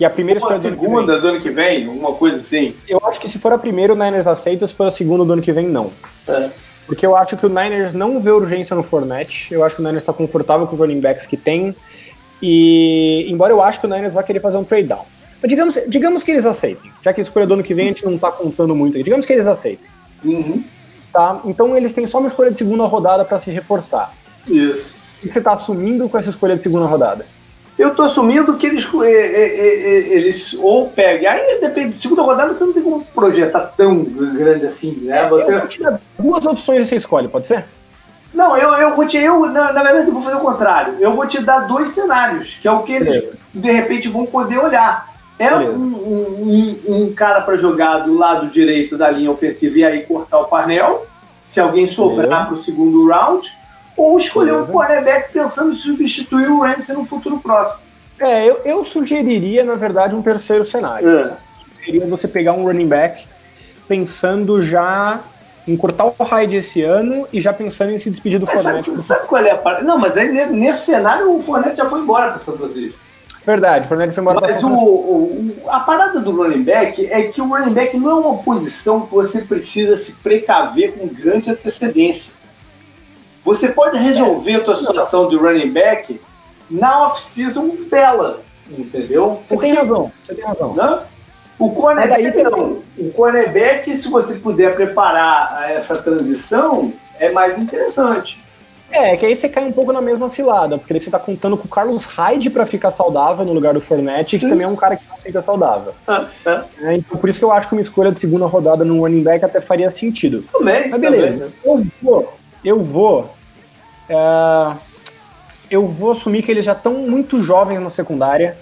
E 0.00 0.04
a 0.04 0.10
primeira 0.10 0.40
Ou 0.42 0.50
a 0.50 0.58
segunda 0.58 1.20
do 1.20 1.28
ano 1.28 1.40
que 1.40 1.50
vem, 1.50 1.86
alguma 1.86 2.14
coisa 2.14 2.38
assim. 2.38 2.74
Eu 2.88 3.00
acho 3.04 3.20
que 3.20 3.28
se 3.28 3.38
for 3.38 3.52
a 3.52 3.58
primeira, 3.58 3.92
o 3.92 3.96
Niners 3.96 4.26
aceita, 4.26 4.66
se 4.66 4.74
for 4.74 4.88
a 4.88 4.90
segunda 4.90 5.24
do 5.24 5.32
ano 5.32 5.40
que 5.40 5.52
vem, 5.52 5.68
não. 5.68 5.92
É. 6.26 6.50
Porque 6.84 7.06
eu 7.06 7.14
acho 7.14 7.36
que 7.36 7.46
o 7.46 7.48
Niners 7.48 7.92
não 7.92 8.18
vê 8.18 8.32
urgência 8.32 8.74
no 8.74 8.82
Fournette. 8.82 9.54
Eu 9.54 9.62
acho 9.62 9.76
que 9.76 9.82
o 9.82 9.84
Niners 9.84 10.02
está 10.02 10.12
confortável 10.12 10.66
com 10.66 10.74
os 10.74 10.80
running 10.80 11.00
backs 11.00 11.26
que 11.26 11.36
tem. 11.36 11.76
E 12.42 13.24
embora 13.30 13.52
eu 13.52 13.62
acho 13.62 13.78
que 13.78 13.86
o 13.86 13.88
Niners 13.88 14.14
vai 14.14 14.24
querer 14.24 14.40
fazer 14.40 14.56
um 14.56 14.64
trade 14.64 14.88
down. 14.88 15.06
Mas 15.40 15.48
digamos, 15.48 15.78
digamos 15.86 16.24
que 16.24 16.32
eles 16.32 16.44
aceitem. 16.44 16.90
Já 17.04 17.12
que 17.12 17.20
a 17.20 17.22
escolha 17.22 17.46
do 17.46 17.54
ano 17.54 17.62
que 17.62 17.72
vem 17.72 17.84
a 17.84 17.88
gente 17.90 18.04
não 18.04 18.16
está 18.16 18.32
contando 18.32 18.74
muito. 18.74 19.00
Digamos 19.00 19.24
que 19.24 19.32
eles 19.32 19.46
aceitem. 19.46 19.86
Uhum. 20.24 20.64
Tá? 21.12 21.40
Então 21.44 21.76
eles 21.76 21.92
têm 21.92 22.06
só 22.06 22.18
uma 22.18 22.28
escolha 22.28 22.50
de 22.50 22.58
segunda 22.58 22.84
rodada 22.84 23.24
para 23.24 23.38
se 23.38 23.50
reforçar. 23.50 24.12
Isso. 24.46 24.94
O 25.18 25.26
que 25.26 25.32
você 25.32 25.38
está 25.38 25.52
assumindo 25.52 26.08
com 26.08 26.16
essa 26.16 26.30
escolha 26.30 26.56
de 26.56 26.62
segunda 26.62 26.86
rodada? 26.86 27.26
Eu 27.78 27.90
estou 27.90 28.04
assumindo 28.04 28.56
que 28.56 28.66
eles, 28.66 28.86
eles 28.94 30.54
ou 30.54 30.88
peguem. 30.88 31.26
Aí 31.26 31.60
depende, 31.60 31.90
de 31.90 31.96
segunda 31.96 32.22
rodada 32.22 32.52
você 32.52 32.64
não 32.64 32.72
tem 32.72 32.82
como 32.82 33.04
projetar 33.06 33.72
tão 33.76 34.04
grande 34.04 34.66
assim, 34.66 34.92
né? 35.02 35.28
Você... 35.28 35.54
Eu 35.54 35.58
vou 35.60 35.68
te 35.68 35.82
dar 35.82 36.00
duas 36.18 36.46
opções 36.46 36.88
você 36.88 36.96
escolhe, 36.96 37.28
pode 37.28 37.46
ser? 37.46 37.64
Não, 38.32 38.56
eu, 38.56 38.68
eu 38.74 38.94
vou 38.94 39.06
te. 39.06 39.16
Eu, 39.16 39.46
na, 39.46 39.72
na 39.72 39.82
verdade, 39.82 40.06
eu 40.06 40.12
vou 40.12 40.22
fazer 40.22 40.36
o 40.36 40.40
contrário. 40.40 40.96
Eu 41.00 41.14
vou 41.14 41.26
te 41.26 41.42
dar 41.42 41.60
dois 41.60 41.90
cenários, 41.90 42.58
que 42.60 42.68
é 42.68 42.70
o 42.70 42.82
que 42.82 42.92
eles 42.92 43.24
de 43.52 43.72
repente 43.72 44.08
vão 44.08 44.26
poder 44.26 44.58
olhar. 44.58 45.08
É 45.40 45.54
um, 45.56 45.72
um, 45.72 46.80
um, 46.86 47.14
cara 47.14 47.40
para 47.40 47.56
jogar 47.56 48.00
do 48.00 48.14
lado 48.14 48.48
direito 48.48 48.98
da 48.98 49.10
linha 49.10 49.30
ofensiva 49.30 49.78
e 49.78 49.84
aí 49.84 50.02
cortar 50.02 50.38
o 50.38 50.44
Parnell, 50.44 51.06
se 51.48 51.58
alguém 51.58 51.88
sobrar 51.88 52.46
para 52.46 52.56
o 52.56 52.60
segundo 52.60 53.08
round, 53.08 53.50
ou 53.96 54.18
escolher 54.18 54.52
um 54.52 54.66
quarterback 54.66 55.32
pensando 55.32 55.72
em 55.72 55.76
substituir 55.76 56.50
o 56.50 56.60
Ramsey 56.60 56.94
no 56.94 57.06
futuro 57.06 57.38
próximo. 57.38 57.80
É, 58.20 58.44
eu, 58.44 58.60
eu 58.66 58.84
sugeriria, 58.84 59.64
na 59.64 59.76
verdade, 59.76 60.14
um 60.14 60.20
terceiro 60.20 60.66
cenário. 60.66 61.08
É. 61.08 61.32
Seria 61.82 62.06
você 62.06 62.28
pegar 62.28 62.52
um 62.52 62.64
running 62.64 62.86
back 62.86 63.26
pensando 63.88 64.60
já 64.60 65.20
em 65.66 65.74
cortar 65.74 66.04
o 66.04 66.14
Hyde 66.22 66.56
esse 66.56 66.82
ano 66.82 67.26
e 67.32 67.40
já 67.40 67.54
pensando 67.54 67.92
em 67.92 67.98
se 67.98 68.10
despedir 68.10 68.38
do 68.38 68.46
Fournette. 68.46 68.90
Sabe, 68.90 69.02
sabe 69.02 69.26
qual 69.26 69.42
é 69.42 69.52
a 69.52 69.56
parte? 69.56 69.84
Não, 69.84 69.96
mas 69.96 70.18
aí 70.18 70.30
nesse 70.50 70.84
cenário 70.84 71.34
o 71.34 71.40
Fournette 71.40 71.78
já 71.78 71.86
foi 71.86 72.00
embora 72.00 72.32
para 72.32 72.38
São 72.40 72.58
Francisco. 72.58 72.98
Verdade, 73.50 73.84
o 73.84 73.88
Fournette 73.88 74.14
foi 74.14 74.22
embora 74.22 74.40
Mas 74.40 74.62
o, 74.62 74.68
o, 74.68 75.54
a 75.66 75.80
parada 75.80 76.20
do 76.20 76.30
running 76.30 76.62
back 76.62 77.04
é 77.06 77.22
que 77.24 77.40
o 77.40 77.48
running 77.48 77.74
back 77.74 77.96
não 77.96 78.10
é 78.10 78.14
uma 78.14 78.38
posição 78.38 79.06
que 79.06 79.12
você 79.12 79.42
precisa 79.42 79.96
se 79.96 80.12
precaver 80.12 80.92
com 80.92 81.08
grande 81.08 81.50
antecedência. 81.50 82.34
Você 83.44 83.70
pode 83.70 83.98
resolver 83.98 84.52
é, 84.52 84.56
a 84.56 84.60
tua 84.60 84.76
situação 84.76 85.28
de 85.28 85.36
running 85.36 85.72
back 85.72 86.20
na 86.70 87.06
off-season 87.06 87.74
dela, 87.90 88.40
entendeu? 88.70 89.40
Você 89.48 89.54
Porque, 89.54 89.66
tem 89.66 89.74
razão, 89.74 90.12
você 90.24 90.34
tem 90.36 90.44
razão. 90.44 90.74
Né? 90.74 91.00
O 91.58 91.70
cornerback 91.70 92.42
não. 92.44 92.78
O 92.96 93.12
cornerback, 93.12 93.96
se 93.96 94.08
você 94.08 94.38
puder 94.38 94.76
preparar 94.76 95.72
essa 95.72 96.00
transição, 96.00 96.92
é 97.18 97.32
mais 97.32 97.58
interessante. 97.58 98.44
É, 98.90 99.16
que 99.16 99.24
aí 99.24 99.36
você 99.36 99.48
cai 99.48 99.64
um 99.64 99.72
pouco 99.72 99.92
na 99.92 100.02
mesma 100.02 100.28
cilada, 100.28 100.76
porque 100.76 100.98
você 100.98 101.10
tá 101.10 101.18
contando 101.18 101.56
com 101.56 101.66
o 101.66 101.70
Carlos 101.70 102.04
Hyde 102.04 102.50
para 102.50 102.66
ficar 102.66 102.90
saudável 102.90 103.44
no 103.44 103.52
lugar 103.52 103.72
do 103.72 103.80
Fournette, 103.80 104.38
que 104.38 104.48
também 104.48 104.64
é 104.64 104.68
um 104.68 104.76
cara 104.76 104.96
que 104.96 105.08
não 105.08 105.16
fica 105.16 105.40
saudável. 105.42 105.94
Ah, 106.06 106.26
é. 106.44 106.62
É, 106.80 106.94
então 106.96 107.16
por 107.16 107.30
isso 107.30 107.38
que 107.38 107.44
eu 107.44 107.52
acho 107.52 107.68
que 107.68 107.74
uma 107.74 107.82
escolha 107.82 108.10
de 108.10 108.20
segunda 108.20 108.46
rodada 108.46 108.84
no 108.84 109.00
running 109.00 109.22
back 109.22 109.44
até 109.44 109.60
faria 109.60 109.90
sentido. 109.90 110.44
Também. 110.52 110.88
Mas 110.88 111.00
beleza, 111.00 111.26
também, 111.26 111.38
né? 111.38 111.50
eu 111.64 111.86
vou. 112.02 112.34
Eu 112.64 112.80
vou. 112.82 113.30
É, 114.08 114.72
eu 115.70 115.86
vou 115.86 116.12
assumir 116.12 116.42
que 116.42 116.50
eles 116.50 116.64
já 116.64 116.72
estão 116.72 116.94
muito 116.94 117.40
jovens 117.40 117.80
na 117.80 117.90
secundária 117.90 118.56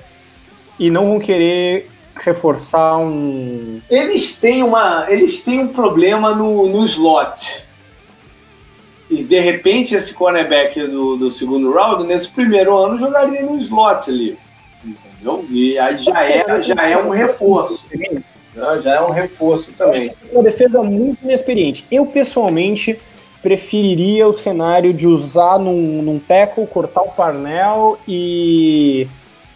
e 0.79 0.91
não 0.91 1.09
vão 1.09 1.19
querer 1.19 1.91
reforçar 2.15 2.99
um. 2.99 3.81
Eles 3.89 4.39
têm 4.39 4.63
uma. 4.63 5.07
Eles 5.09 5.41
têm 5.41 5.61
um 5.61 5.69
problema 5.69 6.35
no, 6.35 6.69
no 6.69 6.85
slot 6.85 7.68
e 9.11 9.23
de 9.23 9.41
repente 9.41 9.95
esse 9.95 10.13
cornerback 10.15 10.81
do, 10.87 11.17
do 11.17 11.31
segundo 11.31 11.73
round, 11.73 12.05
nesse 12.05 12.29
primeiro 12.29 12.77
ano, 12.77 12.99
jogaria 12.99 13.43
no 13.43 13.57
slot 13.59 14.11
ali. 14.11 14.39
Entendeu? 14.85 15.45
E 15.51 15.79
aí 15.79 15.99
já 15.99 16.25
é, 16.25 16.61
já 16.61 16.89
é 16.89 16.97
um 16.97 17.11
reforço. 17.11 17.87
Já 18.83 18.95
é 18.97 19.01
um 19.01 19.11
reforço 19.11 19.73
também. 19.73 20.13
Uma 20.33 20.43
defesa 20.43 20.83
muito 20.83 21.23
inexperiente. 21.23 21.87
Eu, 21.91 22.07
pessoalmente, 22.07 22.99
preferiria 23.43 24.27
o 24.27 24.37
cenário 24.37 24.93
de 24.93 25.07
usar 25.07 25.59
num, 25.59 26.03
num 26.03 26.19
tackle, 26.19 26.67
cortar 26.67 27.03
o 27.03 27.11
Parnell 27.11 27.99
e, 28.07 29.07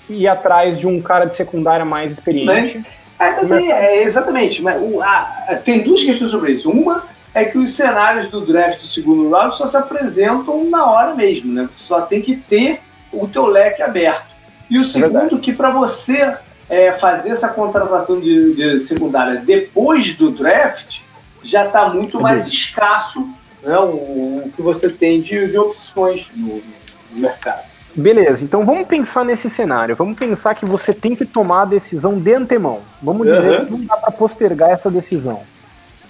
ir 0.09 0.29
atrás 0.29 0.79
de 0.79 0.87
um 0.87 1.01
cara 1.01 1.25
de 1.25 1.37
secundária 1.37 1.85
mais 1.85 2.13
experiente. 2.13 2.83
Mas, 3.19 3.51
é, 3.51 4.03
exatamente. 4.03 4.63
Mas, 4.63 4.81
o, 4.81 5.01
a, 5.03 5.61
tem 5.65 5.81
duas 5.81 6.03
questões 6.03 6.31
sobre 6.31 6.53
isso. 6.53 6.71
Uma 6.71 7.05
é 7.35 7.45
que 7.45 7.59
os 7.59 7.73
cenários 7.73 8.31
do 8.31 8.43
draft 8.43 8.81
do 8.81 8.87
segundo 8.87 9.31
round 9.31 9.57
só 9.57 9.67
se 9.67 9.77
apresentam 9.77 10.69
na 10.69 10.85
hora 10.85 11.15
mesmo, 11.15 11.53
né? 11.53 11.69
Você 11.73 11.85
só 11.85 12.03
tem 12.03 12.21
que 12.21 12.37
ter 12.37 12.81
o 13.13 13.27
teu 13.27 13.47
leque 13.47 13.83
aberto. 13.83 14.33
E 14.69 14.79
o 14.79 14.83
é 14.83 14.85
segundo, 14.85 15.37
é 15.37 15.39
que 15.39 15.53
para 15.53 15.71
você 15.71 16.37
é, 16.69 16.93
fazer 16.93 17.31
essa 17.31 17.49
contratação 17.49 18.21
de, 18.21 18.55
de, 18.55 18.81
secundária 18.81 19.37
depois 19.45 20.17
do 20.17 20.31
draft, 20.31 21.01
já 21.43 21.67
está 21.67 21.89
muito 21.89 22.21
mais 22.21 22.47
escasso 22.47 23.29
né, 23.63 23.77
o, 23.79 24.45
o, 24.47 24.53
que 24.55 24.63
você 24.63 24.89
tem 24.89 25.21
de, 25.21 25.49
de 25.49 25.59
opções 25.59 26.31
no, 26.35 26.63
no 27.11 27.21
mercado. 27.21 27.73
Beleza, 27.95 28.43
então 28.43 28.65
vamos 28.65 28.89
pensar 28.89 29.25
nesse 29.25 29.51
cenário. 29.51 29.95
Vamos 29.95 30.19
pensar 30.19 30.55
que 30.55 30.65
você 30.65 30.95
tem 30.95 31.15
que 31.15 31.27
tomar 31.27 31.63
a 31.63 31.67
decisão 31.67 32.19
de 32.19 32.35
antemão. 32.35 32.81
Vamos 33.03 33.27
dizer 33.27 33.61
uhum. 33.61 33.65
que 33.67 33.73
não 33.73 33.85
dá 33.85 33.97
para 33.99 34.11
postergar 34.11 34.71
essa 34.71 34.91
decisão, 34.91 35.43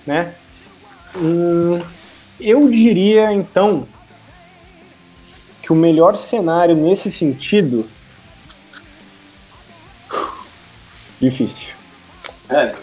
né? 0.06 0.32
Hum, 1.16 1.80
eu 2.40 2.68
diria 2.70 3.32
então 3.32 3.86
que 5.62 5.72
o 5.72 5.76
melhor 5.76 6.16
cenário 6.16 6.74
nesse 6.74 7.10
sentido 7.10 7.86
difícil. 11.20 11.74
É. 12.48 12.74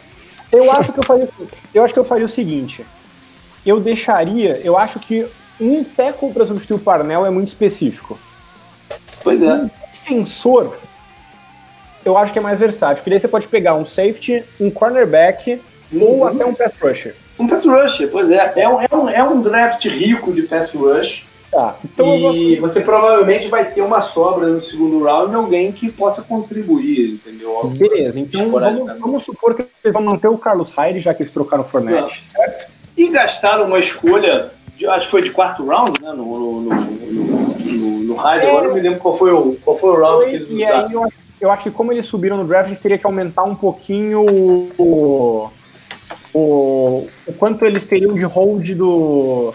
Eu 0.51 0.72
acho 0.72 0.91
que 0.91 0.99
eu 0.99 1.03
faria, 1.03 1.30
eu 1.73 1.84
acho 1.84 1.93
que 1.93 1.99
eu 1.99 2.06
faria 2.06 2.26
o 2.26 2.30
seguinte. 2.30 2.85
Eu 3.65 3.80
deixaria, 3.80 4.60
eu 4.64 4.77
acho 4.77 4.99
que 4.99 5.27
um 5.60 5.84
tackle 5.84 6.31
para 6.31 6.45
substituir 6.45 6.77
o 6.77 6.80
Parnell 6.80 7.26
é 7.26 7.30
muito 7.30 7.49
específico. 7.49 8.18
Pois 9.22 9.41
é. 9.43 9.53
Um 9.53 9.69
defensor, 9.91 10.77
eu 12.06 12.18
acho 12.18 12.31
que 12.31 12.39
é 12.39 12.41
mais 12.41 12.57
versátil. 12.57 12.97
Porque 12.97 13.10
daí 13.10 13.19
você 13.19 13.27
pode 13.27 13.47
pegar 13.47 13.76
um 13.76 13.85
safety, 13.85 14.43
um 14.60 14.72
cornerback 14.72 15.61
uhum. 15.91 16.01
ou 16.01 16.27
até 16.27 16.45
um 16.45 16.53
pass 16.53 16.72
rusher. 16.81 17.15
Um 17.40 17.48
pass 17.48 17.66
rusher, 17.66 18.10
pois 18.11 18.30
é. 18.30 18.53
É 18.57 18.68
um, 18.68 18.82
é 18.82 18.88
um, 18.94 19.10
é 19.10 19.24
um 19.24 19.41
draft 19.41 19.86
rico 19.86 20.34
de 20.34 20.44
pass 20.44 20.74
rush. 20.74 21.26
Tá. 21.52 21.76
Então 21.84 22.06
e 22.16 22.57
vou... 22.57 22.70
você 22.70 22.82
provavelmente 22.82 23.48
vai 23.48 23.66
ter 23.66 23.82
uma 23.82 24.02
sobra 24.02 24.48
no 24.48 24.61
segundo 24.61 25.03
round 25.03 25.30
de 25.30 25.36
alguém 25.36 25.72
que 25.72 25.91
possa 25.91 26.22
contribuir, 26.22 27.14
entendeu? 27.14 27.64
Beleza, 27.76 28.20
então 28.20 28.52
vamos, 28.52 28.99
vamos, 28.99 29.24
supor 29.24 29.56
que 29.56 29.64
eles 29.84 29.94
vão 29.94 30.03
manter 30.03 30.28
o 30.28 30.38
Carlos 30.38 30.70
Hyde, 30.70 30.99
já 30.99 31.14
que 31.14 31.24
eles 31.24 31.32
trocaram 31.32 31.64
o 31.64 31.66
Fournette, 31.66 32.28
certo? 32.28 32.70
E 32.95 33.10
gastaram 33.10 33.66
uma 33.66 33.80
escolha, 33.80 34.52
acho 34.90 35.06
que 35.06 35.11
foi 35.11 35.22
de 35.24 35.32
quarto 35.32 35.66
round, 35.66 35.99
né? 35.99 36.11
No, 36.11 36.24
no, 36.24 36.61
no, 36.61 36.76
no, 36.76 37.99
no 38.03 38.16
Hyde, 38.16 38.45
é... 38.45 38.49
agora 38.49 38.68
não 38.68 38.76
me 38.76 38.82
lembro 38.82 38.99
qual 38.99 39.18
foi 39.18 39.32
o, 39.32 39.56
qual 39.64 39.76
foi 39.76 39.90
o 39.90 39.99
round 39.99 40.24
foi, 40.24 40.30
que 40.30 40.36
eles 40.36 40.52
usaram. 40.52 40.88
Aí 40.88 40.94
eu, 40.94 41.03
acho, 41.03 41.18
eu 41.41 41.52
acho 41.52 41.64
que 41.64 41.72
como 41.72 41.91
eles 41.91 42.06
subiram 42.06 42.38
no 42.38 42.45
draft, 42.45 42.68
a 42.68 42.70
gente 42.70 42.82
teria 42.82 42.98
que 42.99 43.07
aumentar 43.07 43.44
um 43.44 43.56
pouquinho 43.56 44.24
o, 44.78 45.49
o, 46.34 47.07
o 47.26 47.34
quanto 47.34 47.65
eles 47.65 47.85
teriam 47.85 48.14
de 48.14 48.23
hold 48.23 48.69
do. 48.76 49.53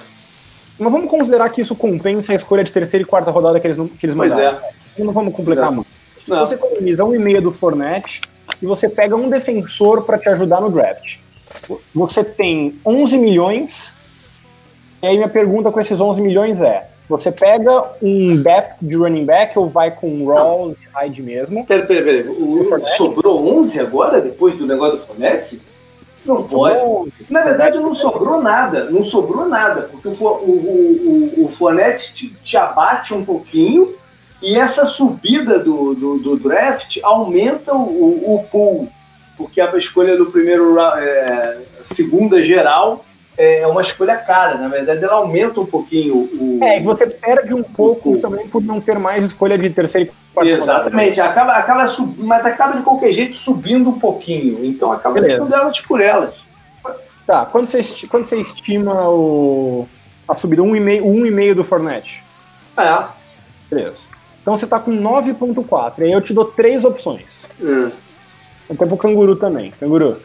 Mas 0.78 0.92
vamos 0.92 1.08
considerar 1.08 1.48
que 1.50 1.60
isso 1.60 1.74
compensa 1.74 2.32
a 2.32 2.36
escolha 2.36 2.64
de 2.64 2.72
terceira 2.72 3.02
e 3.02 3.06
quarta 3.06 3.30
rodada 3.30 3.60
que 3.60 3.66
eles, 3.66 3.78
que 3.98 4.06
eles 4.06 4.16
mandaram. 4.16 4.58
É. 4.58 5.02
Não 5.02 5.12
vamos 5.12 5.34
complicar 5.34 5.70
muito. 5.70 5.88
Você 6.26 6.54
economiza 6.54 7.04
um 7.04 7.14
e 7.14 7.18
meio 7.18 7.42
do 7.42 7.52
Fornet 7.52 8.20
e 8.60 8.66
você 8.66 8.88
pega 8.88 9.14
um 9.14 9.28
defensor 9.28 10.04
para 10.04 10.18
te 10.18 10.28
ajudar 10.28 10.60
no 10.60 10.70
draft. 10.70 11.18
Você 11.94 12.24
tem 12.24 12.78
11 12.84 13.18
milhões. 13.18 13.92
E 15.02 15.06
aí 15.06 15.16
minha 15.16 15.28
pergunta 15.28 15.70
com 15.70 15.80
esses 15.80 16.00
11 16.00 16.20
milhões 16.20 16.60
é: 16.60 16.88
você 17.08 17.30
pega 17.30 17.90
um 18.02 18.42
back 18.42 18.76
de 18.80 18.96
running 18.96 19.24
back 19.24 19.58
ou 19.58 19.68
vai 19.68 19.90
com 19.90 20.26
Rawls 20.26 20.76
e 20.80 20.88
Hyde 20.94 21.22
mesmo? 21.22 21.66
Peraí, 21.66 21.86
peraí, 21.86 22.04
peraí. 22.04 22.28
O, 22.28 22.64
sobrou 22.96 23.58
11 23.58 23.80
agora, 23.80 24.20
depois 24.20 24.56
do 24.56 24.66
negócio 24.66 24.96
do 24.96 25.06
Fornet? 25.06 25.60
Não 26.26 26.42
pode. 26.42 27.12
Na 27.28 27.42
verdade, 27.42 27.78
não 27.78 27.94
sobrou 27.94 28.42
nada. 28.42 28.90
Não 28.90 29.04
sobrou 29.04 29.48
nada. 29.48 29.88
Porque 29.90 30.08
o, 30.08 30.12
o, 30.12 31.34
o, 31.36 31.44
o 31.44 31.48
Fonete 31.48 32.14
te, 32.14 32.30
te, 32.42 32.56
abate 32.56 33.12
um 33.12 33.24
pouquinho 33.24 33.94
e 34.42 34.56
essa 34.56 34.84
subida 34.84 35.58
do, 35.58 35.94
do, 35.94 36.18
do 36.18 36.36
draft 36.36 36.98
aumenta 37.02 37.74
o, 37.74 38.34
o, 38.34 38.44
pool. 38.50 38.88
Porque 39.36 39.60
a 39.60 39.76
escolha 39.76 40.16
do 40.16 40.26
primeiro 40.26 40.78
é, 40.78 41.58
segunda 41.84 42.44
geral 42.44 43.04
é 43.36 43.66
uma 43.66 43.82
escolha 43.82 44.16
cara. 44.16 44.56
Na 44.56 44.68
verdade, 44.68 45.04
ela 45.04 45.14
aumenta 45.14 45.60
um 45.60 45.66
pouquinho 45.66 46.16
o. 46.16 46.58
É, 46.62 46.80
e 46.80 46.82
você 46.82 47.06
perde 47.06 47.54
um 47.54 47.62
pouco 47.62 48.18
também 48.18 48.48
por 48.48 48.62
não 48.62 48.80
ter 48.80 48.98
mais 48.98 49.24
escolha 49.24 49.58
de 49.58 49.70
terceira 49.70 50.10
e 50.42 50.48
Exatamente, 50.48 51.20
acaba, 51.20 51.52
acaba 51.52 51.86
sub, 51.86 52.14
mas 52.18 52.44
acaba 52.44 52.76
de 52.76 52.82
qualquer 52.82 53.12
jeito 53.12 53.36
subindo 53.36 53.90
um 53.90 53.98
pouquinho. 53.98 54.64
Então 54.64 54.90
acaba 54.90 55.14
Beleza. 55.14 55.34
ficando 55.34 55.54
elas 55.54 55.80
por 55.80 56.00
elas. 56.00 56.34
Tá, 57.26 57.46
quando 57.46 57.70
você, 57.70 58.06
quando 58.08 58.28
você 58.28 58.40
estima 58.40 59.08
o, 59.08 59.86
a 60.28 60.36
subida? 60.36 60.62
1,5 60.62 61.02
um 61.02 61.20
um 61.20 61.26
e 61.26 61.30
meio 61.30 61.54
do 61.54 61.64
Fornet? 61.64 62.22
É. 62.76 63.04
Beleza. 63.70 64.02
Então 64.42 64.58
você 64.58 64.66
tá 64.66 64.78
com 64.78 64.90
9.4. 64.90 66.02
Aí 66.02 66.12
eu 66.12 66.20
te 66.20 66.34
dou 66.34 66.44
três 66.44 66.84
opções. 66.84 67.48
Hum. 67.60 67.90
Até 68.70 68.84
pro 68.84 68.96
canguru 68.96 69.36
também. 69.36 69.70
Canguru. 69.70 70.20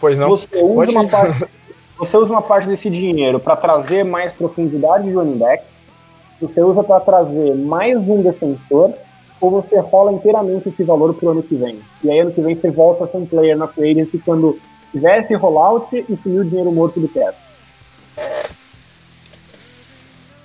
Pois 0.00 0.18
não. 0.18 0.30
Você 0.30 0.48
usa, 0.54 0.90
uma 0.92 1.08
parte, 1.08 1.44
você 1.98 2.16
usa 2.16 2.30
uma 2.30 2.42
parte 2.42 2.68
desse 2.68 2.88
dinheiro 2.88 3.40
para 3.40 3.56
trazer 3.56 4.04
mais 4.04 4.32
profundidade 4.32 5.04
de 5.04 5.12
running 5.12 5.38
back. 5.38 5.64
Você 6.40 6.62
usa 6.62 6.84
para 6.84 7.00
trazer 7.00 7.56
mais 7.56 7.96
um 7.96 8.22
defensor 8.22 8.94
ou 9.40 9.50
você 9.50 9.78
rola 9.80 10.12
inteiramente 10.12 10.68
esse 10.68 10.84
valor 10.84 11.12
pro 11.14 11.30
ano 11.30 11.42
que 11.42 11.56
vem. 11.56 11.80
E 12.02 12.10
aí 12.10 12.20
ano 12.20 12.32
que 12.32 12.40
vem 12.40 12.54
você 12.54 12.70
volta 12.70 13.04
a 13.04 13.08
ser 13.08 13.16
um 13.16 13.26
player 13.26 13.56
na 13.56 13.66
free 13.66 13.90
agency 13.90 14.18
quando 14.18 14.58
tivesse 14.92 15.34
rollout 15.34 15.94
e 15.96 16.18
sumiu 16.22 16.42
o 16.42 16.44
dinheiro 16.44 16.72
morto 16.72 17.00
do 17.00 17.08
cap. 17.08 17.36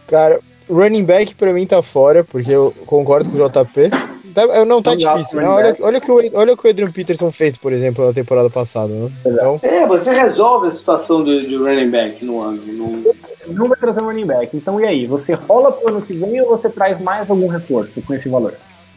Cara, 0.08 0.40
running 0.70 1.06
back 1.06 1.36
pra 1.36 1.54
mim 1.54 1.66
tá 1.66 1.82
fora, 1.82 2.24
porque 2.24 2.52
eu 2.52 2.74
concordo 2.86 3.30
com 3.30 3.38
o 3.38 3.50
JP. 3.50 4.12
Tá, 4.34 4.65
não 4.65 4.81
tá 4.81 4.95
difícil, 4.95 5.41
né? 5.41 5.47
Olha, 5.47 5.76
olha, 5.81 6.01
que 6.01 6.11
o, 6.11 6.15
olha 6.34 6.53
o 6.53 6.57
que 6.57 6.68
o 6.68 6.69
Adrian 6.69 6.91
Peterson 6.91 7.31
fez, 7.31 7.57
por 7.57 7.72
exemplo, 7.72 8.05
na 8.05 8.14
temporada 8.14 8.49
passada. 8.49 8.93
Né? 8.93 9.10
Então... 9.26 9.60
É, 9.61 9.85
você 9.85 10.11
resolve 10.11 10.68
a 10.68 10.72
situação 10.72 11.23
de, 11.23 11.47
de 11.47 11.55
running 11.55 11.89
back 11.89 12.23
no 12.26 12.41
ano. 12.41 12.61
No... 12.65 13.14
Não 13.47 13.68
vai 13.68 13.77
trazer 13.77 14.01
um 14.01 14.05
running 14.05 14.26
back. 14.26 14.55
Então 14.55 14.80
e 14.80 14.85
aí? 14.85 15.05
Você 15.05 15.34
rola 15.34 15.72
pro 15.72 15.89
ano 15.89 16.01
que 16.01 16.14
vem 16.14 16.41
ou 16.41 16.49
você 16.49 16.69
traz 16.69 16.99
mais 17.01 17.30
algum 17.30 17.47
reforço 17.47 18.01
com 18.01 18.14
esse 18.14 18.30
valor? 18.30 18.53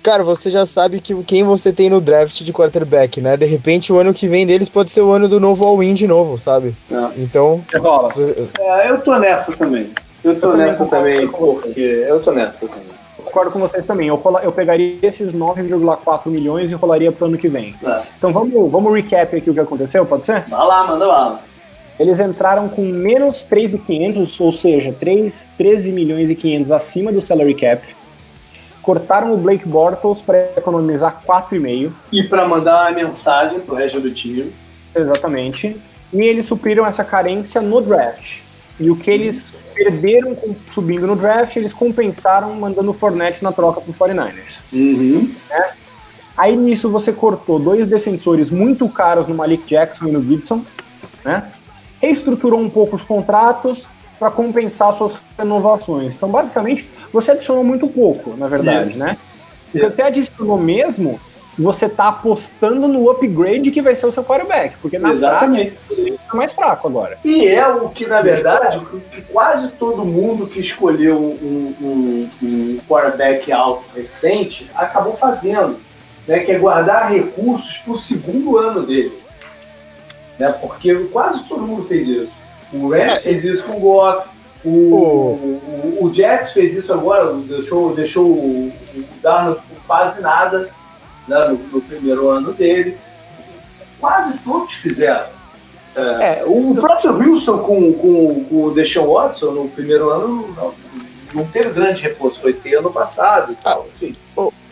cara, 0.06 0.22
você 0.22 0.48
já 0.50 0.64
sabe 0.64 1.00
que 1.00 1.20
quem 1.24 1.42
você 1.42 1.72
tem 1.72 1.90
no 1.90 2.00
draft 2.00 2.40
de 2.44 2.52
quarterback, 2.52 3.20
né? 3.20 3.36
De 3.36 3.44
repente 3.44 3.92
o 3.92 3.98
ano 3.98 4.14
que 4.14 4.28
vem 4.28 4.46
deles 4.46 4.68
pode 4.68 4.90
ser 4.90 5.00
o 5.00 5.10
ano 5.10 5.28
do 5.28 5.40
novo 5.40 5.64
all-in 5.66 5.94
de 5.94 6.06
novo, 6.06 6.38
sabe? 6.38 6.76
É. 6.88 7.08
Então. 7.16 7.60
Você... 7.72 8.48
É, 8.60 8.88
eu 8.88 9.00
tô 9.00 9.18
nessa 9.18 9.56
também. 9.56 9.90
Eu 10.22 10.38
tô 10.38 10.52
eu 10.52 10.56
nessa 10.56 10.86
também, 10.86 11.26
porque 11.26 11.80
eu 11.80 12.22
tô 12.22 12.30
nessa 12.30 12.68
também. 12.68 12.96
Concordo 13.26 13.50
com 13.50 13.58
vocês 13.58 13.84
também. 13.84 14.08
Eu, 14.08 14.22
eu 14.42 14.52
pegaria 14.52 14.98
esses 15.02 15.32
9,4 15.32 16.28
milhões 16.30 16.70
e 16.70 16.74
rolaria 16.74 17.10
pro 17.10 17.26
ano 17.26 17.36
que 17.36 17.48
vem. 17.48 17.74
É. 17.84 18.02
Então 18.16 18.32
vamos, 18.32 18.70
vamos 18.70 18.94
recap 18.94 19.36
aqui 19.36 19.50
o 19.50 19.54
que 19.54 19.60
aconteceu, 19.60 20.06
pode 20.06 20.24
ser? 20.24 20.42
Vai 20.42 20.66
lá, 20.66 20.86
manda 20.86 21.06
lá. 21.06 21.40
Eles 21.98 22.20
entraram 22.20 22.68
com 22.68 22.82
menos 22.82 23.42
3,500, 23.42 24.40
ou 24.40 24.52
seja, 24.52 24.92
3, 24.92 25.52
13 25.56 25.92
milhões 25.92 26.30
e 26.30 26.34
500 26.34 26.72
acima 26.72 27.10
do 27.10 27.20
salary 27.20 27.54
cap 27.54 27.82
cortaram 28.86 29.34
o 29.34 29.36
Blake 29.36 29.66
Bortles 29.66 30.22
para 30.22 30.52
economizar 30.56 31.20
4,5. 31.26 31.90
E 32.12 32.22
para 32.22 32.46
mandar 32.46 32.86
a 32.86 32.92
mensagem 32.92 33.58
pro 33.58 33.74
resto 33.74 34.00
do 34.00 34.12
time. 34.12 34.52
Exatamente. 34.94 35.76
E 36.12 36.20
eles 36.20 36.46
supriram 36.46 36.86
essa 36.86 37.02
carência 37.02 37.60
no 37.60 37.80
draft. 37.80 38.38
E 38.78 38.88
o 38.88 38.94
que 38.94 39.10
eles 39.10 39.46
perderam 39.76 40.36
subindo 40.72 41.06
no 41.06 41.14
draft, 41.14 41.54
eles 41.56 41.74
compensaram 41.74 42.54
mandando 42.54 42.90
o 42.90 42.94
Fournette 42.94 43.44
na 43.44 43.52
troca 43.52 43.80
pro 43.80 43.92
49ers. 43.92 44.62
Uhum. 44.72 45.30
Né? 45.50 45.70
Aí 46.36 46.56
nisso 46.56 46.90
você 46.90 47.12
cortou 47.12 47.58
dois 47.58 47.86
defensores 47.86 48.50
muito 48.50 48.88
caros 48.88 49.28
no 49.28 49.34
Malik 49.34 49.68
Jackson 49.68 50.06
e 50.06 50.12
no 50.12 50.22
Gibson, 50.22 50.64
né? 51.24 51.50
Reestruturou 52.00 52.60
um 52.60 52.68
pouco 52.68 52.96
os 52.96 53.02
contratos 53.02 53.86
para 54.18 54.30
compensar 54.30 54.96
suas 54.96 55.12
renovações. 55.38 56.14
Então, 56.14 56.28
basicamente, 56.28 56.88
você 57.12 57.32
adicionou 57.32 57.64
muito 57.64 57.86
pouco, 57.88 58.36
na 58.36 58.48
verdade, 58.48 58.90
Isso. 58.90 58.98
né? 58.98 59.16
Você 59.74 60.02
adicionou 60.02 60.58
mesmo, 60.58 61.20
você 61.58 61.88
tá 61.88 62.08
apostando 62.08 62.86
no 62.86 63.10
upgrade 63.10 63.70
que 63.70 63.80
vai 63.80 63.94
ser 63.94 64.06
o 64.06 64.12
seu 64.12 64.22
quarterback, 64.22 64.76
porque 64.80 64.98
na 64.98 65.12
Exatamente. 65.12 65.70
prática 65.70 65.94
ele 65.94 66.18
tá 66.18 66.36
mais 66.36 66.52
fraco 66.52 66.86
agora. 66.86 67.18
E 67.24 67.46
é 67.46 67.66
o 67.66 67.88
que, 67.88 68.06
na 68.06 68.20
verdade, 68.20 68.80
que 69.10 69.22
quase 69.22 69.68
todo 69.68 70.04
mundo 70.04 70.46
que 70.46 70.60
escolheu 70.60 71.16
um, 71.16 71.74
um, 71.80 72.28
um 72.42 72.76
quarterback 72.86 73.50
alto 73.52 73.84
recente 73.94 74.70
acabou 74.74 75.16
fazendo, 75.16 75.78
né? 76.26 76.40
Que 76.40 76.52
é 76.52 76.58
guardar 76.58 77.10
recursos 77.10 77.78
para 77.78 77.92
o 77.92 77.98
segundo 77.98 78.58
ano 78.58 78.82
dele. 78.82 79.16
Né? 80.38 80.52
Porque 80.60 80.94
quase 81.06 81.44
todo 81.44 81.62
mundo 81.62 81.82
fez 81.82 82.06
isso. 82.06 82.32
O 82.72 82.88
Rams 82.88 83.12
é, 83.12 83.16
fez 83.16 83.44
isso 83.44 83.64
com 83.64 83.78
o 83.78 83.80
Goff, 83.80 84.28
o, 84.64 84.70
o, 84.70 85.98
o, 86.02 86.12
Jets 86.12 86.52
fez 86.52 86.74
isso 86.74 86.92
agora, 86.92 87.32
deixou, 87.34 87.94
deixou 87.94 88.26
o, 88.26 88.68
o 88.68 89.04
Darnold 89.22 89.60
por 89.68 89.86
quase 89.86 90.20
nada 90.20 90.68
né, 91.26 91.48
no, 91.48 91.56
no, 91.56 91.80
primeiro 91.80 92.28
ano 92.28 92.52
dele. 92.52 92.96
Quase 94.00 94.38
todos 94.38 94.74
fizeram. 94.74 95.26
É, 95.94 96.40
é, 96.40 96.44
o 96.44 96.74
próprio 96.74 97.16
Wilson 97.16 97.58
com, 97.58 97.92
com, 97.94 98.44
com 98.44 98.64
o 98.64 98.74
Deshaun 98.74 99.14
Watson 99.14 99.52
no 99.52 99.68
primeiro 99.68 100.10
ano 100.10 100.54
não, 100.54 100.74
não 101.32 101.46
teve 101.46 101.70
grande 101.70 102.02
reforço, 102.02 102.40
foi 102.40 102.52
ter 102.52 102.74
ano 102.76 102.92
passado 102.92 103.52
e 103.52 103.54
tal. 103.56 103.86
Enfim. 103.94 104.14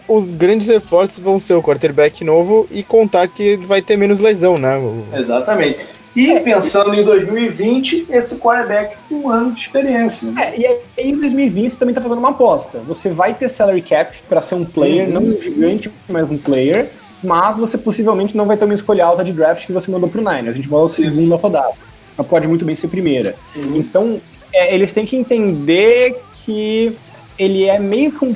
Os 0.07 0.33
grandes 0.33 0.69
reforços 0.69 1.19
vão 1.21 1.39
ser 1.39 1.55
o 1.55 1.63
quarterback 1.63 2.23
novo 2.23 2.67
e 2.71 2.83
contar 2.83 3.27
que 3.27 3.57
vai 3.57 3.81
ter 3.81 3.97
menos 3.97 4.21
lesão, 4.21 4.59
né? 4.59 4.79
Exatamente. 5.15 5.94
E 6.15 6.39
pensando 6.41 6.95
em 6.95 7.03
2020, 7.03 8.07
esse 8.11 8.37
quarterback 8.37 8.97
com 9.09 9.15
um 9.17 9.29
ano 9.29 9.53
de 9.53 9.61
experiência. 9.61 10.31
Né? 10.31 10.45
É, 10.45 10.61
e 10.61 10.67
aí 10.67 10.81
em 11.11 11.17
2020 11.17 11.71
você 11.71 11.77
também 11.77 11.93
está 11.93 12.01
fazendo 12.01 12.19
uma 12.19 12.31
aposta. 12.31 12.79
Você 12.87 13.09
vai 13.09 13.35
ter 13.35 13.49
salary 13.49 13.83
cap 13.83 14.17
para 14.29 14.41
ser 14.41 14.55
um 14.55 14.65
player, 14.65 15.09
uhum. 15.09 15.15
não 15.15 15.23
um 15.23 15.43
gigante, 15.43 15.91
mas 16.09 16.31
um 16.31 16.39
player, 16.39 16.89
mas 17.23 17.57
você 17.57 17.77
possivelmente 17.77 18.37
não 18.37 18.47
vai 18.47 18.57
ter 18.57 18.65
uma 18.65 18.75
escolha 18.75 19.05
alta 19.05 19.25
de 19.25 19.33
draft 19.33 19.67
que 19.67 19.73
você 19.73 19.91
mandou 19.91 20.09
pro 20.09 20.21
Niners. 20.21 20.51
A 20.51 20.53
gente 20.53 20.69
vai 20.69 20.81
ao 20.81 20.89
segundo 20.89 21.35
rodada. 21.37 21.75
Mas 22.17 22.27
pode 22.29 22.47
muito 22.47 22.65
bem 22.65 22.77
ser 22.77 22.89
primeira. 22.89 23.35
Uhum. 23.57 23.77
Então, 23.77 24.21
é, 24.53 24.73
eles 24.73 24.93
têm 24.93 25.05
que 25.05 25.17
entender 25.17 26.17
que 26.45 26.97
ele 27.39 27.65
é 27.65 27.79
meio 27.79 28.13
que 28.13 28.25
um. 28.25 28.33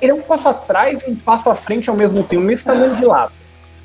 Ele 0.00 0.12
é 0.12 0.14
um 0.14 0.22
passo 0.22 0.48
atrás 0.48 1.02
e 1.06 1.10
um 1.10 1.16
passo 1.16 1.50
à 1.50 1.54
frente 1.54 1.90
ao 1.90 1.96
mesmo 1.96 2.22
tempo, 2.22 2.42
meio 2.42 2.56
que 2.56 2.62
está 2.62 2.72
andando 2.72 2.96
de 2.96 3.04
lado. 3.04 3.32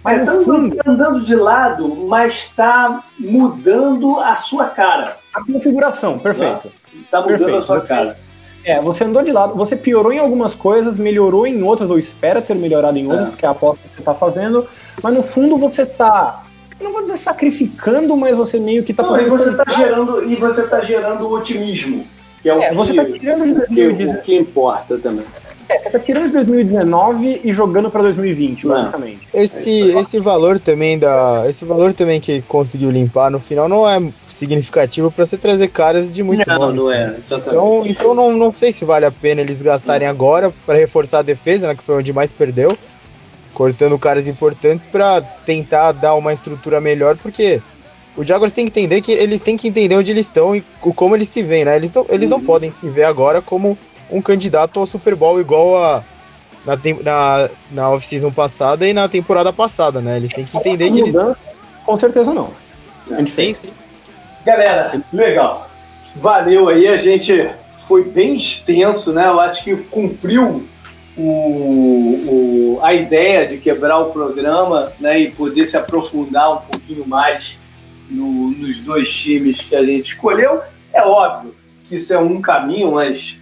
Mas 0.03 0.21
é, 0.21 0.25
tá 0.25 0.31
fundo, 0.33 0.77
andando 0.85 1.21
de 1.25 1.35
lado, 1.35 1.87
mas 2.07 2.35
está 2.35 3.03
mudando 3.17 4.19
a 4.19 4.35
sua 4.35 4.65
cara. 4.65 5.17
A 5.33 5.43
configuração, 5.43 6.19
perfeito. 6.19 6.71
Está 6.93 7.21
mudando 7.21 7.37
perfeito. 7.37 7.57
a 7.57 7.61
sua 7.61 7.81
cara. 7.81 8.17
É, 8.65 8.81
você 8.81 9.03
andou 9.03 9.23
de 9.23 9.31
lado, 9.31 9.55
você 9.55 9.75
piorou 9.75 10.13
em 10.13 10.19
algumas 10.19 10.55
coisas, 10.55 10.97
melhorou 10.97 11.45
em 11.45 11.61
outras, 11.63 11.89
ou 11.89 11.97
espera 11.97 12.41
ter 12.41 12.55
melhorado 12.55 12.97
em 12.97 13.05
outras, 13.07 13.27
é. 13.27 13.29
porque 13.31 13.45
é 13.45 13.47
a 13.47 13.51
aposta 13.51 13.87
que 13.87 13.93
você 13.93 13.99
está 13.99 14.13
fazendo, 14.13 14.67
mas 15.01 15.13
no 15.13 15.23
fundo 15.23 15.57
você 15.57 15.83
está 15.83 16.43
não 16.81 16.91
vou 16.91 17.01
dizer 17.01 17.17
sacrificando, 17.17 18.15
mas 18.17 18.35
você 18.35 18.59
meio 18.59 18.83
que 18.83 18.91
está 18.91 19.03
fazendo. 19.03 19.27
E 19.27 19.29
você 19.29 19.49
está 19.49 19.71
gerando, 19.71 20.31
e 20.31 20.35
você 20.35 20.67
tá 20.67 20.81
gerando 20.81 21.29
otimismo, 21.29 22.05
que 22.41 22.49
é 22.49 22.53
o, 22.53 22.61
é, 22.61 22.69
que, 22.69 22.75
você 22.75 22.93
tá 22.93 23.03
de 23.03 23.19
2019. 23.19 24.07
o 24.07 24.21
que 24.21 24.35
importa 24.35 24.97
também. 24.97 25.25
É, 25.69 25.89
tá 25.89 25.99
tirando 25.99 26.27
de 26.27 26.33
2019 26.33 27.41
e 27.43 27.51
jogando 27.51 27.89
para 27.89 28.03
2020, 28.03 28.65
não. 28.65 28.75
basicamente. 28.75 29.19
Esse, 29.33 29.91
é 29.91 29.99
esse 29.99 30.19
valor 30.19 30.59
também 30.59 30.99
da. 30.99 31.45
Esse 31.47 31.65
valor 31.65 31.93
também 31.93 32.19
que 32.19 32.41
conseguiu 32.43 32.91
limpar 32.91 33.29
no 33.31 33.39
final 33.39 33.69
não 33.69 33.87
é 33.87 34.01
significativo 34.27 35.11
para 35.11 35.25
você 35.25 35.37
trazer 35.37 35.69
caras 35.69 36.13
de 36.13 36.23
muito 36.23 36.47
Não, 36.47 36.59
nome. 36.59 36.77
não 36.77 36.91
é. 36.91 37.15
Exatamente. 37.23 37.47
Então, 37.47 37.83
então 37.85 38.13
não, 38.15 38.33
não 38.33 38.53
sei 38.53 38.71
se 38.71 38.85
vale 38.85 39.05
a 39.05 39.11
pena 39.11 39.41
eles 39.41 39.61
gastarem 39.61 40.07
agora 40.07 40.53
para 40.65 40.77
reforçar 40.77 41.19
a 41.19 41.23
defesa, 41.23 41.67
né? 41.67 41.75
Que 41.75 41.83
foi 41.83 41.95
onde 41.95 42.11
mais 42.13 42.33
perdeu. 42.33 42.77
Cortando 43.53 43.97
caras 43.99 44.27
importantes 44.27 44.87
para 44.87 45.21
tentar 45.21 45.91
dar 45.91 46.15
uma 46.15 46.33
estrutura 46.33 46.81
melhor, 46.81 47.15
porque 47.17 47.61
o 48.15 48.23
Jaguars 48.23 48.51
tem 48.51 48.65
que 48.65 48.79
entender 48.79 49.01
que 49.01 49.11
eles 49.11 49.41
têm 49.41 49.57
que 49.57 49.67
entender 49.67 49.95
onde 49.95 50.11
eles 50.11 50.25
estão 50.25 50.55
e 50.55 50.63
como 50.79 51.15
eles 51.15 51.29
se 51.29 51.41
veem, 51.41 51.65
né? 51.65 51.75
Eles, 51.75 51.91
não, 51.91 52.05
eles 52.09 52.29
não 52.29 52.37
uhum. 52.37 52.45
podem 52.45 52.69
se 52.69 52.89
ver 52.89 53.03
agora 53.03 53.41
como 53.41 53.77
um 54.13 54.21
candidato 54.21 54.79
ao 54.79 54.85
Super 54.85 55.15
Bowl 55.15 55.41
igual 55.41 55.83
a 55.83 56.03
na, 56.65 56.79
na, 57.03 57.49
na 57.71 57.89
off-season 57.91 58.31
passada 58.31 58.87
e 58.87 58.93
na 58.93 59.09
temporada 59.09 59.51
passada, 59.51 59.99
né? 59.99 60.17
Eles 60.17 60.31
têm 60.31 60.45
que 60.45 60.55
entender 60.55 60.91
que 60.91 60.99
eles... 60.99 61.15
Com 61.85 61.97
certeza 61.97 62.33
não. 62.33 62.51
Sim, 63.27 63.53
sim. 63.53 63.71
Galera, 64.45 65.01
legal. 65.11 65.69
Valeu 66.15 66.69
aí, 66.69 66.87
a 66.87 66.97
gente 66.97 67.49
foi 67.79 68.03
bem 68.03 68.35
extenso, 68.37 69.11
né? 69.11 69.27
Eu 69.27 69.41
acho 69.41 69.63
que 69.63 69.75
cumpriu 69.75 70.65
o, 71.17 71.21
o, 71.21 72.79
a 72.81 72.93
ideia 72.93 73.45
de 73.45 73.57
quebrar 73.57 73.99
o 73.99 74.11
programa 74.11 74.93
né, 74.99 75.19
e 75.19 75.31
poder 75.31 75.65
se 75.67 75.75
aprofundar 75.75 76.53
um 76.53 76.57
pouquinho 76.61 77.05
mais 77.07 77.59
no, 78.09 78.51
nos 78.51 78.79
dois 78.79 79.13
times 79.13 79.61
que 79.65 79.75
a 79.75 79.83
gente 79.83 80.13
escolheu. 80.13 80.61
É 80.93 81.01
óbvio 81.01 81.53
que 81.89 81.95
isso 81.95 82.13
é 82.13 82.17
um 82.17 82.41
caminho, 82.41 82.93
mas 82.93 83.37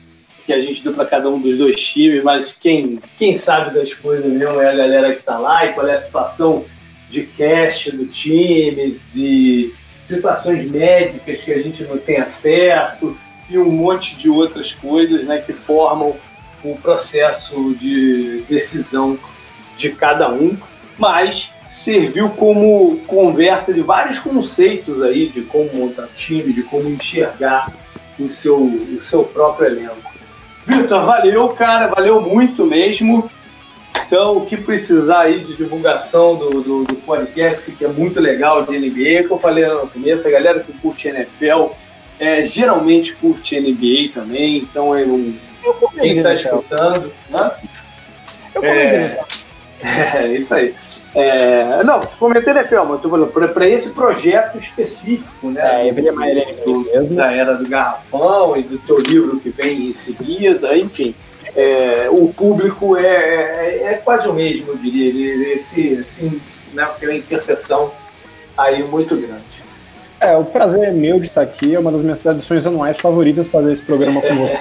que 0.45 0.53
a 0.53 0.61
gente 0.61 0.83
deu 0.83 0.93
para 0.93 1.05
cada 1.05 1.29
um 1.29 1.39
dos 1.39 1.57
dois 1.57 1.83
times, 1.83 2.23
mas 2.23 2.53
quem, 2.53 2.99
quem 3.17 3.37
sabe 3.37 3.73
das 3.73 3.93
coisas 3.93 4.31
mesmo 4.31 4.59
é 4.61 4.69
a 4.69 4.75
galera 4.75 5.11
que 5.11 5.19
está 5.19 5.37
lá 5.37 5.65
e 5.65 5.73
qual 5.73 5.87
é 5.87 5.95
a 5.95 6.01
situação 6.01 6.65
de 7.09 7.23
cash 7.23 7.91
do 7.93 8.05
times 8.05 9.15
e 9.15 9.73
situações 10.07 10.69
médicas 10.69 11.43
que 11.43 11.53
a 11.53 11.61
gente 11.61 11.83
não 11.83 11.97
tem 11.97 12.17
acesso 12.17 13.15
e 13.49 13.57
um 13.57 13.71
monte 13.71 14.15
de 14.15 14.29
outras 14.29 14.73
coisas 14.73 15.25
né, 15.25 15.39
que 15.39 15.53
formam 15.53 16.15
o 16.63 16.75
processo 16.77 17.73
de 17.75 18.43
decisão 18.49 19.17
de 19.77 19.91
cada 19.91 20.29
um, 20.29 20.55
mas 20.97 21.51
serviu 21.69 22.29
como 22.29 22.99
conversa 23.07 23.73
de 23.73 23.81
vários 23.81 24.19
conceitos 24.19 25.01
aí 25.01 25.27
de 25.27 25.41
como 25.41 25.69
montar 25.73 26.07
time, 26.15 26.53
de 26.53 26.63
como 26.63 26.89
enxergar 26.89 27.71
o 28.19 28.29
seu, 28.29 28.57
o 28.57 29.01
seu 29.01 29.23
próprio 29.23 29.67
elenco. 29.67 30.10
Vitor, 30.65 31.05
valeu, 31.05 31.49
cara, 31.49 31.87
valeu 31.87 32.21
muito 32.21 32.65
mesmo. 32.65 33.29
Então, 34.05 34.37
o 34.37 34.45
que 34.45 34.57
precisar 34.57 35.21
aí 35.21 35.39
de 35.39 35.55
divulgação 35.55 36.35
do, 36.35 36.49
do, 36.61 36.83
do, 36.83 36.95
podcast, 36.97 37.71
que 37.73 37.85
é 37.85 37.87
muito 37.87 38.19
legal 38.19 38.65
de 38.65 38.77
NBA, 38.77 39.27
que 39.27 39.31
eu 39.31 39.37
falei 39.37 39.65
no 39.65 39.87
começo, 39.87 40.27
a 40.27 40.31
galera 40.31 40.59
que 40.59 40.73
curte 40.73 41.07
NFL 41.07 41.71
é, 42.21 42.45
geralmente 42.45 43.15
curte 43.15 43.59
NBA 43.59 44.13
também, 44.13 44.57
então 44.57 44.95
é 44.95 45.03
um, 45.03 45.33
quem 45.99 46.17
está 46.17 46.35
escutando. 46.35 47.11
Né? 47.29 47.51
Eu 48.53 48.63
é, 48.63 49.19
é, 49.81 50.27
isso 50.33 50.53
aí. 50.53 50.75
É, 51.13 51.83
não, 51.83 51.99
comentei 51.99 52.53
estou 52.53 53.11
falando 53.11 53.51
para 53.53 53.67
esse 53.67 53.89
projeto 53.89 54.57
específico, 54.57 55.49
né? 55.49 55.61
É, 55.65 55.89
eu 55.89 56.07
é 56.07 56.11
mais 56.11 56.55
do, 56.61 56.79
mesmo. 56.85 57.15
Da 57.15 57.33
era 57.33 57.55
do 57.55 57.67
garrafão 57.67 58.55
e 58.55 58.63
do 58.63 58.77
teu 58.77 58.97
livro 58.97 59.39
que 59.39 59.49
vem 59.49 59.89
em 59.89 59.93
seguida, 59.93 60.77
enfim. 60.77 61.13
É, 61.53 62.07
o 62.09 62.29
público 62.29 62.95
é, 62.95 63.03
é, 63.07 63.83
é, 63.91 63.93
quase 63.95 64.27
o 64.29 64.33
mesmo, 64.33 64.69
eu 64.69 64.77
diria. 64.77 65.09
Ele, 65.09 65.53
esse, 65.53 65.95
assim, 65.95 66.41
né, 66.73 66.83
aquela 66.83 67.13
interseção 67.13 67.91
aí 68.57 68.81
muito 68.81 69.15
grande. 69.17 69.61
É, 70.21 70.37
o 70.37 70.45
prazer 70.45 70.87
é 70.87 70.91
meu 70.91 71.19
de 71.19 71.25
estar 71.25 71.41
aqui, 71.41 71.75
é 71.75 71.79
uma 71.79 71.91
das 71.91 72.03
minhas 72.03 72.19
tradições 72.19 72.65
anuais 72.65 72.97
favoritas 72.97 73.49
fazer 73.49 73.71
esse 73.71 73.81
programa 73.81 74.21
com 74.21 74.35
você. 74.35 74.59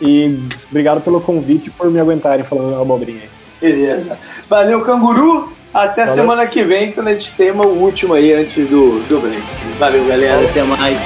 e 0.02 0.38
obrigado 0.68 1.00
pelo 1.00 1.20
convite 1.20 1.68
e 1.68 1.70
por 1.70 1.88
me 1.90 2.00
aguentarem 2.00 2.44
falando 2.44 2.80
abobrinha 2.80 3.20
aí. 3.22 3.37
Beleza. 3.60 4.18
Valeu, 4.48 4.82
canguru. 4.82 5.52
Até 5.72 6.06
Valeu. 6.06 6.14
semana 6.14 6.46
que 6.46 6.62
vem, 6.64 6.92
quando 6.92 7.08
a 7.08 7.12
gente 7.12 7.32
tem 7.32 7.50
o 7.50 7.62
último 7.62 8.14
aí 8.14 8.32
antes 8.32 8.66
do, 8.68 9.00
do 9.00 9.20
break. 9.20 9.42
Valeu, 9.78 10.06
galera. 10.06 10.48
Até 10.48 10.62
mais. 10.62 11.02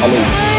Falou. 0.00 0.53